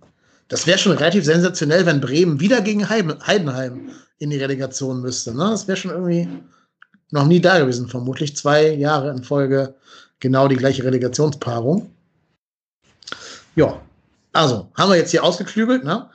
Das 0.49 0.67
wäre 0.67 0.77
schon 0.77 0.91
relativ 0.91 1.23
sensationell, 1.23 1.85
wenn 1.85 2.01
Bremen 2.01 2.41
wieder 2.41 2.59
gegen 2.59 2.89
Heidenheim 2.89 3.89
in 4.17 4.29
die 4.29 4.39
Relegation 4.39 4.99
müsste. 4.99 5.33
Ne? 5.33 5.45
Das 5.51 5.69
wäre 5.69 5.77
schon 5.77 5.91
irgendwie 5.91 6.27
noch 7.11 7.25
nie 7.27 7.39
da 7.39 7.59
gewesen, 7.59 7.87
vermutlich 7.87 8.35
zwei 8.35 8.71
Jahre 8.73 9.09
in 9.11 9.23
Folge 9.23 9.73
genau 10.19 10.49
die 10.49 10.57
gleiche 10.57 10.83
Relegationspaarung. 10.83 11.89
Ja, 13.55 13.79
also 14.33 14.69
haben 14.75 14.91
wir 14.91 14.97
jetzt 14.97 15.11
hier 15.11 15.23
ausgeklügelt. 15.23 15.85
Ne? 15.85 16.09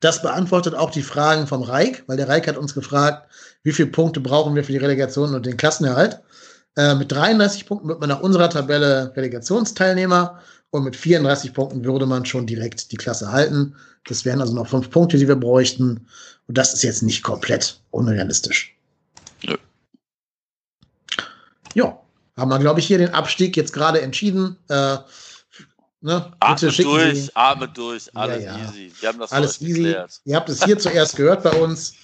Das 0.00 0.20
beantwortet 0.20 0.74
auch 0.74 0.90
die 0.90 1.00
Fragen 1.00 1.46
vom 1.46 1.62
Reik, 1.62 2.04
weil 2.08 2.18
der 2.18 2.28
Reik 2.28 2.46
hat 2.46 2.58
uns 2.58 2.74
gefragt, 2.74 3.26
wie 3.62 3.72
viele 3.72 3.88
Punkte 3.88 4.20
brauchen 4.20 4.54
wir 4.54 4.64
für 4.64 4.72
die 4.72 4.76
Relegation 4.76 5.34
und 5.34 5.46
den 5.46 5.56
Klassenerhalt. 5.56 6.20
Äh, 6.76 6.94
mit 6.94 7.10
33 7.10 7.66
Punkten 7.66 7.88
wird 7.88 8.00
man 8.00 8.08
nach 8.08 8.20
unserer 8.20 8.50
Tabelle 8.50 9.12
Relegationsteilnehmer 9.16 10.40
und 10.70 10.84
mit 10.84 10.96
34 10.96 11.54
Punkten 11.54 11.84
würde 11.84 12.06
man 12.06 12.24
schon 12.24 12.46
direkt 12.46 12.92
die 12.92 12.96
Klasse 12.96 13.32
halten. 13.32 13.74
Das 14.06 14.24
wären 14.24 14.40
also 14.40 14.54
noch 14.54 14.68
fünf 14.68 14.90
Punkte, 14.90 15.18
die 15.18 15.28
wir 15.28 15.36
bräuchten. 15.36 16.06
Und 16.46 16.58
das 16.58 16.74
ist 16.74 16.82
jetzt 16.82 17.02
nicht 17.02 17.22
komplett 17.22 17.80
unrealistisch. 17.90 18.74
Nö. 19.44 19.56
Ja, 21.74 21.98
haben 22.36 22.50
wir, 22.50 22.58
glaube 22.58 22.80
ich, 22.80 22.86
hier 22.86 22.98
den 22.98 23.12
Abstieg 23.14 23.56
jetzt 23.56 23.72
gerade 23.72 24.00
entschieden. 24.00 24.56
Äh, 24.68 24.98
ne? 26.00 26.32
Atme 26.40 26.72
durch, 26.72 27.24
Sie, 27.24 27.30
atme 27.34 27.68
durch, 27.68 28.08
alles 28.14 28.44
ja, 28.44 28.56
ja. 28.56 28.64
easy. 28.64 28.92
Wir 29.00 29.08
haben 29.08 29.18
das 29.18 29.32
alles 29.32 29.60
easy. 29.60 29.82
Geklärt. 29.82 30.20
Ihr 30.24 30.36
habt 30.36 30.48
es 30.48 30.64
hier 30.64 30.78
zuerst 30.78 31.16
gehört 31.16 31.42
bei 31.42 31.52
uns. 31.52 31.94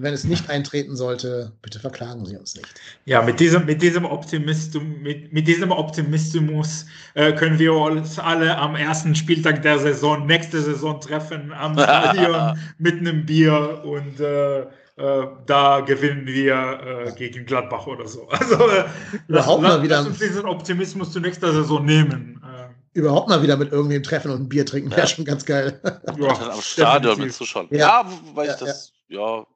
Wenn 0.00 0.14
es 0.14 0.24
nicht 0.24 0.48
eintreten 0.48 0.96
sollte, 0.96 1.52
bitte 1.62 1.80
verklagen 1.80 2.24
Sie 2.24 2.36
uns 2.36 2.54
nicht. 2.54 2.68
Ja, 3.04 3.22
mit 3.22 3.40
diesem, 3.40 3.66
mit 3.66 3.82
diesem, 3.82 4.04
Optimismus, 4.04 4.82
mit, 5.02 5.32
mit 5.32 5.48
diesem 5.48 5.70
Optimismus 5.72 6.86
äh, 7.14 7.32
können 7.32 7.58
wir 7.58 7.74
uns 7.74 8.18
alle 8.18 8.56
am 8.56 8.76
ersten 8.76 9.14
Spieltag 9.14 9.62
der 9.62 9.78
Saison, 9.78 10.26
nächste 10.26 10.60
Saison 10.60 11.00
treffen, 11.00 11.52
am 11.52 11.72
Stadion 11.78 12.58
mit 12.78 13.00
einem 13.00 13.26
Bier 13.26 13.82
und 13.84 14.20
äh, 14.20 14.60
äh, 14.98 15.26
da 15.46 15.80
gewinnen 15.80 16.26
wir 16.26 17.06
äh, 17.06 17.12
gegen 17.12 17.46
Gladbach 17.46 17.86
oder 17.86 18.08
so. 18.08 18.28
Also 18.30 18.54
äh, 18.54 18.84
überhaupt 19.28 19.62
lass, 19.62 19.76
mal 19.76 19.82
wieder, 19.82 19.98
lass 19.98 20.06
uns 20.06 20.18
diesen 20.18 20.44
Optimismus 20.44 21.12
zu 21.12 21.20
nächster 21.20 21.52
Saison 21.52 21.84
nehmen. 21.84 22.42
Äh. 22.44 22.98
Überhaupt 22.98 23.28
mal 23.28 23.40
wieder 23.42 23.56
mit 23.56 23.70
irgendwem 23.70 24.02
treffen 24.02 24.32
und 24.32 24.42
ein 24.42 24.48
Bier 24.48 24.66
trinken, 24.66 24.90
wäre 24.90 25.02
ja. 25.02 25.06
schon 25.06 25.24
ganz 25.24 25.44
geil. 25.44 25.80
Ja, 26.18 26.50
am 26.50 26.60
Stadion 26.60 27.20
mit 27.20 27.32
Zuschauern. 27.32 27.68
Ja, 27.70 27.78
ja 27.78 28.12
wobei 28.24 28.46
ja, 28.46 28.54
ich 28.54 28.58
das, 28.58 28.92
ja. 29.08 29.18
ja, 29.20 29.46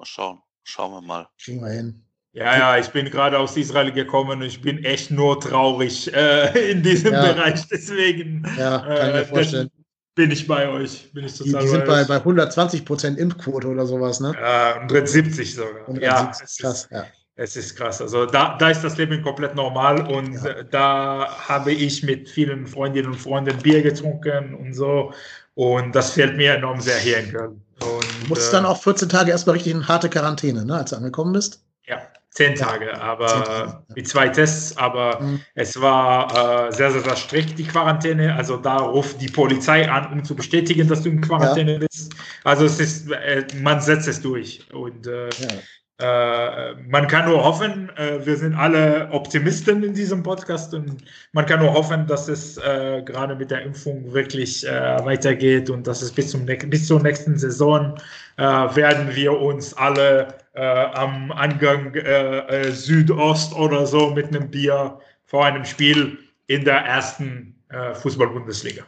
mal 0.00 0.06
schauen. 0.06 0.38
Schauen 0.64 0.92
wir 0.92 1.02
mal. 1.02 1.28
Kriegen 1.42 1.60
wir 1.60 1.70
hin. 1.70 2.02
Ja, 2.32 2.56
ja, 2.56 2.78
ich 2.78 2.88
bin 2.88 3.10
gerade 3.10 3.38
aus 3.38 3.56
Israel 3.56 3.90
gekommen 3.92 4.30
und 4.30 4.42
ich 4.42 4.60
bin 4.60 4.84
echt 4.84 5.10
nur 5.10 5.40
traurig 5.40 6.12
äh, 6.14 6.70
in 6.70 6.82
diesem 6.82 7.12
ja. 7.12 7.32
Bereich. 7.32 7.66
Deswegen 7.68 8.46
ja, 8.56 8.78
kann 8.78 9.08
ich 9.08 9.14
mir 9.14 9.24
vorstellen 9.26 9.70
bin 10.16 10.30
ich 10.32 10.46
bei 10.46 10.68
euch. 10.68 11.10
Bin 11.12 11.24
ich 11.24 11.38
total 11.38 11.60
die, 11.60 11.66
die 11.66 11.68
sind 11.68 11.86
bei, 11.86 12.04
bei 12.04 12.16
120 12.16 12.84
Prozent 12.84 13.18
Impfquote 13.18 13.68
oder 13.68 13.86
sowas, 13.86 14.20
ne? 14.20 14.34
Ja, 14.38 14.74
170 14.80 15.54
sogar. 15.54 15.80
170, 15.82 16.02
ja, 16.02 16.30
es 16.30 16.56
krass, 16.58 16.82
ist, 16.82 16.90
ja. 16.90 17.06
Es 17.36 17.56
ist 17.56 17.76
krass. 17.76 18.02
Also 18.02 18.26
da, 18.26 18.58
da 18.58 18.70
ist 18.70 18.82
das 18.82 18.98
Leben 18.98 19.22
komplett 19.22 19.54
normal 19.54 20.06
und 20.06 20.34
ja. 20.34 20.62
da 20.64 21.48
habe 21.48 21.72
ich 21.72 22.02
mit 22.02 22.28
vielen 22.28 22.66
Freundinnen 22.66 23.12
und 23.12 23.18
Freunden 23.18 23.56
Bier 23.58 23.82
getrunken 23.82 24.54
und 24.54 24.74
so. 24.74 25.14
Und 25.54 25.94
das 25.94 26.12
fällt 26.12 26.36
mir 26.36 26.54
enorm 26.54 26.80
sehr 26.80 26.98
hier 26.98 27.18
in 27.18 27.30
Köln. 27.30 27.62
Und, 27.82 28.04
du 28.22 28.28
musstest 28.28 28.52
äh, 28.52 28.56
dann 28.56 28.66
auch 28.66 28.82
14 28.82 29.08
Tage 29.08 29.30
erstmal 29.30 29.54
richtig 29.54 29.72
in 29.72 29.88
harte 29.88 30.08
Quarantäne, 30.08 30.64
ne, 30.64 30.76
als 30.76 30.90
du 30.90 30.96
angekommen 30.96 31.32
bist? 31.32 31.62
Ja, 31.86 32.00
Zehn 32.30 32.54
Tage, 32.54 33.00
aber 33.00 33.26
Zehn 33.26 33.42
Tage, 33.42 33.70
ja. 33.70 33.82
mit 33.96 34.08
zwei 34.08 34.28
Tests, 34.28 34.76
aber 34.76 35.20
mhm. 35.20 35.40
es 35.56 35.80
war 35.80 36.68
äh, 36.68 36.72
sehr, 36.72 36.92
sehr, 36.92 37.00
sehr 37.00 37.16
strikt, 37.16 37.58
die 37.58 37.64
Quarantäne. 37.64 38.36
Also 38.36 38.56
da 38.56 38.76
ruft 38.76 39.20
die 39.20 39.28
Polizei 39.28 39.90
an, 39.90 40.12
um 40.12 40.24
zu 40.24 40.36
bestätigen, 40.36 40.86
dass 40.86 41.02
du 41.02 41.08
in 41.08 41.20
Quarantäne 41.20 41.72
ja. 41.72 41.78
bist. 41.78 42.14
Also 42.44 42.66
es 42.66 42.78
ist, 42.78 43.10
äh, 43.10 43.44
man 43.60 43.80
setzt 43.80 44.06
es 44.06 44.20
durch. 44.22 44.64
Und 44.72 45.08
äh, 45.08 45.28
ja. 45.28 45.46
Äh, 45.48 45.62
man 46.00 47.06
kann 47.08 47.28
nur 47.28 47.44
hoffen, 47.44 47.90
äh, 47.96 48.24
wir 48.24 48.36
sind 48.36 48.54
alle 48.54 49.08
Optimisten 49.10 49.82
in 49.82 49.94
diesem 49.94 50.22
Podcast 50.22 50.72
und 50.72 51.04
man 51.32 51.46
kann 51.46 51.60
nur 51.60 51.74
hoffen, 51.74 52.06
dass 52.06 52.28
es 52.28 52.56
äh, 52.56 53.02
gerade 53.04 53.34
mit 53.34 53.50
der 53.50 53.62
Impfung 53.62 54.12
wirklich 54.12 54.64
weitergeht 54.64 55.70
und 55.70 55.86
dass 55.86 56.02
es 56.02 56.12
bis, 56.12 56.30
zum 56.30 56.46
bis 56.46 56.86
zur 56.86 57.00
nächsten 57.00 57.38
Saison 57.38 57.94
werden 58.36 59.14
wir 59.14 59.38
uns 59.38 59.74
alle 59.74 60.28
äh, 60.54 60.62
am 60.62 61.30
Angang 61.32 61.94
äh, 61.94 62.38
äh, 62.38 62.72
Südost 62.72 63.54
oder 63.54 63.86
so 63.86 64.10
mit 64.10 64.28
einem 64.28 64.50
Bier 64.50 64.98
vor 65.24 65.44
einem 65.44 65.64
Spiel 65.64 66.18
in 66.48 66.64
der 66.64 66.78
ersten 66.78 67.54
äh, 67.68 67.94
Fußball-Bundesliga. 67.94 68.82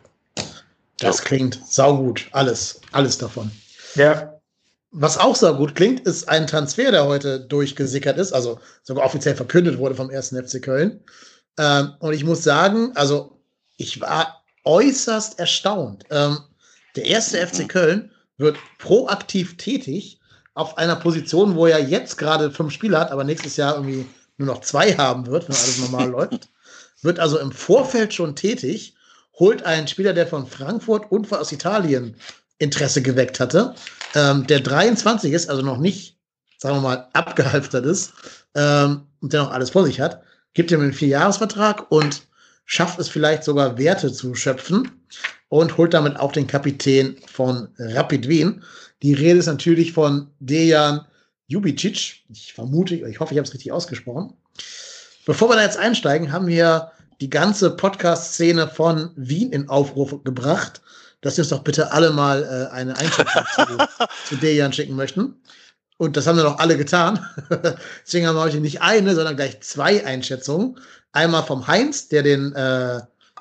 Das 0.99 1.23
klingt 1.23 1.61
saugut, 1.67 2.29
alles, 2.33 2.81
alles 2.93 3.19
davon. 3.19 3.51
Ja. 3.95 4.32
Was 4.95 5.17
auch 5.17 5.35
saugut 5.35 5.75
klingt, 5.75 6.07
ist 6.07 6.29
ein 6.29 6.47
Transfer, 6.47 6.91
der 6.91 7.07
heute 7.07 7.41
durchgesickert 7.41 8.19
ist, 8.19 8.33
also 8.33 8.61
sogar 8.83 9.07
offiziell 9.07 9.35
verkündet 9.35 9.79
wurde 9.79 9.95
vom 9.95 10.11
1. 10.11 10.35
FC 10.37 10.63
Köln. 10.63 11.01
Ähm, 11.59 11.95
und 11.99 12.13
ich 12.13 12.25
muss 12.25 12.43
sagen, 12.43 12.93
also 12.95 13.41
ich 13.79 14.03
war 14.03 14.45
äußerst 14.65 15.39
erstaunt. 15.39 16.05
Ähm, 16.11 16.39
der 16.95 17.07
erste 17.07 17.47
FC 17.47 17.69
Köln 17.69 18.11
wird 18.37 18.59
proaktiv 18.79 19.57
tätig 19.57 20.21
auf 20.53 20.77
einer 20.77 20.97
Position, 20.97 21.57
wo 21.57 21.67
er 21.67 21.81
jetzt 21.81 22.19
gerade 22.19 22.51
fünf 22.51 22.73
Spiele 22.73 22.99
hat, 22.99 23.11
aber 23.11 23.25
nächstes 23.25 23.57
Jahr 23.57 23.77
irgendwie 23.77 24.07
nur 24.37 24.49
noch 24.49 24.61
zwei 24.61 24.93
haben 24.93 25.27
wird, 25.27 25.49
wenn 25.49 25.57
alles 25.57 25.79
normal 25.79 26.11
läuft, 26.11 26.51
wird 27.01 27.19
also 27.19 27.39
im 27.39 27.51
Vorfeld 27.53 28.13
schon 28.13 28.37
tätig, 28.37 28.95
holt 29.39 29.63
einen 29.63 29.89
Spieler, 29.89 30.13
der 30.13 30.27
von 30.27 30.47
Frankfurt 30.47 31.11
und 31.11 31.33
aus 31.33 31.51
Italien 31.53 32.17
Interesse 32.59 33.03
geweckt 33.03 33.41
hatte, 33.41 33.75
ähm, 34.15 34.47
der 34.47 34.61
23 34.61 35.33
ist, 35.33 35.49
also 35.49 35.63
noch 35.63 35.79
nicht, 35.79 36.19
sagen 36.59 36.77
wir 36.77 36.83
mal, 36.83 37.09
abgehalftert 37.13 37.87
ist 37.87 38.13
ähm, 38.55 39.03
und 39.21 39.33
der 39.33 39.43
noch 39.43 39.53
alles 39.53 39.71
vor 39.71 39.85
sich 39.85 40.01
hat, 40.01 40.23
gibt 40.55 40.71
ihm 40.71 40.81
einen 40.81 40.93
Vierjahresvertrag 40.93 41.91
und 41.91 42.23
schafft 42.65 42.99
es 42.99 43.09
vielleicht 43.09 43.45
sogar 43.45 43.79
Werte 43.79 44.13
zu 44.13 44.35
schöpfen 44.35 44.91
und 45.49 45.77
holt 45.77 45.95
damit 45.95 46.19
auch 46.19 46.33
den 46.33 46.47
Kapitän 46.47 47.17
von 47.27 47.69
Rapid 47.79 48.29
Wien. 48.29 48.63
Die 49.03 49.15
Rede 49.15 49.39
ist 49.39 49.47
natürlich 49.47 49.93
von 49.93 50.31
Dejan 50.41 51.05
Jubicic. 51.49 52.25
Ich 52.31 52.53
vermute, 52.55 52.95
ich 52.95 53.21
hoffe, 53.21 53.35
ich 53.35 53.39
habe 53.39 53.47
es 53.47 53.53
richtig 53.53 53.73
ausgesprochen. 53.73 54.35
Bevor 55.27 55.51
wir 55.51 55.57
da 55.57 55.63
jetzt 55.63 55.79
einsteigen, 55.79 56.33
haben 56.33 56.47
wir 56.47 56.93
die 57.21 57.31
ganze 57.31 57.71
Podcast-Szene 57.77 58.69
von 58.69 59.11
Wien 59.15 59.53
in 59.53 59.69
Aufruf 59.69 60.25
gebracht, 60.25 60.81
dass 61.23 61.37
wir 61.37 61.43
uns 61.43 61.51
doch 61.51 61.65
bitte 61.65 61.93
alle 61.93 62.11
mal 62.11 62.43
äh, 62.43 62.75
eine 62.75 62.97
Einschätzung 62.97 63.43
zu, 63.55 64.07
zu 64.29 64.37
Dejan 64.37 64.73
schicken 64.73 64.95
möchten. 64.95 65.41
Und 65.97 66.17
das 66.17 66.27
haben 66.27 66.37
wir 66.37 66.43
doch 66.43 66.59
alle 66.59 66.77
getan. 66.77 67.25
Deswegen 68.05 68.27
haben 68.27 68.37
wir 68.37 68.43
heute 68.43 68.61
nicht 68.61 68.83
eine, 68.83 69.15
sondern 69.15 69.37
gleich 69.37 69.61
zwei 69.63 70.05
Einschätzungen. 70.05 70.79
Einmal 71.13 71.45
vom 71.45 71.67
Heinz, 71.67 72.09
der 72.09 72.23
den 72.23 72.55
äh, 72.55 73.01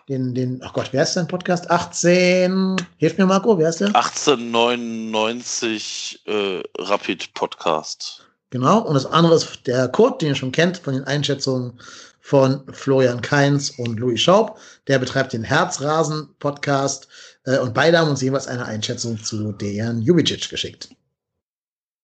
den, 0.09 0.33
den, 0.35 0.61
ach 0.63 0.73
Gott, 0.73 0.89
wer 0.91 1.03
ist 1.03 1.15
dein 1.15 1.27
Podcast? 1.27 1.71
18, 1.71 2.75
hilf 2.97 3.17
mir 3.17 3.25
Marco, 3.25 3.57
wer 3.57 3.69
ist 3.69 3.79
der? 3.79 3.95
1899 3.95 6.23
äh, 6.25 6.61
Rapid 6.77 7.33
Podcast. 7.33 8.25
Genau, 8.49 8.79
und 8.79 8.95
das 8.95 9.05
andere 9.05 9.35
ist 9.35 9.65
der 9.67 9.87
Kurt, 9.87 10.21
den 10.21 10.27
ihr 10.29 10.35
schon 10.35 10.51
kennt 10.51 10.77
von 10.77 10.95
den 10.95 11.05
Einschätzungen 11.05 11.79
von 12.19 12.61
Florian 12.73 13.21
Kainz 13.21 13.69
und 13.77 14.01
Louis 14.01 14.19
Schaub. 14.19 14.59
Der 14.87 14.99
betreibt 14.99 15.31
den 15.31 15.45
Herzrasen 15.45 16.35
Podcast 16.39 17.07
äh, 17.45 17.59
und 17.59 17.73
beide 17.73 17.99
haben 17.99 18.09
uns 18.09 18.21
jeweils 18.21 18.47
eine 18.47 18.65
Einschätzung 18.65 19.21
zu 19.23 19.51
Dejan 19.51 20.01
Jubicic 20.01 20.49
geschickt. 20.49 20.89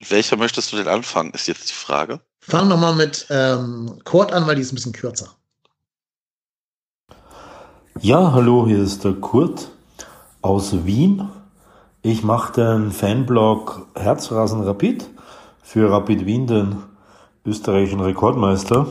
Welcher 0.08 0.38
möchtest 0.38 0.72
du 0.72 0.78
denn 0.78 0.88
anfangen, 0.88 1.32
ist 1.32 1.48
jetzt 1.48 1.70
die 1.70 1.74
Frage. 1.74 2.20
Fang 2.40 2.68
nochmal 2.68 2.96
mit 2.96 3.26
ähm, 3.30 4.00
Kurt 4.04 4.32
an, 4.32 4.48
weil 4.48 4.56
die 4.56 4.62
ist 4.62 4.72
ein 4.72 4.76
bisschen 4.76 4.94
kürzer. 4.94 5.36
Ja, 8.00 8.32
hallo, 8.32 8.68
hier 8.68 8.82
ist 8.82 9.04
der 9.04 9.14
Kurt 9.14 9.70
aus 10.42 10.86
Wien. 10.86 11.28
Ich 12.04 12.24
mache 12.24 12.54
den 12.54 12.92
Fanblog 12.92 13.88
Herzrasen 13.96 14.62
Rapid 14.62 15.10
für 15.64 15.92
Rapid 15.92 16.26
Wien, 16.26 16.46
den 16.46 16.76
österreichischen 17.44 18.00
Rekordmeister. 18.00 18.86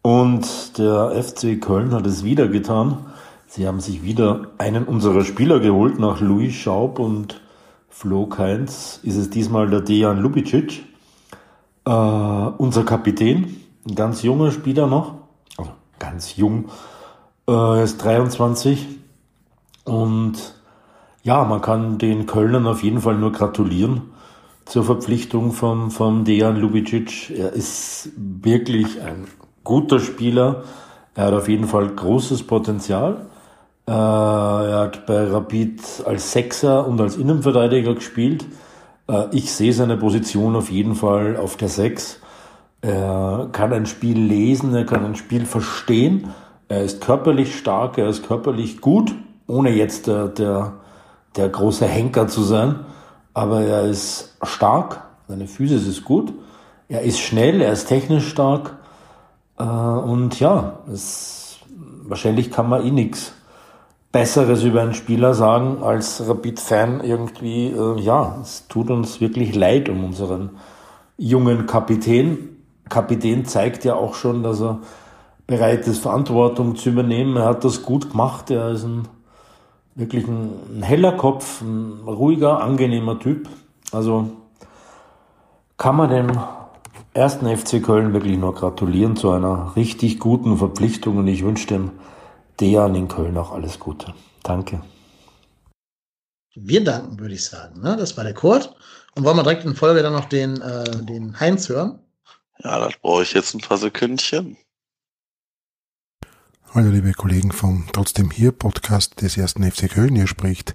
Und 0.00 0.78
der 0.78 1.22
FC 1.22 1.60
Köln 1.60 1.92
hat 1.92 2.06
es 2.06 2.24
wieder 2.24 2.48
getan. 2.48 3.04
Sie 3.56 3.66
haben 3.66 3.80
sich 3.80 4.02
wieder 4.02 4.48
einen 4.58 4.84
unserer 4.84 5.24
Spieler 5.24 5.60
geholt. 5.60 5.98
Nach 5.98 6.20
Louis 6.20 6.54
Schaub 6.54 6.98
und 6.98 7.40
Flo 7.88 8.26
Kainz 8.26 9.00
ist 9.02 9.16
es 9.16 9.30
diesmal 9.30 9.70
der 9.70 9.80
Dejan 9.80 10.20
Lubicic, 10.20 10.84
äh, 11.86 11.90
unser 11.90 12.84
Kapitän. 12.84 13.56
Ein 13.88 13.94
ganz 13.94 14.22
junger 14.22 14.50
Spieler 14.50 14.86
noch. 14.86 15.14
Also 15.56 15.70
ganz 15.98 16.36
jung 16.36 16.66
äh, 17.48 17.52
er 17.52 17.82
ist 17.82 17.96
23 18.04 18.88
und 19.84 20.34
ja, 21.22 21.42
man 21.44 21.62
kann 21.62 21.96
den 21.96 22.26
Kölnern 22.26 22.66
auf 22.66 22.82
jeden 22.82 23.00
Fall 23.00 23.14
nur 23.16 23.32
gratulieren 23.32 24.02
zur 24.66 24.84
Verpflichtung 24.84 25.52
von, 25.52 25.90
von 25.90 26.26
Dejan 26.26 26.58
Lubicic. 26.58 27.30
Er 27.30 27.54
ist 27.54 28.10
wirklich 28.16 29.00
ein 29.00 29.28
guter 29.64 29.98
Spieler. 29.98 30.64
Er 31.14 31.28
hat 31.28 31.32
auf 31.32 31.48
jeden 31.48 31.68
Fall 31.68 31.88
großes 31.88 32.42
Potenzial. 32.42 33.28
Äh, 33.88 33.92
er 33.92 34.80
hat 34.80 35.06
bei 35.06 35.30
Rapid 35.30 35.80
als 36.04 36.32
Sechser 36.32 36.86
und 36.88 37.00
als 37.00 37.16
Innenverteidiger 37.16 37.94
gespielt. 37.94 38.44
Äh, 39.08 39.26
ich 39.30 39.52
sehe 39.52 39.72
seine 39.72 39.96
Position 39.96 40.56
auf 40.56 40.70
jeden 40.70 40.96
Fall 40.96 41.36
auf 41.36 41.56
der 41.56 41.68
Sechs. 41.68 42.20
Er 42.80 43.48
kann 43.52 43.72
ein 43.72 43.86
Spiel 43.86 44.18
lesen, 44.18 44.74
er 44.74 44.86
kann 44.86 45.04
ein 45.04 45.14
Spiel 45.14 45.46
verstehen. 45.46 46.34
Er 46.68 46.82
ist 46.82 47.00
körperlich 47.00 47.56
stark, 47.56 47.96
er 47.96 48.08
ist 48.08 48.26
körperlich 48.26 48.80
gut, 48.80 49.14
ohne 49.46 49.70
jetzt 49.70 50.08
der, 50.08 50.28
der, 50.28 50.72
der 51.36 51.48
große 51.48 51.86
Henker 51.86 52.26
zu 52.26 52.42
sein. 52.42 52.80
Aber 53.34 53.62
er 53.62 53.84
ist 53.84 54.36
stark, 54.42 55.04
seine 55.28 55.46
Physis 55.46 55.86
ist 55.86 56.04
gut. 56.04 56.32
Er 56.88 57.02
ist 57.02 57.20
schnell, 57.20 57.60
er 57.60 57.72
ist 57.72 57.86
technisch 57.86 58.28
stark. 58.28 58.78
Äh, 59.58 59.62
und 59.62 60.40
ja, 60.40 60.80
es, 60.92 61.60
wahrscheinlich 62.02 62.50
kann 62.50 62.68
man 62.68 62.84
eh 62.84 62.90
nichts 62.90 63.32
Besseres 64.16 64.62
über 64.62 64.80
einen 64.80 64.94
Spieler 64.94 65.34
sagen 65.34 65.82
als 65.82 66.26
Rapid-Fan 66.26 67.02
irgendwie, 67.04 67.66
äh, 67.66 68.00
ja, 68.00 68.38
es 68.40 68.66
tut 68.66 68.90
uns 68.90 69.20
wirklich 69.20 69.54
leid 69.54 69.90
um 69.90 70.04
unseren 70.04 70.52
jungen 71.18 71.66
Kapitän. 71.66 72.56
Kapitän 72.88 73.44
zeigt 73.44 73.84
ja 73.84 73.94
auch 73.94 74.14
schon, 74.14 74.42
dass 74.42 74.62
er 74.62 74.78
bereit 75.46 75.86
ist, 75.86 75.98
Verantwortung 75.98 76.76
zu 76.76 76.88
übernehmen. 76.88 77.36
Er 77.36 77.44
hat 77.44 77.62
das 77.62 77.82
gut 77.82 78.12
gemacht. 78.12 78.50
Er 78.50 78.70
ist 78.70 78.84
ein, 78.84 79.06
wirklich 79.96 80.26
ein, 80.26 80.48
ein 80.78 80.82
heller 80.82 81.12
Kopf, 81.12 81.60
ein 81.60 82.00
ruhiger, 82.06 82.62
angenehmer 82.62 83.18
Typ. 83.18 83.50
Also 83.92 84.30
kann 85.76 85.94
man 85.94 86.08
dem 86.08 86.32
ersten 87.12 87.54
FC 87.54 87.82
Köln 87.82 88.14
wirklich 88.14 88.38
nur 88.38 88.54
gratulieren 88.54 89.14
zu 89.14 89.30
einer 89.30 89.76
richtig 89.76 90.18
guten 90.20 90.56
Verpflichtung 90.56 91.18
und 91.18 91.28
ich 91.28 91.44
wünsche 91.44 91.66
dem 91.66 91.90
Dejan 92.60 92.94
in 92.94 93.08
Köln 93.08 93.36
auch 93.36 93.52
alles 93.52 93.78
Gute. 93.78 94.14
Danke. 94.42 94.82
Wir 96.54 96.82
danken, 96.82 97.18
würde 97.20 97.34
ich 97.34 97.44
sagen. 97.44 97.80
Ne? 97.82 97.96
Das 97.98 98.16
war 98.16 98.24
der 98.24 98.34
Kurt. 98.34 98.74
Und 99.14 99.24
wollen 99.24 99.36
wir 99.36 99.42
direkt 99.42 99.64
in 99.64 99.74
Folge 99.74 100.02
dann 100.02 100.12
noch 100.12 100.26
den, 100.26 100.60
äh, 100.60 100.84
den 101.04 101.38
Heinz 101.38 101.68
hören? 101.68 101.98
Ja, 102.62 102.78
das 102.78 102.96
brauche 102.96 103.22
ich 103.22 103.32
jetzt 103.34 103.54
ein 103.54 103.60
paar 103.60 103.76
Sekündchen. 103.76 104.56
Hallo 106.76 106.90
liebe 106.90 107.14
Kollegen 107.14 107.52
vom 107.52 107.86
Trotzdem 107.90 108.30
hier 108.30 108.52
Podcast 108.52 109.22
des 109.22 109.38
ersten 109.38 109.62
FC 109.62 109.90
Köln. 109.90 110.14
Hier 110.14 110.26
spricht 110.26 110.74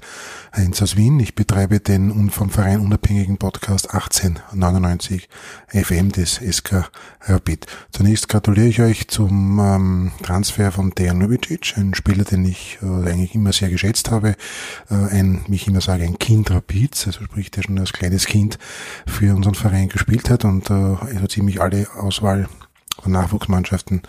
Heinz 0.52 0.82
aus 0.82 0.96
Wien. 0.96 1.20
Ich 1.20 1.36
betreibe 1.36 1.80
den 1.80 2.32
vom 2.32 2.50
Verein 2.50 2.80
unabhängigen 2.80 3.38
Podcast 3.38 3.94
1899 3.94 5.30
FM 5.68 6.12
des 6.12 6.38
SK 6.38 6.90
Rapid. 7.26 7.68
Zunächst 7.92 8.30
gratuliere 8.30 8.66
ich 8.66 8.82
euch 8.82 9.10
zum 9.10 9.60
ähm, 9.60 10.12
Transfer 10.24 10.72
von 10.72 10.90
Dejan 10.90 11.20
Novicic, 11.20 11.78
ein 11.78 11.94
Spieler, 11.94 12.24
den 12.24 12.46
ich 12.46 12.80
äh, 12.82 13.08
eigentlich 13.08 13.36
immer 13.36 13.54
sehr 13.54 13.70
geschätzt 13.70 14.10
habe. 14.10 14.30
Äh, 14.90 14.96
ein, 14.96 15.46
wie 15.50 15.58
ich 15.58 15.68
immer 15.68 15.82
sage, 15.82 16.04
ein 16.04 16.18
Kind 16.18 16.50
Rapids, 16.50 17.06
also 17.06 17.24
sprich, 17.24 17.52
der 17.52 17.62
schon 17.62 17.78
als 17.78 17.94
kleines 17.94 18.26
Kind 18.26 18.58
für 19.06 19.36
unseren 19.36 19.54
Verein 19.54 19.90
gespielt 19.90 20.32
hat 20.32 20.46
und 20.46 20.68
äh, 20.72 20.74
also 20.74 21.28
ziemlich 21.28 21.62
alle 21.62 21.88
Auswahl 21.96 22.50
von 23.02 23.12
Nachwuchsmannschaften 23.12 24.02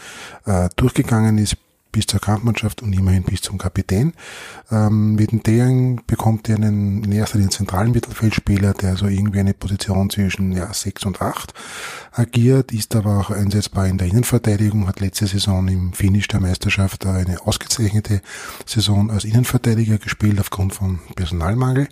äh, 0.47 0.68
durchgegangen 0.76 1.38
ist 1.38 1.57
bis 1.93 2.07
zur 2.07 2.20
Kampfmannschaft 2.20 2.82
und 2.82 2.93
immerhin 2.93 3.22
bis 3.22 3.43
zum 3.43 3.59
Kapitän. 3.59 4.14
Ähm, 4.72 5.16
mit 5.16 5.32
dem 5.32 5.42
Dejan 5.42 6.00
bekommt 6.06 6.48
er 6.48 6.56
einen 6.56 7.04
in 7.04 7.12
erster 7.12 7.36
Linie 7.36 7.50
zentralen 7.50 7.92
Mittelfeldspieler, 7.92 8.72
der 8.72 8.96
so 8.96 9.06
irgendwie 9.06 9.40
eine 9.40 9.52
Position 9.52 10.08
zwischen 10.08 10.52
ja, 10.52 10.72
6 10.72 11.04
und 11.04 11.20
8 11.20 11.52
agiert, 12.12 12.72
ist 12.72 12.94
aber 12.96 13.18
auch 13.18 13.30
einsetzbar 13.30 13.86
in 13.86 13.98
der 13.98 14.08
Innenverteidigung, 14.08 14.86
hat 14.86 15.00
letzte 15.00 15.26
Saison 15.26 15.68
im 15.68 15.92
Finish 15.92 16.28
der 16.28 16.40
Meisterschaft 16.40 17.06
eine 17.06 17.46
ausgezeichnete 17.46 18.22
Saison 18.66 19.10
als 19.10 19.24
Innenverteidiger 19.24 19.98
gespielt 19.98 20.40
aufgrund 20.40 20.74
von 20.74 21.00
Personalmangel. 21.16 21.88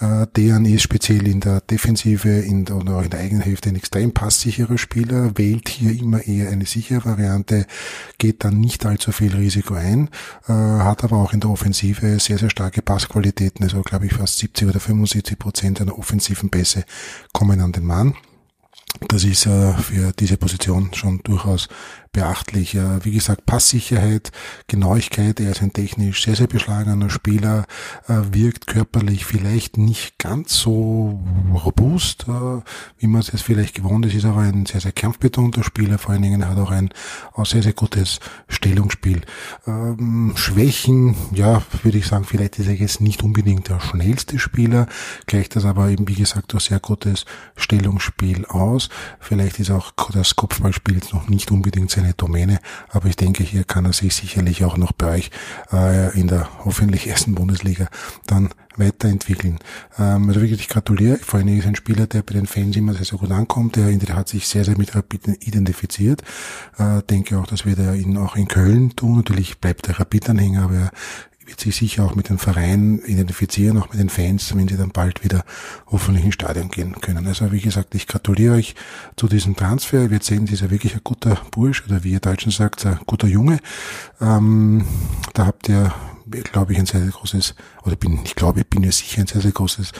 Äh, 0.00 0.26
Dejan 0.36 0.64
ist 0.64 0.82
speziell 0.82 1.26
in 1.26 1.40
der 1.40 1.60
Defensive 1.60 2.28
in 2.28 2.64
der, 2.64 2.76
oder 2.76 2.98
auch 2.98 3.02
in 3.02 3.10
der 3.10 3.20
eigenen 3.20 3.42
Hälfte 3.42 3.68
ein 3.68 3.76
extrem 3.76 4.12
passsicherer 4.12 4.78
Spieler, 4.78 5.36
wählt 5.36 5.68
hier 5.68 5.98
immer 5.98 6.24
eher 6.24 6.50
eine 6.50 6.66
sichere 6.66 7.04
Variante, 7.04 7.66
geht 8.18 8.44
dann 8.44 8.60
nicht 8.60 8.86
allzu 8.86 9.10
viel 9.10 9.34
Risiko 9.34 9.74
ein, 9.74 10.08
äh, 10.46 10.52
hat 10.52 11.02
aber 11.02 11.16
auch 11.16 11.32
in 11.32 11.40
der 11.40 11.50
Offensive 11.50 12.07
sehr, 12.18 12.38
sehr 12.38 12.50
starke 12.50 12.82
Passqualitäten, 12.82 13.64
also 13.64 13.82
glaube 13.82 14.06
ich 14.06 14.14
fast 14.14 14.38
70 14.38 14.68
oder 14.68 14.80
75 14.80 15.38
Prozent 15.38 15.80
einer 15.80 15.98
offensiven 15.98 16.50
Pässe 16.50 16.84
kommen 17.32 17.60
an 17.60 17.72
den 17.72 17.84
Mann. 17.84 18.14
Das 19.08 19.24
ist 19.24 19.46
äh, 19.46 19.74
für 19.74 20.12
diese 20.12 20.36
Position 20.36 20.92
schon 20.94 21.20
durchaus 21.22 21.68
beachtlich. 22.18 22.76
Wie 23.02 23.12
gesagt, 23.12 23.46
Passsicherheit, 23.46 24.32
Genauigkeit, 24.66 25.38
er 25.38 25.52
ist 25.52 25.62
ein 25.62 25.72
technisch 25.72 26.24
sehr, 26.24 26.34
sehr 26.34 26.48
beschlagener 26.48 27.10
Spieler, 27.10 27.64
äh, 28.08 28.14
wirkt 28.32 28.66
körperlich 28.66 29.24
vielleicht 29.24 29.76
nicht 29.76 30.18
ganz 30.18 30.54
so 30.54 31.20
robust, 31.54 32.26
äh, 32.28 32.60
wie 32.98 33.06
man 33.06 33.20
es 33.20 33.30
jetzt 33.30 33.42
vielleicht 33.42 33.74
gewohnt 33.74 34.04
ist, 34.06 34.14
ist 34.14 34.24
aber 34.24 34.40
ein 34.40 34.66
sehr, 34.66 34.80
sehr 34.80 34.90
kampfbetonter 34.90 35.62
Spieler, 35.62 35.98
vor 35.98 36.12
allen 36.12 36.22
Dingen 36.22 36.48
hat 36.48 36.58
auch 36.58 36.72
ein 36.72 36.90
sehr, 37.44 37.62
sehr 37.62 37.72
gutes 37.72 38.18
Stellungsspiel. 38.48 39.20
Ähm, 39.66 40.32
Schwächen, 40.34 41.14
ja, 41.32 41.62
würde 41.84 41.98
ich 41.98 42.06
sagen, 42.06 42.24
vielleicht 42.24 42.58
ist 42.58 42.66
er 42.66 42.74
jetzt 42.74 43.00
nicht 43.00 43.22
unbedingt 43.22 43.68
der 43.68 43.80
schnellste 43.80 44.40
Spieler, 44.40 44.88
gleicht 45.26 45.54
das 45.54 45.64
aber 45.64 45.88
eben, 45.88 46.08
wie 46.08 46.14
gesagt, 46.14 46.52
durch 46.52 46.64
sehr 46.64 46.80
gutes 46.80 47.26
Stellungsspiel 47.56 48.44
aus. 48.46 48.88
Vielleicht 49.20 49.60
ist 49.60 49.70
auch 49.70 49.92
das 50.12 50.34
Kopfballspiel 50.34 50.96
jetzt 50.96 51.14
noch 51.14 51.28
nicht 51.28 51.52
unbedingt 51.52 51.90
seine 51.90 52.07
Domäne, 52.14 52.60
aber 52.90 53.08
ich 53.08 53.16
denke, 53.16 53.42
hier 53.42 53.64
kann 53.64 53.84
er 53.84 53.92
sich 53.92 54.14
sicherlich 54.14 54.64
auch 54.64 54.76
noch 54.76 54.92
bei 54.92 55.16
euch 55.16 55.30
äh, 55.72 56.18
in 56.18 56.28
der 56.28 56.48
hoffentlich 56.64 57.06
ersten 57.06 57.34
Bundesliga 57.34 57.88
dann 58.26 58.50
weiterentwickeln. 58.78 59.58
Ähm, 59.98 60.28
also 60.28 60.40
wirklich, 60.40 60.60
ich 60.60 60.68
gratuliere. 60.68 61.18
Vor 61.18 61.40
allem 61.40 61.58
ist 61.58 61.66
ein 61.66 61.74
Spieler, 61.74 62.06
der 62.06 62.22
bei 62.22 62.34
den 62.34 62.46
Fans 62.46 62.76
immer 62.76 62.94
sehr, 62.94 63.04
sehr 63.04 63.18
gut 63.18 63.30
ankommt. 63.30 63.76
Der 63.76 63.98
hat 64.14 64.28
sich 64.28 64.46
sehr, 64.46 64.64
sehr 64.64 64.78
mit 64.78 64.94
Rapid 64.94 65.46
identifiziert. 65.46 66.22
Äh, 66.78 67.02
denke 67.02 67.38
auch, 67.38 67.46
dass 67.46 67.66
wir 67.66 67.76
da 67.76 67.94
ihn 67.94 68.16
auch 68.16 68.36
in 68.36 68.48
Köln 68.48 68.94
tun. 68.96 69.16
Natürlich 69.16 69.58
bleibt 69.58 69.88
der 69.88 69.98
Rapid-Anhänger, 69.98 70.64
aber 70.64 70.74
er 70.74 70.90
wird 71.48 71.60
sich 71.60 71.76
sicher 71.76 72.04
auch 72.04 72.14
mit 72.14 72.28
dem 72.28 72.38
Verein 72.38 73.00
identifizieren, 73.06 73.78
auch 73.78 73.88
mit 73.88 73.98
den 73.98 74.10
Fans, 74.10 74.54
wenn 74.54 74.68
sie 74.68 74.76
dann 74.76 74.90
bald 74.90 75.24
wieder 75.24 75.44
hoffentlich 75.86 76.24
ins 76.24 76.34
Stadion 76.34 76.68
gehen 76.68 77.00
können. 77.00 77.26
Also 77.26 77.50
wie 77.52 77.60
gesagt, 77.60 77.94
ich 77.94 78.06
gratuliere 78.06 78.56
euch 78.56 78.74
zu 79.16 79.28
diesem 79.28 79.56
Transfer. 79.56 80.10
Wir 80.10 80.20
sehen, 80.20 80.44
dieser 80.44 80.70
wirklich 80.70 80.94
ein 80.94 81.00
guter 81.02 81.40
Bursch 81.50 81.84
oder 81.86 82.04
wie 82.04 82.12
ihr 82.12 82.20
Deutschen 82.20 82.52
sagt, 82.52 82.84
ein 82.84 83.00
guter 83.06 83.26
Junge. 83.26 83.58
Ähm, 84.20 84.84
da 85.32 85.46
habt 85.46 85.68
ihr, 85.70 85.94
glaube 86.52 86.74
ich, 86.74 86.78
ein 86.78 86.86
sehr, 86.86 87.00
sehr 87.00 87.10
großes, 87.10 87.54
oder 87.82 87.96
bin, 87.96 88.20
ich 88.24 88.34
glaube, 88.34 88.60
ich 88.60 88.66
bin 88.66 88.82
mir 88.82 88.92
sicher 88.92 89.22
ein 89.22 89.26
sehr, 89.26 89.40
sehr 89.40 89.52
großes 89.52 89.92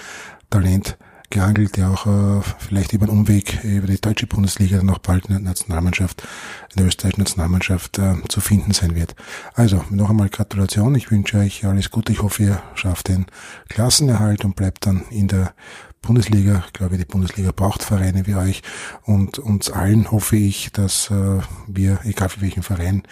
Talent 0.50 0.98
geangelt, 1.30 1.76
der 1.76 1.90
auch 1.90 2.06
äh, 2.06 2.42
vielleicht 2.58 2.92
über 2.92 3.06
einen 3.06 3.18
Umweg 3.18 3.62
über 3.62 3.86
die 3.86 4.00
deutsche 4.00 4.26
Bundesliga 4.26 4.78
dann 4.78 4.90
auch 4.90 4.98
bald 4.98 5.26
in 5.26 5.34
der 5.34 5.40
Nationalmannschaft, 5.40 6.22
in 6.70 6.76
der 6.78 6.86
österreichischen 6.86 7.22
Nationalmannschaft 7.22 7.98
äh, 7.98 8.14
zu 8.28 8.40
finden 8.40 8.72
sein 8.72 8.94
wird. 8.94 9.14
Also 9.54 9.84
noch 9.90 10.10
einmal 10.10 10.28
Gratulation. 10.28 10.94
Ich 10.94 11.10
wünsche 11.10 11.38
euch 11.38 11.64
alles 11.64 11.90
Gute. 11.90 12.12
Ich 12.12 12.22
hoffe, 12.22 12.42
ihr 12.42 12.62
schafft 12.74 13.08
den 13.08 13.26
Klassenerhalt 13.68 14.44
und 14.44 14.56
bleibt 14.56 14.86
dann 14.86 15.02
in 15.10 15.28
der 15.28 15.54
Bundesliga. 16.02 16.64
Ich 16.66 16.72
glaube, 16.72 16.96
die 16.96 17.04
Bundesliga 17.04 17.52
braucht 17.52 17.82
Vereine 17.82 18.26
wie 18.26 18.34
euch 18.34 18.62
und 19.04 19.38
uns 19.38 19.70
allen 19.70 20.10
hoffe 20.10 20.36
ich, 20.36 20.72
dass 20.72 21.10
äh, 21.10 21.40
wir, 21.66 22.00
egal 22.04 22.28
für 22.28 22.40
welchen 22.40 22.62
Verein 22.62 23.02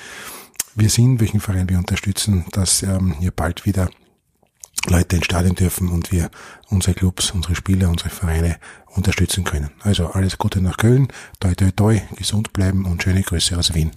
wir 0.75 0.91
sind, 0.91 1.21
welchen 1.21 1.41
Verein 1.41 1.69
wir 1.69 1.79
unterstützen, 1.79 2.45
dass 2.53 2.83
ähm, 2.83 3.15
ihr 3.21 3.31
bald 3.31 3.65
wieder 3.65 3.89
Leute 4.91 5.17
ins 5.17 5.27
Stadion 5.27 5.55
dürfen 5.55 5.89
und 5.89 6.13
wir 6.13 6.31
unsere 6.69 6.95
Clubs, 6.95 7.31
unsere 7.33 7.55
Spieler, 7.55 7.89
unsere 7.89 8.11
Vereine 8.11 8.57
unterstützen 8.95 9.45
können. 9.45 9.71
Also 9.83 10.07
alles 10.09 10.39
Gute 10.39 10.61
nach 10.61 10.77
Köln, 10.77 11.09
toi 11.41 11.55
toi 11.55 11.71
toi, 11.75 12.01
gesund 12.17 12.53
bleiben 12.53 12.87
und 12.87 13.03
schöne 13.03 13.23
Grüße 13.23 13.57
aus 13.57 13.75
Wien. 13.75 13.93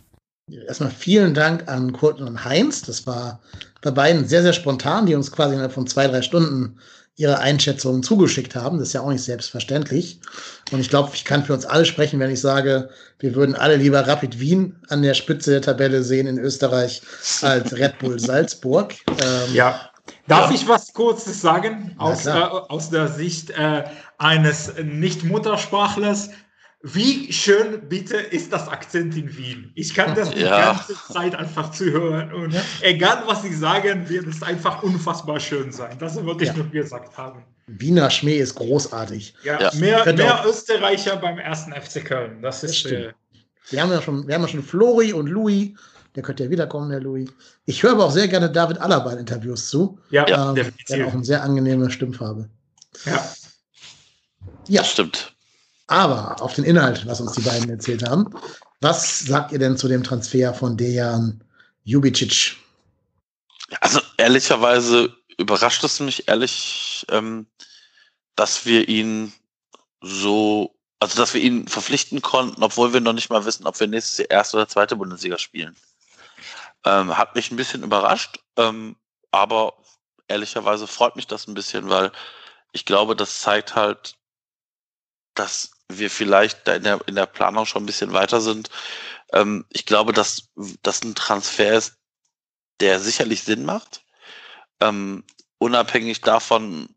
Erstmal 0.67 0.91
vielen 0.91 1.33
Dank 1.33 1.69
an 1.69 1.93
Kurt 1.93 2.21
und 2.21 2.43
Heinz. 2.43 2.81
Das 2.81 3.05
war 3.05 3.39
bei 3.81 3.91
beiden 3.91 4.27
sehr, 4.27 4.41
sehr 4.41 4.53
spontan, 4.53 5.05
die 5.05 5.15
uns 5.15 5.31
quasi 5.31 5.53
innerhalb 5.53 5.73
von 5.73 5.87
zwei, 5.87 6.07
drei 6.07 6.21
Stunden 6.21 6.79
ihre 7.19 7.39
Einschätzungen 7.39 8.01
zugeschickt 8.01 8.55
haben. 8.55 8.77
Das 8.79 8.87
ist 8.87 8.93
ja 8.93 9.01
auch 9.01 9.11
nicht 9.11 9.23
selbstverständlich. 9.23 10.21
Und 10.71 10.79
ich 10.79 10.89
glaube, 10.89 11.11
ich 11.13 11.25
kann 11.25 11.43
für 11.43 11.53
uns 11.53 11.65
alle 11.65 11.85
sprechen, 11.85 12.19
wenn 12.21 12.31
ich 12.31 12.39
sage, 12.39 12.89
wir 13.19 13.35
würden 13.35 13.55
alle 13.55 13.75
lieber 13.75 14.07
Rapid 14.07 14.39
Wien 14.39 14.77
an 14.87 15.01
der 15.01 15.13
Spitze 15.13 15.51
der 15.51 15.61
Tabelle 15.61 16.01
sehen 16.03 16.27
in 16.27 16.39
Österreich 16.39 17.01
als 17.41 17.73
Red 17.73 17.99
Bull 17.99 18.19
Salzburg. 18.19 18.95
Ähm, 19.09 19.53
ja, 19.53 19.88
Darf 20.29 20.49
ja. 20.49 20.55
ich 20.55 20.67
was 20.67 20.93
Kurzes 20.93 21.41
sagen 21.41 21.95
aus, 21.97 22.25
äh, 22.25 22.29
aus 22.31 22.89
der 22.91 23.07
Sicht 23.07 23.49
äh, 23.49 23.83
eines 24.19 24.73
Nicht-Muttersprachlers? 24.81 26.29
Wie 26.81 27.33
schön 27.33 27.89
bitte 27.89 28.15
ist 28.15 28.53
das 28.53 28.69
Akzent 28.69 29.17
in 29.17 29.35
Wien? 29.35 29.71
Ich 29.75 29.93
kann 29.93 30.15
das 30.15 30.29
die 30.29 30.41
ja. 30.41 30.73
ganze 30.73 30.95
Zeit 31.11 31.35
einfach 31.35 31.71
zuhören 31.71 32.31
und 32.31 32.53
ja. 32.53 32.61
egal 32.81 33.23
was 33.25 33.41
Sie 33.41 33.53
sagen, 33.53 34.07
wird 34.07 34.27
es 34.27 34.41
einfach 34.41 34.81
unfassbar 34.81 35.41
schön 35.41 35.73
sein. 35.73 35.97
Das 35.99 36.23
wollte 36.23 36.45
ich 36.45 36.55
nur 36.55 36.67
gesagt 36.67 37.17
haben. 37.17 37.43
Wiener 37.67 38.09
Schmäh 38.09 38.37
ist 38.37 38.55
großartig. 38.55 39.33
Ja, 39.43 39.71
Mehr, 39.75 40.13
mehr 40.13 40.43
Österreicher 40.47 41.17
beim 41.17 41.37
ersten 41.37 41.73
FC 41.73 42.05
Köln. 42.05 42.41
Das 42.41 42.63
ist. 42.63 42.85
Das 42.85 42.91
äh, 42.91 43.13
wir 43.71 43.81
haben 43.81 43.91
ja 43.91 44.01
schon, 44.01 44.27
wir 44.27 44.35
haben 44.35 44.43
ja 44.43 44.47
schon 44.47 44.63
Flori 44.63 45.11
und 45.11 45.27
Louis 45.27 45.71
Der 46.15 46.23
könnte 46.23 46.43
ja 46.43 46.49
wiederkommen, 46.49 46.89
der 46.89 46.99
Louis. 47.01 47.29
Ich 47.65 47.83
höre 47.83 47.91
aber 47.91 48.05
auch 48.05 48.11
sehr 48.11 48.27
gerne 48.27 48.49
David 48.51 48.79
Alaba 48.79 49.11
in 49.13 49.19
Interviews 49.19 49.69
zu. 49.69 49.99
Ja, 50.09 50.49
ähm, 50.49 50.55
definitiv. 50.55 50.85
Der 50.87 50.99
hat 51.01 51.07
auch 51.09 51.13
eine 51.13 51.23
sehr 51.25 51.43
angenehme 51.43 51.91
Stimmfarbe. 51.91 52.49
Ja. 53.05 53.31
Ja, 54.67 54.81
Das 54.81 54.91
stimmt. 54.91 55.33
aber 55.87 56.41
auf 56.41 56.53
den 56.53 56.63
Inhalt, 56.63 57.05
was 57.05 57.21
uns 57.21 57.33
die 57.33 57.41
beiden 57.41 57.69
erzählt 57.69 58.07
haben. 58.07 58.33
Was 58.81 59.19
sagt 59.19 59.51
ihr 59.51 59.59
denn 59.59 59.77
zu 59.77 59.87
dem 59.87 60.03
Transfer 60.03 60.53
von 60.53 60.77
Dejan 60.77 61.43
Jubicic? 61.83 62.55
Also 63.81 63.99
ehrlicherweise 64.17 65.13
überrascht 65.37 65.83
es 65.83 65.99
mich 65.99 66.27
ehrlich, 66.27 67.05
ähm, 67.09 67.45
dass 68.35 68.65
wir 68.65 68.87
ihn 68.87 69.33
so, 70.01 70.75
also 70.99 71.17
dass 71.17 71.33
wir 71.33 71.41
ihn 71.41 71.67
verpflichten 71.67 72.21
konnten, 72.21 72.63
obwohl 72.63 72.93
wir 72.93 73.01
noch 73.01 73.13
nicht 73.13 73.29
mal 73.29 73.45
wissen, 73.45 73.65
ob 73.67 73.79
wir 73.79 73.87
nächstes 73.87 74.17
Jahr 74.19 74.29
erste 74.31 74.57
oder 74.57 74.67
zweite 74.67 74.95
Bundesliga 74.95 75.37
spielen. 75.37 75.75
Ähm, 76.85 77.17
hat 77.17 77.35
mich 77.35 77.51
ein 77.51 77.57
bisschen 77.57 77.83
überrascht, 77.83 78.39
ähm, 78.57 78.95
aber 79.31 79.73
ehrlicherweise 80.27 80.87
freut 80.87 81.15
mich 81.15 81.27
das 81.27 81.47
ein 81.47 81.53
bisschen, 81.53 81.89
weil 81.89 82.11
ich 82.71 82.85
glaube, 82.85 83.15
das 83.15 83.39
zeigt 83.39 83.75
halt, 83.75 84.15
dass 85.33 85.71
wir 85.89 86.09
vielleicht 86.09 86.67
da 86.67 86.75
in 86.75 86.83
der, 86.83 86.99
in 87.07 87.15
der 87.15 87.25
Planung 87.25 87.65
schon 87.65 87.83
ein 87.83 87.87
bisschen 87.87 88.13
weiter 88.13 88.41
sind. 88.41 88.69
Ähm, 89.33 89.65
ich 89.69 89.85
glaube, 89.85 90.13
dass 90.13 90.49
das 90.83 91.03
ein 91.03 91.15
Transfer 91.15 91.73
ist, 91.73 91.97
der 92.79 92.99
sicherlich 92.99 93.43
Sinn 93.43 93.65
macht. 93.65 94.03
Ähm, 94.79 95.25
unabhängig 95.57 96.21
davon, 96.21 96.95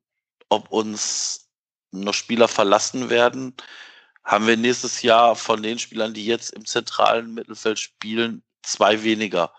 ob 0.48 0.70
uns 0.70 1.48
noch 1.90 2.14
Spieler 2.14 2.48
verlassen 2.48 3.10
werden, 3.10 3.54
haben 4.24 4.46
wir 4.46 4.56
nächstes 4.56 5.02
Jahr 5.02 5.34
von 5.34 5.62
den 5.62 5.78
Spielern, 5.78 6.14
die 6.14 6.24
jetzt 6.24 6.52
im 6.52 6.64
zentralen 6.64 7.34
Mittelfeld 7.34 7.78
spielen, 7.78 8.42
zwei 8.62 9.02
weniger. 9.02 9.52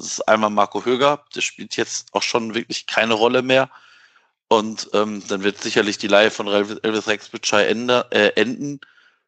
Das 0.00 0.12
ist 0.12 0.28
einmal 0.28 0.50
Marco 0.50 0.84
Höger, 0.84 1.24
der 1.34 1.40
spielt 1.42 1.76
jetzt 1.76 2.08
auch 2.12 2.22
schon 2.22 2.54
wirklich 2.54 2.86
keine 2.86 3.14
Rolle 3.14 3.42
mehr. 3.42 3.70
Und 4.48 4.90
ähm, 4.94 5.22
dann 5.28 5.42
wird 5.44 5.60
sicherlich 5.62 5.98
die 5.98 6.08
Leihe 6.08 6.30
von 6.30 6.48
Elvis 6.48 7.06
Rexbitschei 7.06 7.66
ende, 7.66 8.06
äh, 8.10 8.30
enden. 8.40 8.80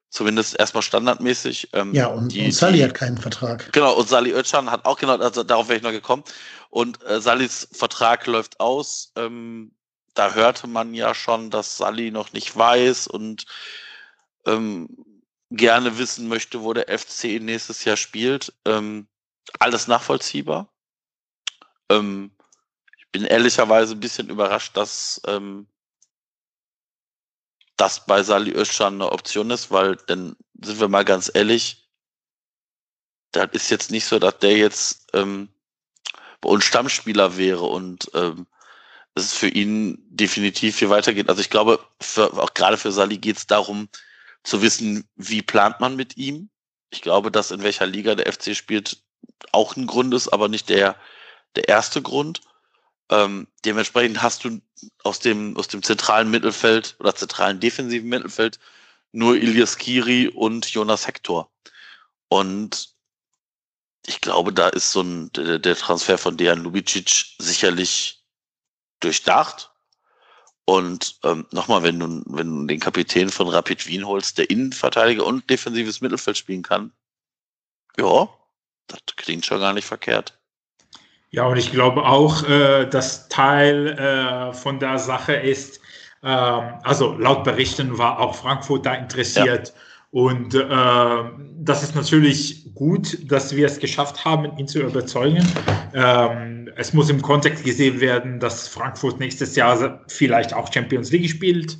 Zumindest 0.09 0.59
erstmal 0.59 0.82
standardmäßig. 0.82 1.70
Ähm, 1.73 1.94
Ja, 1.94 2.07
und, 2.09 2.32
die- 2.32 2.44
und 2.47 2.53
Sully 2.53 2.78
die- 2.78 2.85
hat 2.85 2.94
keinen 2.94 3.19
Vertrag. 3.19 3.73
Genau, 3.73 3.94
und 3.94 4.09
Sally 4.09 4.32
Özcan 4.32 4.70
hat 4.70 4.85
auch 4.85 4.99
genau, 4.99 5.16
also 5.16 5.43
darauf 5.43 5.69
wäre 5.69 5.77
ich 5.78 5.82
noch 5.82 5.90
gekommen. 5.93 6.24
Und 6.70 7.03
äh, 7.05 7.20
Sallys 7.20 7.69
Vertrag 7.73 8.27
läuft 8.27 8.61
aus. 8.61 9.12
Ähm, 9.16 9.73
da 10.15 10.35
hörte 10.35 10.66
man 10.66 10.93
ja 10.93 11.15
schon, 11.15 11.51
dass 11.51 11.77
Sally 11.78 12.11
noch 12.11 12.32
nicht 12.32 12.55
weiß 12.57 13.07
und 13.07 13.47
ähm, 14.47 14.89
gerne 15.51 15.99
wissen 15.99 16.28
möchte, 16.28 16.62
wo 16.62 16.73
der 16.73 16.89
FC 16.99 17.40
nächstes 17.40 17.85
Jahr 17.85 17.97
spielt. 17.97 18.53
Ähm, 18.66 19.07
alles 19.59 19.86
nachvollziehbar. 19.86 20.73
Ähm, 21.90 22.32
ich 22.98 23.09
bin 23.10 23.24
ehrlicherweise 23.24 23.94
ein 23.94 24.01
bisschen 24.01 24.28
überrascht, 24.31 24.77
dass 24.77 25.20
ähm, 25.27 25.66
das 27.77 28.06
bei 28.06 28.23
Sally 28.23 28.52
Özcan 28.52 28.94
eine 28.94 29.10
Option 29.12 29.51
ist, 29.51 29.70
weil, 29.70 29.97
dann 30.06 30.36
sind 30.60 30.81
wir 30.81 30.89
mal 30.89 31.05
ganz 31.05 31.31
ehrlich, 31.32 31.90
das 33.32 33.48
ist 33.52 33.70
jetzt 33.70 33.90
nicht 33.90 34.05
so, 34.05 34.19
dass 34.19 34.39
der 34.39 34.56
jetzt 34.56 35.09
ähm, 35.14 35.48
bei 36.40 36.51
uns 36.51 36.64
Stammspieler 36.64 37.36
wäre 37.36 37.64
und 37.64 38.10
ähm, 38.14 38.47
es 39.14 39.24
ist 39.24 39.35
für 39.35 39.48
ihn 39.48 39.98
definitiv 40.09 40.78
hier 40.78 40.90
weitergeht. 40.90 41.28
Also 41.28 41.40
ich 41.40 41.51
glaube, 41.51 41.85
für, 42.01 42.32
auch 42.35 42.55
gerade 42.55 42.77
für 42.77 42.93
Sali 42.93 43.19
geht 43.19 43.36
es 43.36 43.47
darum, 43.47 43.89
zu 44.43 44.62
wissen, 44.62 45.09
wie 45.16 45.43
plant 45.43 45.81
man 45.81 45.97
mit 45.97 46.16
ihm. 46.16 46.51
Ich 46.90 47.02
glaube, 47.02 47.31
dass 47.31 47.51
in 47.51 47.62
welcher 47.62 47.86
Liga 47.86 48.14
der 48.14 48.32
FC 48.32 48.56
spielt 48.56 49.02
auch 49.53 49.77
ein 49.77 49.86
Grund 49.86 50.15
ist, 50.15 50.28
aber 50.28 50.49
nicht 50.49 50.69
der, 50.69 50.97
der 51.57 51.69
erste 51.69 52.03
Grund. 52.03 52.40
Ähm, 53.11 53.47
dementsprechend 53.65 54.23
hast 54.23 54.44
du 54.44 54.61
aus 55.05 55.19
dem, 55.19 55.57
aus 55.57 55.69
dem 55.69 55.82
zentralen 55.82 56.31
Mittelfeld 56.31 56.97
oder 56.99 57.15
zentralen 57.15 57.61
defensiven 57.61 58.09
Mittelfeld 58.09 58.59
nur 59.12 59.36
Ilias 59.36 59.77
Kiri 59.77 60.28
und 60.28 60.66
Jonas 60.69 61.07
Hector. 61.07 61.51
Und 62.28 62.94
ich 64.07 64.20
glaube, 64.20 64.53
da 64.53 64.69
ist 64.69 64.90
so 64.90 65.03
ein, 65.03 65.31
der, 65.32 65.59
der 65.59 65.77
Transfer 65.77 66.19
von 66.19 66.36
Dejan 66.36 66.62
Lubicic 66.62 67.36
sicherlich 67.39 68.24
durchdacht. 69.01 69.70
Und 70.65 71.19
ähm, 71.24 71.47
nochmal, 71.51 71.82
wenn 71.82 71.99
du, 71.99 72.23
wenn 72.27 72.61
du 72.61 72.66
den 72.66 72.81
Kapitän 72.81 73.28
von 73.28 73.49
Rapid 73.49 73.86
Wien 73.86 74.07
holst, 74.07 74.39
der 74.39 74.49
Innenverteidiger 74.49 75.27
und 75.27 75.49
defensives 75.51 76.01
Mittelfeld 76.01 76.39
spielen 76.39 76.62
kann, 76.62 76.93
ja, 77.99 78.28
das 78.93 79.16
klingt 79.16 79.44
schon 79.44 79.60
gar 79.60 79.73
nicht 79.73 79.86
verkehrt. 79.86 80.39
Ja, 81.31 81.47
und 81.47 81.56
ich 81.56 81.73
glaube 81.73 82.05
auch, 82.05 82.47
äh, 82.48 82.86
dass 82.86 83.28
Teil 83.28 83.89
äh, 83.89 84.52
von 84.52 84.78
der 84.78 84.98
Sache 84.98 85.32
ist, 85.32 85.81
ähm, 86.23 86.74
also 86.82 87.14
laut 87.14 87.44
Berichten 87.44 87.97
war 87.98 88.20
auch 88.20 88.35
Frankfurt 88.35 88.86
da 88.86 88.94
interessiert. 88.94 89.73
Und 90.10 90.55
äh, 90.55 90.66
das 91.56 91.82
ist 91.82 91.94
natürlich 91.94 92.74
gut, 92.74 93.19
dass 93.31 93.56
wir 93.56 93.66
es 93.66 93.78
geschafft 93.78 94.27
haben, 94.27 94.59
ihn 94.59 94.69
zu 94.69 94.81
überzeugen. 94.81 95.47
Ähm, 95.94 96.70
es 96.77 96.93
muss 96.93 97.09
im 97.09 97.23
Kontext 97.23 97.64
gesehen 97.64 98.01
werden, 98.01 98.39
dass 98.39 98.69
Frankfurt 98.69 99.20
nächstes 99.20 99.56
Jahr 99.56 100.02
vielleicht 100.09 100.52
auch 100.52 100.70
Champions 100.70 101.10
League 101.12 101.31
spielt. 101.31 101.78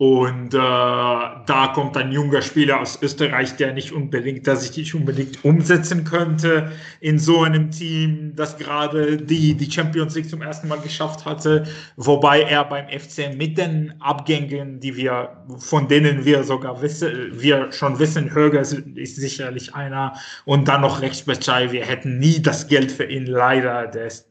Und 0.00 0.54
äh, 0.54 0.56
da 0.56 1.72
kommt 1.74 1.96
ein 1.96 2.12
junger 2.12 2.40
Spieler 2.40 2.80
aus 2.80 3.02
Österreich, 3.02 3.56
der 3.56 3.72
nicht 3.72 3.90
unbedingt, 3.90 4.46
der 4.46 4.54
sich 4.54 4.76
nicht 4.76 4.94
unbedingt 4.94 5.44
umsetzen 5.44 6.04
könnte 6.04 6.70
in 7.00 7.18
so 7.18 7.42
einem 7.42 7.72
Team, 7.72 8.32
das 8.36 8.56
gerade 8.56 9.16
die, 9.16 9.54
die 9.54 9.68
Champions 9.68 10.14
League 10.14 10.30
zum 10.30 10.40
ersten 10.40 10.68
Mal 10.68 10.78
geschafft 10.78 11.24
hatte, 11.24 11.66
wobei 11.96 12.42
er 12.42 12.64
beim 12.64 12.86
FC 12.86 13.36
mit 13.36 13.58
den 13.58 13.92
Abgängen, 14.00 14.78
die 14.78 14.94
wir, 14.94 15.44
von 15.58 15.88
denen 15.88 16.24
wir 16.24 16.44
sogar 16.44 16.80
wissen, 16.80 17.32
wir 17.32 17.72
schon 17.72 17.98
wissen, 17.98 18.32
Höger 18.32 18.60
ist, 18.60 18.76
sicherlich 18.94 19.74
einer. 19.74 20.12
Und 20.44 20.68
dann 20.68 20.82
noch 20.82 21.00
Becai, 21.00 21.72
wir 21.72 21.84
hätten 21.84 22.20
nie 22.20 22.40
das 22.40 22.68
Geld 22.68 22.92
für 22.92 23.04
ihn, 23.04 23.26
leider, 23.26 23.88
der 23.88 24.06
ist 24.06 24.28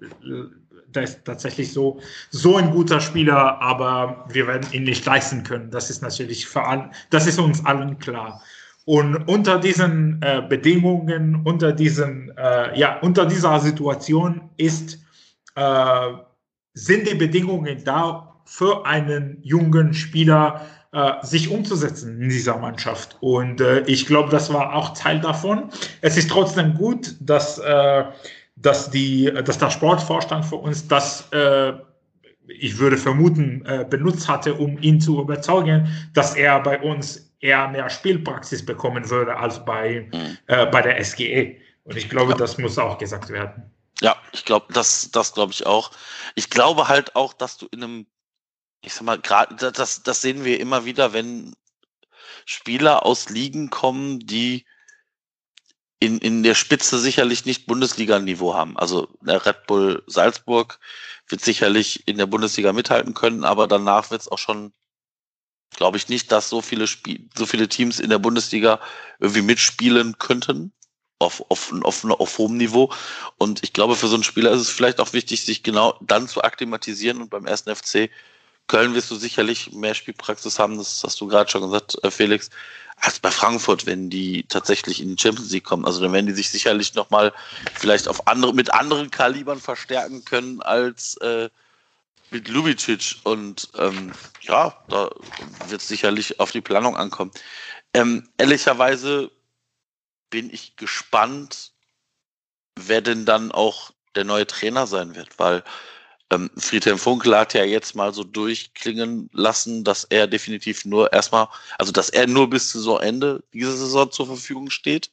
der 0.97 1.03
ist 1.03 1.23
tatsächlich 1.23 1.71
so, 1.71 1.99
so 2.29 2.57
ein 2.57 2.71
guter 2.71 2.99
Spieler, 2.99 3.61
aber 3.61 4.25
wir 4.29 4.47
werden 4.47 4.67
ihn 4.71 4.83
nicht 4.83 5.05
leisten 5.05 5.43
können. 5.43 5.71
Das 5.71 5.89
ist 5.89 6.01
natürlich 6.01 6.47
für 6.47 6.63
alle, 6.63 6.91
das 7.09 7.27
ist 7.27 7.39
uns 7.39 7.65
allen 7.65 7.99
klar. 7.99 8.41
Und 8.85 9.27
unter 9.27 9.59
diesen 9.59 10.21
äh, 10.21 10.41
Bedingungen, 10.47 11.41
unter 11.43 11.73
diesen, 11.73 12.31
äh, 12.37 12.77
ja, 12.79 12.99
unter 13.01 13.25
dieser 13.25 13.59
Situation 13.59 14.49
ist, 14.57 14.99
äh, 15.55 16.07
sind 16.73 17.07
die 17.09 17.15
Bedingungen 17.15 17.83
da 17.83 18.41
für 18.45 18.85
einen 18.85 19.39
jungen 19.41 19.93
Spieler, 19.93 20.61
äh, 20.93 21.13
sich 21.21 21.49
umzusetzen 21.49 22.21
in 22.21 22.29
dieser 22.29 22.57
Mannschaft. 22.57 23.17
Und 23.19 23.59
äh, 23.59 23.81
ich 23.81 24.05
glaube, 24.05 24.29
das 24.29 24.53
war 24.53 24.73
auch 24.73 24.93
Teil 24.97 25.19
davon. 25.19 25.69
Es 25.99 26.15
ist 26.15 26.31
trotzdem 26.31 26.75
gut, 26.75 27.15
dass 27.19 27.59
äh, 27.59 28.05
dass, 28.57 28.89
die, 28.89 29.31
dass 29.45 29.57
der 29.57 29.69
Sportvorstand 29.69 30.45
für 30.45 30.55
uns 30.55 30.87
das, 30.87 31.31
äh, 31.31 31.73
ich 32.47 32.77
würde 32.79 32.97
vermuten, 32.97 33.63
äh, 33.65 33.85
benutzt 33.87 34.27
hatte, 34.27 34.53
um 34.55 34.81
ihn 34.81 34.99
zu 34.99 35.21
überzeugen, 35.21 35.87
dass 36.13 36.35
er 36.35 36.59
bei 36.61 36.79
uns 36.81 37.31
eher 37.39 37.67
mehr 37.67 37.89
Spielpraxis 37.89 38.65
bekommen 38.65 39.09
würde 39.09 39.35
als 39.37 39.63
bei, 39.63 40.09
Mhm. 40.11 40.37
äh, 40.47 40.65
bei 40.65 40.81
der 40.81 40.97
SGE. 41.03 41.55
Und 41.83 41.95
ich 41.95 42.09
glaube, 42.09 42.33
das 42.35 42.57
muss 42.57 42.77
auch 42.77 42.97
gesagt 42.97 43.29
werden. 43.29 43.71
Ja, 44.01 44.15
ich 44.31 44.43
glaube, 44.43 44.73
das, 44.73 45.09
das 45.11 45.33
glaube 45.33 45.53
ich 45.53 45.65
auch. 45.65 45.91
Ich 46.35 46.49
glaube 46.49 46.87
halt 46.87 47.15
auch, 47.15 47.33
dass 47.33 47.57
du 47.57 47.67
in 47.71 47.83
einem, 47.83 48.07
ich 48.81 48.93
sag 48.93 49.03
mal, 49.03 49.19
gerade 49.19 49.71
das, 49.71 50.03
das 50.03 50.21
sehen 50.21 50.43
wir 50.43 50.59
immer 50.59 50.85
wieder, 50.85 51.13
wenn 51.13 51.55
Spieler 52.45 53.05
aus 53.05 53.29
Ligen 53.29 53.69
kommen, 53.69 54.19
die 54.19 54.65
in, 55.99 56.19
in 56.19 56.43
der 56.43 56.55
Spitze 56.55 56.99
sicherlich 56.99 57.45
nicht 57.45 57.65
Bundesliga-Niveau 57.65 58.53
haben. 58.53 58.77
Also 58.77 59.07
der 59.21 59.45
Red 59.45 59.65
Bull 59.67 60.03
Salzburg 60.07 60.79
wird 61.27 61.43
sicherlich 61.43 62.07
in 62.07 62.17
der 62.17 62.27
Bundesliga 62.27 62.71
mithalten 62.73 63.13
können, 63.13 63.43
aber 63.43 63.67
danach 63.67 64.11
wird 64.11 64.21
es 64.21 64.27
auch 64.27 64.37
schon, 64.37 64.73
glaube 65.75 65.97
ich, 65.97 66.07
nicht, 66.07 66.31
dass 66.31 66.49
so 66.49 66.61
viele 66.61 66.87
Spiel 66.87 67.27
so 67.35 67.45
viele 67.45 67.67
Teams 67.67 67.99
in 67.99 68.09
der 68.09 68.19
Bundesliga 68.19 68.79
irgendwie 69.19 69.41
mitspielen 69.41 70.17
könnten 70.19 70.71
auf, 71.19 71.43
auf, 71.49 71.73
auf, 71.83 72.05
auf 72.05 72.37
hohem 72.37 72.57
Niveau. 72.57 72.93
Und 73.37 73.63
ich 73.63 73.73
glaube, 73.73 73.95
für 73.95 74.07
so 74.07 74.15
einen 74.15 74.23
Spieler 74.23 74.51
ist 74.51 74.61
es 74.61 74.69
vielleicht 74.69 74.99
auch 74.99 75.13
wichtig, 75.13 75.43
sich 75.43 75.63
genau 75.63 75.97
dann 76.01 76.27
zu 76.27 76.43
akklimatisieren. 76.43 77.21
Und 77.21 77.29
beim 77.29 77.47
ersten 77.47 77.75
FC 77.75 78.09
Köln 78.67 78.93
wirst 78.93 79.09
du 79.09 79.15
sicherlich 79.15 79.71
mehr 79.71 79.93
Spielpraxis 79.93 80.59
haben, 80.59 80.77
das 80.77 81.03
hast 81.03 81.19
du 81.21 81.27
gerade 81.27 81.49
schon 81.49 81.63
gesagt, 81.63 81.97
äh, 82.03 82.11
Felix, 82.11 82.49
als 82.97 83.19
bei 83.19 83.31
Frankfurt, 83.31 83.85
wenn 83.85 84.09
die 84.09 84.43
tatsächlich 84.47 85.01
in 85.01 85.15
die 85.15 85.21
Champions 85.21 85.51
League 85.51 85.63
kommen. 85.63 85.85
Also 85.85 86.01
dann 86.01 86.13
werden 86.13 86.25
die 86.25 86.33
sich 86.33 86.49
sicherlich 86.49 86.95
nochmal 86.95 87.33
vielleicht 87.75 88.07
auf 88.07 88.27
andere, 88.27 88.53
mit 88.53 88.73
anderen 88.73 89.11
Kalibern 89.11 89.59
verstärken 89.59 90.25
können 90.25 90.61
als 90.61 91.15
äh, 91.17 91.49
mit 92.31 92.47
Lubicic. 92.47 93.17
Und 93.23 93.69
ähm, 93.77 94.13
ja, 94.41 94.75
da 94.89 95.09
wird 95.67 95.81
es 95.81 95.87
sicherlich 95.87 96.39
auf 96.39 96.51
die 96.51 96.61
Planung 96.61 96.97
ankommen. 96.97 97.31
Ähm, 97.93 98.29
ehrlicherweise 98.37 99.31
bin 100.29 100.51
ich 100.51 100.75
gespannt, 100.75 101.71
wer 102.75 103.01
denn 103.01 103.25
dann 103.25 103.51
auch 103.51 103.91
der 104.15 104.23
neue 104.23 104.47
Trainer 104.47 104.87
sein 104.87 105.15
wird, 105.15 105.37
weil 105.37 105.63
ähm, 106.31 106.49
Friedhelm 106.57 106.97
Funkel 106.97 107.37
hat 107.37 107.53
ja 107.53 107.63
jetzt 107.63 107.95
mal 107.95 108.13
so 108.13 108.23
durchklingen 108.23 109.29
lassen, 109.31 109.83
dass 109.83 110.03
er 110.03 110.27
definitiv 110.27 110.83
nur 110.85 111.13
erstmal, 111.13 111.47
also 111.77 111.91
dass 111.91 112.09
er 112.09 112.27
nur 112.27 112.49
bis 112.49 112.71
Saisonende 112.71 113.43
dieser 113.53 113.75
Saison 113.77 114.11
zur 114.11 114.27
Verfügung 114.27 114.69
steht. 114.69 115.11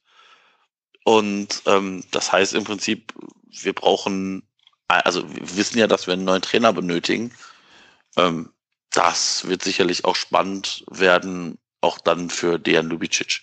Und 1.04 1.62
ähm, 1.66 2.02
das 2.10 2.32
heißt 2.32 2.54
im 2.54 2.64
Prinzip, 2.64 3.12
wir 3.46 3.72
brauchen, 3.72 4.42
also 4.88 5.22
wir 5.32 5.56
wissen 5.56 5.78
ja, 5.78 5.86
dass 5.86 6.06
wir 6.06 6.14
einen 6.14 6.24
neuen 6.24 6.42
Trainer 6.42 6.72
benötigen. 6.72 7.30
Ähm, 8.16 8.50
das 8.90 9.46
wird 9.46 9.62
sicherlich 9.62 10.04
auch 10.04 10.16
spannend 10.16 10.84
werden, 10.90 11.58
auch 11.80 11.98
dann 11.98 12.30
für 12.30 12.58
Dejan 12.58 12.88
Lubicic. 12.88 13.42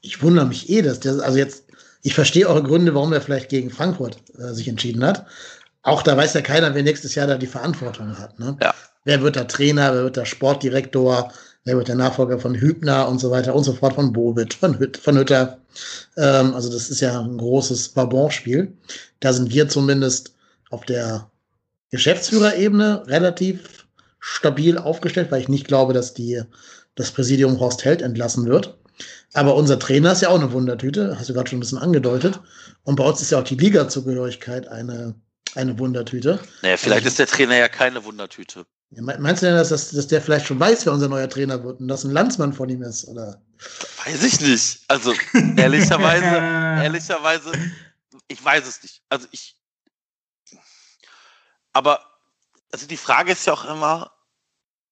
Ich 0.00 0.22
wundere 0.22 0.46
mich 0.46 0.70
eh, 0.70 0.82
dass 0.82 1.00
der, 1.00 1.20
also 1.22 1.38
jetzt, 1.38 1.64
ich 2.02 2.14
verstehe 2.14 2.48
eure 2.48 2.62
Gründe, 2.62 2.94
warum 2.94 3.12
er 3.12 3.20
vielleicht 3.20 3.48
gegen 3.50 3.70
Frankfurt 3.70 4.18
äh, 4.38 4.54
sich 4.54 4.68
entschieden 4.68 5.04
hat. 5.04 5.26
Auch 5.82 6.02
da 6.02 6.16
weiß 6.16 6.34
ja 6.34 6.42
keiner, 6.42 6.74
wer 6.74 6.82
nächstes 6.82 7.14
Jahr 7.14 7.26
da 7.26 7.36
die 7.36 7.46
Verantwortung 7.46 8.18
hat. 8.18 8.38
Ne? 8.38 8.56
Ja. 8.62 8.74
Wer 9.04 9.22
wird 9.22 9.36
der 9.36 9.48
Trainer, 9.48 9.92
wer 9.94 10.04
wird 10.04 10.16
der 10.16 10.24
Sportdirektor, 10.24 11.32
wer 11.64 11.76
wird 11.76 11.88
der 11.88 11.96
Nachfolger 11.96 12.38
von 12.38 12.54
Hübner 12.54 13.08
und 13.08 13.18
so 13.18 13.30
weiter 13.30 13.54
und 13.54 13.64
so 13.64 13.72
fort, 13.72 13.94
von 13.94 14.12
Bobit, 14.12 14.54
von, 14.54 14.78
Hüt, 14.78 14.96
von 14.96 15.18
Hütter. 15.18 15.58
Ähm, 16.16 16.54
also 16.54 16.70
das 16.70 16.90
ist 16.90 17.00
ja 17.00 17.20
ein 17.20 17.36
großes 17.36 17.90
Barbon-Spiel. 17.90 18.72
Da 19.20 19.32
sind 19.32 19.50
wir 19.50 19.68
zumindest 19.68 20.34
auf 20.70 20.84
der 20.84 21.30
Geschäftsführerebene 21.90 23.06
relativ 23.06 23.86
stabil 24.20 24.78
aufgestellt, 24.78 25.30
weil 25.30 25.40
ich 25.40 25.48
nicht 25.48 25.66
glaube, 25.66 25.92
dass 25.92 26.14
die, 26.14 26.42
das 26.94 27.10
Präsidium 27.10 27.58
Horst 27.58 27.84
Held 27.84 28.02
entlassen 28.02 28.46
wird. 28.46 28.78
Aber 29.34 29.56
unser 29.56 29.78
Trainer 29.78 30.12
ist 30.12 30.22
ja 30.22 30.28
auch 30.28 30.38
eine 30.38 30.52
Wundertüte, 30.52 31.18
hast 31.18 31.28
du 31.28 31.34
gerade 31.34 31.50
schon 31.50 31.58
ein 31.58 31.60
bisschen 31.60 31.78
angedeutet. 31.78 32.40
Und 32.84 32.96
bei 32.96 33.04
uns 33.04 33.20
ist 33.20 33.30
ja 33.30 33.40
auch 33.40 33.44
die 33.44 33.56
Liga-Zugehörigkeit 33.56 34.68
eine, 34.68 35.14
eine 35.54 35.78
Wundertüte. 35.78 36.40
Naja, 36.62 36.76
vielleicht 36.76 37.04
also, 37.04 37.08
ist 37.08 37.18
der 37.18 37.26
Trainer 37.26 37.56
ja 37.56 37.68
keine 37.68 38.04
Wundertüte. 38.04 38.66
Meinst 38.90 39.42
du 39.42 39.46
denn, 39.46 39.56
dass, 39.56 39.70
dass, 39.70 39.90
dass 39.90 40.06
der 40.06 40.20
vielleicht 40.20 40.46
schon 40.46 40.60
weiß, 40.60 40.84
wer 40.84 40.92
unser 40.92 41.08
neuer 41.08 41.28
Trainer 41.28 41.62
wird 41.64 41.80
und 41.80 41.88
dass 41.88 42.04
ein 42.04 42.10
Landsmann 42.10 42.52
von 42.52 42.68
ihm 42.68 42.82
ist? 42.82 43.06
Oder? 43.06 43.40
Weiß 44.04 44.22
ich 44.22 44.40
nicht. 44.40 44.80
Also 44.88 45.14
ehrlicherweise, 45.56 46.26
ehrlicherweise, 46.84 47.52
ich 48.28 48.44
weiß 48.44 48.66
es 48.66 48.82
nicht. 48.82 49.02
Also 49.08 49.26
ich. 49.30 49.56
Aber 51.72 52.00
also 52.72 52.86
die 52.86 52.96
Frage 52.96 53.32
ist 53.32 53.46
ja 53.46 53.52
auch 53.52 53.64
immer, 53.64 54.12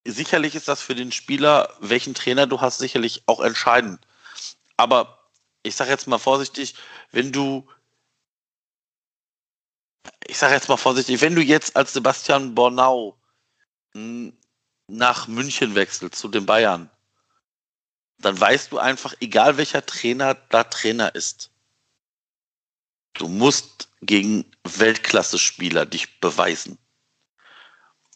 sicherlich 0.04 0.54
ist 0.54 0.68
das 0.68 0.80
für 0.80 0.94
den 0.94 1.12
Spieler, 1.12 1.74
welchen 1.80 2.14
Trainer 2.14 2.46
du 2.46 2.60
hast, 2.60 2.78
sicherlich 2.78 3.22
auch 3.26 3.40
entscheidend. 3.40 4.06
Aber 4.76 5.30
ich 5.62 5.76
sage 5.76 5.90
jetzt 5.90 6.06
mal 6.06 6.18
vorsichtig, 6.18 6.74
wenn 7.10 7.32
du, 7.32 7.68
ich 10.26 10.38
sage 10.38 10.54
jetzt 10.54 10.68
mal 10.68 10.76
vorsichtig, 10.76 11.20
wenn 11.20 11.34
du 11.34 11.42
jetzt 11.42 11.76
als 11.76 11.92
Sebastian 11.92 12.54
Bornau 12.54 13.18
nach 14.86 15.28
München 15.28 15.74
wechselt 15.74 16.14
zu 16.14 16.28
den 16.28 16.46
Bayern, 16.46 16.90
dann 18.18 18.38
weißt 18.38 18.70
du 18.70 18.78
einfach, 18.78 19.14
egal 19.20 19.56
welcher 19.56 19.84
Trainer 19.84 20.34
da 20.34 20.64
Trainer 20.64 21.14
ist, 21.14 21.50
du 23.14 23.28
musst 23.28 23.88
gegen 24.02 24.50
Weltklasse-Spieler 24.64 25.86
dich 25.86 26.20
beweisen. 26.20 26.78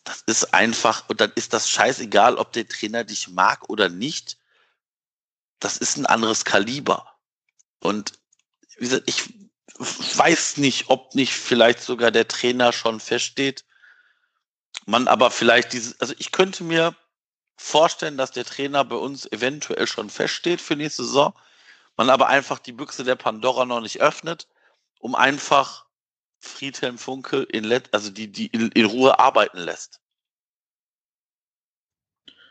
Das 0.04 0.22
ist 0.26 0.52
einfach, 0.52 1.08
und 1.08 1.20
dann 1.20 1.32
ist 1.34 1.54
das 1.54 1.70
scheißegal, 1.70 2.36
ob 2.36 2.52
der 2.52 2.68
Trainer 2.68 3.04
dich 3.04 3.28
mag 3.28 3.68
oder 3.70 3.88
nicht. 3.88 4.38
Das 5.58 5.78
ist 5.78 5.96
ein 5.96 6.06
anderes 6.06 6.44
Kaliber. 6.44 7.18
Und 7.80 8.12
wie 8.76 8.84
gesagt, 8.84 9.04
ich 9.06 9.24
weiß 9.78 10.58
nicht, 10.58 10.88
ob 10.88 11.14
nicht 11.14 11.32
vielleicht 11.32 11.80
sogar 11.80 12.10
der 12.10 12.28
Trainer 12.28 12.72
schon 12.72 13.00
feststeht, 13.00 13.64
man 14.86 15.08
aber 15.08 15.30
vielleicht 15.30 15.72
dieses, 15.72 16.00
also 16.00 16.14
ich 16.18 16.32
könnte 16.32 16.64
mir 16.64 16.94
vorstellen, 17.56 18.16
dass 18.16 18.30
der 18.30 18.44
Trainer 18.44 18.84
bei 18.84 18.96
uns 18.96 19.26
eventuell 19.26 19.86
schon 19.86 20.10
feststeht 20.10 20.60
für 20.60 20.76
nächste 20.76 21.04
Saison, 21.04 21.34
man 21.96 22.10
aber 22.10 22.28
einfach 22.28 22.58
die 22.58 22.72
Büchse 22.72 23.04
der 23.04 23.16
Pandora 23.16 23.64
noch 23.64 23.80
nicht 23.80 24.00
öffnet, 24.00 24.48
um 24.98 25.14
einfach 25.14 25.86
Friedhelm 26.40 26.98
Funkel 26.98 27.44
in, 27.44 27.64
Let 27.64 27.92
also 27.94 28.10
die, 28.10 28.30
die 28.30 28.46
in, 28.46 28.70
in 28.72 28.84
Ruhe 28.84 29.18
arbeiten 29.18 29.58
lässt. 29.58 30.00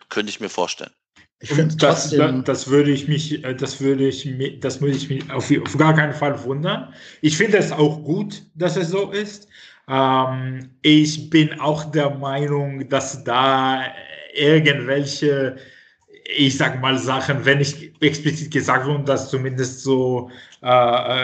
Könnte 0.09 0.29
ich 0.29 0.39
mir 0.39 0.49
vorstellen. 0.49 0.93
Ich 1.43 1.49
das, 1.49 2.09
das, 2.09 2.15
das, 2.45 2.69
würde 2.69 2.91
ich 2.91 3.09
mich, 3.09 3.43
äh, 3.43 3.53
das 3.53 3.81
würde 3.81 4.07
ich, 4.07 4.25
das 4.61 4.79
würde 4.79 4.95
ich 4.95 5.09
mich 5.09 5.29
auf, 5.29 5.51
auf 5.51 5.77
gar 5.77 5.93
keinen 5.93 6.13
Fall 6.13 6.41
wundern. 6.45 6.93
Ich 7.19 7.35
finde 7.35 7.57
es 7.57 7.69
auch 7.69 8.01
gut, 8.01 8.43
dass 8.55 8.77
es 8.77 8.89
so 8.89 9.11
ist. 9.11 9.49
Ähm, 9.89 10.69
ich 10.83 11.29
bin 11.29 11.59
auch 11.59 11.91
der 11.91 12.11
Meinung, 12.11 12.87
dass 12.87 13.25
da 13.25 13.83
irgendwelche, 14.33 15.57
ich 16.33 16.55
sag 16.57 16.79
mal 16.81 16.97
Sachen, 16.97 17.43
wenn 17.43 17.57
nicht 17.57 17.91
explizit 18.01 18.49
gesagt 18.49 18.85
wurden, 18.87 19.03
dass 19.03 19.29
zumindest 19.29 19.83
so 19.83 20.31
äh, 20.61 20.67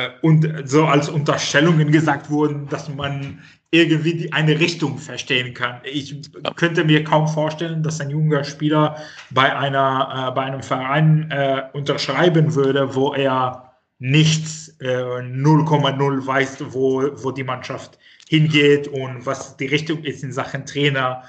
äh, 0.05 0.09
und 0.21 0.45
so 0.65 0.83
als 0.83 1.07
Unterstellungen 1.07 1.93
gesagt 1.93 2.29
wurden, 2.29 2.67
dass 2.67 2.89
man 2.89 3.41
irgendwie 3.71 4.13
die, 4.15 4.33
eine 4.33 4.59
Richtung 4.59 4.97
verstehen 4.97 5.53
kann. 5.53 5.81
Ich 5.83 6.15
könnte 6.55 6.83
mir 6.83 7.03
kaum 7.03 7.27
vorstellen, 7.27 7.83
dass 7.83 8.01
ein 8.01 8.09
junger 8.09 8.43
Spieler 8.43 8.97
bei 9.29 9.55
einer 9.55 10.29
äh, 10.29 10.31
bei 10.31 10.43
einem 10.43 10.63
Verein 10.63 11.29
äh, 11.29 11.63
unterschreiben 11.73 12.55
würde, 12.55 12.95
wo 12.95 13.13
er 13.13 13.69
nichts 13.99 14.75
0,0 14.79 16.23
äh, 16.23 16.27
weiß, 16.27 16.57
wo, 16.69 17.09
wo 17.21 17.31
die 17.31 17.43
Mannschaft 17.43 17.99
hingeht 18.27 18.87
und 18.87 19.25
was 19.25 19.57
die 19.57 19.67
Richtung 19.67 20.03
ist 20.03 20.23
in 20.23 20.31
Sachen 20.31 20.65
Trainer. 20.65 21.23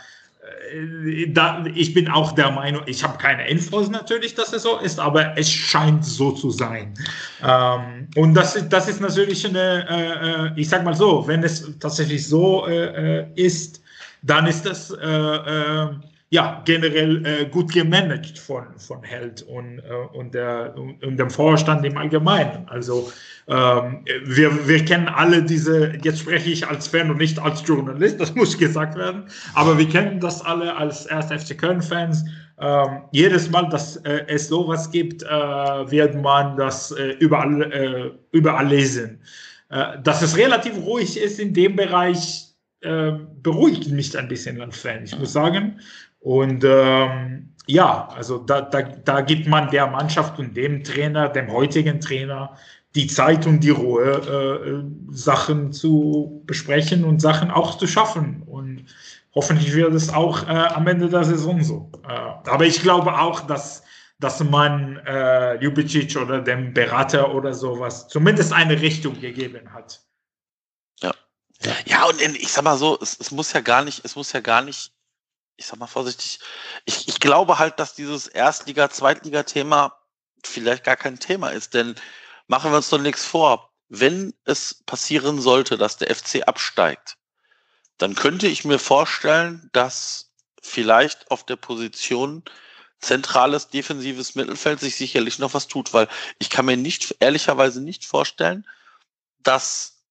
Äh, 0.72 1.28
da, 1.28 1.64
ich 1.74 1.94
bin 1.94 2.08
auch 2.08 2.32
der 2.32 2.50
Meinung, 2.50 2.82
ich 2.86 3.02
habe 3.02 3.18
keine 3.18 3.48
Infos 3.48 3.90
natürlich, 3.90 4.34
dass 4.34 4.52
es 4.52 4.62
so 4.62 4.78
ist, 4.78 4.98
aber 4.98 5.36
es 5.36 5.50
scheint 5.50 6.04
so 6.04 6.32
zu 6.32 6.50
sein. 6.50 6.94
Ähm, 7.42 8.08
und 8.16 8.34
das, 8.34 8.68
das 8.68 8.88
ist 8.88 9.00
natürlich 9.00 9.46
eine, 9.46 9.86
äh, 9.88 10.46
äh 10.46 10.50
ich 10.56 10.68
sag 10.68 10.84
mal 10.84 10.94
so, 10.94 11.26
wenn 11.26 11.42
es 11.42 11.78
tatsächlich 11.78 12.26
so 12.26 12.66
äh, 12.66 13.20
äh 13.20 13.26
ist, 13.34 13.82
dann 14.22 14.46
ist 14.46 14.66
das 14.66 14.90
äh, 14.90 15.88
ja, 16.32 16.62
generell 16.64 17.46
gut 17.46 17.72
gemanagt 17.72 18.38
von, 18.38 18.64
von 18.76 19.02
Held 19.02 19.42
und, 19.42 19.80
und, 20.12 20.32
der, 20.32 20.74
und, 20.76 21.02
und 21.02 21.16
dem 21.16 21.28
Vorstand 21.28 21.84
im 21.84 21.96
Allgemeinen. 21.96 22.68
Also 22.68 23.10
ähm, 23.50 24.04
wir, 24.24 24.68
wir 24.68 24.84
kennen 24.84 25.08
alle 25.08 25.42
diese, 25.42 25.92
jetzt 26.04 26.20
spreche 26.20 26.50
ich 26.50 26.68
als 26.68 26.86
Fan 26.86 27.10
und 27.10 27.18
nicht 27.18 27.38
als 27.40 27.66
Journalist, 27.66 28.20
das 28.20 28.32
muss 28.36 28.56
gesagt 28.56 28.96
werden, 28.96 29.24
aber 29.54 29.76
wir 29.76 29.88
kennen 29.88 30.20
das 30.20 30.40
alle 30.44 30.76
als 30.76 31.08
1. 31.08 31.26
FC 31.26 31.58
Köln-Fans. 31.58 32.24
Ähm, 32.60 33.02
jedes 33.10 33.50
Mal, 33.50 33.68
dass 33.68 33.96
äh, 33.96 34.24
es 34.28 34.46
sowas 34.48 34.90
gibt, 34.92 35.24
äh, 35.24 35.26
wird 35.28 36.14
man 36.14 36.56
das 36.56 36.92
äh, 36.92 37.16
überall, 37.18 37.62
äh, 37.72 38.10
überall 38.30 38.68
lesen. 38.68 39.20
Äh, 39.70 40.00
dass 40.02 40.22
es 40.22 40.36
relativ 40.36 40.76
ruhig 40.84 41.18
ist 41.18 41.40
in 41.40 41.52
dem 41.52 41.74
Bereich, 41.74 42.54
äh, 42.82 43.12
beruhigt 43.42 43.90
mich 43.90 44.16
ein 44.16 44.28
bisschen 44.28 44.60
als 44.60 44.78
Fan. 44.78 45.02
Ich 45.04 45.18
muss 45.18 45.32
sagen, 45.32 45.80
und 46.20 46.62
ähm, 46.64 47.48
ja, 47.66 48.08
also 48.14 48.38
da, 48.38 48.60
da, 48.60 48.82
da 48.82 49.20
gibt 49.22 49.46
man 49.48 49.70
der 49.70 49.86
Mannschaft 49.86 50.38
und 50.38 50.56
dem 50.56 50.84
Trainer, 50.84 51.28
dem 51.28 51.50
heutigen 51.50 52.00
Trainer, 52.00 52.56
die 52.94 53.06
Zeit 53.06 53.46
und 53.46 53.60
die 53.60 53.70
Ruhe, 53.70 54.04
äh, 54.04 55.14
Sachen 55.14 55.72
zu 55.72 56.42
besprechen 56.46 57.04
und 57.04 57.20
Sachen 57.20 57.50
auch 57.50 57.78
zu 57.78 57.86
schaffen. 57.86 58.42
Und 58.42 58.86
hoffentlich 59.34 59.74
wird 59.74 59.94
es 59.94 60.12
auch 60.12 60.42
äh, 60.48 60.50
am 60.50 60.86
Ende 60.86 61.08
der 61.08 61.24
Saison 61.24 61.62
so. 61.62 61.90
Äh, 62.06 62.48
aber 62.48 62.66
ich 62.66 62.82
glaube 62.82 63.18
auch, 63.18 63.40
dass, 63.42 63.82
dass 64.18 64.42
man 64.42 64.96
äh, 65.06 65.54
Ljubicic 65.62 66.16
oder 66.16 66.40
dem 66.40 66.74
Berater 66.74 67.32
oder 67.32 67.54
sowas 67.54 68.08
zumindest 68.08 68.52
eine 68.52 68.80
Richtung 68.80 69.20
gegeben 69.20 69.72
hat. 69.72 70.00
Ja. 71.00 71.12
Ja, 71.86 72.04
und 72.06 72.20
in, 72.20 72.34
ich 72.34 72.50
sag 72.50 72.64
mal 72.64 72.76
so, 72.76 72.98
es, 73.00 73.16
es 73.20 73.30
muss 73.30 73.52
ja 73.52 73.60
gar 73.60 73.84
nicht, 73.84 74.04
es 74.04 74.16
muss 74.16 74.32
ja 74.32 74.40
gar 74.40 74.62
nicht 74.62 74.92
ich 75.60 75.66
sag 75.66 75.78
mal 75.78 75.86
vorsichtig, 75.86 76.40
ich, 76.86 77.06
ich 77.06 77.20
glaube 77.20 77.58
halt, 77.58 77.78
dass 77.78 77.94
dieses 77.94 78.26
Erstliga-, 78.26 78.88
Zweitliga-Thema 78.88 79.94
vielleicht 80.42 80.84
gar 80.84 80.96
kein 80.96 81.18
Thema 81.18 81.50
ist, 81.50 81.74
denn 81.74 81.94
machen 82.50 82.72
wir 82.72 82.78
uns 82.78 82.90
doch 82.90 83.00
nichts 83.00 83.24
vor. 83.24 83.70
Wenn 83.88 84.34
es 84.44 84.82
passieren 84.84 85.40
sollte, 85.40 85.78
dass 85.78 85.98
der 85.98 86.14
FC 86.14 86.46
absteigt, 86.46 87.16
dann 87.96 88.16
könnte 88.16 88.48
ich 88.48 88.64
mir 88.64 88.80
vorstellen, 88.80 89.70
dass 89.72 90.32
vielleicht 90.60 91.30
auf 91.30 91.46
der 91.46 91.56
Position 91.56 92.42
zentrales 92.98 93.68
defensives 93.68 94.34
Mittelfeld 94.34 94.80
sich 94.80 94.96
sicherlich 94.96 95.38
noch 95.38 95.54
was 95.54 95.68
tut, 95.68 95.94
weil 95.94 96.08
ich 96.38 96.50
kann 96.50 96.66
mir 96.66 96.76
nicht, 96.76 97.16
ehrlicherweise 97.20 97.80
nicht 97.80 98.04
vorstellen, 98.04 98.66
dass 99.38 100.02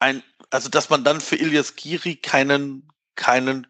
ein, 0.00 0.22
also 0.50 0.68
dass 0.68 0.90
man 0.90 1.02
dann 1.02 1.20
für 1.20 1.36
Ilias 1.36 1.76
Giri 1.76 2.16
keinen, 2.16 2.92
keinen 3.16 3.66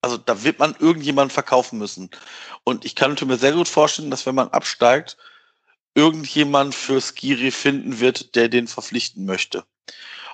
also 0.00 0.16
da 0.16 0.42
wird 0.44 0.58
man 0.58 0.74
irgendjemand 0.78 1.30
verkaufen 1.30 1.78
müssen. 1.78 2.10
Und 2.64 2.86
ich 2.86 2.96
könnte 2.96 3.26
mir 3.26 3.36
sehr 3.36 3.52
gut 3.52 3.68
vorstellen, 3.68 4.10
dass 4.10 4.24
wenn 4.24 4.34
man 4.34 4.48
absteigt, 4.48 5.18
irgendjemand 5.94 6.74
für 6.74 7.00
Skiri 7.00 7.50
finden 7.50 8.00
wird, 8.00 8.34
der 8.34 8.48
den 8.48 8.68
verpflichten 8.68 9.24
möchte. 9.24 9.64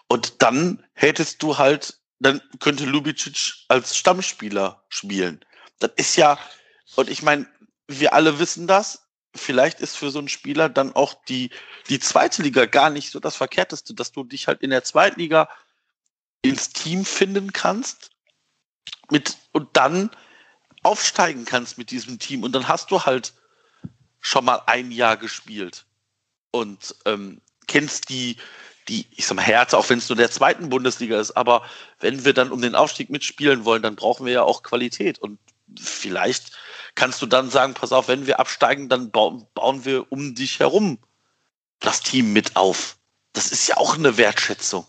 Und 0.08 0.42
dann 0.42 0.84
hättest 0.92 1.42
du 1.42 1.58
halt, 1.58 1.98
dann 2.18 2.40
könnte 2.60 2.84
Lubicic 2.84 3.54
als 3.68 3.96
Stammspieler 3.96 4.84
spielen. 4.88 5.44
Das 5.78 5.90
ist 5.96 6.16
ja, 6.16 6.38
und 6.94 7.10
ich 7.10 7.22
meine, 7.22 7.46
wir 7.88 8.14
alle 8.14 8.38
wissen 8.38 8.66
das. 8.66 9.08
Vielleicht 9.34 9.80
ist 9.80 9.96
für 9.96 10.10
so 10.10 10.18
einen 10.18 10.28
Spieler 10.28 10.68
dann 10.68 10.94
auch 10.94 11.14
die, 11.24 11.50
die 11.88 11.98
zweite 11.98 12.42
Liga 12.42 12.66
gar 12.66 12.90
nicht 12.90 13.10
so 13.10 13.20
das 13.20 13.36
Verkehrteste, 13.36 13.94
dass 13.94 14.12
du 14.12 14.24
dich 14.24 14.48
halt 14.48 14.62
in 14.62 14.70
der 14.70 14.84
zweiten 14.84 15.20
Liga 15.20 15.48
ins 16.42 16.70
Team 16.70 17.04
finden 17.04 17.52
kannst 17.52 18.10
mit, 19.10 19.36
und 19.52 19.76
dann 19.76 20.10
aufsteigen 20.82 21.44
kannst 21.44 21.76
mit 21.76 21.90
diesem 21.90 22.18
Team. 22.18 22.44
Und 22.44 22.52
dann 22.52 22.68
hast 22.68 22.90
du 22.90 23.04
halt 23.04 23.34
schon 24.27 24.44
mal 24.44 24.61
ein 24.66 24.90
Jahr 24.90 25.16
gespielt 25.16 25.86
und 26.51 26.97
ähm, 27.05 27.40
kennst 27.69 28.09
die, 28.09 28.36
die, 28.89 29.07
ich 29.12 29.24
sag 29.24 29.36
mal, 29.36 29.43
Härte, 29.43 29.78
auch 29.78 29.89
wenn 29.89 29.98
es 29.98 30.09
nur 30.09 30.16
der 30.16 30.32
zweiten 30.32 30.69
Bundesliga 30.69 31.20
ist, 31.20 31.31
aber 31.36 31.62
wenn 32.01 32.24
wir 32.24 32.35
dann 32.35 32.51
um 32.51 32.61
den 32.61 32.74
Aufstieg 32.74 33.09
mitspielen 33.09 33.65
wollen, 33.65 33.85
dann 33.85 33.94
brauchen 33.94 34.27
wir 34.27 34.32
ja 34.32 34.43
auch 34.43 34.65
Qualität. 34.65 35.20
Und 35.20 35.39
vielleicht 35.78 36.59
kannst 36.97 37.23
du 37.23 37.27
dann 37.27 37.51
sagen, 37.51 37.74
pass 37.74 37.93
auf, 37.93 38.09
wenn 38.09 38.27
wir 38.27 38.40
absteigen, 38.40 38.89
dann 38.89 39.12
bauen, 39.12 39.47
bauen 39.55 39.85
wir 39.85 40.11
um 40.11 40.35
dich 40.35 40.59
herum 40.59 40.98
das 41.78 42.01
Team 42.01 42.32
mit 42.32 42.57
auf. 42.57 42.97
Das 43.32 43.53
ist 43.53 43.69
ja 43.69 43.77
auch 43.77 43.94
eine 43.94 44.16
Wertschätzung. 44.16 44.89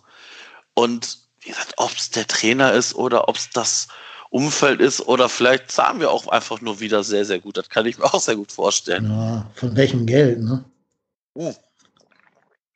Und 0.73 1.19
wie 1.41 1.49
gesagt, 1.49 1.73
ob 1.77 1.91
es 1.91 2.09
der 2.09 2.25
Trainer 2.25 2.73
ist 2.73 2.95
oder 2.95 3.29
ob 3.29 3.35
es 3.35 3.51
das 3.51 3.87
Umfeld 4.29 4.81
ist 4.81 5.01
oder 5.01 5.29
vielleicht 5.29 5.71
zahlen 5.71 5.99
wir 5.99 6.11
auch 6.11 6.27
einfach 6.27 6.61
nur 6.61 6.79
wieder 6.79 7.03
sehr, 7.03 7.25
sehr 7.25 7.39
gut. 7.39 7.57
Das 7.57 7.69
kann 7.69 7.85
ich 7.85 7.97
mir 7.97 8.05
auch 8.05 8.19
sehr 8.19 8.35
gut 8.35 8.51
vorstellen. 8.51 9.09
Ja, 9.09 9.49
von 9.55 9.75
welchem 9.75 10.05
Geld, 10.05 10.39
ne? 10.39 10.65
Uh. 11.35 11.53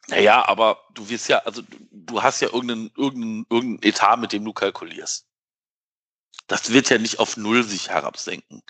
Naja, 0.07 0.47
aber 0.47 0.77
du 0.93 1.07
wirst 1.09 1.29
ja, 1.29 1.39
also 1.39 1.61
du 1.91 2.21
hast 2.21 2.41
ja 2.41 2.49
irgendeinen, 2.49 2.91
irgendeinen, 2.97 3.45
irgendeinen 3.49 3.89
Etat, 3.89 4.17
mit 4.17 4.33
dem 4.33 4.45
du 4.45 4.53
kalkulierst. 4.53 5.25
Das 6.47 6.71
wird 6.71 6.89
ja 6.89 6.97
nicht 6.97 7.19
auf 7.19 7.37
Null 7.37 7.63
sich 7.63 7.89
herabsenken. 7.89 8.61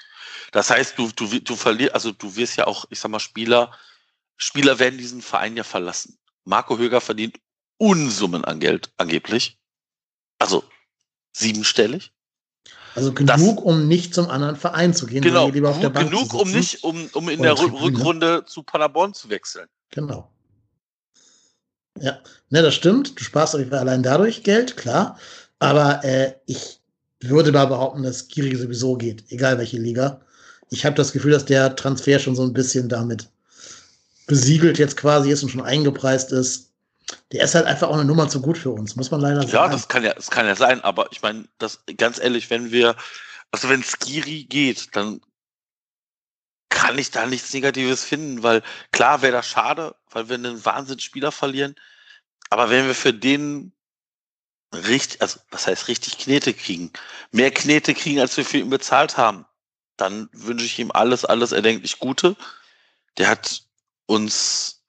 Das 0.52 0.70
heißt, 0.70 0.98
du, 0.98 1.12
du, 1.12 1.40
du 1.40 1.56
verlierst, 1.56 1.96
also 1.96 2.12
du 2.12 2.36
wirst 2.36 2.58
ja 2.58 2.68
auch, 2.68 2.86
ich 2.90 3.00
sag 3.00 3.10
mal, 3.10 3.20
Spieler, 3.20 3.72
Spieler 4.38 4.78
werden 4.80 4.98
diesen 4.98 5.22
Verein 5.22 5.58
ja 5.58 5.64
verlassen. 5.64 6.18
Marco 6.46 6.78
Höger 6.78 7.02
verdient 7.02 7.40
Unsummen 7.78 8.46
an 8.46 8.60
Geld, 8.60 8.92
angeblich. 8.98 9.58
Also 10.38 10.64
siebenstellig. 11.32 12.12
Also 12.96 13.14
genug, 13.14 13.28
das, 13.28 13.42
um 13.42 13.88
nicht 13.88 14.14
zum 14.14 14.30
anderen 14.30 14.56
Verein 14.56 14.94
zu 14.94 15.06
gehen. 15.06 15.22
Genau, 15.22 15.50
lieber 15.50 15.70
auf 15.70 15.80
der 15.80 15.90
Bank 15.90 16.12
genug, 16.12 16.34
um 16.34 16.52
nicht, 16.52 16.84
um, 16.84 17.10
um 17.14 17.30
in 17.30 17.42
der 17.42 17.56
Tribüne. 17.56 17.82
Rückrunde 17.82 18.44
zu 18.46 18.64
Paderborn 18.64 19.14
zu 19.14 19.30
wechseln. 19.30 19.68
Genau. 19.92 20.30
Ja, 22.00 22.20
ne, 22.50 22.62
das 22.62 22.76
stimmt. 22.76 23.20
Du 23.20 23.24
sparst 23.24 23.56
auf 23.56 23.72
allein 23.72 24.04
dadurch 24.04 24.44
Geld, 24.44 24.78
klar. 24.78 25.18
Aber 25.60 26.04
äh, 26.04 26.34
ich 26.48 26.82
würde 27.22 27.52
mal 27.52 27.66
behaupten, 27.66 28.04
dass 28.04 28.28
Giri 28.28 28.56
sowieso 28.56 28.96
geht, 28.96 29.24
egal 29.30 29.58
welche 29.58 29.78
Liga. 29.78 30.22
Ich 30.70 30.86
habe 30.86 30.96
das 30.96 31.12
Gefühl, 31.12 31.32
dass 31.32 31.46
der 31.46 31.76
Transfer 31.76 32.18
schon 32.20 32.36
so 32.36 32.44
ein 32.44 32.54
bisschen 32.54 32.90
damit 32.90 33.30
besiegelt 34.28 34.80
jetzt 34.80 34.98
quasi 34.98 35.30
ist 35.30 35.44
und 35.44 35.50
schon 35.50 35.62
eingepreist 35.62 36.32
ist 36.32 36.71
der 37.32 37.44
ist 37.44 37.56
halt 37.56 37.66
einfach 37.66 37.88
auch 37.88 37.94
eine 37.94 38.06
Nummer 38.06 38.28
zu 38.28 38.42
gut 38.42 38.58
für 38.58 38.72
uns, 38.72 38.96
muss 38.96 39.12
man 39.12 39.22
leider 39.22 39.42
sagen. 39.42 39.54
Ja, 39.54 39.68
das 39.70 39.88
kann 39.88 40.04
ja, 40.04 40.14
das 40.14 40.30
kann 40.30 40.46
ja 40.46 40.56
sein, 40.56 40.82
aber 40.82 41.12
ich 41.12 41.22
meine, 41.22 41.48
das 41.58 41.84
ganz 41.98 42.20
ehrlich, 42.20 42.50
wenn 42.50 42.72
wir, 42.72 42.96
also 43.52 43.70
wenn 43.70 43.84
Skiri 43.84 44.44
geht, 44.44 44.96
dann 44.96 45.22
kann 46.70 46.98
ich 46.98 47.12
da 47.12 47.26
nichts 47.26 47.54
Negatives 47.54 48.04
finden, 48.04 48.44
weil 48.44 48.64
klar 48.92 49.22
wäre 49.22 49.34
das 49.34 49.48
schade, 49.48 49.96
weil 50.10 50.30
wir 50.30 50.36
einen 50.36 50.64
Wahnsinnsspieler 50.64 51.32
verlieren, 51.32 51.76
aber 52.50 52.70
wenn 52.70 52.88
wir 52.88 52.96
für 52.96 53.14
den 53.14 53.74
richtig, 54.74 55.22
also 55.22 55.40
was 55.52 55.68
heißt 55.68 55.88
richtig 55.88 56.18
Knete 56.18 56.54
kriegen, 56.54 56.92
mehr 57.32 57.52
Knete 57.52 57.94
kriegen, 57.94 58.20
als 58.20 58.36
wir 58.38 58.46
für 58.46 58.58
ihn 58.58 58.70
bezahlt 58.70 59.18
haben, 59.18 59.46
dann 59.98 60.30
wünsche 60.34 60.66
ich 60.66 60.80
ihm 60.80 60.92
alles, 60.92 61.26
alles 61.26 61.52
erdenklich 61.52 62.00
Gute. 62.00 62.36
Der 63.18 63.30
hat 63.30 63.64
uns 64.08 64.81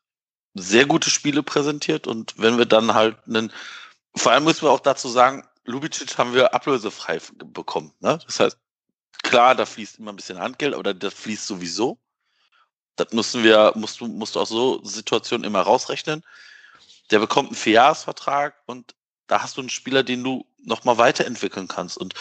sehr 0.54 0.86
gute 0.86 1.10
Spiele 1.10 1.42
präsentiert 1.42 2.06
und 2.06 2.34
wenn 2.36 2.58
wir 2.58 2.66
dann 2.66 2.94
halt 2.94 3.16
einen, 3.26 3.52
vor 4.14 4.32
allem 4.32 4.44
müssen 4.44 4.62
wir 4.62 4.70
auch 4.70 4.80
dazu 4.80 5.08
sagen, 5.08 5.46
Lubicic 5.64 6.18
haben 6.18 6.34
wir 6.34 6.54
ablösefrei 6.54 7.20
bekommen. 7.36 7.92
Ne? 8.00 8.18
Das 8.26 8.40
heißt, 8.40 8.58
klar, 9.22 9.54
da 9.54 9.64
fließt 9.64 9.98
immer 9.98 10.12
ein 10.12 10.16
bisschen 10.16 10.38
Handgeld, 10.38 10.74
aber 10.74 10.92
das 10.92 11.14
fließt 11.14 11.46
sowieso. 11.46 11.98
Das 12.96 13.12
müssen 13.12 13.42
wir, 13.42 13.72
musst 13.74 14.00
du, 14.00 14.06
musst 14.06 14.34
du 14.34 14.40
auch 14.40 14.46
so 14.46 14.84
Situationen 14.84 15.44
immer 15.44 15.62
rausrechnen. 15.62 16.24
Der 17.10 17.20
bekommt 17.20 17.48
einen 17.48 17.56
Vierjahresvertrag 17.56 18.54
und 18.66 18.94
da 19.28 19.42
hast 19.42 19.56
du 19.56 19.62
einen 19.62 19.70
Spieler, 19.70 20.02
den 20.02 20.22
du 20.22 20.46
nochmal 20.58 20.98
weiterentwickeln 20.98 21.68
kannst. 21.68 21.96
Und 21.96 22.14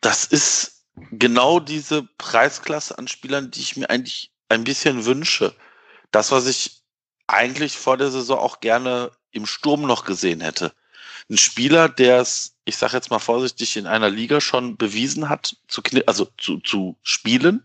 das 0.00 0.24
ist 0.24 0.86
genau 1.10 1.60
diese 1.60 2.04
Preisklasse 2.16 2.96
an 2.96 3.08
Spielern, 3.08 3.50
die 3.50 3.60
ich 3.60 3.76
mir 3.76 3.90
eigentlich 3.90 4.32
ein 4.48 4.64
bisschen 4.64 5.04
wünsche 5.04 5.54
das, 6.10 6.30
was 6.30 6.46
ich 6.46 6.82
eigentlich 7.26 7.76
vor 7.76 7.96
der 7.96 8.10
Saison 8.10 8.38
auch 8.38 8.60
gerne 8.60 9.12
im 9.30 9.46
Sturm 9.46 9.82
noch 9.82 10.04
gesehen 10.04 10.40
hätte. 10.40 10.72
Ein 11.30 11.36
Spieler, 11.36 11.88
der 11.88 12.20
es, 12.20 12.54
ich 12.64 12.76
sage 12.76 12.94
jetzt 12.94 13.10
mal 13.10 13.18
vorsichtig, 13.18 13.76
in 13.76 13.86
einer 13.86 14.08
Liga 14.08 14.40
schon 14.40 14.76
bewiesen 14.76 15.28
hat, 15.28 15.56
zu, 15.68 15.82
also 16.06 16.28
zu, 16.38 16.58
zu 16.60 16.96
spielen. 17.02 17.62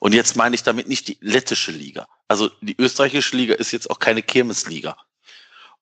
Und 0.00 0.12
jetzt 0.12 0.36
meine 0.36 0.54
ich 0.54 0.64
damit 0.64 0.88
nicht 0.88 1.06
die 1.08 1.18
lettische 1.20 1.70
Liga. 1.70 2.08
Also 2.28 2.50
die 2.60 2.76
österreichische 2.78 3.36
Liga 3.36 3.54
ist 3.54 3.70
jetzt 3.70 3.90
auch 3.90 4.00
keine 4.00 4.22
Kirmesliga. 4.22 4.96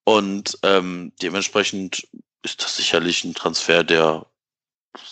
Und 0.05 0.59
ähm, 0.63 1.13
dementsprechend 1.23 2.07
ist 2.43 2.63
das 2.63 2.77
sicherlich 2.77 3.25
ein 3.25 3.35
Transfer, 3.35 3.85
der, 3.85 4.27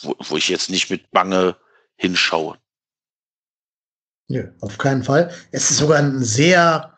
wo, 0.03 0.15
wo 0.19 0.37
ich 0.37 0.49
jetzt 0.49 0.69
nicht 0.69 0.91
mit 0.91 1.11
Bange 1.11 1.57
hinschaue. 1.97 2.59
Nö, 4.29 4.49
auf 4.61 4.79
keinen 4.79 5.03
Fall. 5.03 5.31
Es 5.51 5.71
ist 5.71 5.79
sogar 5.79 5.99
ein 5.99 6.23
sehr 6.23 6.93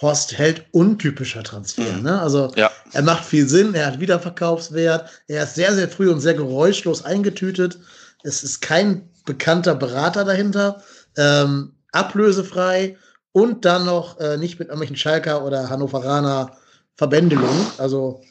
Horst 0.00 0.36
Held 0.36 0.64
untypischer 0.72 1.42
Transfer. 1.42 1.92
Mhm. 1.92 2.02
Ne? 2.02 2.20
Also 2.20 2.50
ja. 2.56 2.70
er 2.92 3.02
macht 3.02 3.24
viel 3.24 3.46
Sinn, 3.48 3.74
er 3.74 3.86
hat 3.86 4.00
Wiederverkaufswert, 4.00 5.10
er 5.28 5.44
ist 5.44 5.54
sehr, 5.54 5.74
sehr 5.74 5.88
früh 5.88 6.10
und 6.10 6.20
sehr 6.20 6.34
geräuschlos 6.34 7.04
eingetütet. 7.04 7.78
Es 8.22 8.42
ist 8.42 8.60
kein 8.60 9.08
bekannter 9.26 9.74
Berater 9.74 10.24
dahinter, 10.24 10.82
ähm, 11.16 11.72
ablösefrei 11.92 12.96
und 13.32 13.64
dann 13.64 13.84
noch 13.84 14.18
äh, 14.20 14.38
nicht 14.38 14.58
mit 14.58 14.68
irgendwelchen 14.68 14.96
Schalker 14.96 15.44
oder 15.44 15.68
Hannoveraner 15.68 16.56
Verbändelungen. 16.96 17.66
Also 17.78 18.22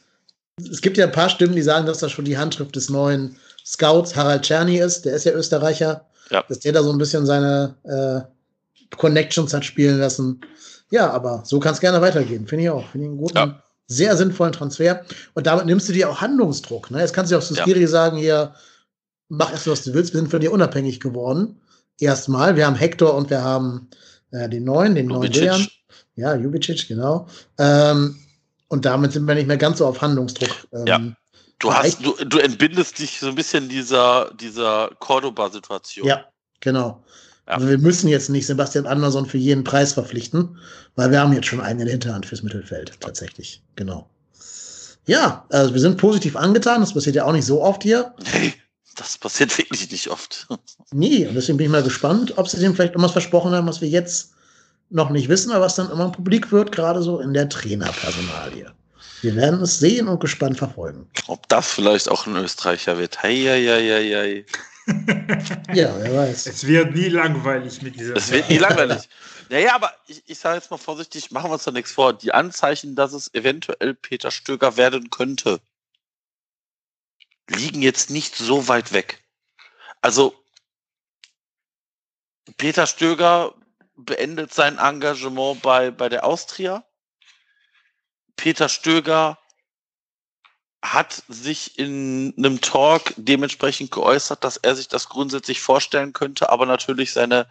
es 0.58 0.82
gibt 0.82 0.98
ja 0.98 1.06
ein 1.06 1.12
paar 1.12 1.30
Stimmen, 1.30 1.56
die 1.56 1.62
sagen, 1.62 1.86
dass 1.86 2.00
das 2.00 2.12
schon 2.12 2.26
die 2.26 2.38
Handschrift 2.38 2.76
des 2.76 2.90
neuen 2.90 3.38
Scouts 3.66 4.16
Harald 4.16 4.44
Czerny 4.44 4.80
ist. 4.80 5.06
Der 5.06 5.16
ist 5.16 5.26
ja 5.26 5.32
Österreicher. 5.32 6.06
Ja. 6.32 6.44
Dass 6.48 6.60
der 6.60 6.74
da 6.74 6.84
so 6.84 6.92
ein 6.92 6.98
bisschen 6.98 7.26
seine 7.26 7.76
äh, 7.84 8.22
Connections 8.98 9.54
hat 9.54 9.66
spielen 9.66 10.00
lassen. 10.00 10.42
Ja, 10.92 11.12
aber 11.12 11.44
so 11.46 11.60
kann 11.60 11.74
es 11.74 11.80
gerne 11.80 12.02
weitergehen. 12.02 12.48
Finde 12.48 12.64
ich 12.66 12.70
auch. 12.70 12.90
Finde 12.90 13.06
ich 13.06 13.12
einen 13.12 13.18
guten, 13.18 13.38
ja. 13.38 13.64
sehr 13.88 14.18
sinnvollen 14.18 14.54
Transfer. 14.54 15.06
Und 15.34 15.48
damit 15.48 15.66
nimmst 15.66 15.88
du 15.90 15.94
dir 15.94 16.10
auch 16.10 16.22
Handlungsdruck. 16.22 16.92
Ne? 16.92 17.00
Jetzt 17.00 17.14
kannst 17.14 17.32
du 17.32 17.38
auch 17.38 17.44
zu 17.44 17.56
Skiri 17.56 17.82
ja. 17.82 17.88
sagen, 17.88 18.18
hier, 18.18 18.54
mach 19.28 19.52
erst, 19.52 19.68
was 19.68 19.84
du 19.84 19.94
willst. 19.94 20.14
Wir 20.14 20.20
sind 20.20 20.32
von 20.32 20.40
dir 20.40 20.52
unabhängig 20.52 21.00
geworden. 21.00 21.62
Erstmal. 22.00 22.56
Wir 22.56 22.66
haben 22.66 22.76
Hector 22.76 23.14
und 23.14 23.30
wir 23.30 23.44
haben 23.44 23.90
äh, 24.32 24.50
den 24.50 24.64
neuen, 24.64 24.96
den 24.96 25.08
neuen 25.08 25.32
Dejan. 25.32 25.68
Ja, 26.16 26.36
Jubicic, 26.36 26.88
genau. 26.88 27.28
Ähm, 27.58 28.18
und 28.68 28.86
damit 28.86 29.14
sind 29.14 29.26
wir 29.26 29.36
nicht 29.36 29.48
mehr 29.48 29.58
ganz 29.58 29.80
so 29.80 29.86
auf 29.86 30.02
Handlungsdruck. 30.02 30.68
Ähm, 30.74 30.86
ja. 30.86 31.00
Du, 31.60 31.74
hast, 31.74 32.04
du, 32.06 32.14
du 32.26 32.40
entbindest 32.40 33.00
dich 33.00 33.20
so 33.20 33.28
ein 33.28 33.36
bisschen 33.36 33.68
dieser, 33.68 34.32
dieser 34.40 34.92
Cordoba-Situation. 35.00 36.08
Ja, 36.08 36.26
genau. 36.62 37.04
Ja. 37.50 37.56
Also 37.56 37.68
wir 37.68 37.80
müssen 37.80 38.08
jetzt 38.08 38.30
nicht 38.30 38.46
Sebastian 38.46 38.86
Andersson 38.86 39.26
für 39.26 39.40
jeden 39.40 39.64
Preis 39.64 39.94
verpflichten, 39.94 40.58
weil 40.96 41.10
wir 41.10 41.20
haben 41.20 41.34
jetzt 41.34 41.48
schon 41.48 41.62
einen 41.62 41.80
in 41.80 41.86
der 41.88 41.94
Hinterhand 41.94 42.28
fürs 42.28 42.44
Mittelfeld, 42.44 42.94
tatsächlich. 43.00 43.64
Genau. 43.76 44.08
Ja, 45.08 45.46
also 45.50 45.74
wir 45.74 45.82
sind 45.82 45.98
positiv 45.98 46.36
angetan. 46.36 46.82
Das 46.82 46.94
passiert 46.94 47.16
ja 47.16 47.26
auch 47.26 47.34
nicht 47.34 47.46
so 47.46 47.64
oft 47.64 47.82
hier. 47.82 48.14
Nee, 48.34 48.54
das 48.96 49.18
passiert 49.18 49.58
wirklich 49.58 49.90
nicht 49.92 50.10
oft. 50.10 50.48
Nie. 50.92 51.26
Und 51.26 51.34
deswegen 51.34 51.58
bin 51.58 51.66
ich 51.66 51.72
mal 51.72 51.84
gespannt, 51.84 52.38
ob 52.38 52.48
sie 52.48 52.60
dem 52.60 52.76
vielleicht 52.76 52.94
irgendwas 52.94 53.14
versprochen 53.14 53.52
haben, 53.52 53.68
was 53.68 53.82
wir 53.82 53.90
jetzt 53.90 54.34
noch 54.92 55.10
nicht 55.10 55.28
wissen, 55.28 55.52
aber 55.52 55.66
was 55.66 55.76
dann 55.76 55.90
immer 55.90 56.12
publik 56.12 56.52
wird, 56.52 56.72
gerade 56.72 57.02
so 57.02 57.20
in 57.20 57.34
der 57.34 57.50
Trainerpersonalie. 57.50 58.72
Wir 59.22 59.36
werden 59.36 59.62
es 59.62 59.80
sehen 59.80 60.08
und 60.08 60.20
gespannt 60.20 60.58
verfolgen. 60.58 61.10
Ob 61.28 61.48
das 61.50 61.72
vielleicht 61.72 62.10
auch 62.10 62.26
ein 62.26 62.36
Österreicher 62.36 62.98
wird. 62.98 63.22
Hei, 63.22 63.36
hei, 63.36 63.64
hei, 63.66 64.16
hei 64.16 64.46
ja, 65.74 65.96
wer 66.00 66.16
weiß. 66.16 66.48
Es 66.48 66.66
wird 66.66 66.96
nie 66.96 67.10
langweilig 67.10 67.82
mit 67.82 68.00
dieser. 68.00 68.16
Es 68.16 68.32
wird 68.32 68.50
nie 68.50 68.58
langweilig. 68.58 69.08
Naja, 69.50 69.76
aber 69.76 69.94
ich, 70.08 70.24
ich 70.26 70.40
sage 70.40 70.56
jetzt 70.56 70.72
mal 70.72 70.78
vorsichtig, 70.78 71.32
machen 71.32 71.50
wir 71.50 71.54
uns 71.54 71.64
da 71.64 71.72
nichts 71.72 71.92
vor. 71.92 72.14
Die 72.14 72.34
Anzeichen, 72.34 72.96
dass 72.96 73.14
es 73.14 73.34
eventuell 73.34 73.94
Peter 73.94 74.32
Stöger 74.32 74.78
werden 74.78 75.10
könnte, 75.10 75.60
liegen 77.48 77.82
jetzt 77.82 78.10
nicht 78.10 78.36
so 78.36 78.68
weit 78.68 78.94
weg. 78.94 79.24
Also, 80.02 80.34
Peter 82.58 82.88
Stöger 82.88 83.54
beendet 83.96 84.54
sein 84.54 84.78
Engagement 84.78 85.62
bei, 85.62 85.92
bei 85.92 86.10
der 86.10 86.26
Austria. 86.26 86.84
Peter 88.40 88.70
Stöger 88.70 89.38
hat 90.82 91.24
sich 91.28 91.78
in 91.78 92.34
einem 92.38 92.62
Talk 92.62 93.14
dementsprechend 93.18 93.92
geäußert, 93.92 94.46
dass 94.46 94.56
er 94.56 94.78
sich 94.78 94.88
das 94.88 95.10
grundsätzlich 95.10 95.60
vorstellen 95.60 96.14
könnte, 96.14 96.50
aber 96.50 96.66
natürlich 96.66 97.12
seine, 97.12 97.50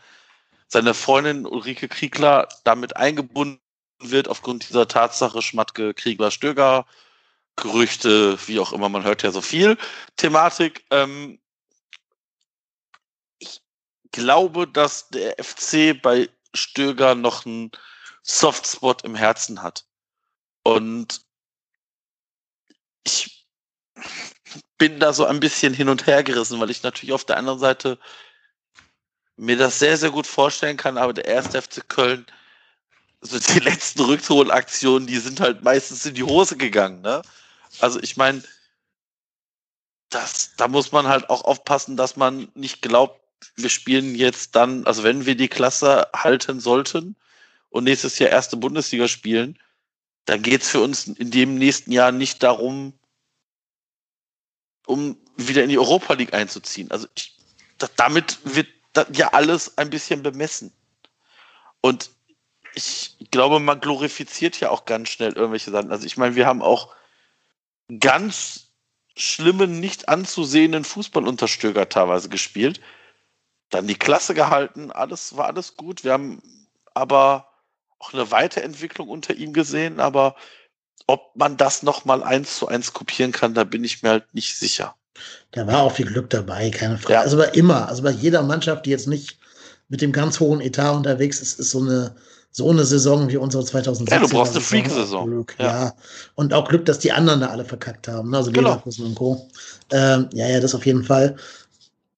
seine 0.67 0.95
Freundin 0.95 1.45
Ulrike 1.45 1.89
Kriegler 1.89 2.49
damit 2.65 2.97
eingebunden 2.97 3.61
wird 3.99 4.29
aufgrund 4.29 4.67
dieser 4.67 4.89
Tatsache 4.89 5.43
Schmatke 5.43 5.93
Kriegler 5.93 6.31
Stöger 6.31 6.87
Gerüchte, 7.57 8.39
wie 8.49 8.59
auch 8.59 8.73
immer, 8.73 8.89
man 8.89 9.05
hört 9.05 9.23
ja 9.23 9.31
so 9.31 9.43
viel 9.43 9.77
Thematik. 10.17 10.87
Ähm, 10.91 11.39
ich 13.41 13.61
glaube, 14.11 14.67
dass 14.67 15.11
der 15.11 15.37
FC 15.39 16.01
bei 16.01 16.31
Stöger 16.55 17.15
noch 17.15 17.45
einen 17.45 17.73
Softspot 18.23 19.05
im 19.05 19.15
Herzen 19.15 19.63
hat. 19.63 19.85
Und 20.69 21.23
ich 23.03 23.47
bin 24.77 25.01
da 25.01 25.15
so 25.15 25.25
ein 25.25 25.41
bisschen 25.41 25.73
hin 25.73 25.89
und 25.89 26.07
her 26.07 26.23
gerissen, 26.23 26.61
weil 26.61 26.69
ich 26.69 26.83
natürlich 26.83 27.15
auf 27.15 27.25
der 27.25 27.39
anderen 27.39 27.59
Seite 27.59 27.99
mir 29.37 29.57
das 29.57 29.79
sehr, 29.79 29.97
sehr 29.97 30.11
gut 30.11 30.27
vorstellen 30.27 30.77
kann, 30.77 30.99
aber 30.99 31.15
der 31.15 31.25
erste 31.25 31.63
FC 31.63 31.89
Köln, 31.89 32.27
so 33.23 33.39
die 33.39 33.61
letzten 33.71 34.03
Rückholaktionen, 34.03 35.07
die 35.07 35.17
sind 35.17 35.41
halt 35.41 35.63
meistens 35.63 36.05
in 36.05 36.15
die 36.15 36.23
Hose 36.23 36.59
gegangen, 36.59 37.01
ne? 37.01 37.23
Also 37.81 37.99
ich 38.03 38.19
meine, 38.19 38.43
da 40.11 40.69
muss 40.69 40.93
man 40.93 41.07
halt 41.07 41.31
auch 41.31 41.45
aufpassen, 41.45 41.97
dass 41.97 42.17
man 42.17 42.49
nicht 42.55 42.83
glaubt, 42.83 43.21
wir 43.57 43.71
spielen 43.71 44.15
jetzt 44.15 44.55
dann, 44.55 44.87
also 44.87 45.03
wenn 45.03 45.25
wir 45.25 45.35
die 45.35 45.49
Klasse 45.49 46.09
halten 46.15 46.61
sollten 46.61 47.17
und 47.71 47.85
nächstes 47.85 48.19
Jahr 48.19 48.31
erste 48.31 48.59
Bundesliga 48.59 49.09
spielen, 49.09 49.59
dann 50.29 50.43
geht 50.43 50.61
es 50.61 50.69
für 50.69 50.83
uns 50.83 51.07
in 51.07 51.31
dem 51.31 51.55
nächsten 51.55 51.91
Jahr 51.91 52.13
nicht 52.13 52.43
darum, 52.43 52.93
um 54.87 55.17
wieder 55.37 55.63
in 55.63 55.71
die 55.71 55.79
Europa 55.79 56.13
League 56.13 56.35
einzuziehen. 56.35 56.91
Also 56.91 57.07
ich, 57.15 57.39
das, 57.79 57.95
damit 57.97 58.39
wird 58.45 58.69
das 58.93 59.07
ja 59.15 59.29
alles 59.33 59.79
ein 59.79 59.89
bisschen 59.89 60.23
bemessen. 60.23 60.71
Und 61.81 62.11
ich 62.75 63.17
glaube, 63.31 63.59
man 63.59 63.81
glorifiziert 63.81 64.61
ja 64.61 64.69
auch 64.69 64.85
ganz 64.85 65.09
schnell 65.09 65.33
irgendwelche 65.33 65.71
Sachen. 65.71 65.91
Also 65.91 66.05
ich 66.05 66.19
meine, 66.19 66.37
wir 66.37 66.47
haben 66.47 66.61
auch 66.61 66.95
ganz 67.99 68.67
schlimmen, 69.17 69.81
nicht 69.81 70.11
anzusehenden 70.11 70.85
Fußballunterstöger 70.85 71.89
teilweise 71.89 72.29
gespielt. 72.29 72.83
Dann 73.71 73.87
die 73.87 73.99
Klasse 73.99 74.35
gehalten, 74.35 74.91
alles 74.91 75.39
war 75.39 75.47
alles 75.47 75.75
gut. 75.77 76.05
Wir 76.05 76.13
haben 76.13 76.43
aber 76.93 77.49
auch 77.99 78.13
eine 78.13 78.31
Weiterentwicklung 78.31 79.09
unter 79.09 79.35
ihm 79.35 79.53
gesehen, 79.53 80.01
aber 80.01 80.37
ob 81.07 81.35
man 81.35 81.57
das 81.57 81.83
nochmal 81.83 82.23
eins 82.23 82.59
zu 82.59 82.69
eins 82.69 82.93
kopieren 82.93 83.33
kann, 83.33 83.55
da 83.55 83.65
bin 83.65 83.85
ich 83.85 84.03
mir 84.03 84.11
halt 84.11 84.35
nicht 84.35 84.57
sicher. 84.57 84.95
Da 85.53 85.67
war 85.67 85.83
auch 85.83 85.93
viel 85.93 86.07
Glück 86.07 86.31
dabei, 86.31 86.71
keine 86.71 86.99
Frage. 86.99 87.15
Ja. 87.15 87.21
Also 87.23 87.37
bei 87.37 87.47
immer, 87.49 87.89
also 87.89 88.03
bei 88.03 88.11
jeder 88.11 88.43
Mannschaft, 88.43 88.87
die 88.87 88.91
jetzt 88.91 89.09
nicht 89.09 89.39
mit 89.89 90.01
dem 90.01 90.13
ganz 90.13 90.39
hohen 90.39 90.61
Etat 90.61 90.93
unterwegs 90.93 91.41
ist, 91.41 91.59
ist 91.59 91.71
so 91.71 91.81
eine, 91.81 92.15
so 92.51 92.71
eine 92.71 92.85
Saison 92.85 93.29
wie 93.29 93.39
unsere 93.39 93.65
2016. 93.65 94.23
Ja, 94.23 94.27
du 94.27 94.33
brauchst 94.33 94.53
eine 94.53 94.61
Freak-Saison. 94.61 95.47
Ja. 95.59 95.67
ja. 95.67 95.95
Und 96.35 96.53
auch 96.53 96.69
Glück, 96.69 96.85
dass 96.85 96.99
die 96.99 97.13
anderen 97.13 97.41
da 97.41 97.49
alle 97.49 97.65
verkackt 97.65 98.07
haben. 98.07 98.31
Ne? 98.31 98.37
Also 98.37 98.53
genau. 98.53 98.71
Leverkusen 98.71 99.07
und 99.07 99.15
Co. 99.15 99.49
Ähm, 99.91 100.29
ja, 100.33 100.47
ja, 100.47 100.61
das 100.61 100.75
auf 100.75 100.85
jeden 100.85 101.05
Fall. 101.05 101.37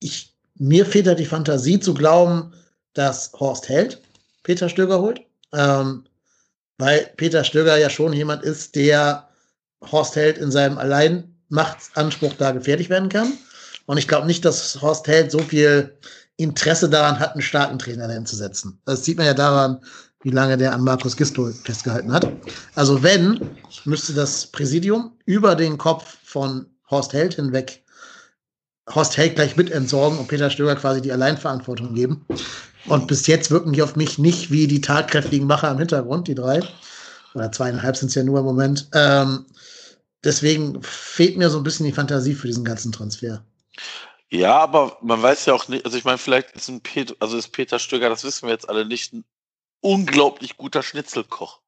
Ich, 0.01 0.35
mir 0.57 0.85
fehlt 0.85 1.07
halt 1.07 1.21
die 1.21 1.27
Fantasie 1.27 1.79
zu 1.79 1.95
glauben, 1.95 2.53
dass 2.93 3.33
Horst 3.35 3.69
Held 3.69 4.01
Peter 4.43 4.69
Stöger 4.69 5.01
holt. 5.01 5.21
Ähm, 5.53 6.05
weil 6.79 7.11
Peter 7.17 7.45
Stöger 7.45 7.77
ja 7.77 7.91
schon 7.91 8.13
jemand 8.13 8.43
ist, 8.43 8.75
der 8.75 9.29
Horst 9.91 10.17
Held 10.17 10.39
in 10.39 10.51
seinem 10.51 10.79
Alleinmachtsanspruch 10.79 12.35
da 12.35 12.53
gefährlich 12.53 12.89
werden 12.89 13.09
kann. 13.09 13.33
Und 13.87 13.99
ich 13.99 14.09
glaube 14.09 14.27
nicht, 14.27 14.45
dass 14.45 14.81
Horst 14.81 15.07
Held 15.07 15.31
so 15.31 15.41
viel 15.41 15.97
Interesse 16.37 16.89
daran 16.89 17.19
hat, 17.19 17.33
einen 17.33 17.43
starken 17.43 17.79
Trainer 17.79 18.09
dahin 18.09 18.25
zu 18.25 18.37
setzen. 18.37 18.81
Das 18.87 19.05
sieht 19.05 19.19
man 19.19 19.27
ja 19.27 19.35
daran, 19.35 19.81
wie 20.23 20.31
lange 20.31 20.57
der 20.57 20.73
an 20.73 20.83
Markus 20.83 21.17
Gistol 21.17 21.53
festgehalten 21.53 22.13
hat. 22.13 22.31
Also 22.75 23.03
wenn, 23.03 23.41
müsste 23.85 24.15
das 24.15 24.47
Präsidium 24.47 25.13
über 25.25 25.55
den 25.55 25.77
Kopf 25.77 26.19
von 26.25 26.67
Horst 26.91 27.13
Held 27.13 27.35
hinweg 27.35 27.83
Horst 28.95 29.17
Held 29.17 29.37
gleich 29.37 29.57
mit 29.57 29.71
entsorgen 29.71 30.19
und 30.19 30.29
Peter 30.29 30.51
Stöger 30.51 30.75
quasi 30.77 31.01
die 31.01 31.13
Alleinverantwortung 31.13 31.95
geben. 31.95 32.27
Und 32.87 33.07
bis 33.07 33.27
jetzt 33.27 33.51
wirken 33.51 33.73
die 33.73 33.83
auf 33.83 33.97
mich 33.97 34.19
nicht 34.19 34.51
wie 34.51 34.67
die 34.67 34.81
tatkräftigen 34.81 35.47
Macher 35.47 35.71
im 35.71 35.79
Hintergrund, 35.79 36.29
die 36.29 36.35
drei. 36.35 36.61
Oder 37.35 37.53
zweieinhalb 37.53 37.97
sind 37.97 38.09
es 38.09 38.15
ja 38.15 38.25
nur 38.25 38.41
im 38.41 38.45
Moment. 38.45 38.89
Ähm, 38.95 39.47
deswegen 40.25 40.83
fehlt 40.83 41.37
mir 41.37 41.51
so 41.51 41.59
ein 41.59 41.63
bisschen 41.63 41.87
die 41.87 41.93
Fantasie 41.93 42.35
für 42.35 42.47
diesen 42.47 42.65
ganzen 42.65 42.93
Transfer. 42.93 43.45
Ja, 44.31 44.59
aber 44.59 44.97
man 45.03 45.21
weiß 45.23 45.47
ja 45.47 45.55
auch 45.55 45.67
nicht, 45.69 45.85
also 45.85 45.97
ich 45.97 46.05
meine, 46.05 46.19
vielleicht 46.19 46.53
ist 46.53 46.69
ein 46.69 46.81
Peter, 46.81 47.15
also 47.19 47.37
ist 47.37 47.49
Peter 47.49 47.79
Stöger, 47.79 48.09
das 48.09 48.23
wissen 48.23 48.47
wir 48.47 48.53
jetzt 48.53 48.69
alle 48.69 48.87
nicht, 48.87 49.13
ein 49.13 49.25
unglaublich 49.81 50.57
guter 50.57 50.83
Schnitzelkoch. 50.83 51.61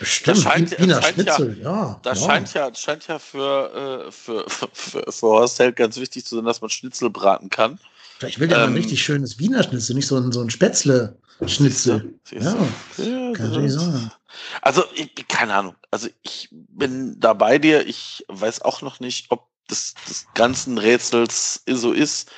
Bestimmt, 0.00 0.38
das 0.38 0.42
scheint, 0.42 0.80
Wiener 0.80 1.00
scheint 1.00 1.14
Schnitzel, 1.14 1.58
ja. 1.62 1.70
ja 1.70 2.00
das 2.02 2.20
ja. 2.20 2.26
scheint 2.26 2.54
ja, 2.54 2.74
scheint 2.74 3.06
ja 3.06 3.18
für, 3.18 4.06
äh, 4.08 4.10
für, 4.10 4.48
für, 4.48 4.68
für, 4.72 5.12
für 5.12 5.26
Horst 5.26 5.58
Held 5.58 5.76
ganz 5.76 5.96
wichtig 5.96 6.24
zu 6.24 6.36
sein, 6.36 6.44
dass 6.44 6.60
man 6.60 6.70
Schnitzel 6.70 7.10
braten 7.10 7.50
kann. 7.50 7.78
Vielleicht 8.20 8.38
will 8.38 8.48
der 8.48 8.58
ähm, 8.58 8.64
mal 8.64 8.70
ein 8.70 8.76
richtig 8.76 9.02
schönes 9.02 9.38
Wiener 9.38 9.62
Schnitzel, 9.62 9.96
nicht 9.96 10.06
so 10.06 10.18
ein, 10.18 10.30
so 10.30 10.42
ein 10.42 10.50
Spätzle-Schnitzel. 10.50 12.14
Ja, 12.30 12.54
ja, 12.98 13.32
kann 13.32 13.48
natürlich 13.48 13.72
sein. 13.72 14.12
Also, 14.60 14.84
ich, 14.94 15.26
keine 15.26 15.54
Ahnung. 15.54 15.74
Also, 15.90 16.08
ich 16.20 16.50
bin 16.50 17.18
da 17.18 17.32
bei 17.32 17.58
dir. 17.58 17.86
Ich 17.86 18.26
weiß 18.28 18.60
auch 18.60 18.82
noch 18.82 19.00
nicht, 19.00 19.30
ob 19.30 19.48
das 19.68 19.94
des 20.06 20.26
ganzen 20.34 20.76
Rätsels 20.76 21.62
so 21.66 21.92
ist. 21.92 22.30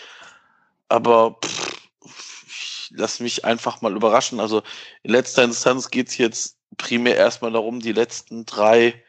Aber 0.88 1.40
pff, 1.44 1.72
ich 2.46 2.92
lass 2.94 3.18
mich 3.18 3.44
einfach 3.44 3.80
mal 3.80 3.96
überraschen. 3.96 4.38
Also, 4.38 4.62
in 5.02 5.10
letzter 5.10 5.42
Instanz 5.42 5.90
geht 5.90 6.10
es 6.10 6.16
jetzt 6.16 6.58
primär 6.76 7.16
erstmal 7.16 7.50
darum, 7.50 7.80
die 7.80 7.92
letzten 7.92 8.46
drei 8.46 9.02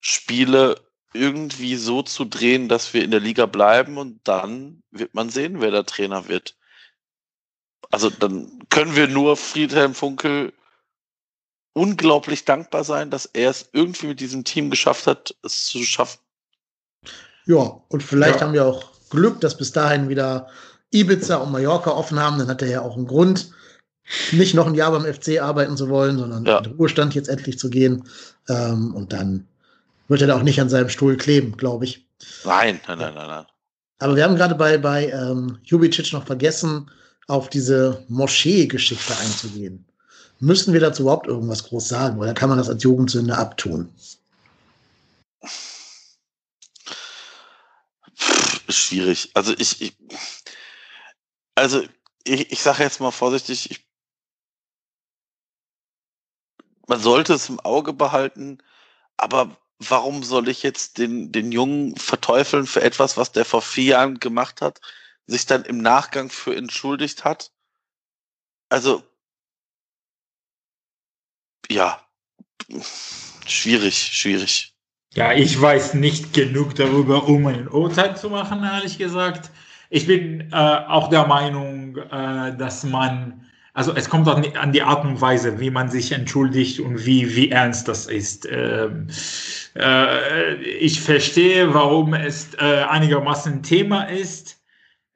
Spiele 0.00 0.85
irgendwie 1.16 1.76
so 1.76 2.02
zu 2.02 2.24
drehen, 2.24 2.68
dass 2.68 2.94
wir 2.94 3.04
in 3.04 3.10
der 3.10 3.20
Liga 3.20 3.46
bleiben 3.46 3.98
und 3.98 4.20
dann 4.24 4.82
wird 4.90 5.14
man 5.14 5.30
sehen, 5.30 5.60
wer 5.60 5.70
der 5.70 5.86
Trainer 5.86 6.28
wird. 6.28 6.56
Also 7.90 8.10
dann 8.10 8.62
können 8.70 8.96
wir 8.96 9.08
nur 9.08 9.36
Friedhelm 9.36 9.94
Funkel 9.94 10.52
unglaublich 11.72 12.44
dankbar 12.44 12.84
sein, 12.84 13.10
dass 13.10 13.26
er 13.26 13.50
es 13.50 13.68
irgendwie 13.72 14.06
mit 14.06 14.20
diesem 14.20 14.44
Team 14.44 14.70
geschafft 14.70 15.06
hat, 15.06 15.36
es 15.42 15.66
zu 15.66 15.82
schaffen. 15.82 16.18
Ja, 17.44 17.80
und 17.88 18.02
vielleicht 18.02 18.40
ja. 18.40 18.46
haben 18.46 18.54
wir 18.54 18.64
auch 18.64 18.92
Glück, 19.10 19.40
dass 19.40 19.56
bis 19.56 19.72
dahin 19.72 20.08
wieder 20.08 20.48
Ibiza 20.90 21.36
und 21.36 21.52
Mallorca 21.52 21.90
offen 21.90 22.18
haben. 22.18 22.38
Dann 22.38 22.48
hat 22.48 22.62
er 22.62 22.68
ja 22.68 22.80
auch 22.80 22.96
einen 22.96 23.06
Grund, 23.06 23.50
nicht 24.32 24.54
noch 24.54 24.66
ein 24.66 24.74
Jahr 24.74 24.92
beim 24.92 25.04
FC 25.04 25.40
arbeiten 25.40 25.76
zu 25.76 25.88
wollen, 25.88 26.18
sondern 26.18 26.44
ja. 26.44 26.58
in 26.58 26.64
den 26.64 26.72
Ruhestand 26.74 27.14
jetzt 27.14 27.28
endlich 27.28 27.58
zu 27.58 27.70
gehen. 27.70 28.08
Ähm, 28.48 28.94
und 28.94 29.12
dann 29.12 29.46
wird 30.08 30.20
er 30.20 30.28
da 30.28 30.36
auch 30.36 30.42
nicht 30.42 30.60
an 30.60 30.68
seinem 30.68 30.88
Stuhl 30.88 31.16
kleben, 31.16 31.56
glaube 31.56 31.84
ich. 31.84 32.06
Nein, 32.44 32.80
nein, 32.86 32.98
nein, 32.98 33.14
nein, 33.14 33.28
nein. 33.28 33.46
Aber 33.98 34.16
wir 34.16 34.24
haben 34.24 34.36
gerade 34.36 34.54
bei, 34.54 34.78
bei 34.78 35.08
ähm, 35.10 35.58
Jubicic 35.64 36.12
noch 36.12 36.26
vergessen, 36.26 36.90
auf 37.28 37.48
diese 37.48 38.04
Moschee-Geschichte 38.08 39.16
einzugehen. 39.18 39.84
Müssen 40.38 40.72
wir 40.72 40.80
dazu 40.80 41.02
überhaupt 41.02 41.26
irgendwas 41.26 41.64
groß 41.64 41.88
sagen 41.88 42.18
oder 42.18 42.34
kann 42.34 42.48
man 42.48 42.58
das 42.58 42.68
als 42.68 42.82
Jugendsünde 42.82 43.36
abtun? 43.36 43.90
Schwierig. 48.68 49.30
Also 49.34 49.54
ich, 49.56 49.80
ich 49.80 49.96
also 51.56 51.82
ich, 52.24 52.52
ich 52.52 52.62
sage 52.62 52.82
jetzt 52.82 53.00
mal 53.00 53.10
vorsichtig, 53.10 53.70
ich, 53.70 53.88
man 56.86 57.00
sollte 57.00 57.34
es 57.34 57.48
im 57.48 57.58
Auge 57.60 57.92
behalten, 57.92 58.58
aber 59.16 59.56
warum 59.78 60.22
soll 60.22 60.48
ich 60.48 60.62
jetzt 60.62 60.98
den, 60.98 61.32
den 61.32 61.52
Jungen 61.52 61.96
verteufeln 61.96 62.66
für 62.66 62.82
etwas, 62.82 63.16
was 63.16 63.32
der 63.32 63.44
vor 63.44 63.62
vier 63.62 63.84
Jahren 63.84 64.20
gemacht 64.20 64.60
hat, 64.62 64.80
sich 65.26 65.46
dann 65.46 65.64
im 65.64 65.78
Nachgang 65.78 66.30
für 66.30 66.56
entschuldigt 66.56 67.24
hat? 67.24 67.50
Also, 68.68 69.02
ja, 71.70 72.00
schwierig, 73.46 73.96
schwierig. 73.96 74.74
Ja, 75.14 75.32
ich 75.32 75.60
weiß 75.60 75.94
nicht 75.94 76.34
genug 76.34 76.74
darüber, 76.74 77.26
um 77.26 77.46
ein 77.46 77.68
Urteil 77.68 78.16
zu 78.16 78.28
machen, 78.28 78.64
ehrlich 78.64 78.98
gesagt. 78.98 79.50
Ich 79.88 80.06
bin 80.06 80.52
äh, 80.52 80.56
auch 80.56 81.08
der 81.08 81.26
Meinung, 81.26 81.96
äh, 81.96 82.56
dass 82.56 82.84
man 82.84 83.45
also 83.76 83.94
es 83.94 84.08
kommt 84.08 84.26
auch 84.26 84.42
an 84.56 84.72
die 84.72 84.80
Art 84.80 85.04
und 85.04 85.20
Weise, 85.20 85.60
wie 85.60 85.68
man 85.68 85.90
sich 85.90 86.10
entschuldigt 86.10 86.80
und 86.80 87.04
wie, 87.04 87.36
wie 87.36 87.50
ernst 87.50 87.86
das 87.88 88.06
ist. 88.06 88.48
Ähm, 88.50 89.08
äh, 89.74 90.54
ich 90.54 91.02
verstehe, 91.02 91.74
warum 91.74 92.14
es 92.14 92.54
äh, 92.54 92.84
einigermaßen 92.88 93.52
ein 93.52 93.62
Thema 93.62 94.04
ist. 94.04 94.64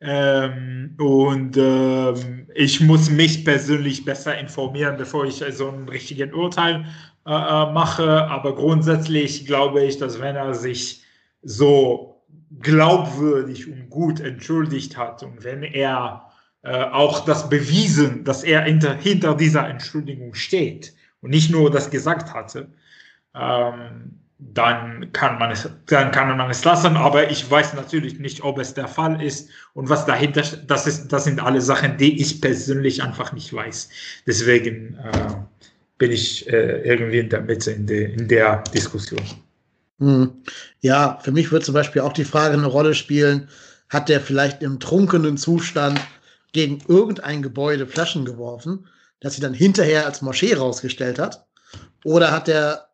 Ähm, 0.02 0.94
und 0.98 1.56
ähm, 1.56 2.48
ich 2.54 2.82
muss 2.82 3.08
mich 3.08 3.46
persönlich 3.46 4.04
besser 4.04 4.38
informieren, 4.38 4.98
bevor 4.98 5.24
ich 5.24 5.42
so 5.52 5.70
ein 5.70 5.88
richtiges 5.88 6.30
Urteil 6.34 6.84
äh, 7.26 7.30
äh, 7.30 7.72
mache. 7.72 8.26
Aber 8.26 8.54
grundsätzlich 8.54 9.46
glaube 9.46 9.84
ich, 9.84 9.96
dass 9.96 10.20
wenn 10.20 10.36
er 10.36 10.52
sich 10.52 11.02
so 11.42 12.22
glaubwürdig 12.60 13.72
und 13.72 13.88
gut 13.88 14.20
entschuldigt 14.20 14.98
hat 14.98 15.22
und 15.22 15.44
wenn 15.44 15.62
er 15.62 16.29
äh, 16.62 16.84
auch 16.84 17.24
das 17.24 17.48
bewiesen, 17.48 18.24
dass 18.24 18.44
er 18.44 18.62
hinter, 18.62 18.94
hinter 18.94 19.34
dieser 19.34 19.68
Entschuldigung 19.68 20.34
steht 20.34 20.94
und 21.22 21.30
nicht 21.30 21.50
nur 21.50 21.70
das 21.70 21.90
gesagt 21.90 22.34
hatte, 22.34 22.68
ähm, 23.34 24.20
dann 24.38 25.12
kann 25.12 25.38
man 25.38 25.50
es, 25.50 25.68
dann 25.86 26.10
kann 26.10 26.36
man 26.36 26.50
es 26.50 26.64
lassen. 26.64 26.96
Aber 26.96 27.30
ich 27.30 27.50
weiß 27.50 27.74
natürlich 27.74 28.18
nicht, 28.18 28.42
ob 28.42 28.58
es 28.58 28.74
der 28.74 28.88
Fall 28.88 29.22
ist 29.22 29.50
und 29.74 29.88
was 29.88 30.06
dahinter. 30.06 30.42
Das 30.66 30.86
ist, 30.86 31.08
das 31.08 31.24
sind 31.24 31.40
alle 31.40 31.60
Sachen, 31.60 31.96
die 31.98 32.20
ich 32.20 32.40
persönlich 32.40 33.02
einfach 33.02 33.32
nicht 33.32 33.52
weiß. 33.52 33.90
Deswegen 34.26 34.96
äh, 34.96 35.34
bin 35.98 36.10
ich 36.10 36.48
äh, 36.48 36.82
irgendwie 36.82 37.18
in 37.18 37.28
der 37.28 37.42
Mitte 37.42 37.70
in, 37.70 37.86
de, 37.86 38.12
in 38.14 38.28
der 38.28 38.64
Diskussion. 38.74 39.22
Hm. 39.98 40.30
Ja, 40.80 41.18
für 41.22 41.32
mich 41.32 41.52
wird 41.52 41.64
zum 41.64 41.74
Beispiel 41.74 42.00
auch 42.00 42.14
die 42.14 42.24
Frage 42.24 42.54
eine 42.54 42.66
Rolle 42.66 42.94
spielen: 42.94 43.48
Hat 43.90 44.08
der 44.08 44.20
vielleicht 44.20 44.62
im 44.62 44.80
trunkenen 44.80 45.36
Zustand 45.36 46.00
gegen 46.52 46.82
irgendein 46.88 47.42
Gebäude 47.42 47.86
Flaschen 47.86 48.24
geworfen, 48.24 48.86
das 49.20 49.34
sie 49.34 49.40
dann 49.40 49.54
hinterher 49.54 50.06
als 50.06 50.22
Moschee 50.22 50.54
rausgestellt 50.54 51.18
hat? 51.18 51.46
Oder 52.04 52.32
hat 52.32 52.48
er 52.48 52.90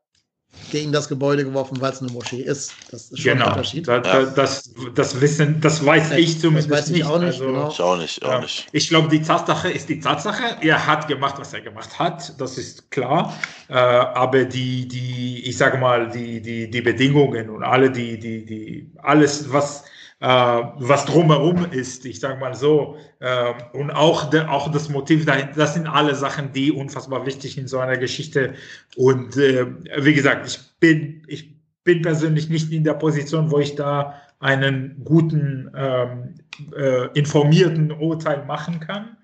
gegen 0.70 0.92
das 0.92 1.08
Gebäude 1.08 1.44
geworfen, 1.44 1.80
weil 1.80 1.92
es 1.92 2.00
eine 2.00 2.10
Moschee 2.10 2.40
ist. 2.40 2.72
Das 2.90 3.10
ist 3.10 3.20
schon 3.20 3.32
genau. 3.32 3.46
ein 3.46 3.52
Unterschied. 3.52 3.86
Da, 3.86 4.00
da, 4.00 4.24
das, 4.24 4.70
das, 4.94 5.20
wissen, 5.20 5.60
das 5.60 5.84
weiß 5.84 6.10
ja, 6.10 6.16
ich 6.16 6.40
zumindest 6.40 6.70
das 6.70 6.78
weiß 6.78 6.86
ich 6.88 6.96
nicht. 6.96 7.04
Auch 7.04 7.18
nicht, 7.18 7.26
also, 7.26 7.46
genau. 7.46 7.70
Ich 7.70 7.80
auch 7.80 7.98
nicht. 7.98 8.24
Auch 8.24 8.40
nicht. 8.40 8.66
Ich 8.72 8.88
glaube, 8.88 9.08
die 9.08 9.22
Tatsache 9.22 9.70
ist 9.70 9.88
die 9.88 10.00
Tatsache. 10.00 10.56
Er 10.60 10.86
hat 10.86 11.08
gemacht, 11.08 11.36
was 11.38 11.52
er 11.52 11.60
gemacht 11.60 11.98
hat. 11.98 12.40
Das 12.40 12.58
ist 12.58 12.90
klar. 12.90 13.36
Äh, 13.68 13.74
aber 13.74 14.44
die, 14.44 14.88
die, 14.88 15.44
ich 15.46 15.56
sage 15.56 15.78
mal, 15.78 16.08
die, 16.08 16.40
die, 16.40 16.70
die 16.70 16.80
Bedingungen 16.80 17.50
und 17.50 17.62
alle 17.62 17.90
die, 17.90 18.18
die, 18.18 18.44
die, 18.44 18.90
alles, 19.02 19.52
was 19.52 19.84
was 20.18 21.04
drumherum 21.04 21.66
ist, 21.70 22.06
ich 22.06 22.20
sage 22.20 22.40
mal 22.40 22.54
so. 22.54 22.96
Äh, 23.20 23.52
und 23.74 23.90
auch, 23.90 24.30
de, 24.30 24.46
auch 24.46 24.72
das 24.72 24.88
Motiv 24.88 25.26
dahinter, 25.26 25.52
das 25.56 25.74
sind 25.74 25.86
alle 25.86 26.14
Sachen, 26.14 26.52
die 26.52 26.72
unfassbar 26.72 27.26
wichtig 27.26 27.58
in 27.58 27.68
so 27.68 27.78
einer 27.78 27.98
Geschichte. 27.98 28.54
Und 28.96 29.36
äh, 29.36 29.66
wie 29.98 30.14
gesagt, 30.14 30.46
ich 30.46 30.58
bin, 30.80 31.22
ich 31.26 31.54
bin 31.84 32.02
persönlich 32.02 32.48
nicht 32.48 32.72
in 32.72 32.82
der 32.82 32.94
Position, 32.94 33.50
wo 33.50 33.58
ich 33.58 33.74
da 33.74 34.14
einen 34.40 35.02
guten, 35.04 35.70
ähm, 35.76 36.34
äh, 36.76 37.06
informierten 37.14 37.92
Urteil 37.92 38.44
machen 38.44 38.80
kann. 38.80 39.16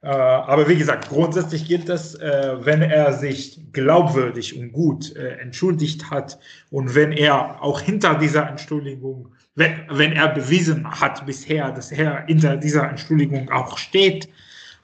Äh, 0.00 0.08
aber 0.08 0.68
wie 0.68 0.76
gesagt, 0.76 1.08
grundsätzlich 1.08 1.66
gilt 1.66 1.88
es, 1.88 2.14
äh, 2.14 2.56
wenn 2.60 2.82
er 2.82 3.12
sich 3.12 3.60
glaubwürdig 3.72 4.58
und 4.58 4.72
gut 4.72 5.14
äh, 5.16 5.38
entschuldigt 5.38 6.10
hat 6.10 6.38
und 6.70 6.94
wenn 6.94 7.12
er 7.12 7.62
auch 7.62 7.80
hinter 7.80 8.14
dieser 8.14 8.48
Entschuldigung 8.48 9.34
wenn, 9.58 9.72
wenn 9.90 10.12
er 10.12 10.28
bewiesen 10.28 10.88
hat 10.88 11.26
bisher, 11.26 11.72
dass 11.72 11.90
er 11.90 12.24
hinter 12.26 12.56
dieser 12.56 12.88
Entschuldigung 12.88 13.50
auch 13.50 13.76
steht, 13.76 14.28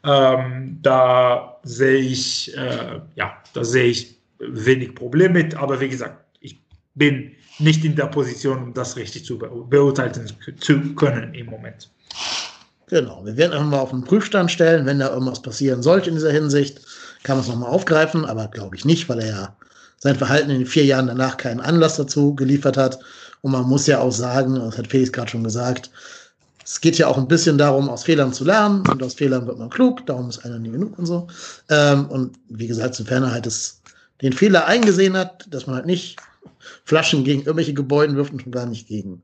ähm, 0.03 0.79
da 0.83 1.61
sehe 1.63 1.99
ich, 1.99 2.55
äh, 2.57 3.01
ja, 3.15 3.37
da 3.53 3.65
sehe 3.65 3.85
ich 3.85 4.19
wenig 4.41 4.97
Problem 4.97 5.33
mit. 5.33 5.55
Aber 5.55 5.81
wie 5.81 5.89
gesagt, 5.89 6.19
ich 6.41 6.61
bin 6.97 7.31
nicht 7.61 7.85
in 7.85 7.95
der 7.95 8.07
Position, 8.07 8.65
um 8.65 8.75
das 8.75 8.97
richtig 8.97 9.25
zu 9.25 9.39
be 9.39 9.49
beurteilen 9.49 10.13
zu 10.59 10.95
können 10.97 11.33
im 11.35 11.47
Moment. 11.47 11.89
Genau, 12.89 13.25
wir 13.25 13.37
werden 13.37 13.53
einfach 13.53 13.71
mal 13.71 13.79
auf 13.79 13.91
den 13.91 14.03
Prüfstand 14.03 14.51
stellen, 14.51 14.87
wenn 14.87 14.99
da 14.99 15.11
irgendwas 15.11 15.41
passieren 15.41 15.85
sollte 15.85 16.11
in 16.11 16.17
dieser 16.17 16.33
Hinsicht, 16.33 16.81
kann 17.23 17.37
man 17.37 17.45
es 17.45 17.49
nochmal 17.49 17.71
aufgreifen, 17.71 18.25
aber 18.25 18.49
glaube 18.49 18.75
ich 18.75 18.85
nicht, 18.85 19.09
weil 19.09 19.21
er 19.21 19.29
ja 19.29 19.57
sein 19.99 20.17
Verhalten 20.17 20.51
in 20.51 20.59
den 20.59 20.67
vier 20.67 20.85
Jahren 20.85 21.07
danach 21.07 21.37
keinen 21.37 21.61
Anlass 21.61 21.97
dazu 21.97 22.35
geliefert 22.35 22.77
hat. 22.77 22.99
Und 23.45 23.53
man 23.53 23.69
muss 23.69 23.87
ja 23.87 24.01
auch 24.01 24.11
sagen, 24.11 24.55
das 24.55 24.79
hat 24.79 24.87
Felix 24.87 25.13
gerade 25.13 25.31
schon 25.31 25.45
gesagt, 25.45 25.91
es 26.65 26.81
geht 26.81 26.97
ja 26.97 27.09
auch 27.09 27.19
ein 27.19 27.29
bisschen 27.29 27.59
darum, 27.59 27.91
aus 27.91 28.05
Fehlern 28.05 28.33
zu 28.33 28.43
lernen 28.43 28.83
und 28.89 29.03
aus 29.03 29.13
Fehlern 29.13 29.47
wird 29.47 29.59
man 29.59 29.69
klug, 29.69 30.07
darum 30.07 30.31
ist 30.31 30.47
einer 30.47 30.59
nie 30.59 30.71
genug 30.71 30.99
und 30.99 31.05
so. 31.05 31.27
Ähm, 31.69 32.07
und 32.07 32.39
wie 32.49 32.67
gesagt, 32.67 32.95
sofern 32.95 33.23
er 33.23 33.33
halt 33.33 33.45
das, 33.45 33.83
den 34.23 34.33
Fehler 34.33 34.65
eingesehen 34.65 35.15
hat, 35.15 35.47
dass 35.51 35.67
man 35.67 35.77
halt 35.77 35.85
nicht 35.85 36.17
Flaschen 36.87 37.23
gegen 37.23 37.43
irgendwelche 37.43 37.75
Gebäude 37.75 38.17
wirft 38.17 38.33
und 38.33 38.41
schon 38.41 38.51
gar 38.51 38.65
nicht 38.65 38.89
gegen, 38.89 39.21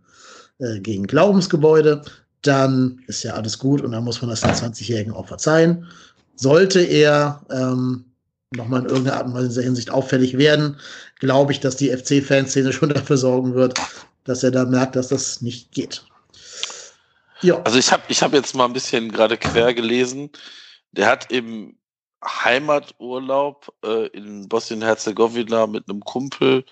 äh, 0.59 0.81
gegen 0.81 1.07
Glaubensgebäude, 1.07 2.03
dann 2.43 3.01
ist 3.07 3.23
ja 3.23 3.33
alles 3.33 3.59
gut 3.59 3.81
und 3.81 3.93
dann 3.93 4.05
muss 4.05 4.21
man 4.21 4.29
das 4.29 4.43
den 4.43 4.51
20-Jährigen 4.51 5.15
auch 5.15 5.29
verzeihen. 5.29 5.87
Sollte 6.37 6.83
er 6.83 7.41
ähm, 7.51 8.05
nochmal 8.55 8.83
in 8.83 8.89
irgendeiner 8.89 9.17
Art 9.17 9.27
und 9.29 9.33
Weise 9.33 9.45
in 9.45 9.51
dieser 9.51 9.63
Hinsicht 9.63 9.91
auffällig 9.91 10.37
werden, 10.37 10.77
glaube 11.21 11.53
ich, 11.53 11.61
dass 11.61 11.77
die 11.77 11.89
FC-Fanszene 11.89 12.75
schon 12.75 12.91
dafür 12.91 13.17
sorgen 13.17 13.55
wird, 13.55 13.79
dass 14.25 14.43
er 14.43 14.51
da 14.51 14.65
merkt, 14.65 14.97
dass 14.97 15.09
das 15.09 15.41
nicht 15.41 15.73
geht. 15.73 16.05
Ja. 17.43 17.63
Also 17.63 17.79
ich 17.79 17.91
habe 17.91 18.03
ich 18.09 18.23
hab 18.23 18.33
jetzt 18.33 18.55
mal 18.55 18.67
ein 18.67 18.73
bisschen 18.73 19.11
gerade 19.11 19.37
quer 19.39 19.73
gelesen. 19.75 20.31
Der 20.93 21.07
hat 21.07 21.33
im 21.33 21.79
Heimaturlaub 22.25 23.73
äh, 23.85 24.09
in 24.09 24.49
Bosnien-Herzegowina 24.49 25.67
mit 25.67 25.89
einem 25.89 26.01
Kumpel 26.01 26.65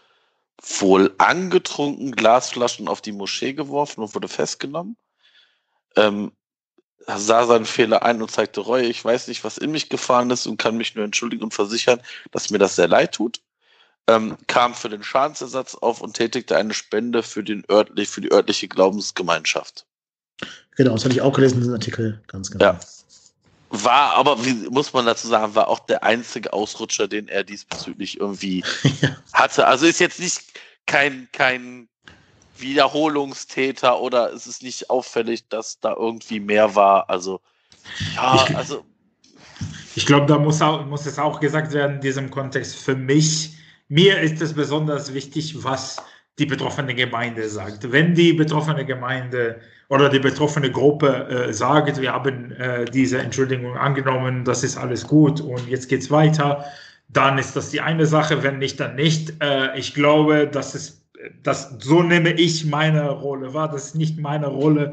wohl 0.80 1.14
angetrunken 1.18 2.12
Glasflaschen 2.12 2.88
auf 2.88 3.00
die 3.00 3.12
Moschee 3.12 3.54
geworfen 3.54 4.02
und 4.02 4.14
wurde 4.14 4.28
festgenommen. 4.28 4.96
Ähm, 5.96 6.32
sah 7.06 7.46
seinen 7.46 7.64
Fehler 7.64 8.02
ein 8.02 8.20
und 8.20 8.30
zeigte 8.30 8.60
Reue. 8.60 8.86
Ich 8.86 9.02
weiß 9.02 9.28
nicht, 9.28 9.44
was 9.44 9.56
in 9.56 9.70
mich 9.70 9.88
gefahren 9.88 10.30
ist 10.30 10.46
und 10.46 10.58
kann 10.58 10.76
mich 10.76 10.94
nur 10.94 11.04
entschuldigen 11.04 11.44
und 11.44 11.54
versichern, 11.54 12.02
dass 12.32 12.50
mir 12.50 12.58
das 12.58 12.76
sehr 12.76 12.88
leid 12.88 13.12
tut 13.12 13.40
ähm, 14.08 14.36
kam 14.46 14.74
für 14.74 14.88
den 14.88 15.02
Schadensersatz 15.02 15.74
auf 15.74 16.00
und 16.00 16.14
tätigte 16.14 16.56
eine 16.56 16.74
Spende 16.74 17.22
für, 17.22 17.44
den 17.44 17.62
örtlich, 17.70 18.08
für 18.08 18.22
die 18.22 18.32
örtliche 18.32 18.66
Glaubensgemeinschaft. 18.66 19.86
Genau, 20.76 20.94
das 20.94 21.04
hatte 21.04 21.14
ich 21.14 21.20
auch 21.20 21.32
gelesen, 21.32 21.60
diesen 21.60 21.74
Artikel, 21.74 22.20
ganz 22.26 22.50
genau. 22.50 22.64
Ja. 22.64 22.80
War 23.70 24.14
aber, 24.14 24.44
wie 24.46 24.54
muss 24.70 24.94
man 24.94 25.04
dazu 25.04 25.28
sagen, 25.28 25.54
war 25.54 25.68
auch 25.68 25.80
der 25.80 26.02
einzige 26.02 26.54
Ausrutscher, 26.54 27.06
den 27.06 27.28
er 27.28 27.44
diesbezüglich 27.44 28.18
irgendwie 28.18 28.64
ja. 29.02 29.10
hatte. 29.34 29.66
Also 29.66 29.84
ist 29.84 30.00
jetzt 30.00 30.20
nicht 30.20 30.40
kein, 30.86 31.28
kein 31.32 31.88
Wiederholungstäter 32.56 34.00
oder 34.00 34.30
ist 34.30 34.46
es 34.46 34.62
nicht 34.62 34.88
auffällig, 34.88 35.48
dass 35.48 35.80
da 35.80 35.92
irgendwie 35.92 36.40
mehr 36.40 36.74
war. 36.74 37.10
Also, 37.10 37.40
ja, 38.14 38.46
ich, 38.48 38.56
also. 38.56 38.86
Ich 39.96 40.06
glaube, 40.06 40.26
da 40.26 40.38
muss, 40.38 40.62
auch, 40.62 40.86
muss 40.86 41.04
es 41.04 41.18
auch 41.18 41.40
gesagt 41.40 41.72
werden, 41.72 41.96
in 41.96 42.00
diesem 42.00 42.30
Kontext 42.30 42.76
für 42.76 42.94
mich 42.94 43.57
mir 43.88 44.20
ist 44.20 44.40
es 44.42 44.52
besonders 44.52 45.14
wichtig, 45.14 45.64
was 45.64 45.96
die 46.38 46.46
betroffene 46.46 46.94
Gemeinde 46.94 47.48
sagt. 47.48 47.90
Wenn 47.90 48.14
die 48.14 48.32
betroffene 48.32 48.84
Gemeinde 48.84 49.60
oder 49.88 50.08
die 50.08 50.20
betroffene 50.20 50.70
Gruppe 50.70 51.28
äh, 51.28 51.52
sagt, 51.52 52.00
wir 52.00 52.12
haben 52.12 52.52
äh, 52.52 52.84
diese 52.84 53.18
Entschuldigung 53.18 53.76
angenommen, 53.76 54.44
das 54.44 54.62
ist 54.62 54.76
alles 54.76 55.06
gut 55.06 55.40
und 55.40 55.66
jetzt 55.68 55.88
geht 55.88 56.02
es 56.02 56.10
weiter, 56.10 56.64
dann 57.08 57.38
ist 57.38 57.56
das 57.56 57.70
die 57.70 57.80
eine 57.80 58.06
Sache, 58.06 58.42
wenn 58.42 58.58
nicht, 58.58 58.78
dann 58.78 58.94
nicht. 58.94 59.42
Äh, 59.42 59.76
ich 59.76 59.94
glaube, 59.94 60.46
dass 60.46 60.74
es, 60.74 61.04
das, 61.42 61.74
so 61.80 62.02
nehme 62.02 62.32
ich 62.32 62.66
meine 62.66 63.10
Rolle 63.10 63.54
wahr, 63.54 63.70
das 63.70 63.86
ist 63.86 63.94
nicht 63.96 64.18
meine 64.20 64.46
Rolle, 64.46 64.92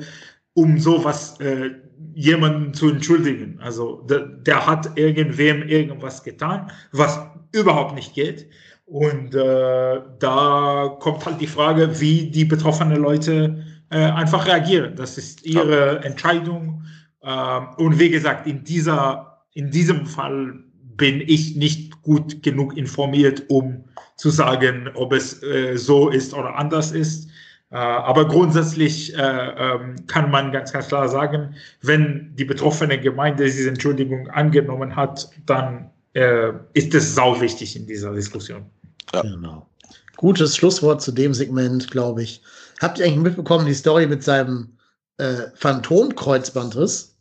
um 0.54 0.80
sowas 0.80 1.40
äh, 1.42 1.72
jemanden 2.14 2.74
zu 2.74 2.90
entschuldigen. 2.90 3.60
Also 3.62 4.02
der, 4.10 4.22
der 4.22 4.66
hat 4.66 4.98
irgendwem 4.98 5.64
irgendwas 5.64 6.24
getan, 6.24 6.72
was 6.92 7.20
überhaupt 7.52 7.94
nicht 7.94 8.14
geht. 8.14 8.50
Und 8.86 9.34
äh, 9.34 10.02
da 10.20 10.98
kommt 11.00 11.26
halt 11.26 11.42
die 11.42 11.48
Frage, 11.48 12.00
wie 12.00 12.30
die 12.30 12.46
betroffenen 12.46 13.02
Leute 13.02 13.64
äh, 13.90 13.98
einfach 13.98 14.46
reagieren. 14.48 14.96
Das 14.96 15.18
ist 15.18 15.46
ihre 15.46 16.04
Entscheidung. 16.04 16.84
Äh, 17.22 17.60
und 17.78 18.00
wie 18.00 18.12
gesagt, 18.12 18.46
in, 18.46 18.64
dieser, 18.64 19.44
in 19.54 19.72
diesem 19.72 20.06
Fall 20.06 20.60
bin 20.96 21.22
ich 21.22 21.56
nicht 21.56 22.02
gut 22.04 22.44
genug 22.44 22.78
informiert, 22.78 23.44
um 23.50 23.86
zu 24.18 24.30
sagen, 24.30 24.90
ob 24.94 25.14
es 25.14 25.42
äh, 25.44 25.76
so 25.78 26.10
ist 26.10 26.34
oder 26.34 26.56
anders 26.56 26.92
ist. 26.92 27.28
Äh, 27.72 27.78
aber 27.78 28.28
grundsätzlich 28.28 29.18
äh, 29.18 29.20
ähm, 29.20 29.96
kann 30.08 30.30
man 30.30 30.52
ganz, 30.52 30.72
ganz 30.72 30.88
klar 30.88 31.10
sagen, 31.10 31.56
wenn 31.82 32.34
die 32.36 32.46
betroffene 32.46 33.00
Gemeinde 33.00 33.46
diese 33.46 33.68
Entschuldigung 33.68 34.30
angenommen 34.30 34.96
hat, 34.96 35.30
dann 35.46 35.90
äh, 36.16 36.54
ist 36.74 36.94
es 36.96 37.14
sau 37.14 37.40
wichtig 37.40 37.76
in 37.76 37.86
dieser 37.86 38.14
Diskussion. 38.14 38.66
Ja. 39.14 39.22
Genau. 39.22 39.70
Gutes 40.18 40.56
Schlusswort 40.56 41.02
zu 41.02 41.12
dem 41.12 41.34
Segment, 41.34 41.92
glaube 41.92 42.24
ich. 42.24 42.42
Habt 42.82 42.98
ihr 42.98 43.06
eigentlich 43.06 43.20
mitbekommen, 43.20 43.66
die 43.66 43.74
Story 43.74 44.08
mit 44.08 44.24
seinem 44.24 44.78
äh, 45.18 45.48
Phantomkreuzbandriss? 45.56 47.16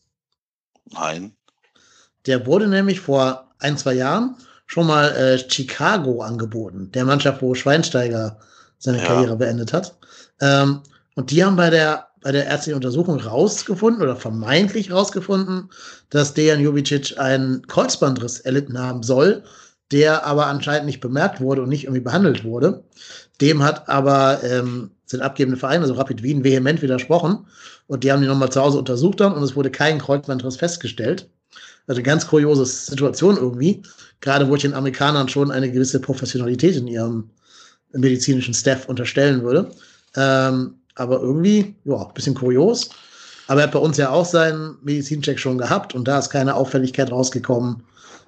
Nein. 0.93 1.35
Der 2.27 2.47
wurde 2.47 2.69
nämlich 2.69 3.01
vor 3.01 3.53
ein, 3.59 3.77
zwei 3.77 3.95
Jahren 3.95 4.37
schon 4.67 4.87
mal 4.87 5.11
äh, 5.11 5.39
Chicago 5.51 6.23
angeboten, 6.23 6.91
der 6.93 7.05
Mannschaft, 7.05 7.43
wo 7.43 7.55
Schweinsteiger 7.55 8.39
seine 8.79 8.99
ja. 8.99 9.05
Karriere 9.05 9.37
beendet 9.37 9.73
hat. 9.73 9.97
Ähm, 10.41 10.83
und 11.17 11.31
die 11.31 11.45
haben 11.45 11.57
bei 11.57 11.71
der, 11.71 12.09
bei 12.25 12.33
der 12.33 12.47
ärztlichen 12.47 12.77
Untersuchung 12.77 13.21
rausgefunden 13.21 14.03
oder 14.03 14.17
vermeintlich 14.17 14.91
rausgefunden, 14.91 15.71
dass 16.11 16.35
Dejan 16.35 16.61
Jubicic 16.61 17.19
einen 17.19 17.65
Kreuzbandriss 17.69 18.41
erlitten 18.41 18.79
haben 18.79 19.05
soll 19.05 19.45
der 19.93 20.27
aber 20.27 20.47
anscheinend 20.47 20.87
nicht 20.87 21.01
bemerkt 21.01 21.41
wurde 21.41 21.63
und 21.63 21.69
nicht 21.69 21.85
irgendwie 21.85 22.01
behandelt 22.01 22.45
wurde. 22.45 22.85
Dem 23.41 23.63
hat 23.63 23.89
aber 23.89 24.43
ähm, 24.43 24.91
sind 25.07 25.23
abgebende 25.23 25.59
Vereine, 25.59 25.83
also 25.83 25.95
Rapid 25.95 26.23
Wien, 26.23 26.43
vehement 26.43 26.83
widersprochen. 26.83 27.47
Und 27.87 28.03
die 28.03 28.11
haben 28.11 28.23
die 28.23 28.29
nochmal 28.29 28.51
zu 28.51 28.61
Hause 28.61 28.79
untersucht 28.79 29.21
dann 29.21 29.35
und 29.35 29.43
es 29.43 29.55
wurde 29.55 29.71
kein 29.71 29.99
Kreuzbandriss 29.99 30.57
festgestellt. 30.57 31.29
Also 31.87 32.03
ganz 32.03 32.27
kuriose 32.27 32.65
Situation 32.65 33.37
irgendwie. 33.37 33.83
Gerade 34.21 34.49
wo 34.49 34.57
ich 34.57 34.63
den 34.63 34.75
Amerikanern 34.75 35.29
schon 35.29 35.51
eine 35.51 35.71
gewisse 35.71 36.01
Professionalität 36.01 36.77
in 36.77 36.89
ihrem 36.89 37.31
medizinischen 37.93 38.55
Staff 38.55 38.89
unterstellen 38.89 39.43
würde. 39.43 39.71
Ähm, 40.17 40.77
aber 40.95 41.21
irgendwie, 41.21 41.75
ja, 41.85 42.07
ein 42.07 42.15
bisschen 42.15 42.35
kurios. 42.35 42.91
Aber 43.47 43.61
er 43.61 43.67
hat 43.67 43.73
bei 43.73 43.79
uns 43.79 43.97
ja 43.97 44.11
auch 44.11 44.25
seinen 44.25 44.77
Medizincheck 44.83 45.39
schon 45.39 45.59
gehabt 45.59 45.95
und 45.95 46.09
da 46.09 46.19
ist 46.19 46.31
keine 46.31 46.55
Auffälligkeit 46.55 47.11
rausgekommen. 47.11 47.83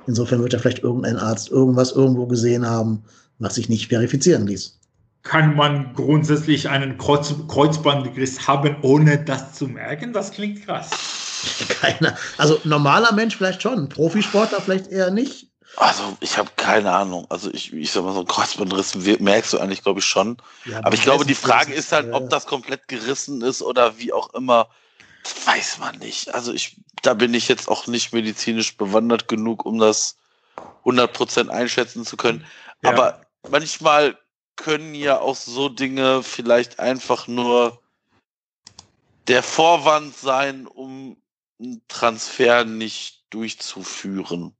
Insofern 0.06 0.42
wird 0.42 0.52
er 0.52 0.60
vielleicht 0.60 0.80
irgendein 0.80 1.16
Arzt 1.16 1.50
irgendwas 1.50 1.92
irgendwo 1.92 2.26
gesehen 2.26 2.68
haben, 2.68 3.02
was 3.38 3.54
sich 3.54 3.68
nicht 3.68 3.88
verifizieren 3.88 4.46
ließ. 4.46 4.78
Kann 5.22 5.56
man 5.56 5.92
grundsätzlich 5.94 6.68
einen 6.68 6.98
Kreuz 6.98 7.34
Kreuzbandriss 7.48 8.46
haben, 8.46 8.76
ohne 8.82 9.18
das 9.18 9.54
zu 9.54 9.66
merken? 9.66 10.12
Das 10.12 10.30
klingt 10.30 10.64
krass. 10.64 10.90
Keiner. 11.68 12.16
Also 12.38 12.60
normaler 12.64 13.12
Mensch 13.12 13.36
vielleicht 13.36 13.62
schon, 13.62 13.88
Profisportler 13.88 14.60
vielleicht 14.60 14.88
eher 14.88 15.10
nicht. 15.10 15.50
Also 15.76 16.16
ich 16.20 16.38
habe 16.38 16.50
keine 16.56 16.92
Ahnung. 16.92 17.26
Also 17.28 17.52
ich, 17.52 17.72
ich 17.72 17.92
sag 17.92 18.02
mal 18.02 18.14
so, 18.14 18.20
ein 18.20 18.26
Kreuzbandriss 18.26 18.94
merkst 18.94 19.52
du 19.52 19.58
eigentlich, 19.58 19.82
glaube 19.82 20.00
ich, 20.00 20.06
schon. 20.06 20.38
Ja, 20.64 20.78
Aber 20.82 20.94
ich 20.94 21.02
glaube, 21.02 21.26
die 21.26 21.34
Frage 21.34 21.74
ist 21.74 21.92
halt, 21.92 22.12
ob 22.12 22.30
das 22.30 22.46
komplett 22.46 22.88
gerissen 22.88 23.42
ist 23.42 23.62
oder 23.62 23.98
wie 23.98 24.12
auch 24.12 24.32
immer. 24.34 24.68
Weiß 25.44 25.78
man 25.78 25.98
nicht. 25.98 26.34
Also 26.34 26.52
ich, 26.52 26.76
da 27.02 27.14
bin 27.14 27.34
ich 27.34 27.48
jetzt 27.48 27.68
auch 27.68 27.86
nicht 27.88 28.12
medizinisch 28.12 28.76
bewandert 28.76 29.28
genug, 29.28 29.66
um 29.66 29.78
das 29.78 30.16
100% 30.84 31.48
einschätzen 31.48 32.06
zu 32.06 32.16
können. 32.16 32.46
Ja. 32.82 32.90
Aber 32.90 33.26
manchmal 33.48 34.16
können 34.54 34.94
ja 34.94 35.20
auch 35.20 35.36
so 35.36 35.68
Dinge 35.68 36.22
vielleicht 36.22 36.78
einfach 36.78 37.28
nur 37.28 37.82
der 39.28 39.42
Vorwand 39.42 40.16
sein, 40.16 40.66
um 40.66 41.20
einen 41.60 41.82
Transfer 41.88 42.64
nicht 42.64 43.24
durchzuführen. 43.30 44.56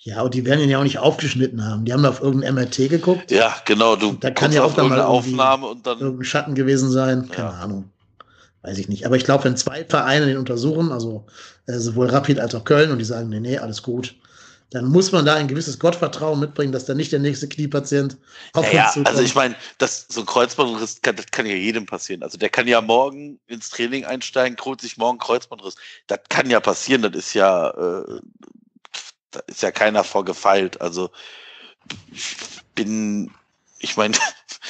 Ja, 0.00 0.22
und 0.22 0.32
die 0.34 0.44
werden 0.44 0.60
ihn 0.60 0.70
ja 0.70 0.78
auch 0.78 0.84
nicht 0.84 0.98
aufgeschnitten 0.98 1.64
haben. 1.64 1.84
Die 1.84 1.92
haben 1.92 2.04
auf 2.06 2.20
irgendein 2.20 2.54
MRT 2.54 2.88
geguckt. 2.88 3.30
Ja, 3.30 3.56
genau. 3.64 3.96
Du 3.96 4.12
Da 4.12 4.30
kann 4.30 4.52
ja 4.52 4.62
auch 4.62 4.74
dann 4.74 4.88
mal 4.88 5.02
Aufnahme 5.02 5.66
und 5.66 5.86
dann 5.86 5.98
Irgendein 5.98 6.24
Schatten 6.24 6.54
gewesen 6.54 6.90
sein. 6.90 7.28
Keine 7.30 7.48
Ja. 7.48 7.54
Ahnung. 7.56 7.90
Weiß 8.62 8.78
ich 8.78 8.88
nicht. 8.88 9.06
Aber 9.06 9.16
ich 9.16 9.24
glaube, 9.24 9.44
wenn 9.44 9.56
zwei 9.56 9.84
Vereine 9.84 10.26
den 10.26 10.36
untersuchen, 10.38 10.92
also 10.92 11.26
äh, 11.66 11.78
sowohl 11.78 12.06
Rapid 12.10 12.38
als 12.40 12.54
auch 12.54 12.64
Köln, 12.64 12.90
und 12.90 12.98
die 12.98 13.04
sagen, 13.04 13.28
nee, 13.28 13.40
nee, 13.40 13.58
alles 13.58 13.82
gut, 13.82 14.14
dann 14.70 14.84
muss 14.86 15.10
man 15.12 15.24
da 15.24 15.34
ein 15.34 15.48
gewisses 15.48 15.78
Gottvertrauen 15.78 16.38
mitbringen, 16.38 16.72
dass 16.72 16.84
da 16.84 16.94
nicht 16.94 17.10
der 17.10 17.20
nächste 17.20 17.48
Kniepatient 17.48 18.18
auf 18.52 18.66
Ja, 18.66 18.72
ja, 18.78 18.84
uns 18.84 18.92
zukommt. 18.94 19.08
also 19.08 19.22
ich 19.22 19.34
meine, 19.34 19.54
das 19.78 20.06
so 20.10 20.20
ein 20.20 20.26
Kreuzbandriss 20.26 21.00
kann, 21.02 21.16
das 21.16 21.26
kann 21.26 21.46
ja 21.46 21.54
jedem 21.54 21.86
passieren. 21.86 22.22
Also 22.22 22.36
der 22.38 22.50
kann 22.50 22.68
ja 22.68 22.80
morgen 22.80 23.40
ins 23.46 23.70
Training 23.70 24.04
einsteigen, 24.04 24.56
holt 24.64 24.80
sich 24.80 24.96
morgen 24.98 25.18
Kreuzbandriss. 25.18 25.74
Das 26.06 26.20
kann 26.28 26.50
ja 26.50 26.60
passieren. 26.60 27.02
Das 27.02 27.14
ist 27.14 27.34
ja, 27.34 27.70
äh, 27.70 28.20
da 29.30 29.40
ist 29.46 29.62
ja 29.62 29.70
keiner 29.70 30.04
vorgefeilt. 30.04 30.80
Also 30.80 31.10
ich 32.12 32.36
bin, 32.74 33.30
ich 33.78 33.96
meine, 33.96 34.16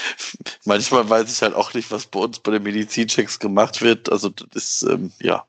manchmal 0.64 1.08
weiß 1.08 1.30
ich 1.30 1.42
halt 1.42 1.54
auch 1.54 1.74
nicht, 1.74 1.90
was 1.90 2.06
bei 2.06 2.20
uns 2.20 2.38
bei 2.40 2.52
den 2.52 2.62
Medizinchecks 2.62 3.38
gemacht 3.38 3.80
wird. 3.80 4.10
Also 4.10 4.28
das 4.30 4.48
ist 4.54 4.82
ähm, 4.82 5.12
ja. 5.20 5.44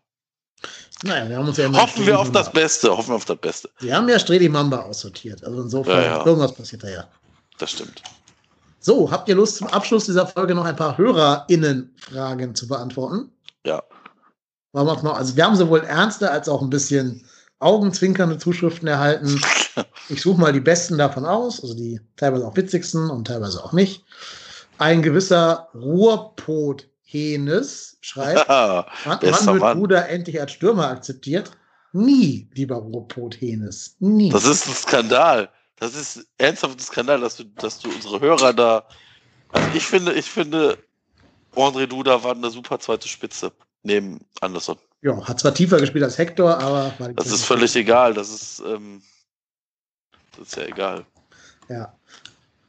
naja, 1.04 1.30
wir 1.30 1.38
haben 1.38 1.48
uns 1.48 1.58
ja 1.58 1.66
immer 1.66 1.82
Hoffen 1.82 2.06
wir 2.06 2.20
auf 2.20 2.32
das 2.32 2.52
Beste. 2.52 2.90
Hoffen 2.96 3.10
wir 3.10 3.16
auf 3.16 3.26
das 3.26 3.38
Beste. 3.38 3.70
Wir 3.80 3.96
haben 3.96 4.10
ja 4.10 4.20
Streli 4.20 4.50
Mamba 4.50 4.82
aussortiert. 4.82 5.44
Also 5.44 5.62
insofern, 5.62 6.02
Ja, 6.02 6.18
ja. 6.18 6.26
irgendwas 6.26 6.54
passiert 6.54 6.84
da 6.84 6.90
ja. 6.90 7.08
Das 7.58 7.72
stimmt. 7.72 8.02
So, 8.82 9.12
habt 9.12 9.28
ihr 9.28 9.36
Lust 9.36 9.58
zum 9.58 9.68
Abschluss 9.68 10.06
dieser 10.06 10.26
Folge 10.26 10.56
noch 10.56 10.64
ein 10.64 10.76
paar 10.76 10.98
HörerInnen-Fragen 10.98 12.56
zu 12.56 12.68
beantworten? 12.68 13.30
Ja. 13.66 13.84
Wollen 14.72 14.88
wir 14.88 15.04
noch, 15.04 15.18
also 15.18 15.36
wir 15.36 15.44
haben 15.44 15.56
sowohl 15.56 15.82
ernste 15.82 16.32
als 16.32 16.48
auch 16.48 16.62
ein 16.62 16.70
bisschen 16.70 17.26
augenzwinkernde 17.60 18.38
Zuschriften 18.38 18.88
erhalten. 18.88 19.42
Ich 20.10 20.22
suche 20.22 20.42
mal 20.42 20.52
die 20.52 20.60
besten 20.60 20.98
davon 20.98 21.24
aus, 21.24 21.62
also 21.62 21.74
die 21.74 22.02
teilweise 22.18 22.46
auch 22.46 22.58
witzigsten 22.58 23.10
und 23.10 23.28
teilweise 23.28 23.64
auch 23.64 23.72
nicht. 23.72 24.04
Ein 24.78 25.02
gewisser 25.02 25.70
Ruhrpot-Henes 25.74 27.98
schreibt, 28.02 28.46
wann, 28.50 28.84
wann 29.06 29.20
Bester 29.20 29.54
wird. 29.54 29.76
Bruder 29.76 30.10
endlich 30.10 30.42
als 30.42 30.52
Stürmer 30.52 30.90
akzeptiert? 30.90 31.52
Nie, 31.94 32.50
lieber 32.56 32.76
Ruhrpot-Henes. 32.78 33.96
Nie. 34.00 34.32
Das 34.32 34.44
ist 34.44 34.68
ein 34.68 34.74
Skandal. 34.74 35.48
Das 35.78 35.96
ist 35.96 36.28
ernsthaft 36.38 36.78
ein 36.78 36.84
Skandal, 36.84 37.22
dass 37.22 37.38
du, 37.38 37.46
dass 37.46 37.80
du 37.80 37.90
unsere 37.90 38.20
Hörer 38.20 38.52
da. 38.54 38.86
Also 39.54 39.70
ich 39.76 39.86
finde, 39.86 40.12
ich 40.14 40.30
finde, 40.30 40.78
André 41.56 41.88
Duda 41.88 42.24
war 42.24 42.36
eine 42.36 42.50
super 42.50 42.80
zweite 42.80 43.08
Spitze 43.08 43.52
neben 43.84 44.20
Anderson. 44.42 44.78
Ja, 45.02 45.28
hat 45.28 45.40
zwar 45.40 45.54
tiefer 45.54 45.80
gespielt 45.80 46.04
als 46.04 46.18
Hector, 46.18 46.58
aber 46.58 46.94
Das 47.14 47.32
ist 47.32 47.46
völlig 47.46 47.76
egal. 47.76 48.14
Das 48.14 48.30
ist, 48.30 48.62
ähm, 48.66 49.02
das 50.38 50.48
ist 50.48 50.56
ja 50.58 50.64
egal. 50.66 51.06
Ja. 51.70 51.94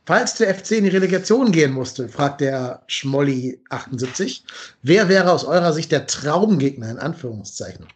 Falls 0.07 0.35
der 0.35 0.55
FC 0.55 0.73
in 0.73 0.85
die 0.85 0.90
Relegation 0.90 1.52
gehen 1.52 1.73
musste, 1.73 2.09
fragt 2.09 2.40
der 2.40 2.82
Schmolli 2.89 3.61
78, 3.69 4.44
wer 4.82 5.09
wäre 5.09 5.31
aus 5.31 5.44
eurer 5.44 5.73
Sicht 5.73 5.93
der 5.93 6.07
Traumgegner 6.07 6.90
in 6.90 6.98
Anführungszeichen? 6.98 7.86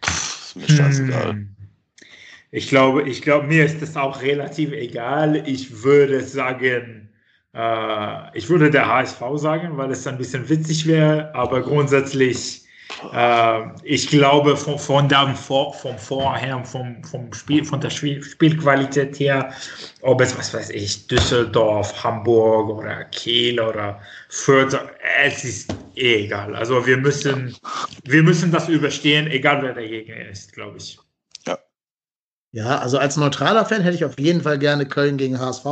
Das 0.00 0.40
ist 0.46 0.56
mir 0.56 0.68
scheißegal. 0.68 1.30
Hm. 1.30 1.56
Ich 2.50 2.68
glaube, 2.68 3.08
ich 3.08 3.22
glaube, 3.22 3.46
mir 3.46 3.64
ist 3.64 3.80
das 3.80 3.96
auch 3.96 4.20
relativ 4.20 4.72
egal. 4.72 5.48
Ich 5.48 5.82
würde 5.82 6.22
sagen, 6.22 7.08
äh, 7.54 8.36
ich 8.38 8.48
würde 8.48 8.70
der 8.70 8.88
HSV 8.88 9.20
sagen, 9.36 9.76
weil 9.76 9.90
es 9.90 10.06
ein 10.06 10.18
bisschen 10.18 10.48
witzig 10.48 10.86
wäre, 10.86 11.34
aber 11.34 11.62
grundsätzlich, 11.62 12.61
äh, 13.12 13.60
ich 13.84 14.08
glaube, 14.08 14.56
von, 14.56 14.78
von 14.78 15.08
dem 15.08 15.34
Vor, 15.34 15.74
vom 15.74 15.98
Vorher, 15.98 16.64
vom, 16.64 17.02
vom 17.04 17.32
Spiel, 17.32 17.64
von 17.64 17.80
der 17.80 17.90
Spiel, 17.90 18.22
Spielqualität 18.22 19.18
her, 19.18 19.52
ob 20.02 20.20
es, 20.20 20.36
was 20.36 20.52
weiß 20.54 20.70
ich, 20.70 21.06
Düsseldorf, 21.06 22.02
Hamburg 22.02 22.70
oder 22.70 23.04
Kiel 23.06 23.60
oder 23.60 24.00
Fürth, 24.28 24.78
es 25.24 25.44
ist 25.44 25.74
eh 25.96 26.24
egal. 26.24 26.54
Also 26.54 26.86
wir 26.86 26.96
müssen, 26.96 27.56
wir 28.04 28.22
müssen 28.22 28.50
das 28.52 28.68
überstehen, 28.68 29.26
egal 29.26 29.62
wer 29.62 29.74
der 29.74 29.88
Gegner 29.88 30.28
ist, 30.30 30.52
glaube 30.52 30.78
ich. 30.78 30.98
Ja, 32.52 32.78
also 32.78 32.98
als 32.98 33.16
neutraler 33.16 33.64
Fan 33.64 33.80
hätte 33.80 33.96
ich 33.96 34.04
auf 34.04 34.18
jeden 34.18 34.42
Fall 34.42 34.58
gerne 34.58 34.86
Köln 34.86 35.16
gegen 35.16 35.40
HSV. 35.40 35.64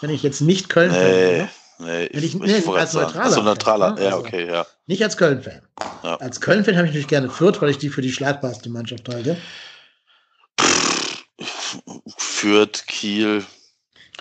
Wenn 0.00 0.10
ich 0.10 0.22
jetzt 0.22 0.42
nicht 0.42 0.68
Köln-Fan 0.68 1.00
Nee, 1.00 1.38
wäre. 1.38 1.48
Nee, 1.78 2.04
ich- 2.06 2.24
ich, 2.24 2.34
nee, 2.34 2.58
ich 2.58 2.68
als 2.68 2.92
neutraler 2.94 3.34
Fan, 3.34 3.44
neutraler. 3.44 3.90
ne? 3.94 4.00
Ja, 4.00 4.06
Also- 4.08 4.18
okay, 4.20 4.46
ja. 4.46 4.66
Nicht 4.86 5.02
als 5.02 5.16
Köln-Fan. 5.16 5.62
Ja. 6.02 6.16
Als 6.16 6.40
Köln-Fan 6.40 6.76
habe 6.76 6.86
ich 6.86 6.90
natürlich 6.92 7.08
gerne 7.08 7.30
Fürth, 7.30 7.60
weil 7.62 7.70
ich 7.70 7.78
die 7.78 7.88
für 7.88 8.02
die 8.02 8.12
schlagbarste 8.12 8.68
Mannschaft 8.70 9.08
halte. 9.08 9.36
Fürth, 12.18 12.86
Kiel, 12.86 13.44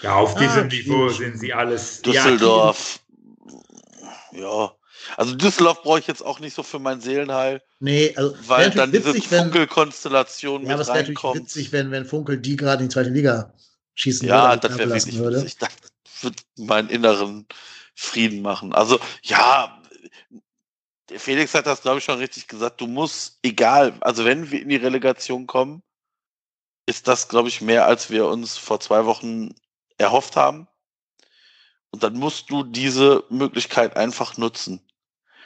Ja, 0.01 0.15
auf 0.15 0.35
Ah, 0.35 0.39
diesem 0.39 0.69
Kiel. 0.69 0.83
Niveau 0.83 1.09
sind 1.09 1.39
sie 1.39 1.53
alles. 1.53 2.01
Düsseldorf. 2.01 2.99
Ja. 4.31 4.71
Also 5.17 5.35
Düsseldorf 5.35 5.83
brauche 5.83 5.99
ich 5.99 6.07
jetzt 6.07 6.25
auch 6.25 6.39
nicht 6.39 6.55
so 6.55 6.63
für 6.63 6.79
mein 6.79 6.99
Seelenheil, 7.01 7.61
Nee, 7.79 8.13
also 8.15 8.33
weil 8.47 8.71
dann 8.71 8.91
diese 8.91 9.13
witzig, 9.13 9.29
wenn, 9.31 9.43
Funkelkonstellation 9.43 10.61
ja, 10.65 10.69
aber 10.69 10.77
mit 10.77 10.81
es 10.81 10.87
wäre 10.87 10.97
natürlich 10.99 11.17
reinkommt. 11.23 11.35
witzig, 11.43 11.71
wenn, 11.73 11.91
wenn 11.91 12.05
Funkel 12.05 12.37
die 12.37 12.55
gerade 12.55 12.81
in 12.83 12.89
die 12.89 12.93
zweite 12.93 13.09
Liga 13.09 13.53
schießen 13.95 14.27
Ja, 14.27 14.49
würde, 14.51 14.67
das 14.69 14.77
wäre 14.77 14.89
wirklich 14.89 15.17
würde. 15.17 15.41
witzig. 15.41 15.57
Das 15.59 15.69
wird 16.23 16.43
meinen 16.57 16.89
inneren 16.89 17.47
Frieden 17.95 18.41
machen. 18.41 18.73
Also, 18.73 18.99
ja, 19.23 19.81
der 21.09 21.19
Felix 21.19 21.53
hat 21.53 21.67
das, 21.67 21.81
glaube 21.81 21.99
ich, 21.99 22.05
schon 22.05 22.19
richtig 22.19 22.47
gesagt. 22.47 22.81
Du 22.81 22.87
musst, 22.87 23.39
egal, 23.43 23.93
also 24.01 24.25
wenn 24.25 24.49
wir 24.51 24.61
in 24.61 24.69
die 24.69 24.77
Relegation 24.77 25.47
kommen, 25.47 25.83
ist 26.85 27.07
das, 27.07 27.29
glaube 27.29 27.49
ich, 27.49 27.61
mehr, 27.61 27.85
als 27.85 28.09
wir 28.09 28.27
uns 28.27 28.57
vor 28.57 28.79
zwei 28.79 29.05
Wochen 29.05 29.53
erhofft 29.97 30.35
haben. 30.35 30.67
Und 31.91 32.03
dann 32.03 32.15
musst 32.15 32.49
du 32.49 32.63
diese 32.63 33.23
Möglichkeit 33.29 33.95
einfach 33.95 34.37
nutzen. 34.37 34.81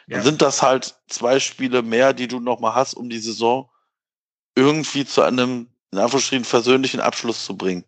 Dann 0.08 0.20
Ja. 0.20 0.24
sind 0.24 0.42
das 0.42 0.62
halt 0.62 0.96
zwei 1.10 1.40
Spiele 1.40 1.82
mehr, 1.82 2.14
die 2.14 2.28
du 2.28 2.40
nochmal 2.40 2.74
hast, 2.76 2.94
um 2.94 3.10
die 3.10 3.20
Saison 3.20 3.70
irgendwie 4.56 5.06
zu 5.06 5.22
einem, 5.22 5.70
in 5.92 6.00
Anführungsstrichen, 6.00 6.46
versöhnlichen 6.46 7.02
Abschluss 7.02 7.46
zu 7.46 7.58
bringen. 7.58 7.84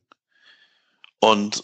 Und 1.19 1.63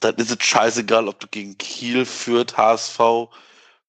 dann 0.00 0.14
ist 0.16 0.30
es 0.30 0.44
scheißegal, 0.44 1.08
ob 1.08 1.20
du 1.20 1.26
gegen 1.28 1.56
Kiel, 1.58 2.04
Fürth, 2.04 2.56
HSV, 2.56 3.28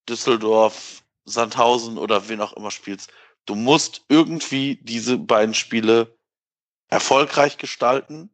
Düsseldorf, 0.07 1.03
Sandhausen 1.25 1.97
oder 1.97 2.29
wen 2.29 2.41
auch 2.41 2.53
immer 2.53 2.71
spielst. 2.71 3.11
Du 3.45 3.55
musst 3.55 4.03
irgendwie 4.09 4.79
diese 4.81 5.17
beiden 5.17 5.53
Spiele 5.53 6.15
erfolgreich 6.87 7.57
gestalten. 7.57 8.29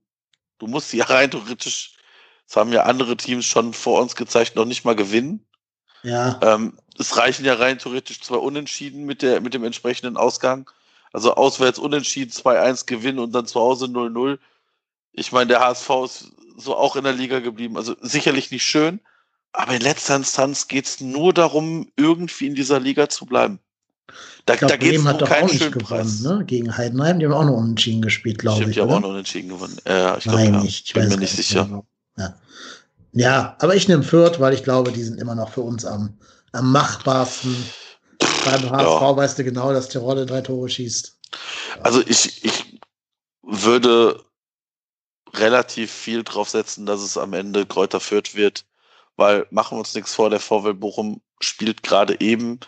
Du 0.59 0.67
musst 0.67 0.89
sie 0.89 0.99
rein 1.01 1.31
theoretisch, 1.31 1.97
das 2.47 2.57
haben 2.57 2.73
ja 2.73 2.83
andere 2.83 3.17
Teams 3.17 3.45
schon 3.45 3.73
vor 3.73 4.01
uns 4.01 4.15
gezeigt, 4.15 4.55
noch 4.55 4.65
nicht 4.65 4.85
mal 4.85 4.95
gewinnen. 4.95 5.45
Ja, 6.03 6.39
Ähm, 6.41 6.77
es 6.97 7.17
reichen 7.17 7.45
ja 7.45 7.53
rein 7.53 7.77
theoretisch 7.77 8.21
zwei 8.21 8.37
Unentschieden 8.37 9.05
mit, 9.05 9.21
der, 9.21 9.39
mit 9.41 9.53
dem 9.53 9.63
entsprechenden 9.63 10.17
Ausgang. 10.17 10.69
Also 11.13 11.35
auswärts 11.35 11.79
Unentschieden, 11.79 12.31
2-1 12.31 12.85
gewinnen 12.85 13.19
und 13.19 13.33
dann 13.33 13.45
zu 13.45 13.59
Hause 13.59 13.85
0-0. 13.85 14.39
Ich 15.13 15.31
meine, 15.31 15.47
der 15.47 15.59
HSV 15.59 15.89
ist 16.05 16.31
so 16.57 16.75
auch 16.75 16.95
in 16.95 17.03
der 17.03 17.13
Liga 17.13 17.39
geblieben. 17.39 17.77
Also 17.77 17.95
sicherlich 18.01 18.51
nicht 18.51 18.63
schön, 18.63 18.99
aber 19.53 19.75
in 19.75 19.81
letzter 19.81 20.15
Instanz 20.15 20.67
geht 20.67 20.85
es 20.85 21.01
nur 21.01 21.33
darum, 21.33 21.91
irgendwie 21.97 22.47
in 22.47 22.55
dieser 22.55 22.79
Liga 22.79 23.09
zu 23.09 23.25
bleiben. 23.25 23.59
Da, 24.45 24.55
glaub, 24.55 24.69
da 24.69 24.77
geht 24.77 24.95
es 24.95 25.05
um 25.05 25.17
keinen 25.19 25.49
schönen 25.49 25.71
gewonnen, 25.71 25.85
Preis. 25.85 26.21
Ne? 26.21 26.43
Gegen 26.45 26.75
Heidenheim, 26.75 27.19
die 27.19 27.25
haben 27.25 27.33
auch 27.33 27.45
noch 27.45 27.57
unentschieden 27.57 28.01
gespielt, 28.01 28.39
glaube 28.39 28.63
ich. 28.63 28.75
Die 28.75 28.81
haben 28.81 28.89
auch 28.89 28.99
noch 28.99 29.09
unentschieden 29.09 29.49
gewonnen. 29.49 29.77
Ja, 29.87 30.17
ich 30.17 30.23
glaube, 30.23 30.43
ja. 30.43 30.63
ich 30.63 30.93
bin 30.93 31.07
mir 31.07 31.17
nicht 31.17 31.35
sicher. 31.35 31.65
Genau. 31.65 31.85
Ja. 32.17 32.35
ja. 33.13 33.55
aber 33.59 33.75
ich 33.75 33.87
nehme 33.87 34.03
Fürth, 34.03 34.39
weil 34.39 34.53
ich 34.53 34.63
glaube, 34.63 34.91
die 34.91 35.03
sind 35.03 35.19
immer 35.19 35.35
noch 35.35 35.49
für 35.49 35.61
uns 35.61 35.85
am, 35.85 36.17
am 36.51 36.71
machbarsten. 36.71 37.55
Beim 38.45 38.69
HSV 38.69 39.01
ja. 39.01 39.15
weißt 39.15 39.39
du 39.39 39.43
genau, 39.43 39.71
dass 39.73 39.89
Terodde 39.89 40.25
drei 40.25 40.41
Tore 40.41 40.67
schießt. 40.69 41.17
Also 41.81 42.01
ich, 42.05 42.43
ich 42.43 42.79
würde 43.41 44.21
relativ 45.33 45.91
viel 45.91 46.23
drauf 46.23 46.49
setzen, 46.49 46.85
dass 46.85 47.01
es 47.01 47.17
am 47.17 47.33
Ende 47.33 47.65
Kräuter 47.65 47.99
Fürth 47.99 48.35
wird, 48.35 48.65
weil 49.15 49.45
machen 49.51 49.75
wir 49.75 49.79
uns 49.79 49.93
nichts 49.93 50.13
vor, 50.13 50.29
der 50.29 50.39
VW 50.39 50.73
Bochum 50.73 51.21
spielt 51.39 51.83
gerade 51.83 52.19
eben, 52.19 52.59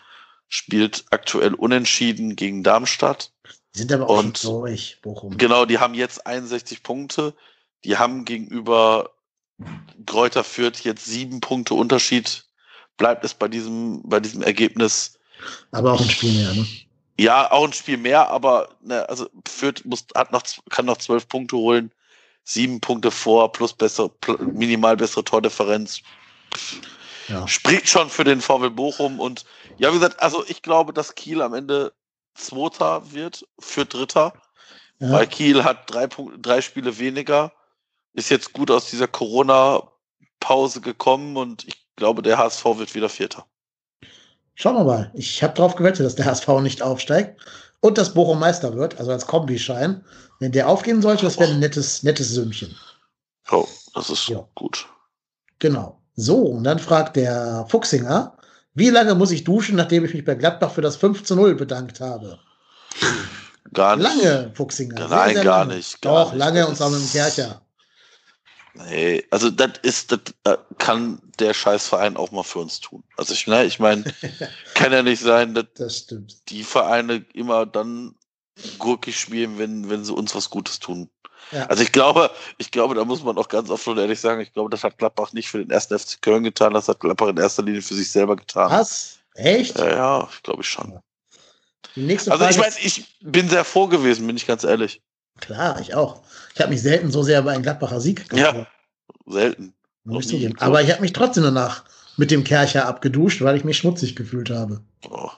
spielt 0.47 1.05
aktuell 1.11 1.53
unentschieden 1.53 2.35
gegen 2.35 2.63
Darmstadt. 2.63 3.31
Die 3.75 3.79
sind 3.79 3.91
aber 3.91 4.09
auch 4.09 4.19
und 4.19 4.37
schon 4.37 4.61
durch, 4.61 4.99
Bochum. 5.01 5.37
Genau, 5.37 5.65
die 5.65 5.79
haben 5.79 5.93
jetzt 5.93 6.25
61 6.27 6.83
Punkte. 6.83 7.33
Die 7.83 7.97
haben 7.97 8.23
gegenüber 8.23 9.11
Kräuter 10.05 10.43
Fürth 10.43 10.83
jetzt 10.83 11.05
sieben 11.05 11.41
Punkte 11.41 11.73
Unterschied. 11.73 12.45
Bleibt 12.97 13.25
es 13.25 13.33
bei 13.33 13.47
diesem, 13.47 14.01
bei 14.03 14.19
diesem 14.19 14.43
Ergebnis. 14.43 15.17
Aber 15.71 15.93
auch 15.93 16.01
ein 16.01 16.09
Spiel 16.09 16.33
mehr, 16.33 16.53
ne? 16.53 16.67
Ja, 17.19 17.51
auch 17.51 17.65
ein 17.65 17.73
Spiel 17.73 17.97
mehr, 17.97 18.29
aber 18.29 18.69
ne, 18.81 19.07
also 19.07 19.29
Fürth 19.47 19.85
muss, 19.85 20.05
hat 20.15 20.31
noch, 20.31 20.43
kann 20.69 20.85
noch 20.85 20.97
zwölf 20.97 21.27
Punkte 21.27 21.57
holen 21.57 21.91
sieben 22.43 22.79
Punkte 22.81 23.11
vor, 23.11 23.51
plus 23.51 23.73
bessere, 23.73 24.11
minimal 24.39 24.97
bessere 24.97 25.23
Tordifferenz. 25.23 26.01
Ja. 27.27 27.47
Spricht 27.47 27.87
schon 27.87 28.09
für 28.09 28.23
den 28.23 28.41
VW 28.41 28.69
Bochum 28.69 29.19
und 29.19 29.45
ja, 29.77 29.89
wie 29.89 29.95
gesagt, 29.95 30.21
also 30.21 30.43
ich 30.47 30.61
glaube, 30.61 30.93
dass 30.93 31.15
Kiel 31.15 31.41
am 31.41 31.53
Ende 31.53 31.93
Zweiter 32.35 33.11
wird 33.11 33.47
für 33.59 33.85
Dritter, 33.85 34.33
ja. 34.99 35.11
weil 35.11 35.27
Kiel 35.27 35.63
hat 35.63 35.89
drei, 35.91 36.07
Punkte, 36.07 36.39
drei 36.39 36.61
Spiele 36.61 36.97
weniger, 36.99 37.53
ist 38.13 38.29
jetzt 38.29 38.53
gut 38.53 38.69
aus 38.69 38.89
dieser 38.89 39.07
Corona-Pause 39.07 40.81
gekommen 40.81 41.37
und 41.37 41.65
ich 41.67 41.87
glaube, 41.95 42.21
der 42.21 42.37
HSV 42.37 42.65
wird 42.77 42.93
wieder 42.93 43.09
Vierter. 43.09 43.45
Schauen 44.55 44.75
wir 44.75 44.83
mal. 44.83 45.11
Ich 45.15 45.41
habe 45.41 45.53
darauf 45.53 45.75
gewettet, 45.75 46.05
dass 46.05 46.15
der 46.15 46.25
HSV 46.25 46.47
nicht 46.61 46.81
aufsteigt 46.81 47.39
und 47.83 47.97
dass 47.97 48.13
Bochum 48.13 48.39
Meister 48.39 48.75
wird, 48.75 48.97
also 48.97 49.11
als 49.11 49.27
Kombischein. 49.27 50.05
Wenn 50.39 50.53
der 50.53 50.69
aufgehen 50.69 51.01
sollte, 51.01 51.25
das 51.25 51.37
wäre 51.37 51.51
ein 51.51 51.59
nettes, 51.59 52.01
nettes 52.01 52.29
Sümmchen. 52.29 52.73
Oh, 53.51 53.67
das 53.93 54.09
ist 54.09 54.29
ja. 54.29 54.47
gut. 54.55 54.87
Genau. 55.59 55.99
So, 56.15 56.37
und 56.37 56.63
dann 56.63 56.79
fragt 56.79 57.17
der 57.17 57.65
Fuchsinger, 57.67 58.37
wie 58.73 58.89
lange 58.89 59.15
muss 59.15 59.31
ich 59.31 59.43
duschen, 59.43 59.75
nachdem 59.75 60.05
ich 60.05 60.13
mich 60.13 60.23
bei 60.23 60.35
Gladbach 60.35 60.71
für 60.71 60.81
das 60.81 60.95
5 60.95 61.25
zu 61.25 61.35
0 61.35 61.55
bedankt 61.55 61.99
habe? 61.99 62.39
Gar 63.73 63.97
nicht. 63.97 64.05
Lange, 64.05 64.51
Fuchsinger. 64.53 64.97
Sehr, 64.97 65.07
Nein, 65.09 65.35
sehr 65.35 65.43
gar 65.43 65.65
nicht. 65.65 66.01
Gar 66.01 66.13
Doch, 66.13 66.31
nicht. 66.31 66.39
lange 66.39 66.65
und 66.65 66.77
zwar 66.77 66.89
mit 66.89 67.01
dem 67.01 67.11
Kercher. 67.11 67.61
Nee, 68.75 69.23
also 69.29 69.51
das 69.51 69.73
ist, 69.83 70.11
das 70.11 70.19
äh, 70.45 70.57
kann 70.79 71.21
der 71.39 71.53
Scheißverein 71.53 72.17
auch 72.17 72.31
mal 72.31 72.43
für 72.43 72.59
uns 72.59 72.79
tun. 72.79 73.03
Also 73.17 73.33
ich, 73.33 73.45
ne, 73.45 73.65
ich 73.65 73.79
meine, 73.79 74.03
kann 74.73 74.91
ja 74.91 75.03
nicht 75.03 75.21
sein, 75.21 75.53
dass 75.53 75.65
das 75.75 76.07
die 76.49 76.63
Vereine 76.63 77.23
immer 77.33 77.65
dann 77.65 78.15
gurkig 78.79 79.19
spielen, 79.19 79.59
wenn, 79.59 79.89
wenn 79.89 80.03
sie 80.03 80.13
uns 80.13 80.33
was 80.33 80.49
Gutes 80.49 80.79
tun. 80.79 81.09
Ja. 81.51 81.65
Also 81.67 81.83
ich 81.83 81.91
glaube, 81.91 82.31
ich 82.57 82.71
glaube, 82.71 82.95
da 82.95 83.05
muss 83.05 83.23
man 83.23 83.37
auch 83.37 83.47
ganz 83.47 83.69
offen 83.69 83.91
und 83.91 83.99
ehrlich 83.99 84.19
sagen, 84.19 84.41
ich 84.41 84.53
glaube, 84.53 84.69
das 84.69 84.83
hat 84.83 84.97
Gladbach 84.97 85.33
nicht 85.33 85.49
für 85.49 85.59
den 85.59 85.69
ersten 85.69 85.97
FC 85.97 86.21
Köln 86.21 86.43
getan, 86.43 86.73
das 86.73 86.87
hat 86.87 86.99
Gladbach 86.99 87.27
in 87.27 87.37
erster 87.37 87.63
Linie 87.63 87.81
für 87.81 87.93
sich 87.93 88.09
selber 88.09 88.35
getan. 88.35 88.71
Was? 88.71 89.19
Echt? 89.35 89.77
Ja, 89.77 89.89
ja 89.89 90.29
ich 90.31 90.41
glaube 90.41 90.61
ich 90.61 90.69
schon. 90.69 90.99
Also 91.95 92.45
ich 92.45 92.57
meine, 92.57 92.73
ich 92.81 93.17
bin 93.21 93.49
sehr 93.49 93.63
froh 93.63 93.87
gewesen, 93.87 94.25
bin 94.25 94.37
ich 94.37 94.47
ganz 94.47 94.63
ehrlich. 94.63 95.01
Klar, 95.39 95.79
ich 95.81 95.93
auch. 95.93 96.21
Ich 96.53 96.61
habe 96.61 96.71
mich 96.71 96.81
selten 96.81 97.11
so 97.11 97.23
sehr 97.23 97.39
über 97.39 97.51
einen 97.51 97.63
Gladbacher 97.63 97.99
Sieg 97.99 98.29
gefreut. 98.29 98.55
Ja, 98.55 98.67
selten. 99.25 99.73
Aber 100.59 100.81
ich 100.81 100.91
habe 100.91 101.01
mich 101.01 101.13
trotzdem 101.13 101.43
danach 101.43 101.85
mit 102.17 102.31
dem 102.31 102.43
Kercher 102.43 102.87
abgeduscht, 102.87 103.41
weil 103.41 103.55
ich 103.55 103.63
mich 103.63 103.77
schmutzig 103.77 104.15
gefühlt 104.15 104.49
habe. 104.49 104.81
Oh. 105.09 105.31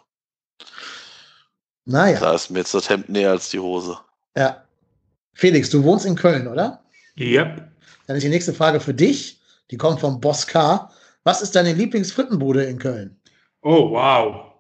Naja. 1.86 2.20
Da 2.20 2.34
ist 2.34 2.50
mir 2.50 2.60
jetzt 2.60 2.74
das 2.74 2.90
Hemd 2.90 3.10
näher 3.10 3.32
als 3.32 3.50
die 3.50 3.60
Hose. 3.60 3.98
Ja. 4.36 4.64
Felix, 5.34 5.70
du 5.70 5.84
wohnst 5.84 6.06
in 6.06 6.16
Köln, 6.16 6.48
oder? 6.48 6.84
Yep. 7.18 7.72
Dann 8.08 8.16
ist 8.18 8.24
die 8.24 8.30
nächste 8.30 8.54
Frage 8.54 8.80
für 8.80 8.94
dich. 8.94 9.40
Die 9.72 9.78
kommt 9.78 10.00
vom 10.00 10.20
Boss 10.20 10.48
K. 10.48 10.92
Was 11.24 11.42
ist 11.42 11.56
deine 11.56 11.74
Lieblingsfrittenbude 11.74 12.64
in 12.66 12.80
Köln? 12.80 13.20
Oh, 13.62 13.92
wow. 13.92 14.54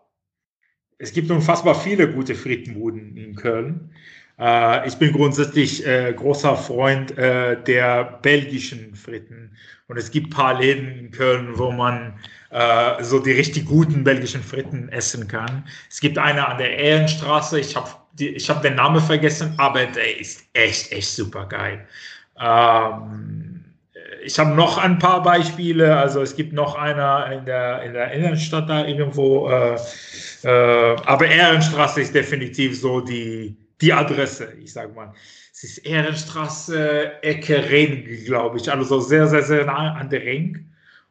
Es 0.97 1.11
gibt 1.11 1.29
unfassbar 1.29 1.75
viele 1.75 2.11
gute 2.11 2.35
Frittenbuden 2.35 3.17
in 3.17 3.35
Köln. 3.35 3.93
Äh, 4.39 4.87
ich 4.87 4.95
bin 4.95 5.13
grundsätzlich 5.13 5.85
äh, 5.85 6.13
großer 6.13 6.55
Freund 6.55 7.17
äh, 7.17 7.61
der 7.63 8.19
belgischen 8.21 8.95
Fritten. 8.95 9.51
Und 9.87 9.97
es 9.97 10.09
gibt 10.11 10.27
ein 10.27 10.31
paar 10.31 10.59
Läden 10.59 10.87
in 10.97 11.11
Köln, 11.11 11.57
wo 11.57 11.71
man 11.71 12.13
äh, 12.49 13.03
so 13.03 13.19
die 13.19 13.33
richtig 13.33 13.65
guten 13.65 14.03
belgischen 14.03 14.41
Fritten 14.41 14.89
essen 14.89 15.27
kann. 15.27 15.63
Es 15.89 15.99
gibt 15.99 16.17
eine 16.17 16.47
an 16.47 16.57
der 16.57 16.77
Ehrenstraße. 16.77 17.59
Ich 17.59 17.75
habe 17.75 17.89
ich 18.17 18.49
hab 18.49 18.61
den 18.61 18.75
Namen 18.75 19.01
vergessen, 19.01 19.53
aber 19.57 19.85
der 19.85 20.19
ist 20.19 20.45
echt, 20.53 20.91
echt 20.91 21.09
super 21.09 21.45
geil. 21.47 21.85
Ähm, 22.39 23.63
ich 24.23 24.39
habe 24.39 24.51
noch 24.51 24.77
ein 24.77 24.97
paar 24.99 25.21
Beispiele. 25.21 25.95
Also 25.95 26.21
es 26.21 26.35
gibt 26.35 26.53
noch 26.53 26.75
einer 26.75 27.31
in 27.31 27.45
der, 27.45 27.83
in 27.83 27.93
der 27.93 28.11
Innenstadt 28.11 28.69
da 28.69 28.85
irgendwo. 28.85 29.49
Äh, 29.49 29.75
äh, 30.43 30.95
aber 31.05 31.27
Ehrenstraße 31.27 32.01
ist 32.01 32.15
definitiv 32.15 32.79
so 32.79 33.01
die, 33.01 33.55
die 33.81 33.93
Adresse, 33.93 34.53
ich 34.61 34.73
sage 34.73 34.93
mal. 34.93 35.13
Es 35.51 35.63
ist 35.63 35.77
Ehrenstraße, 35.79 37.23
Ecke 37.23 37.69
Ring, 37.69 38.05
glaube 38.25 38.57
ich. 38.57 38.71
Also 38.71 38.99
sehr, 38.99 39.27
sehr, 39.27 39.43
sehr 39.43 39.65
nah 39.65 39.93
an 39.93 40.09
der 40.09 40.21
Ring. 40.21 40.65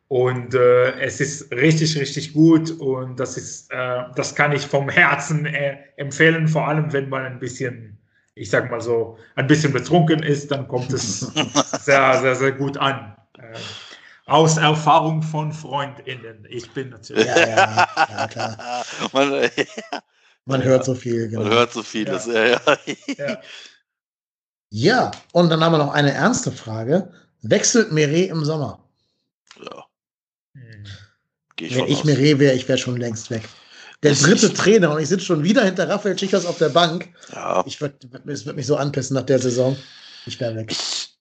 Und 0.08 0.54
äh, 0.54 0.92
es 1.00 1.20
ist 1.20 1.50
richtig, 1.50 1.98
richtig 1.98 2.34
gut 2.34 2.70
und 2.70 3.18
das 3.18 3.36
ist, 3.36 3.70
äh, 3.72 4.02
das 4.14 4.34
kann 4.34 4.52
ich 4.52 4.66
vom 4.66 4.88
Herzen 4.88 5.46
äh, 5.46 5.78
empfehlen, 5.96 6.46
vor 6.46 6.68
allem 6.68 6.92
wenn 6.92 7.08
man 7.08 7.24
ein 7.24 7.38
bisschen, 7.38 7.98
ich 8.34 8.50
sag 8.50 8.70
mal 8.70 8.82
so, 8.82 9.18
ein 9.34 9.46
bisschen 9.46 9.72
betrunken 9.72 10.22
ist, 10.22 10.50
dann 10.50 10.68
kommt 10.68 10.92
es 10.92 11.20
sehr, 11.84 12.20
sehr, 12.20 12.34
sehr 12.36 12.52
gut 12.52 12.76
an. 12.76 13.16
Äh, 13.38 13.58
aus 14.26 14.56
Erfahrung 14.56 15.22
von 15.22 15.52
FreundInnen. 15.52 16.46
Ich 16.48 16.70
bin 16.70 16.90
natürlich. 16.90 17.26
Ja, 17.34 17.38
ja, 17.48 17.88
ja 18.10 18.26
klar. 18.28 18.84
Man, 19.12 19.50
man 20.46 20.62
hört 20.62 20.84
so 20.84 20.94
viel. 20.94 21.28
Genau. 21.28 21.42
Man 21.42 21.52
hört 21.52 21.72
so 21.72 21.82
vieles, 21.82 22.26
ja. 22.26 22.46
Ja, 22.46 22.60
ja. 23.18 23.40
ja, 24.70 25.10
und 25.32 25.50
dann 25.50 25.62
haben 25.62 25.72
wir 25.72 25.78
noch 25.78 25.92
eine 25.92 26.12
ernste 26.12 26.52
Frage. 26.52 27.12
Wechselt 27.42 27.92
Meret 27.92 28.30
im 28.30 28.44
Sommer? 28.44 28.88
Ja. 29.62 29.84
Hm. 30.54 30.84
Ich 31.60 31.76
Wenn 31.76 31.86
ich 31.86 31.98
aus. 31.98 32.04
Meret 32.04 32.38
wäre, 32.38 32.54
ich 32.54 32.68
wäre 32.68 32.78
schon 32.78 32.96
längst 32.96 33.30
weg. 33.30 33.48
Der 34.02 34.10
das 34.10 34.22
dritte 34.22 34.52
Trainer 34.54 34.92
und 34.92 35.00
ich 35.00 35.08
sitze 35.08 35.24
schon 35.24 35.44
wieder 35.44 35.64
hinter 35.64 35.88
Raphael 35.88 36.18
Schichers 36.18 36.46
auf 36.46 36.58
der 36.58 36.68
Bank. 36.70 37.12
Ja. 37.32 37.62
Ich 37.66 37.80
würde 37.80 37.96
würd 38.12 38.56
mich 38.56 38.66
so 38.66 38.76
anpissen 38.76 39.14
nach 39.14 39.22
der 39.22 39.38
Saison. 39.38 39.76
Ich 40.26 40.40
wäre 40.40 40.56
weg. 40.56 40.70
Ich 40.70 41.16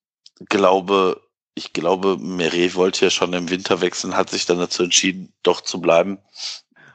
glaube, 0.49 1.21
ich 1.55 1.71
glaube, 1.73 2.17
Meret 2.17 2.75
wollte 2.75 3.05
ja 3.05 3.11
schon 3.11 3.33
im 3.33 3.49
Winter 3.49 3.81
wechseln, 3.81 4.17
hat 4.17 4.29
sich 4.29 4.45
dann 4.45 4.59
dazu 4.59 4.83
entschieden, 4.83 5.31
doch 5.43 5.61
zu 5.61 5.79
bleiben. 5.79 6.19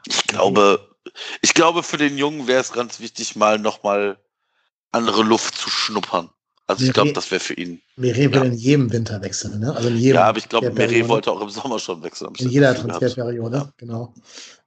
Ich 0.05 0.23
glaube, 0.23 0.88
ich 1.41 1.53
glaube, 1.53 1.83
für 1.83 1.97
den 1.97 2.17
Jungen 2.17 2.47
wäre 2.47 2.61
es 2.61 2.71
ganz 2.71 2.99
wichtig, 2.99 3.35
mal 3.35 3.59
nochmal 3.59 4.17
andere 4.91 5.23
Luft 5.23 5.55
zu 5.55 5.69
schnuppern. 5.69 6.29
Also 6.67 6.85
ich 6.85 6.93
glaube, 6.93 7.13
das 7.13 7.31
wäre 7.31 7.39
für 7.39 7.55
ihn. 7.55 7.81
Meret 7.95 8.31
will 8.31 8.43
in 8.43 8.53
jedem 8.53 8.91
Winter 8.91 9.19
wechseln, 9.23 9.59
ne? 9.59 9.75
Also 9.75 9.89
in 9.89 9.97
jedem 9.97 10.17
ja, 10.17 10.25
aber 10.25 10.37
ich 10.37 10.47
glaube, 10.47 10.69
Meret 10.69 11.07
wollte 11.07 11.31
auch 11.31 11.41
im 11.41 11.49
Sommer 11.49 11.79
schon 11.79 12.03
wechseln. 12.03 12.31
In 12.37 12.49
jeder 12.49 12.75
Transferperiode, 12.75 13.57
ja. 13.57 13.73
genau. 13.77 14.13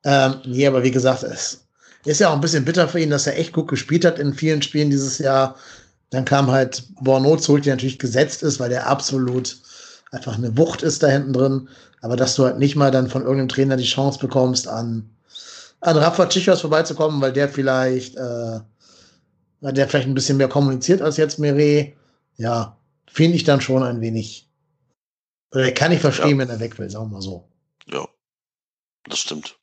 Ähm, 0.03 0.35
nee, 0.45 0.67
aber 0.67 0.83
wie 0.83 0.91
gesagt, 0.91 1.23
es 1.23 1.65
ist 2.05 2.19
ja 2.19 2.31
auch 2.31 2.35
ein 2.35 2.41
bisschen 2.41 2.65
bitter 2.65 2.89
für 2.89 2.99
ihn, 2.99 3.11
dass 3.11 3.29
er 3.29 3.39
echt 3.39 3.53
gut 3.53 3.69
gespielt 3.69 4.05
hat 4.05 4.19
in 4.19 4.35
vielen 4.35 4.63
Spielen 4.63 4.91
dieses 4.91 5.19
Jahr. 5.19 5.55
Dann 6.11 6.25
kam 6.25 6.51
halt 6.51 6.83
Borno 7.01 7.37
zurück, 7.37 7.63
der 7.63 7.77
natürlich 7.77 8.01
gesetzt 8.01 8.43
ist, 8.43 8.59
weil 8.59 8.71
der 8.71 8.89
absolut 8.89 9.59
einfach 10.11 10.37
eine 10.37 10.57
Wucht 10.59 10.83
ist 10.83 11.05
da 11.05 11.07
hinten 11.07 11.33
drin. 11.33 11.69
Aber 12.01 12.17
dass 12.17 12.35
du 12.35 12.45
halt 12.45 12.59
nicht 12.59 12.75
mal 12.75 12.91
dann 12.91 13.09
von 13.09 13.23
irgendeinem 13.23 13.49
Trainer 13.49 13.77
die 13.77 13.85
Chance 13.85 14.19
bekommst, 14.19 14.67
an 14.67 15.09
an 15.83 15.97
Rafa 15.97 16.27
Chichos 16.27 16.61
vorbeizukommen, 16.61 17.21
weil 17.21 17.33
der 17.33 17.49
vielleicht, 17.49 18.17
äh, 18.17 18.61
weil 19.61 19.73
der 19.73 19.89
vielleicht 19.89 20.09
ein 20.09 20.15
bisschen 20.15 20.39
mehr 20.39 20.49
kommuniziert 20.49 21.03
als 21.03 21.17
jetzt 21.17 21.39
Meret. 21.39 21.97
Ja, 22.37 22.79
finde 23.11 23.37
ich 23.37 23.45
dann 23.45 23.61
schon 23.61 23.83
ein 23.83 24.01
wenig. 24.01 24.49
Oder 25.53 25.73
kann 25.73 25.93
ich 25.93 26.01
verstehen, 26.01 26.31
ja. 26.31 26.39
wenn 26.39 26.49
er 26.49 26.61
weg 26.61 26.79
will, 26.79 26.89
sagen 26.89 27.07
wir 27.07 27.15
mal 27.15 27.23
so. 27.23 27.49
Ja, 27.87 28.09
das 29.05 29.19
stimmt. 29.19 29.59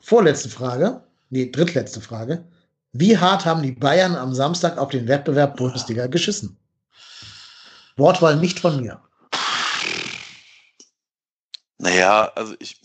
Vorletzte 0.00 0.48
Frage, 0.48 1.02
nee, 1.28 1.50
drittletzte 1.50 2.00
Frage. 2.00 2.44
Wie 2.92 3.18
hart 3.18 3.44
haben 3.44 3.62
die 3.62 3.72
Bayern 3.72 4.16
am 4.16 4.34
Samstag 4.34 4.78
auf 4.78 4.88
den 4.88 5.06
Wettbewerb 5.06 5.58
Bundesliga 5.58 6.06
geschissen? 6.06 6.56
Wortwahl 7.96 8.36
nicht 8.36 8.58
von 8.58 8.80
mir. 8.80 9.02
Naja, 11.76 12.32
also 12.34 12.54
ich, 12.58 12.80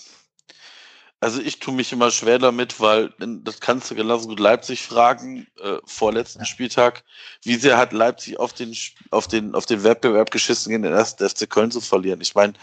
also 1.24 1.40
ich 1.40 1.60
tue 1.60 1.74
mich 1.74 1.94
immer 1.94 2.12
schwer 2.12 2.38
damit, 2.38 2.82
weil 2.82 3.14
das 3.18 3.62
kannst 3.62 3.90
du 3.90 3.96
genauso 3.96 4.28
gut 4.28 4.40
Leipzig 4.40 4.84
fragen, 4.84 5.48
äh, 5.62 5.78
vorletzten. 5.86 6.46
Spieltag, 6.46 7.04
wie 7.44 7.56
sehr 7.56 7.78
hat 7.78 7.94
Leipzig 7.94 8.38
auf 8.40 8.52
den, 8.52 8.76
auf 9.10 9.28
den, 9.28 9.56
auf 9.56 9.66
den 9.66 9.84
Wettbewerb 9.84 10.32
geschissen, 10.32 10.70
gegen 10.72 10.84
den 10.84 10.92
ersten 10.92 11.28
FC 11.28 11.50
Köln 11.50 11.72
zu 11.72 11.80
verlieren. 11.80 12.20
Ich 12.20 12.36
meine, 12.36 12.54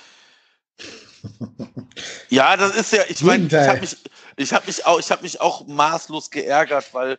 ja, 2.28 2.56
das 2.58 2.76
ist 2.76 2.92
ja, 2.92 3.02
ich 3.08 3.22
meine, 3.22 3.46
ich 3.46 3.54
habe 3.54 3.80
mich, 3.80 3.96
ich 4.36 4.52
habe 4.52 4.66
mich 4.66 4.84
auch, 4.84 5.00
ich 5.00 5.10
habe 5.10 5.22
mich 5.22 5.40
auch 5.40 5.66
maßlos 5.66 6.30
geärgert, 6.30 6.92
weil 6.92 7.18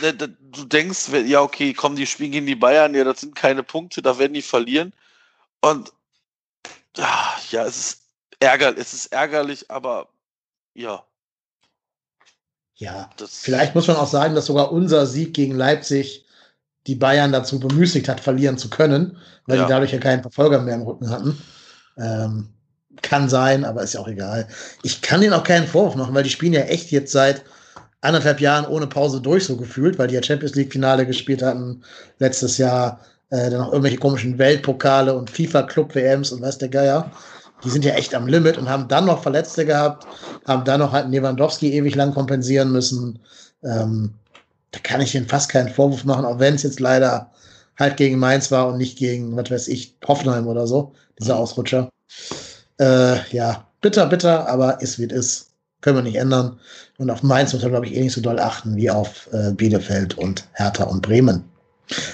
ne, 0.00 0.14
du 0.14 0.64
denkst, 0.64 1.10
ja, 1.26 1.42
okay, 1.42 1.74
kommen 1.74 1.94
die 1.94 2.06
spielen 2.06 2.32
gegen 2.32 2.46
die 2.46 2.56
Bayern, 2.56 2.94
ja, 2.94 3.04
das 3.04 3.20
sind 3.20 3.36
keine 3.36 3.62
Punkte, 3.62 4.02
da 4.02 4.18
werden 4.18 4.34
die 4.34 4.42
verlieren. 4.42 4.92
Und 5.60 5.92
ja, 6.96 7.36
ja, 7.50 7.64
es 7.64 7.76
ist 7.76 8.02
ärgerlich, 8.40 8.80
es 8.80 8.94
ist 8.94 9.06
ärgerlich, 9.06 9.70
aber 9.70 10.08
ja. 10.74 11.04
Ja, 12.76 13.08
das 13.16 13.38
vielleicht 13.38 13.74
muss 13.74 13.86
man 13.86 13.96
auch 13.96 14.08
sagen, 14.08 14.34
dass 14.34 14.46
sogar 14.46 14.72
unser 14.72 15.06
Sieg 15.06 15.32
gegen 15.32 15.54
Leipzig 15.54 16.26
die 16.86 16.96
Bayern 16.96 17.32
dazu 17.32 17.60
bemüßigt 17.60 18.08
hat, 18.08 18.20
verlieren 18.20 18.58
zu 18.58 18.68
können, 18.68 19.16
weil 19.46 19.58
ja. 19.58 19.64
die 19.64 19.70
dadurch 19.70 19.92
ja 19.92 19.98
keinen 19.98 20.22
Verfolger 20.22 20.60
mehr 20.60 20.74
im 20.74 20.82
Rücken 20.82 21.08
hatten. 21.08 21.40
Ähm, 21.96 22.48
kann 23.02 23.28
sein, 23.28 23.64
aber 23.64 23.82
ist 23.82 23.94
ja 23.94 24.00
auch 24.00 24.08
egal. 24.08 24.48
Ich 24.82 25.02
kann 25.02 25.20
denen 25.20 25.32
auch 25.32 25.44
keinen 25.44 25.66
Vorwurf 25.66 25.94
machen, 25.94 26.14
weil 26.14 26.22
die 26.24 26.30
spielen 26.30 26.52
ja 26.52 26.62
echt 26.62 26.90
jetzt 26.90 27.12
seit 27.12 27.44
anderthalb 28.00 28.40
Jahren 28.40 28.66
ohne 28.66 28.86
Pause 28.86 29.20
durch, 29.20 29.46
so 29.46 29.56
gefühlt, 29.56 29.98
weil 29.98 30.08
die 30.08 30.14
ja 30.14 30.22
Champions 30.22 30.54
League-Finale 30.54 31.06
gespielt 31.06 31.42
hatten 31.42 31.82
letztes 32.18 32.58
Jahr, 32.58 33.00
äh, 33.30 33.50
dann 33.50 33.62
auch 33.62 33.72
irgendwelche 33.72 33.98
komischen 33.98 34.38
Weltpokale 34.38 35.14
und 35.14 35.30
FIFA-Club-WMs 35.30 36.32
und 36.32 36.42
weiß 36.42 36.58
der 36.58 36.68
Geier. 36.68 37.10
Die 37.64 37.70
sind 37.70 37.84
ja 37.84 37.94
echt 37.94 38.14
am 38.14 38.26
Limit 38.26 38.58
und 38.58 38.68
haben 38.68 38.88
dann 38.88 39.06
noch 39.06 39.22
Verletzte 39.22 39.64
gehabt, 39.64 40.06
haben 40.46 40.64
dann 40.64 40.80
noch 40.80 40.92
halt 40.92 41.08
Lewandowski 41.10 41.72
ewig 41.72 41.94
lang 41.94 42.12
kompensieren 42.12 42.72
müssen. 42.72 43.18
Ähm, 43.62 44.14
da 44.72 44.80
kann 44.80 45.00
ich 45.00 45.14
ihnen 45.14 45.28
fast 45.28 45.48
keinen 45.48 45.68
Vorwurf 45.68 46.04
machen, 46.04 46.24
auch 46.24 46.38
wenn 46.38 46.54
es 46.54 46.62
jetzt 46.62 46.80
leider 46.80 47.30
halt 47.78 47.96
gegen 47.96 48.18
Mainz 48.18 48.50
war 48.50 48.68
und 48.68 48.78
nicht 48.78 48.98
gegen, 48.98 49.36
was 49.36 49.50
weiß 49.50 49.68
ich, 49.68 49.96
Hoffenheim 50.06 50.46
oder 50.46 50.66
so, 50.66 50.92
dieser 51.18 51.36
Ausrutscher. 51.36 51.90
Äh, 52.78 53.16
ja, 53.30 53.66
bitter, 53.80 54.06
bitter, 54.06 54.48
aber 54.48 54.80
ist 54.80 54.98
wie 54.98 55.04
es 55.04 55.12
ist. 55.12 55.50
Können 55.80 55.98
wir 55.98 56.02
nicht 56.02 56.16
ändern. 56.16 56.58
Und 56.98 57.10
auf 57.10 57.22
Mainz 57.22 57.52
muss 57.52 57.62
man, 57.62 57.72
glaube 57.72 57.86
ich, 57.86 57.94
eh 57.94 58.00
nicht 58.00 58.14
so 58.14 58.20
doll 58.20 58.38
achten 58.38 58.76
wie 58.76 58.90
auf 58.90 59.28
äh, 59.32 59.52
Bielefeld 59.52 60.16
und 60.16 60.48
Hertha 60.54 60.84
und 60.84 61.02
Bremen. 61.02 61.44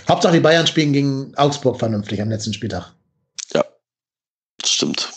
Hauptsache 0.09 0.35
die 0.35 0.41
Bayern 0.41 0.67
spielen 0.67 0.93
gegen 0.93 1.33
Augsburg 1.37 1.79
vernünftig 1.79 2.21
am 2.21 2.31
letzten 2.31 2.53
Spieltag. 2.53 2.93
Ja, 3.55 3.65
das 4.59 4.71
stimmt. 4.71 5.10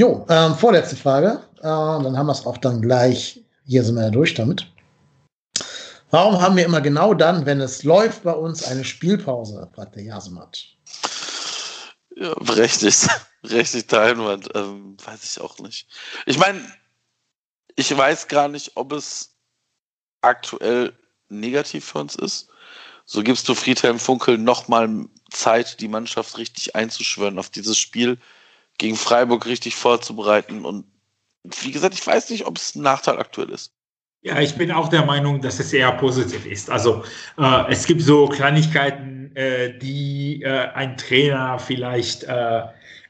Jo, 0.00 0.24
ähm, 0.30 0.54
vorletzte 0.54 0.96
Frage. 0.96 1.42
Äh, 1.58 1.64
dann 1.64 2.16
haben 2.16 2.24
wir 2.24 2.32
es 2.32 2.46
auch 2.46 2.56
dann 2.56 2.80
gleich. 2.80 3.44
Hier 3.66 3.84
sind 3.84 3.96
wir 3.96 4.04
ja 4.04 4.10
durch 4.10 4.32
damit. 4.32 4.66
Warum 6.10 6.40
haben 6.40 6.56
wir 6.56 6.64
immer 6.64 6.80
genau 6.80 7.12
dann, 7.12 7.44
wenn 7.44 7.60
es 7.60 7.84
läuft 7.84 8.22
bei 8.22 8.32
uns, 8.32 8.64
eine 8.64 8.82
Spielpause? 8.82 9.68
fragt 9.74 9.96
der 9.96 10.04
Jasemat. 10.04 10.64
Ja, 12.16 12.32
berechtigt. 12.36 13.08
Berechtigter 13.42 14.00
Einwand. 14.00 14.48
Ähm, 14.54 14.96
weiß 15.04 15.22
ich 15.22 15.38
auch 15.38 15.58
nicht. 15.58 15.86
Ich 16.24 16.38
meine, 16.38 16.62
ich 17.76 17.94
weiß 17.94 18.28
gar 18.28 18.48
nicht, 18.48 18.72
ob 18.76 18.92
es 18.92 19.36
aktuell 20.22 20.94
negativ 21.28 21.84
für 21.84 21.98
uns 21.98 22.16
ist. 22.16 22.48
So 23.04 23.22
gibst 23.22 23.46
du 23.50 23.54
Friedhelm 23.54 23.98
Funkel 23.98 24.38
nochmal 24.38 24.88
Zeit, 25.30 25.78
die 25.78 25.88
Mannschaft 25.88 26.38
richtig 26.38 26.74
einzuschwören 26.74 27.38
auf 27.38 27.50
dieses 27.50 27.76
Spiel 27.76 28.18
gegen 28.80 28.96
Freiburg 28.96 29.46
richtig 29.46 29.76
vorzubereiten. 29.76 30.64
Und 30.64 30.86
wie 31.60 31.70
gesagt, 31.70 31.94
ich 31.94 32.06
weiß 32.06 32.30
nicht, 32.30 32.46
ob 32.46 32.56
es 32.56 32.74
ein 32.74 32.82
Nachteil 32.82 33.18
aktuell 33.18 33.50
ist. 33.50 33.72
Ja, 34.22 34.40
ich 34.40 34.54
bin 34.56 34.70
auch 34.70 34.88
der 34.88 35.04
Meinung, 35.04 35.40
dass 35.40 35.60
es 35.60 35.72
eher 35.72 35.92
positiv 35.92 36.44
ist. 36.44 36.68
Also 36.70 37.04
äh, 37.38 37.64
es 37.70 37.86
gibt 37.86 38.02
so 38.02 38.26
Kleinigkeiten, 38.26 39.34
äh, 39.34 39.78
die 39.78 40.42
äh, 40.42 40.68
ein 40.74 40.96
Trainer 40.96 41.58
vielleicht 41.58 42.24
äh, 42.24 42.62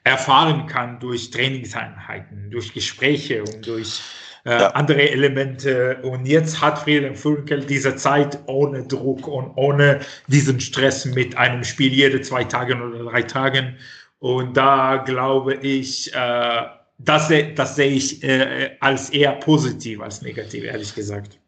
erfahren 0.05 0.67
kann 0.67 1.01
durch 1.01 1.31
Trainingseinheiten, 1.31 2.51
durch 2.51 2.73
Gespräche 2.73 3.43
und 3.43 3.67
durch 3.67 4.01
äh, 4.45 4.51
ja. 4.51 4.69
andere 4.69 5.11
Elemente. 5.11 5.99
Und 6.03 6.27
jetzt 6.27 6.61
hat 6.61 6.79
Friedhelm 6.79 7.15
Funkel 7.15 7.65
diese 7.65 7.97
Zeit 7.97 8.39
ohne 8.47 8.87
Druck 8.87 9.27
und 9.27 9.53
ohne 9.57 10.01
diesen 10.29 10.61
Stress 10.61 11.05
mit 11.05 11.37
einem 11.37 11.65
Spiel 11.65 11.93
jede 11.93 12.21
zwei 12.23 12.45
Tage 12.45 12.77
oder 12.77 13.05
drei 13.11 13.23
Tagen. 13.23 13.77
Und 14.21 14.57
da 14.57 14.99
glaube 14.99 15.55
ich, 15.55 16.15
äh, 16.15 16.67
das, 16.99 17.33
das 17.55 17.77
sehe 17.77 17.91
ich 17.91 18.23
äh, 18.23 18.77
als 18.81 19.11
eher 19.11 19.33
positiv 19.33 20.01
als 20.01 20.21
negativ, 20.23 20.65
ehrlich 20.65 20.95
gesagt. 20.95 21.39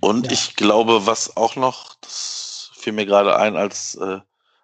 Und 0.00 0.26
ja. 0.26 0.32
ich 0.32 0.54
glaube, 0.56 1.06
was 1.06 1.36
auch 1.36 1.56
noch, 1.56 1.94
das 2.00 2.70
fiel 2.74 2.92
mir 2.92 3.04
gerade 3.04 3.36
ein, 3.36 3.56
als, 3.56 3.96
äh, 3.96 4.20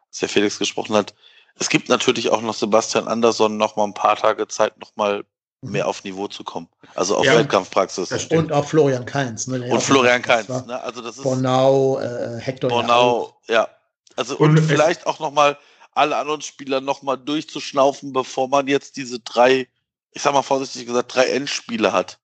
als 0.08 0.18
der 0.20 0.28
Felix 0.28 0.58
gesprochen 0.58 0.94
hat. 0.94 1.14
Es 1.56 1.68
gibt 1.68 1.88
natürlich 1.88 2.30
auch 2.30 2.40
noch 2.40 2.54
Sebastian 2.54 3.08
Andersson 3.08 3.56
noch 3.56 3.76
mal 3.76 3.84
ein 3.84 3.94
paar 3.94 4.16
Tage 4.16 4.46
Zeit, 4.46 4.78
noch 4.78 4.94
mal 4.94 5.24
mhm. 5.60 5.72
mehr 5.72 5.88
auf 5.88 6.04
Niveau 6.04 6.28
zu 6.28 6.44
kommen. 6.44 6.68
Also 6.94 7.16
auf 7.16 7.26
ja, 7.26 7.36
Wettkampfpraxis. 7.36 8.12
Und 8.30 8.52
auch 8.52 8.64
Florian 8.64 9.04
Kainz. 9.04 9.48
Ne, 9.48 9.68
und 9.70 9.82
Florian 9.82 10.22
Kainz. 10.22 10.48
Ne? 10.48 10.80
Also 10.82 11.02
das 11.02 11.16
ist 11.16 11.24
Bornau, 11.24 11.98
äh, 11.98 12.38
Hector. 12.38 12.70
Bornau, 12.70 13.34
ja. 13.48 13.68
Also 14.16 14.36
und, 14.36 14.58
und 14.58 14.64
vielleicht 14.64 15.06
auch 15.06 15.18
noch 15.18 15.32
mal 15.32 15.58
alle 15.92 16.16
anderen 16.16 16.40
Spieler 16.40 16.80
noch 16.80 17.02
mal 17.02 17.16
durchzuschnaufen, 17.16 18.12
bevor 18.12 18.48
man 18.48 18.66
jetzt 18.66 18.96
diese 18.96 19.20
drei, 19.20 19.68
ich 20.12 20.22
sag 20.22 20.32
mal 20.32 20.42
vorsichtig 20.42 20.86
gesagt, 20.86 21.14
drei 21.14 21.26
Endspiele 21.26 21.92
hat. 21.92 22.18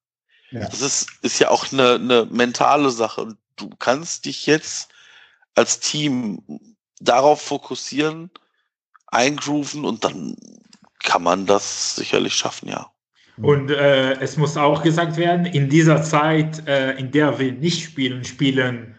Ja. 0.51 0.61
Das 0.61 0.81
ist, 0.81 1.09
ist 1.21 1.39
ja 1.39 1.49
auch 1.49 1.71
eine, 1.71 1.95
eine 1.95 2.25
mentale 2.25 2.89
Sache. 2.89 3.21
Und 3.21 3.37
du 3.57 3.69
kannst 3.79 4.25
dich 4.25 4.45
jetzt 4.45 4.89
als 5.55 5.79
Team 5.79 6.41
darauf 6.99 7.41
fokussieren, 7.41 8.31
eingrooven 9.07 9.85
und 9.85 10.03
dann 10.03 10.35
kann 10.99 11.23
man 11.23 11.45
das 11.45 11.95
sicherlich 11.95 12.33
schaffen, 12.33 12.69
ja. 12.69 12.91
Und 13.37 13.69
äh, 13.69 14.13
es 14.19 14.35
muss 14.35 14.57
auch 14.57 14.81
gesagt 14.81 15.15
werden, 15.17 15.45
in 15.45 15.69
dieser 15.69 16.01
Zeit, 16.01 16.67
äh, 16.67 16.93
in 16.93 17.11
der 17.11 17.37
wir 17.37 17.51
nicht 17.51 17.83
spielen, 17.83 18.23
spielen 18.23 18.96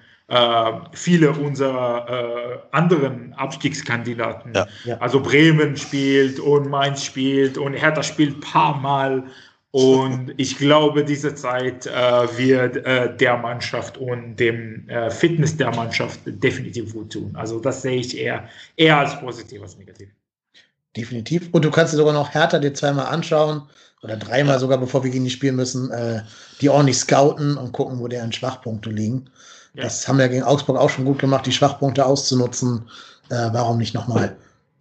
viele 0.92 1.30
unserer 1.30 2.06
äh, 2.06 2.58
anderen 2.76 3.32
Abstiegskandidaten. 3.32 4.52
Ja. 4.84 4.98
Also 4.98 5.20
Bremen 5.20 5.74
spielt 5.76 6.38
und 6.38 6.68
Mainz 6.68 7.02
spielt 7.02 7.56
und 7.56 7.72
Hertha 7.72 8.02
spielt 8.02 8.36
ein 8.36 8.40
paar 8.40 8.76
Mal 8.78 9.24
und 9.70 10.32
ich 10.36 10.56
glaube, 10.58 11.04
diese 11.04 11.34
Zeit 11.34 11.86
äh, 11.86 11.90
wird 12.38 12.76
äh, 12.84 13.16
der 13.16 13.36
Mannschaft 13.36 13.98
und 13.98 14.36
dem 14.36 14.88
äh, 14.88 15.10
Fitness 15.10 15.56
der 15.56 15.74
Mannschaft 15.74 16.20
definitiv 16.24 16.92
gut 16.92 17.12
tun. 17.12 17.34
Also 17.34 17.60
das 17.60 17.82
sehe 17.82 17.98
ich 17.98 18.16
eher, 18.16 18.48
eher 18.76 18.98
als 18.98 19.18
positiv 19.20 19.62
als 19.62 19.76
negativ. 19.76 20.08
Definitiv. 20.96 21.48
Und 21.52 21.64
du 21.64 21.70
kannst 21.70 21.92
dir 21.92 21.98
sogar 21.98 22.14
noch 22.14 22.30
härter 22.30 22.60
dir 22.60 22.72
zweimal 22.72 23.06
anschauen 23.06 23.62
oder 24.02 24.16
dreimal 24.16 24.54
ja. 24.54 24.58
sogar, 24.58 24.78
bevor 24.78 25.04
wir 25.04 25.10
gegen 25.10 25.24
die 25.24 25.30
spielen 25.30 25.56
müssen, 25.56 25.90
äh, 25.90 26.22
die 26.60 26.70
ordentlich 26.70 26.96
scouten 26.96 27.56
und 27.56 27.72
gucken, 27.72 27.98
wo 28.00 28.08
deren 28.08 28.32
Schwachpunkte 28.32 28.90
liegen. 28.90 29.30
Ja. 29.78 29.84
Das 29.84 30.08
haben 30.08 30.18
wir 30.18 30.28
gegen 30.28 30.42
Augsburg 30.42 30.76
auch 30.76 30.90
schon 30.90 31.04
gut 31.04 31.20
gemacht, 31.20 31.46
die 31.46 31.52
Schwachpunkte 31.52 32.04
auszunutzen. 32.04 32.90
Äh, 33.28 33.50
warum 33.52 33.78
nicht 33.78 33.94
nochmal? 33.94 34.36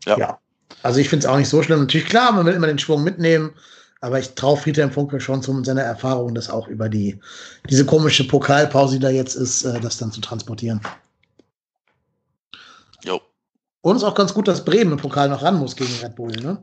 Ja. 0.05 0.17
ja. 0.17 0.39
Also 0.81 0.99
ich 0.99 1.07
finde 1.07 1.23
es 1.23 1.31
auch 1.31 1.37
nicht 1.37 1.49
so 1.49 1.61
schlimm. 1.61 1.81
Natürlich 1.81 2.07
klar, 2.07 2.31
man 2.31 2.47
will 2.47 2.55
immer 2.55 2.65
den 2.65 2.79
Schwung 2.79 3.03
mitnehmen. 3.03 3.53
Aber 4.01 4.19
ich 4.19 4.33
traue 4.33 4.57
Friedhelm 4.57 4.91
Funkel 4.91 5.19
schon 5.19 5.43
zu 5.43 5.63
seiner 5.63 5.83
Erfahrung, 5.83 6.33
das 6.33 6.49
auch 6.49 6.67
über 6.67 6.89
die, 6.89 7.19
diese 7.69 7.85
komische 7.85 8.27
Pokalpause, 8.27 8.95
die 8.95 9.01
da 9.01 9.09
jetzt 9.09 9.35
ist, 9.35 9.65
äh, 9.65 9.79
das 9.79 9.97
dann 9.97 10.11
zu 10.11 10.19
transportieren. 10.19 10.81
Jo. 13.03 13.21
Und 13.81 13.97
es 13.97 14.01
ist 14.01 14.07
auch 14.07 14.15
ganz 14.15 14.33
gut, 14.33 14.47
dass 14.47 14.65
Bremen 14.65 14.93
im 14.93 14.97
Pokal 14.97 15.29
noch 15.29 15.43
ran 15.43 15.59
muss 15.59 15.75
gegen 15.75 15.93
Red 16.01 16.15
Bull. 16.15 16.31
Ne? 16.31 16.57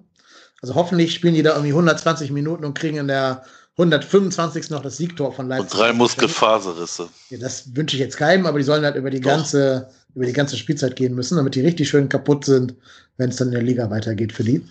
Also 0.60 0.74
hoffentlich 0.74 1.14
spielen 1.14 1.34
die 1.34 1.42
da 1.42 1.50
irgendwie 1.50 1.72
120 1.72 2.32
Minuten 2.32 2.64
und 2.64 2.76
kriegen 2.76 2.96
in 2.96 3.06
der 3.06 3.44
125. 3.76 4.70
noch 4.70 4.82
das 4.82 4.96
Siegtor 4.96 5.32
von 5.32 5.48
Leipzig. 5.48 5.72
Und 5.72 5.80
drei 5.80 5.92
Muskelfaserrisse. 5.92 7.08
Ja, 7.30 7.38
das 7.38 7.74
wünsche 7.74 7.96
ich 7.96 8.00
jetzt 8.00 8.16
keinem, 8.16 8.46
aber 8.46 8.58
die 8.58 8.64
sollen 8.64 8.84
halt 8.84 8.96
über 8.96 9.10
die 9.10 9.20
ganze 9.20 9.88
über 10.14 10.26
die 10.26 10.32
ganze 10.32 10.56
Spielzeit 10.56 10.96
gehen 10.96 11.14
müssen, 11.14 11.36
damit 11.36 11.54
die 11.54 11.60
richtig 11.60 11.88
schön 11.88 12.08
kaputt 12.08 12.44
sind, 12.44 12.74
wenn 13.16 13.30
es 13.30 13.36
dann 13.36 13.48
in 13.48 13.54
der 13.54 13.62
Liga 13.62 13.90
weitergeht 13.90 14.32
für 14.32 14.44
die. 14.44 14.64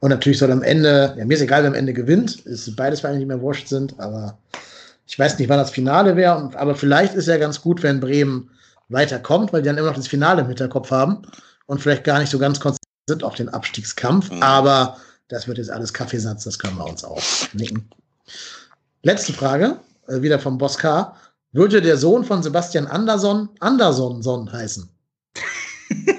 Und 0.00 0.10
natürlich 0.10 0.38
soll 0.38 0.50
am 0.50 0.62
Ende, 0.62 1.14
ja, 1.18 1.24
mir 1.24 1.34
ist 1.34 1.42
egal, 1.42 1.62
wer 1.62 1.68
am 1.68 1.74
Ende 1.74 1.92
gewinnt, 1.92 2.36
ist 2.46 2.74
beides 2.76 3.00
Vereine, 3.00 3.18
die 3.18 3.26
mir 3.26 3.40
wurscht 3.40 3.68
sind, 3.68 3.98
aber 3.98 4.38
ich 5.06 5.18
weiß 5.18 5.38
nicht, 5.38 5.48
wann 5.48 5.58
das 5.58 5.72
Finale 5.72 6.16
wäre, 6.16 6.50
aber 6.54 6.74
vielleicht 6.74 7.14
ist 7.14 7.26
ja 7.26 7.36
ganz 7.36 7.60
gut, 7.60 7.82
wenn 7.82 8.00
Bremen 8.00 8.50
weiterkommt, 8.88 9.52
weil 9.52 9.62
die 9.62 9.66
dann 9.66 9.76
immer 9.76 9.88
noch 9.88 9.96
das 9.96 10.08
Finale 10.08 10.42
im 10.42 10.48
Hinterkopf 10.48 10.90
haben 10.90 11.22
und 11.66 11.82
vielleicht 11.82 12.04
gar 12.04 12.18
nicht 12.18 12.30
so 12.30 12.38
ganz 12.38 12.60
konzentriert 12.60 12.80
sind 13.08 13.24
auf 13.24 13.34
den 13.34 13.48
Abstiegskampf, 13.48 14.30
mhm. 14.30 14.42
aber 14.42 14.96
das 15.28 15.48
wird 15.48 15.58
jetzt 15.58 15.70
alles 15.70 15.92
Kaffeesatz, 15.92 16.44
das 16.44 16.58
können 16.58 16.78
wir 16.78 16.86
uns 16.86 17.04
auch 17.04 17.22
nicken. 17.52 17.88
Letzte 19.02 19.32
Frage, 19.32 19.80
äh, 20.08 20.20
wieder 20.22 20.38
vom 20.38 20.58
Boss 20.58 20.78
K. 20.78 21.16
Würde 21.52 21.80
der 21.82 21.96
Sohn 21.96 22.24
von 22.24 22.42
Sebastian 22.42 22.86
Anderson 22.86 23.48
Anderson 23.60 24.22
Son 24.22 24.52
heißen? 24.52 24.88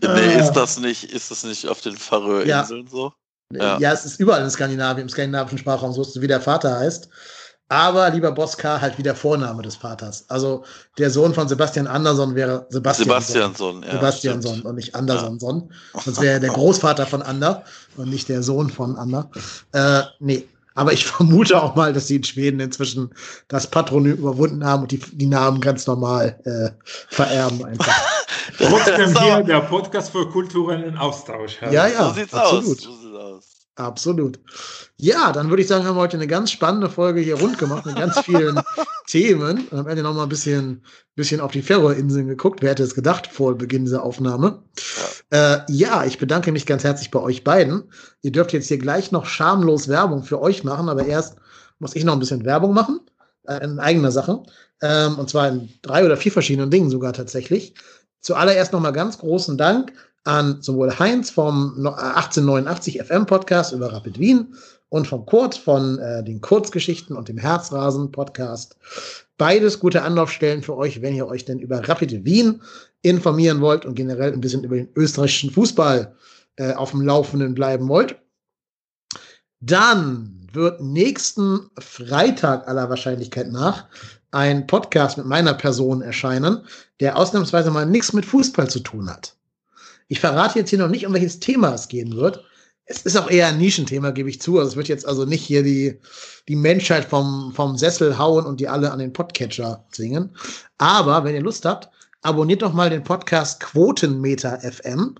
nee, 0.00 0.40
ist 0.40 0.52
das 0.52 0.78
nicht, 0.78 1.12
ist 1.12 1.30
das 1.30 1.44
nicht 1.44 1.66
auf 1.66 1.80
den 1.80 1.96
Färöerinseln 1.96 2.84
ja. 2.84 2.90
so? 2.90 3.12
Ja. 3.52 3.78
ja. 3.78 3.92
es 3.92 4.04
ist 4.04 4.20
überall 4.20 4.42
in 4.42 4.50
Skandinavien, 4.50 5.02
im 5.02 5.08
skandinavischen 5.08 5.58
Sprachraum, 5.58 5.92
so 5.92 6.04
wie 6.20 6.26
der 6.26 6.40
Vater 6.40 6.78
heißt. 6.78 7.08
Aber 7.68 8.10
lieber 8.10 8.30
Boska 8.30 8.80
halt 8.80 8.96
wie 8.96 9.02
der 9.02 9.16
Vorname 9.16 9.62
des 9.62 9.74
Vaters. 9.74 10.24
Also 10.28 10.64
der 10.98 11.10
Sohn 11.10 11.34
von 11.34 11.48
Sebastian 11.48 11.88
Andersson 11.88 12.34
wäre 12.36 12.66
Sebastian 12.68 13.08
Sebastiansson. 13.08 13.82
Ja, 13.82 13.92
Sebastiansson 13.92 14.60
und 14.62 14.76
nicht 14.76 14.94
Andersson. 14.94 15.38
Ja. 15.40 16.00
Sonst 16.00 16.20
wäre 16.20 16.34
er 16.34 16.40
der 16.40 16.50
Großvater 16.54 17.06
von 17.06 17.22
Ander 17.22 17.64
und 17.96 18.10
nicht 18.10 18.28
der 18.28 18.42
Sohn 18.44 18.70
von 18.70 18.96
Ander. 18.96 19.30
Äh, 19.72 20.02
nee, 20.20 20.46
aber 20.76 20.92
ich 20.92 21.04
vermute 21.06 21.60
auch 21.60 21.74
mal, 21.74 21.92
dass 21.92 22.06
sie 22.06 22.16
in 22.16 22.24
Schweden 22.24 22.60
inzwischen 22.60 23.10
das 23.48 23.66
Patronym 23.66 24.16
überwunden 24.16 24.64
haben 24.64 24.82
und 24.82 24.92
die, 24.92 24.98
die 24.98 25.26
Namen 25.26 25.60
ganz 25.60 25.86
normal 25.88 26.38
äh, 26.44 26.70
vererben 27.08 27.64
einfach. 27.64 27.92
Trotzdem 28.58 29.18
hier 29.18 29.42
der 29.42 29.60
Podcast 29.62 30.12
für 30.12 30.28
kulturellen 30.28 30.96
Austausch. 30.96 31.58
Ja, 31.62 31.88
ja, 31.88 32.08
so 32.08 32.14
sieht's 32.14 32.34
absolut. 32.34 32.78
aus. 32.78 32.82
So 32.84 32.92
sieht's 32.92 33.16
aus. 33.16 33.55
Absolut. 33.76 34.40
Ja, 34.96 35.32
dann 35.32 35.50
würde 35.50 35.62
ich 35.62 35.68
sagen, 35.68 35.84
haben 35.84 35.96
wir 35.96 36.00
heute 36.00 36.16
eine 36.16 36.26
ganz 36.26 36.50
spannende 36.50 36.88
Folge 36.88 37.20
hier 37.20 37.38
rund 37.38 37.58
gemacht 37.58 37.84
mit 37.84 37.96
ganz 37.96 38.18
vielen 38.20 38.58
Themen. 39.06 39.68
Und 39.68 39.78
am 39.78 39.86
Ende 39.86 40.02
nochmal 40.02 40.24
ein 40.24 40.30
bisschen, 40.30 40.82
bisschen 41.14 41.40
auf 41.40 41.52
die 41.52 41.60
Färöerinseln 41.60 42.26
geguckt. 42.26 42.62
Wer 42.62 42.70
hätte 42.70 42.82
es 42.82 42.94
gedacht 42.94 43.26
vor 43.26 43.56
Beginn 43.56 43.84
dieser 43.84 44.02
Aufnahme? 44.02 44.62
Ja. 45.30 45.54
Äh, 45.54 45.60
ja, 45.68 46.04
ich 46.06 46.18
bedanke 46.18 46.52
mich 46.52 46.64
ganz 46.64 46.84
herzlich 46.84 47.10
bei 47.10 47.20
euch 47.20 47.44
beiden. 47.44 47.84
Ihr 48.22 48.32
dürft 48.32 48.54
jetzt 48.54 48.68
hier 48.68 48.78
gleich 48.78 49.12
noch 49.12 49.26
schamlos 49.26 49.88
Werbung 49.88 50.24
für 50.24 50.40
euch 50.40 50.64
machen, 50.64 50.88
aber 50.88 51.04
erst 51.04 51.36
muss 51.78 51.94
ich 51.94 52.04
noch 52.04 52.14
ein 52.14 52.20
bisschen 52.20 52.46
Werbung 52.46 52.72
machen. 52.72 53.00
Äh, 53.46 53.62
in 53.62 53.78
eigener 53.78 54.10
Sache. 54.10 54.42
Ähm, 54.82 55.18
und 55.18 55.28
zwar 55.28 55.48
in 55.48 55.68
drei 55.82 56.04
oder 56.04 56.16
vier 56.16 56.32
verschiedenen 56.32 56.70
Dingen 56.70 56.90
sogar 56.90 57.12
tatsächlich. 57.12 57.74
Zuallererst 58.20 58.72
nochmal 58.72 58.92
ganz 58.92 59.18
großen 59.18 59.56
Dank 59.56 59.92
an 60.26 60.60
sowohl 60.60 60.98
Heinz 60.98 61.30
vom 61.30 61.74
1889 61.76 63.02
FM 63.02 63.26
Podcast 63.26 63.72
über 63.72 63.92
Rapid 63.92 64.18
Wien 64.18 64.54
und 64.88 65.06
vom 65.06 65.26
Kurt 65.26 65.54
von 65.54 65.98
äh, 65.98 66.22
den 66.24 66.40
Kurzgeschichten 66.40 67.16
und 67.16 67.28
dem 67.28 67.38
Herzrasen 67.38 68.12
Podcast. 68.12 68.76
Beides 69.38 69.80
gute 69.80 70.02
Anlaufstellen 70.02 70.62
für 70.62 70.76
euch, 70.76 71.02
wenn 71.02 71.14
ihr 71.14 71.26
euch 71.26 71.44
denn 71.44 71.58
über 71.58 71.86
Rapid 71.88 72.24
Wien 72.24 72.62
informieren 73.02 73.60
wollt 73.60 73.84
und 73.84 73.94
generell 73.94 74.32
ein 74.32 74.40
bisschen 74.40 74.64
über 74.64 74.76
den 74.76 74.88
österreichischen 74.96 75.50
Fußball 75.50 76.14
äh, 76.56 76.72
auf 76.72 76.90
dem 76.90 77.02
Laufenden 77.02 77.54
bleiben 77.54 77.88
wollt. 77.88 78.16
Dann 79.60 80.48
wird 80.52 80.80
nächsten 80.80 81.70
Freitag 81.78 82.66
aller 82.66 82.88
Wahrscheinlichkeit 82.88 83.50
nach 83.52 83.86
ein 84.30 84.66
Podcast 84.66 85.18
mit 85.18 85.26
meiner 85.26 85.54
Person 85.54 86.02
erscheinen, 86.02 86.62
der 87.00 87.16
ausnahmsweise 87.16 87.70
mal 87.70 87.86
nichts 87.86 88.12
mit 88.12 88.26
Fußball 88.26 88.68
zu 88.68 88.80
tun 88.80 89.08
hat. 89.10 89.35
Ich 90.08 90.20
verrate 90.20 90.58
jetzt 90.58 90.70
hier 90.70 90.78
noch 90.78 90.88
nicht, 90.88 91.06
um 91.06 91.12
welches 91.12 91.40
Thema 91.40 91.74
es 91.74 91.88
gehen 91.88 92.14
wird. 92.16 92.44
Es 92.84 93.02
ist 93.02 93.16
auch 93.16 93.28
eher 93.28 93.48
ein 93.48 93.58
Nischenthema, 93.58 94.10
gebe 94.10 94.30
ich 94.30 94.40
zu. 94.40 94.58
Also 94.58 94.70
es 94.70 94.76
wird 94.76 94.86
jetzt 94.86 95.06
also 95.06 95.24
nicht 95.24 95.42
hier 95.42 95.64
die, 95.64 95.98
die 96.46 96.54
Menschheit 96.54 97.04
vom, 97.04 97.52
vom 97.52 97.76
Sessel 97.76 98.16
hauen 98.16 98.46
und 98.46 98.60
die 98.60 98.68
alle 98.68 98.92
an 98.92 99.00
den 99.00 99.12
Podcatcher 99.12 99.84
zwingen. 99.90 100.36
Aber 100.78 101.24
wenn 101.24 101.34
ihr 101.34 101.42
Lust 101.42 101.64
habt, 101.64 101.90
abonniert 102.22 102.62
doch 102.62 102.72
mal 102.72 102.88
den 102.88 103.02
Podcast 103.02 103.58
Quotenmeter 103.60 104.60
FM 104.60 105.16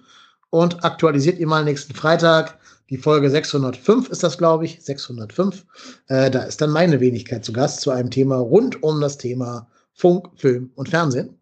und 0.50 0.84
aktualisiert 0.84 1.38
ihr 1.38 1.48
mal 1.48 1.64
nächsten 1.64 1.94
Freitag. 1.94 2.58
Die 2.88 2.98
Folge 2.98 3.30
605 3.30 4.08
ist 4.10 4.22
das, 4.22 4.38
glaube 4.38 4.64
ich. 4.64 4.78
605. 4.84 5.66
Äh, 6.06 6.30
da 6.30 6.44
ist 6.44 6.60
dann 6.60 6.70
meine 6.70 7.00
Wenigkeit 7.00 7.44
zu 7.44 7.52
Gast 7.52 7.80
zu 7.80 7.90
einem 7.90 8.10
Thema 8.10 8.36
rund 8.36 8.80
um 8.84 9.00
das 9.00 9.18
Thema 9.18 9.68
Funk, 9.92 10.28
Film 10.36 10.70
und 10.76 10.88
Fernsehen. 10.88 11.35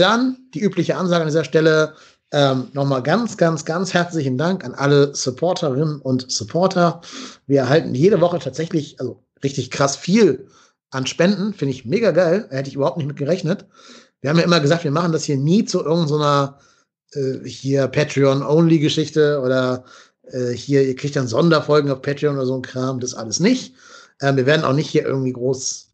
Dann 0.00 0.36
die 0.54 0.60
übliche 0.60 0.96
Ansage 0.96 1.22
an 1.22 1.28
dieser 1.28 1.44
Stelle. 1.44 1.94
Ähm, 2.32 2.68
Nochmal 2.72 3.02
ganz, 3.02 3.36
ganz, 3.36 3.64
ganz 3.64 3.94
herzlichen 3.94 4.36
Dank 4.36 4.64
an 4.64 4.74
alle 4.74 5.14
Supporterinnen 5.14 6.00
und 6.00 6.30
Supporter. 6.30 7.00
Wir 7.46 7.60
erhalten 7.60 7.94
jede 7.94 8.20
Woche 8.20 8.38
tatsächlich, 8.38 8.98
also 9.00 9.22
richtig 9.44 9.70
krass 9.70 9.96
viel 9.96 10.48
an 10.90 11.06
Spenden. 11.06 11.54
Finde 11.54 11.72
ich 11.72 11.84
mega 11.84 12.10
geil. 12.10 12.46
Hätte 12.50 12.68
ich 12.68 12.74
überhaupt 12.74 12.96
nicht 12.96 13.06
mit 13.06 13.16
gerechnet. 13.16 13.66
Wir 14.20 14.30
haben 14.30 14.38
ja 14.38 14.44
immer 14.44 14.60
gesagt, 14.60 14.84
wir 14.84 14.90
machen 14.90 15.12
das 15.12 15.24
hier 15.24 15.36
nie 15.36 15.64
zu 15.64 15.84
irgendeiner 15.84 16.58
äh, 17.12 17.46
hier 17.46 17.86
Patreon-Only-Geschichte 17.88 19.40
oder 19.40 19.84
äh, 20.30 20.50
hier, 20.50 20.84
ihr 20.84 20.96
kriegt 20.96 21.16
dann 21.16 21.28
Sonderfolgen 21.28 21.90
auf 21.90 22.02
Patreon 22.02 22.36
oder 22.36 22.46
so 22.46 22.56
ein 22.56 22.62
Kram. 22.62 23.00
Das 23.00 23.14
alles 23.14 23.40
nicht. 23.40 23.74
Ähm, 24.20 24.36
wir 24.36 24.46
werden 24.46 24.64
auch 24.64 24.72
nicht 24.72 24.88
hier 24.88 25.04
irgendwie 25.04 25.32
groß 25.32 25.85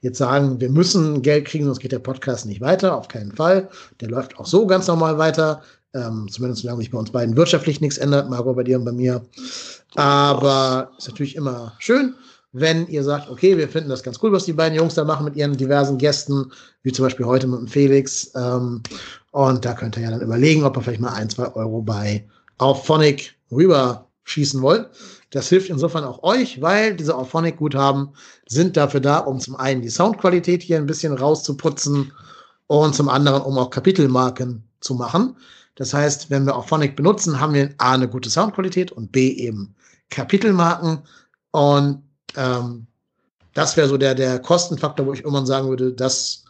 jetzt 0.00 0.18
sagen, 0.18 0.60
wir 0.60 0.70
müssen 0.70 1.22
Geld 1.22 1.46
kriegen, 1.46 1.64
sonst 1.64 1.80
geht 1.80 1.92
der 1.92 1.98
Podcast 1.98 2.46
nicht 2.46 2.60
weiter, 2.60 2.96
auf 2.96 3.08
keinen 3.08 3.32
Fall. 3.32 3.68
Der 4.00 4.08
läuft 4.08 4.38
auch 4.38 4.46
so 4.46 4.66
ganz 4.66 4.86
normal 4.86 5.18
weiter. 5.18 5.62
Ähm, 5.94 6.28
zumindest 6.30 6.62
solange 6.62 6.80
sich 6.80 6.90
bei 6.90 6.98
uns 6.98 7.10
beiden 7.10 7.36
wirtschaftlich 7.36 7.80
nichts 7.80 7.98
ändert, 7.98 8.28
Margot 8.28 8.54
bei 8.54 8.62
dir 8.62 8.78
und 8.78 8.84
bei 8.84 8.92
mir. 8.92 9.24
Aber 9.94 10.90
ist 10.98 11.08
natürlich 11.08 11.34
immer 11.34 11.74
schön, 11.78 12.14
wenn 12.52 12.86
ihr 12.88 13.02
sagt, 13.04 13.30
okay, 13.30 13.56
wir 13.56 13.68
finden 13.68 13.88
das 13.88 14.02
ganz 14.02 14.18
cool, 14.22 14.32
was 14.32 14.44
die 14.44 14.52
beiden 14.52 14.76
Jungs 14.76 14.94
da 14.94 15.04
machen 15.04 15.24
mit 15.24 15.36
ihren 15.36 15.56
diversen 15.56 15.98
Gästen, 15.98 16.52
wie 16.82 16.92
zum 16.92 17.04
Beispiel 17.04 17.26
heute 17.26 17.46
mit 17.46 17.60
dem 17.60 17.68
Felix. 17.68 18.30
Ähm, 18.34 18.82
und 19.32 19.64
da 19.64 19.74
könnt 19.74 19.96
ihr 19.96 20.04
ja 20.04 20.10
dann 20.10 20.20
überlegen, 20.20 20.64
ob 20.64 20.76
ihr 20.76 20.82
vielleicht 20.82 21.00
mal 21.00 21.12
ein, 21.14 21.30
zwei 21.30 21.54
Euro 21.54 21.82
bei 21.82 22.24
auf 22.58 22.84
Phonic 22.84 23.34
rüberschießen 23.50 24.60
wollt. 24.60 24.88
Das 25.30 25.48
hilft 25.48 25.68
insofern 25.68 26.04
auch 26.04 26.22
euch, 26.22 26.60
weil 26.62 26.96
diese 26.96 27.14
Auphonic-Guthaben 27.14 28.14
sind 28.48 28.76
dafür 28.76 29.00
da, 29.00 29.18
um 29.18 29.40
zum 29.40 29.56
einen 29.56 29.82
die 29.82 29.90
Soundqualität 29.90 30.62
hier 30.62 30.78
ein 30.78 30.86
bisschen 30.86 31.12
rauszuputzen 31.12 32.12
und 32.66 32.94
zum 32.94 33.08
anderen, 33.08 33.42
um 33.42 33.58
auch 33.58 33.70
Kapitelmarken 33.70 34.64
zu 34.80 34.94
machen. 34.94 35.36
Das 35.74 35.92
heißt, 35.92 36.30
wenn 36.30 36.46
wir 36.46 36.56
Auphonic 36.56 36.96
benutzen, 36.96 37.40
haben 37.40 37.54
wir 37.54 37.74
A, 37.78 37.92
eine 37.92 38.08
gute 38.08 38.30
Soundqualität 38.30 38.90
und 38.90 39.12
B, 39.12 39.28
eben 39.30 39.74
Kapitelmarken. 40.10 41.00
Und 41.50 42.02
ähm, 42.36 42.86
das 43.54 43.76
wäre 43.76 43.88
so 43.88 43.96
der, 43.96 44.14
der 44.14 44.38
Kostenfaktor, 44.38 45.06
wo 45.06 45.12
ich 45.12 45.20
irgendwann 45.20 45.46
sagen 45.46 45.68
würde, 45.68 45.92
das 45.92 46.44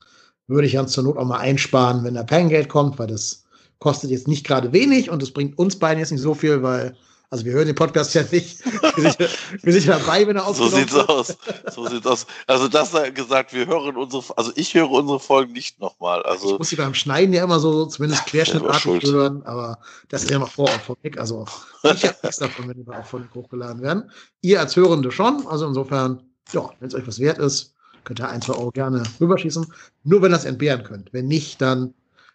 würde 0.46 0.66
ich 0.66 0.74
dann 0.74 0.88
zur 0.88 1.04
Not 1.04 1.18
auch 1.18 1.24
mal 1.24 1.38
einsparen, 1.38 2.04
wenn 2.04 2.14
da 2.14 2.22
Geld 2.22 2.68
kommt, 2.68 2.98
weil 2.98 3.08
das 3.08 3.44
kostet 3.80 4.10
jetzt 4.10 4.28
nicht 4.28 4.46
gerade 4.46 4.72
wenig 4.72 5.10
und 5.10 5.22
es 5.22 5.32
bringt 5.32 5.58
uns 5.58 5.78
beiden 5.78 6.00
jetzt 6.00 6.10
nicht 6.10 6.22
so 6.22 6.34
viel, 6.34 6.62
weil 6.62 6.96
also 7.30 7.44
wir 7.44 7.52
hören 7.52 7.66
den 7.66 7.74
Podcast 7.74 8.14
ja 8.14 8.22
nicht. 8.30 8.64
Wir 8.96 9.12
sind, 9.12 9.28
wir 9.62 9.72
sind 9.72 9.88
dabei, 9.88 10.26
wenn 10.26 10.36
er 10.36 10.46
aufgenommen 10.46 10.70
So 10.72 10.76
sieht's 10.78 10.92
wird. 10.94 11.08
aus. 11.08 11.36
So 11.74 11.86
sieht's 11.86 12.06
aus. 12.06 12.26
Also 12.46 12.68
das 12.68 12.92
gesagt, 13.14 13.52
wir 13.52 13.66
hören 13.66 13.96
unsere, 13.96 14.24
also 14.36 14.50
ich 14.54 14.72
höre 14.74 14.90
unsere 14.90 15.20
Folgen 15.20 15.52
nicht 15.52 15.78
nochmal. 15.78 16.22
Also 16.22 16.52
ich 16.52 16.58
muss 16.58 16.68
sie 16.70 16.76
beim 16.76 16.94
Schneiden 16.94 17.34
ja 17.34 17.44
immer 17.44 17.60
so 17.60 17.86
zumindest 17.86 18.26
querschnittartig 18.26 19.04
hören, 19.04 19.42
aber 19.44 19.78
das 20.08 20.24
ist 20.24 20.30
ja 20.30 20.38
noch 20.38 20.50
vor 20.50 20.68
von 20.68 20.96
Nick. 21.02 21.18
Also 21.18 21.44
ich 21.84 22.04
habe 22.04 22.16
nichts 22.22 22.38
davon, 22.38 22.68
wenn 22.68 22.82
die 22.82 22.90
auch 22.90 23.04
von 23.06 23.28
hochgeladen 23.34 23.82
werden. 23.82 24.10
Ihr 24.40 24.60
als 24.60 24.74
Hörende 24.76 25.10
schon. 25.12 25.46
Also 25.46 25.66
insofern, 25.66 26.22
ja, 26.52 26.70
wenn 26.80 26.88
es 26.88 26.94
euch 26.94 27.06
was 27.06 27.18
wert 27.18 27.38
ist, 27.38 27.74
könnt 28.04 28.20
ihr 28.20 28.28
ein, 28.28 28.40
zwei 28.40 28.54
Euro 28.54 28.70
gerne 28.70 29.02
rüberschießen. 29.20 29.66
Nur 30.04 30.22
wenn 30.22 30.30
ihr 30.30 30.36
das 30.36 30.46
entbehren 30.46 30.82
könnt. 30.82 31.12
Wenn 31.12 31.28
nicht, 31.28 31.60
dann 31.60 31.92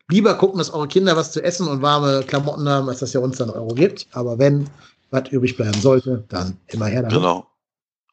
lieber 0.09 0.35
gucken, 0.35 0.57
dass 0.57 0.71
eure 0.71 0.88
Kinder 0.88 1.15
was 1.15 1.31
zu 1.31 1.43
essen 1.43 1.67
und 1.67 1.81
warme 1.81 2.23
Klamotten 2.23 2.67
haben, 2.67 2.89
als 2.89 2.99
dass 2.99 3.13
ihr 3.13 3.21
uns 3.21 3.38
dann 3.38 3.49
Euro 3.49 3.73
gibt. 3.73 4.07
Aber 4.11 4.38
wenn 4.38 4.69
was 5.11 5.30
übrig 5.30 5.55
bleiben 5.55 5.80
sollte, 5.80 6.23
dann 6.30 6.57
immer 6.67 6.88
her 6.88 7.03
damit. 7.03 7.17
Genau. 7.17 7.47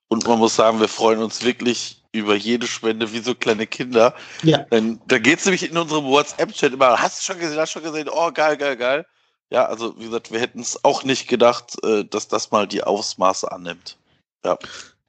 Und 0.08 0.26
man 0.26 0.38
muss 0.38 0.56
sagen, 0.56 0.80
wir 0.80 0.88
freuen 0.88 1.22
uns 1.22 1.44
wirklich 1.44 2.02
über 2.12 2.34
jede 2.34 2.66
Spende 2.66 3.12
wie 3.12 3.20
so 3.20 3.34
kleine 3.34 3.66
Kinder. 3.66 4.14
Ja. 4.42 4.58
Denn 4.70 5.00
da 5.06 5.18
geht 5.18 5.38
es 5.38 5.44
nämlich 5.44 5.70
in 5.70 5.78
unserem 5.78 6.04
WhatsApp-Chat 6.04 6.72
immer, 6.72 7.00
hast 7.00 7.20
du 7.20 7.32
schon 7.32 7.40
gesehen, 7.40 7.58
hast 7.58 7.74
du 7.74 7.80
schon 7.80 7.90
gesehen, 7.90 8.08
oh 8.12 8.30
geil, 8.32 8.56
geil, 8.56 8.76
geil. 8.76 9.06
Ja, 9.50 9.66
also 9.66 9.98
wie 9.98 10.04
gesagt, 10.04 10.30
wir 10.30 10.40
hätten 10.40 10.60
es 10.60 10.84
auch 10.84 11.04
nicht 11.04 11.28
gedacht, 11.28 11.76
äh, 11.84 12.04
dass 12.04 12.28
das 12.28 12.50
mal 12.50 12.66
die 12.66 12.82
Ausmaße 12.82 13.50
annimmt. 13.50 13.96
Ja. 14.44 14.58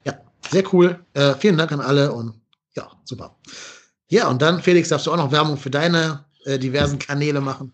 Ja, 0.04 0.14
sehr 0.50 0.64
cool. 0.72 1.04
Äh, 1.14 1.34
vielen 1.34 1.58
Dank 1.58 1.72
an 1.72 1.80
alle 1.80 2.12
und 2.12 2.34
ja, 2.74 2.90
super. 3.04 3.36
Ja, 4.08 4.28
und 4.28 4.42
dann, 4.42 4.62
Felix, 4.62 4.88
darfst 4.88 5.06
du 5.06 5.12
auch 5.12 5.16
noch 5.16 5.32
Werbung 5.32 5.56
für 5.56 5.70
deine 5.70 6.24
äh, 6.44 6.58
diversen 6.58 6.98
Kanäle 6.98 7.40
machen? 7.40 7.72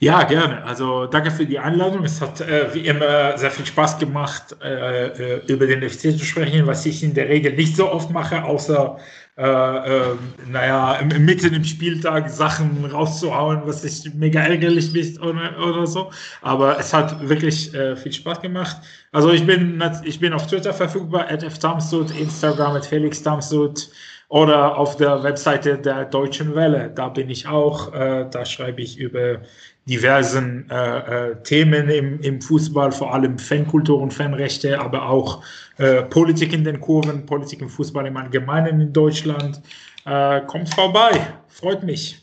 Ja, 0.00 0.22
gerne. 0.22 0.62
Also 0.64 1.06
danke 1.06 1.32
für 1.32 1.44
die 1.44 1.58
Einladung. 1.58 2.04
Es 2.04 2.20
hat 2.20 2.40
äh, 2.40 2.72
wie 2.72 2.86
immer 2.86 3.36
sehr 3.36 3.50
viel 3.50 3.66
Spaß 3.66 3.98
gemacht, 3.98 4.56
äh, 4.62 5.06
äh 5.06 5.52
über 5.52 5.66
den 5.66 5.82
FC 5.88 6.16
zu 6.16 6.24
sprechen, 6.24 6.66
was 6.68 6.86
ich 6.86 7.02
in 7.02 7.14
der 7.14 7.28
Regel 7.28 7.54
nicht 7.54 7.74
so 7.76 7.90
oft 7.90 8.10
mache, 8.10 8.44
außer 8.44 8.98
äh, 9.38 9.42
äh, 9.42 10.16
naja, 10.48 11.00
mitten 11.16 11.54
im 11.54 11.62
Spieltag 11.62 12.28
Sachen 12.28 12.84
rauszuhauen, 12.84 13.62
was 13.66 13.84
ich 13.84 14.12
mega 14.14 14.40
ärgerlich 14.40 14.92
ist 14.96 15.20
oder, 15.20 15.56
oder 15.64 15.86
so. 15.86 16.10
Aber 16.42 16.76
es 16.78 16.92
hat 16.92 17.28
wirklich 17.28 17.72
äh, 17.72 17.94
viel 17.94 18.12
Spaß 18.12 18.40
gemacht. 18.40 18.78
Also 19.12 19.30
ich 19.30 19.46
bin, 19.46 19.82
ich 20.02 20.18
bin 20.18 20.32
auf 20.32 20.48
Twitter 20.48 20.74
verfügbar, 20.74 21.28
at 21.28 21.44
ftamsud, 21.44 22.10
Instagram 22.18 22.76
at 22.76 22.86
Felix 22.86 23.22
Tamsud 23.22 23.88
oder 24.28 24.76
auf 24.76 24.96
der 24.96 25.22
Webseite 25.22 25.78
der 25.78 26.04
Deutschen 26.04 26.54
Welle. 26.54 26.90
Da 26.94 27.08
bin 27.08 27.30
ich 27.30 27.46
auch. 27.46 27.92
Äh, 27.94 28.26
da 28.30 28.44
schreibe 28.44 28.82
ich 28.82 28.98
über 28.98 29.40
diversen 29.86 30.68
äh, 30.70 31.30
äh, 31.30 31.42
Themen 31.42 31.88
im, 31.88 32.20
im 32.20 32.40
Fußball, 32.40 32.92
vor 32.92 33.14
allem 33.14 33.38
Fankultur 33.38 34.00
und 34.00 34.12
Fanrechte, 34.12 34.78
aber 34.78 35.08
auch 35.08 35.42
äh, 35.78 36.02
Politik 36.02 36.52
in 36.52 36.62
den 36.62 36.78
Kurven, 36.80 37.24
Politik 37.24 37.62
im 37.62 37.70
Fußball 37.70 38.06
im 38.06 38.16
Allgemeinen 38.18 38.80
in 38.82 38.92
Deutschland. 38.92 39.62
Äh, 40.04 40.42
kommt 40.42 40.72
vorbei, 40.74 41.34
freut 41.48 41.82
mich. 41.82 42.22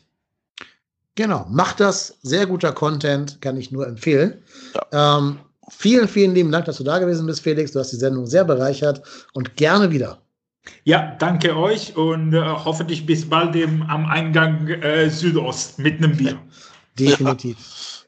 Genau, 1.15 1.45
macht 1.49 1.79
das. 1.79 2.19
Sehr 2.21 2.45
guter 2.45 2.71
Content, 2.71 3.41
kann 3.41 3.57
ich 3.57 3.71
nur 3.71 3.87
empfehlen. 3.87 4.43
Ja. 4.91 5.17
Ähm, 5.17 5.39
vielen, 5.69 6.07
vielen 6.07 6.35
lieben 6.35 6.51
Dank, 6.51 6.65
dass 6.65 6.77
du 6.77 6.83
da 6.83 6.99
gewesen 6.99 7.25
bist, 7.25 7.41
Felix. 7.41 7.71
Du 7.71 7.79
hast 7.79 7.91
die 7.91 7.95
Sendung 7.95 8.27
sehr 8.27 8.43
bereichert 8.43 9.01
und 9.33 9.55
gerne 9.55 9.89
wieder. 9.89 10.19
Ja, 10.83 11.15
danke 11.19 11.55
euch 11.57 11.95
und 11.95 12.33
äh, 12.33 12.41
hoffentlich 12.41 13.05
bis 13.05 13.27
bald 13.29 13.55
im, 13.55 13.83
am 13.83 14.05
Eingang 14.05 14.67
äh, 14.67 15.09
Südost 15.09 15.79
mit 15.79 15.97
einem 15.97 16.15
Bier. 16.15 16.39
Definitiv. 16.99 17.57
Ja. 17.57 18.05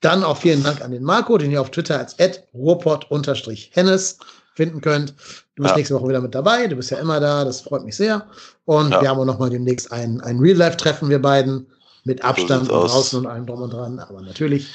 Dann 0.00 0.24
auch 0.24 0.38
vielen 0.38 0.62
Dank 0.62 0.80
an 0.80 0.92
den 0.92 1.02
Marco, 1.02 1.36
den 1.36 1.50
ihr 1.50 1.60
auf 1.60 1.70
Twitter 1.70 1.98
als 1.98 2.16
ruhrpott-hennes 2.54 4.18
finden 4.54 4.80
könnt. 4.80 5.14
Du 5.56 5.62
bist 5.62 5.72
ja. 5.72 5.76
nächste 5.76 5.94
Woche 5.94 6.08
wieder 6.08 6.20
mit 6.20 6.34
dabei. 6.34 6.66
Du 6.66 6.76
bist 6.76 6.90
ja 6.90 6.98
immer 6.98 7.20
da. 7.20 7.44
Das 7.44 7.60
freut 7.60 7.84
mich 7.84 7.96
sehr. 7.96 8.26
Und 8.64 8.92
ja. 8.92 9.02
wir 9.02 9.08
haben 9.10 9.20
auch 9.20 9.26
noch 9.26 9.38
mal 9.38 9.50
demnächst 9.50 9.92
ein, 9.92 10.20
ein 10.22 10.38
Real-Life-Treffen, 10.38 11.08
wir 11.08 11.20
beiden. 11.20 11.66
Mit 12.04 12.24
Abstand 12.24 12.66
so 12.66 12.80
und 12.80 12.88
draußen 12.88 13.18
und 13.18 13.26
allem 13.26 13.44
drum 13.44 13.60
und 13.60 13.72
dran. 13.74 13.98
Aber 13.98 14.22
natürlich, 14.22 14.68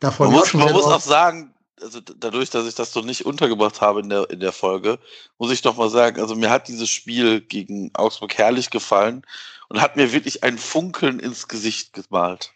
davon 0.00 0.28
Man 0.28 0.36
muss, 0.36 0.54
man 0.54 0.72
muss 0.72 0.84
auch 0.84 1.00
sagen, 1.00 1.53
also 1.80 2.00
dadurch, 2.00 2.50
dass 2.50 2.66
ich 2.66 2.74
das 2.74 2.92
so 2.92 3.02
nicht 3.02 3.26
untergebracht 3.26 3.80
habe 3.80 4.00
in 4.00 4.08
der, 4.08 4.30
in 4.30 4.40
der 4.40 4.52
Folge, 4.52 4.98
muss 5.38 5.52
ich 5.52 5.62
doch 5.62 5.76
mal 5.76 5.90
sagen, 5.90 6.20
also 6.20 6.34
mir 6.34 6.50
hat 6.50 6.68
dieses 6.68 6.88
Spiel 6.88 7.40
gegen 7.40 7.90
Augsburg 7.94 8.36
herrlich 8.36 8.70
gefallen 8.70 9.22
und 9.68 9.80
hat 9.80 9.96
mir 9.96 10.12
wirklich 10.12 10.44
ein 10.44 10.58
Funkeln 10.58 11.18
ins 11.18 11.48
Gesicht 11.48 11.92
gemalt. 11.92 12.52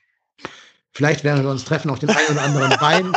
Vielleicht 0.92 1.22
werden 1.24 1.44
wir 1.44 1.50
uns 1.50 1.64
treffen 1.64 1.90
auf 1.90 1.98
den 1.98 2.10
einen 2.10 2.28
oder 2.30 2.42
anderen 2.42 2.80
Wein. 2.80 3.12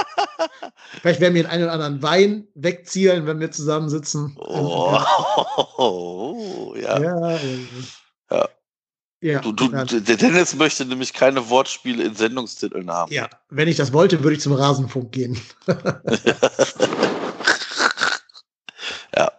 Vielleicht 1.02 1.20
werden 1.20 1.34
wir 1.34 1.44
den 1.44 1.52
einen 1.52 1.64
oder 1.64 1.74
anderen 1.74 2.02
Wein 2.02 2.48
wegzielen, 2.54 3.26
wenn 3.26 3.40
wir 3.40 3.52
zusammensitzen. 3.52 4.36
Oh, 4.38 5.00
oh 5.78 6.76
ja. 6.80 7.00
ja. 7.00 7.40
ja. 8.30 8.50
Ja, 9.24 9.40
du, 9.40 9.52
du, 9.52 9.68
der 9.68 10.18
Dennis 10.18 10.56
möchte 10.56 10.84
nämlich 10.84 11.14
keine 11.14 11.48
Wortspiele 11.48 12.04
in 12.04 12.16
Sendungstiteln 12.16 12.90
haben. 12.90 13.14
Ja, 13.14 13.30
wenn 13.52 13.68
ich 13.68 13.78
das 13.78 13.94
wollte, 13.94 14.24
würde 14.24 14.36
ich 14.36 14.42
zum 14.42 14.54
Rasenfunk 14.54 15.12
gehen. 15.12 15.40
ja, 19.16 19.32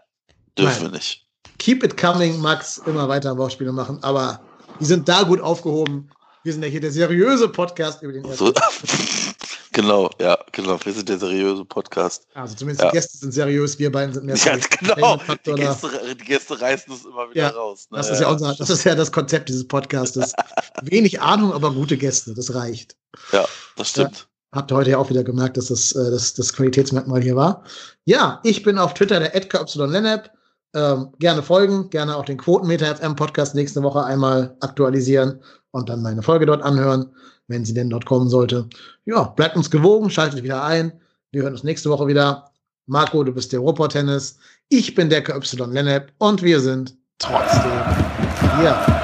dürfen 0.56 0.82
wir 0.82 0.90
nicht. 0.90 1.26
Keep 1.58 1.82
it 1.82 1.96
coming, 1.96 2.38
Max, 2.38 2.78
immer 2.86 3.08
weiter 3.08 3.36
Wortspiele 3.36 3.72
machen, 3.72 3.98
aber 4.02 4.40
die 4.78 4.84
sind 4.84 5.08
da 5.08 5.24
gut 5.24 5.40
aufgehoben. 5.40 6.08
Wir 6.44 6.52
sind 6.52 6.62
ja 6.62 6.68
hier 6.68 6.80
der 6.80 6.92
seriöse 6.92 7.48
Podcast 7.48 8.02
über 8.02 8.12
den 8.12 8.24
ersten. 8.24 8.46
So, 8.46 8.52
Genau, 9.72 10.10
ja, 10.20 10.38
genau. 10.52 10.78
Wir 10.84 10.92
sind 10.92 11.08
der 11.08 11.18
seriöse 11.18 11.64
Podcast. 11.64 12.26
Also 12.34 12.54
zumindest 12.54 12.82
ja. 12.82 12.90
die 12.90 12.96
Gäste 12.96 13.16
sind 13.16 13.32
seriös, 13.32 13.78
wir 13.78 13.90
beiden 13.90 14.12
sind 14.14 14.26
mehr 14.26 14.36
Ja, 14.36 14.56
genau. 14.80 15.18
Die 15.46 15.52
Gäste, 15.54 15.88
die 16.14 16.24
Gäste, 16.24 16.60
reißen 16.60 16.92
es 16.92 17.04
immer 17.06 17.30
wieder 17.30 17.40
ja, 17.40 17.48
raus. 17.48 17.88
Ne? 17.90 17.96
Das, 17.96 18.10
ist 18.10 18.20
ja 18.20 18.28
unser, 18.28 18.54
das 18.54 18.68
ist 18.68 18.84
ja 18.84 18.94
das 18.94 19.10
Konzept 19.10 19.48
dieses 19.48 19.66
Podcastes. 19.66 20.34
Wenig 20.82 21.22
Ahnung, 21.22 21.54
aber 21.54 21.72
gute 21.72 21.96
Gäste, 21.96 22.34
das 22.34 22.54
reicht. 22.54 22.96
Ja, 23.32 23.46
das 23.76 23.88
stimmt. 23.88 24.28
Ja, 24.52 24.58
habt 24.58 24.70
ihr 24.70 24.76
heute 24.76 24.90
ja 24.90 24.98
auch 24.98 25.08
wieder 25.08 25.24
gemerkt, 25.24 25.56
dass 25.56 25.66
das, 25.66 25.92
äh, 25.92 26.10
das 26.10 26.34
das 26.34 26.52
Qualitätsmerkmal 26.52 27.22
hier 27.22 27.36
war. 27.36 27.64
Ja, 28.04 28.40
ich 28.44 28.62
bin 28.62 28.78
auf 28.78 28.92
Twitter 28.92 29.20
der 29.20 29.86
Lennep. 29.86 30.30
Ähm, 30.74 31.12
gerne 31.18 31.42
folgen, 31.42 31.90
gerne 31.90 32.16
auch 32.16 32.24
den 32.24 32.38
Quotenmeter 32.38 32.96
FM 32.96 33.14
Podcast 33.14 33.54
nächste 33.54 33.82
Woche 33.82 34.04
einmal 34.04 34.56
aktualisieren 34.60 35.42
und 35.72 35.88
dann 35.88 36.02
meine 36.02 36.22
Folge 36.22 36.46
dort 36.46 36.62
anhören 36.62 37.10
wenn 37.48 37.64
sie 37.64 37.74
denn 37.74 37.90
dort 37.90 38.06
kommen 38.06 38.28
sollte. 38.28 38.68
Ja, 39.04 39.24
bleibt 39.24 39.56
uns 39.56 39.70
gewogen, 39.70 40.10
schaltet 40.10 40.42
wieder 40.42 40.64
ein. 40.64 40.92
Wir 41.30 41.42
hören 41.42 41.52
uns 41.52 41.64
nächste 41.64 41.90
Woche 41.90 42.06
wieder. 42.06 42.50
Marco, 42.86 43.22
du 43.22 43.32
bist 43.32 43.52
der 43.52 43.60
Robot-Tennis. 43.60 44.38
Ich 44.68 44.94
bin 44.94 45.08
der 45.08 45.22
KY 45.22 45.40
Lennep 45.70 46.12
und 46.18 46.42
wir 46.42 46.60
sind 46.60 46.96
trotzdem 47.18 47.70
hier. 48.58 49.01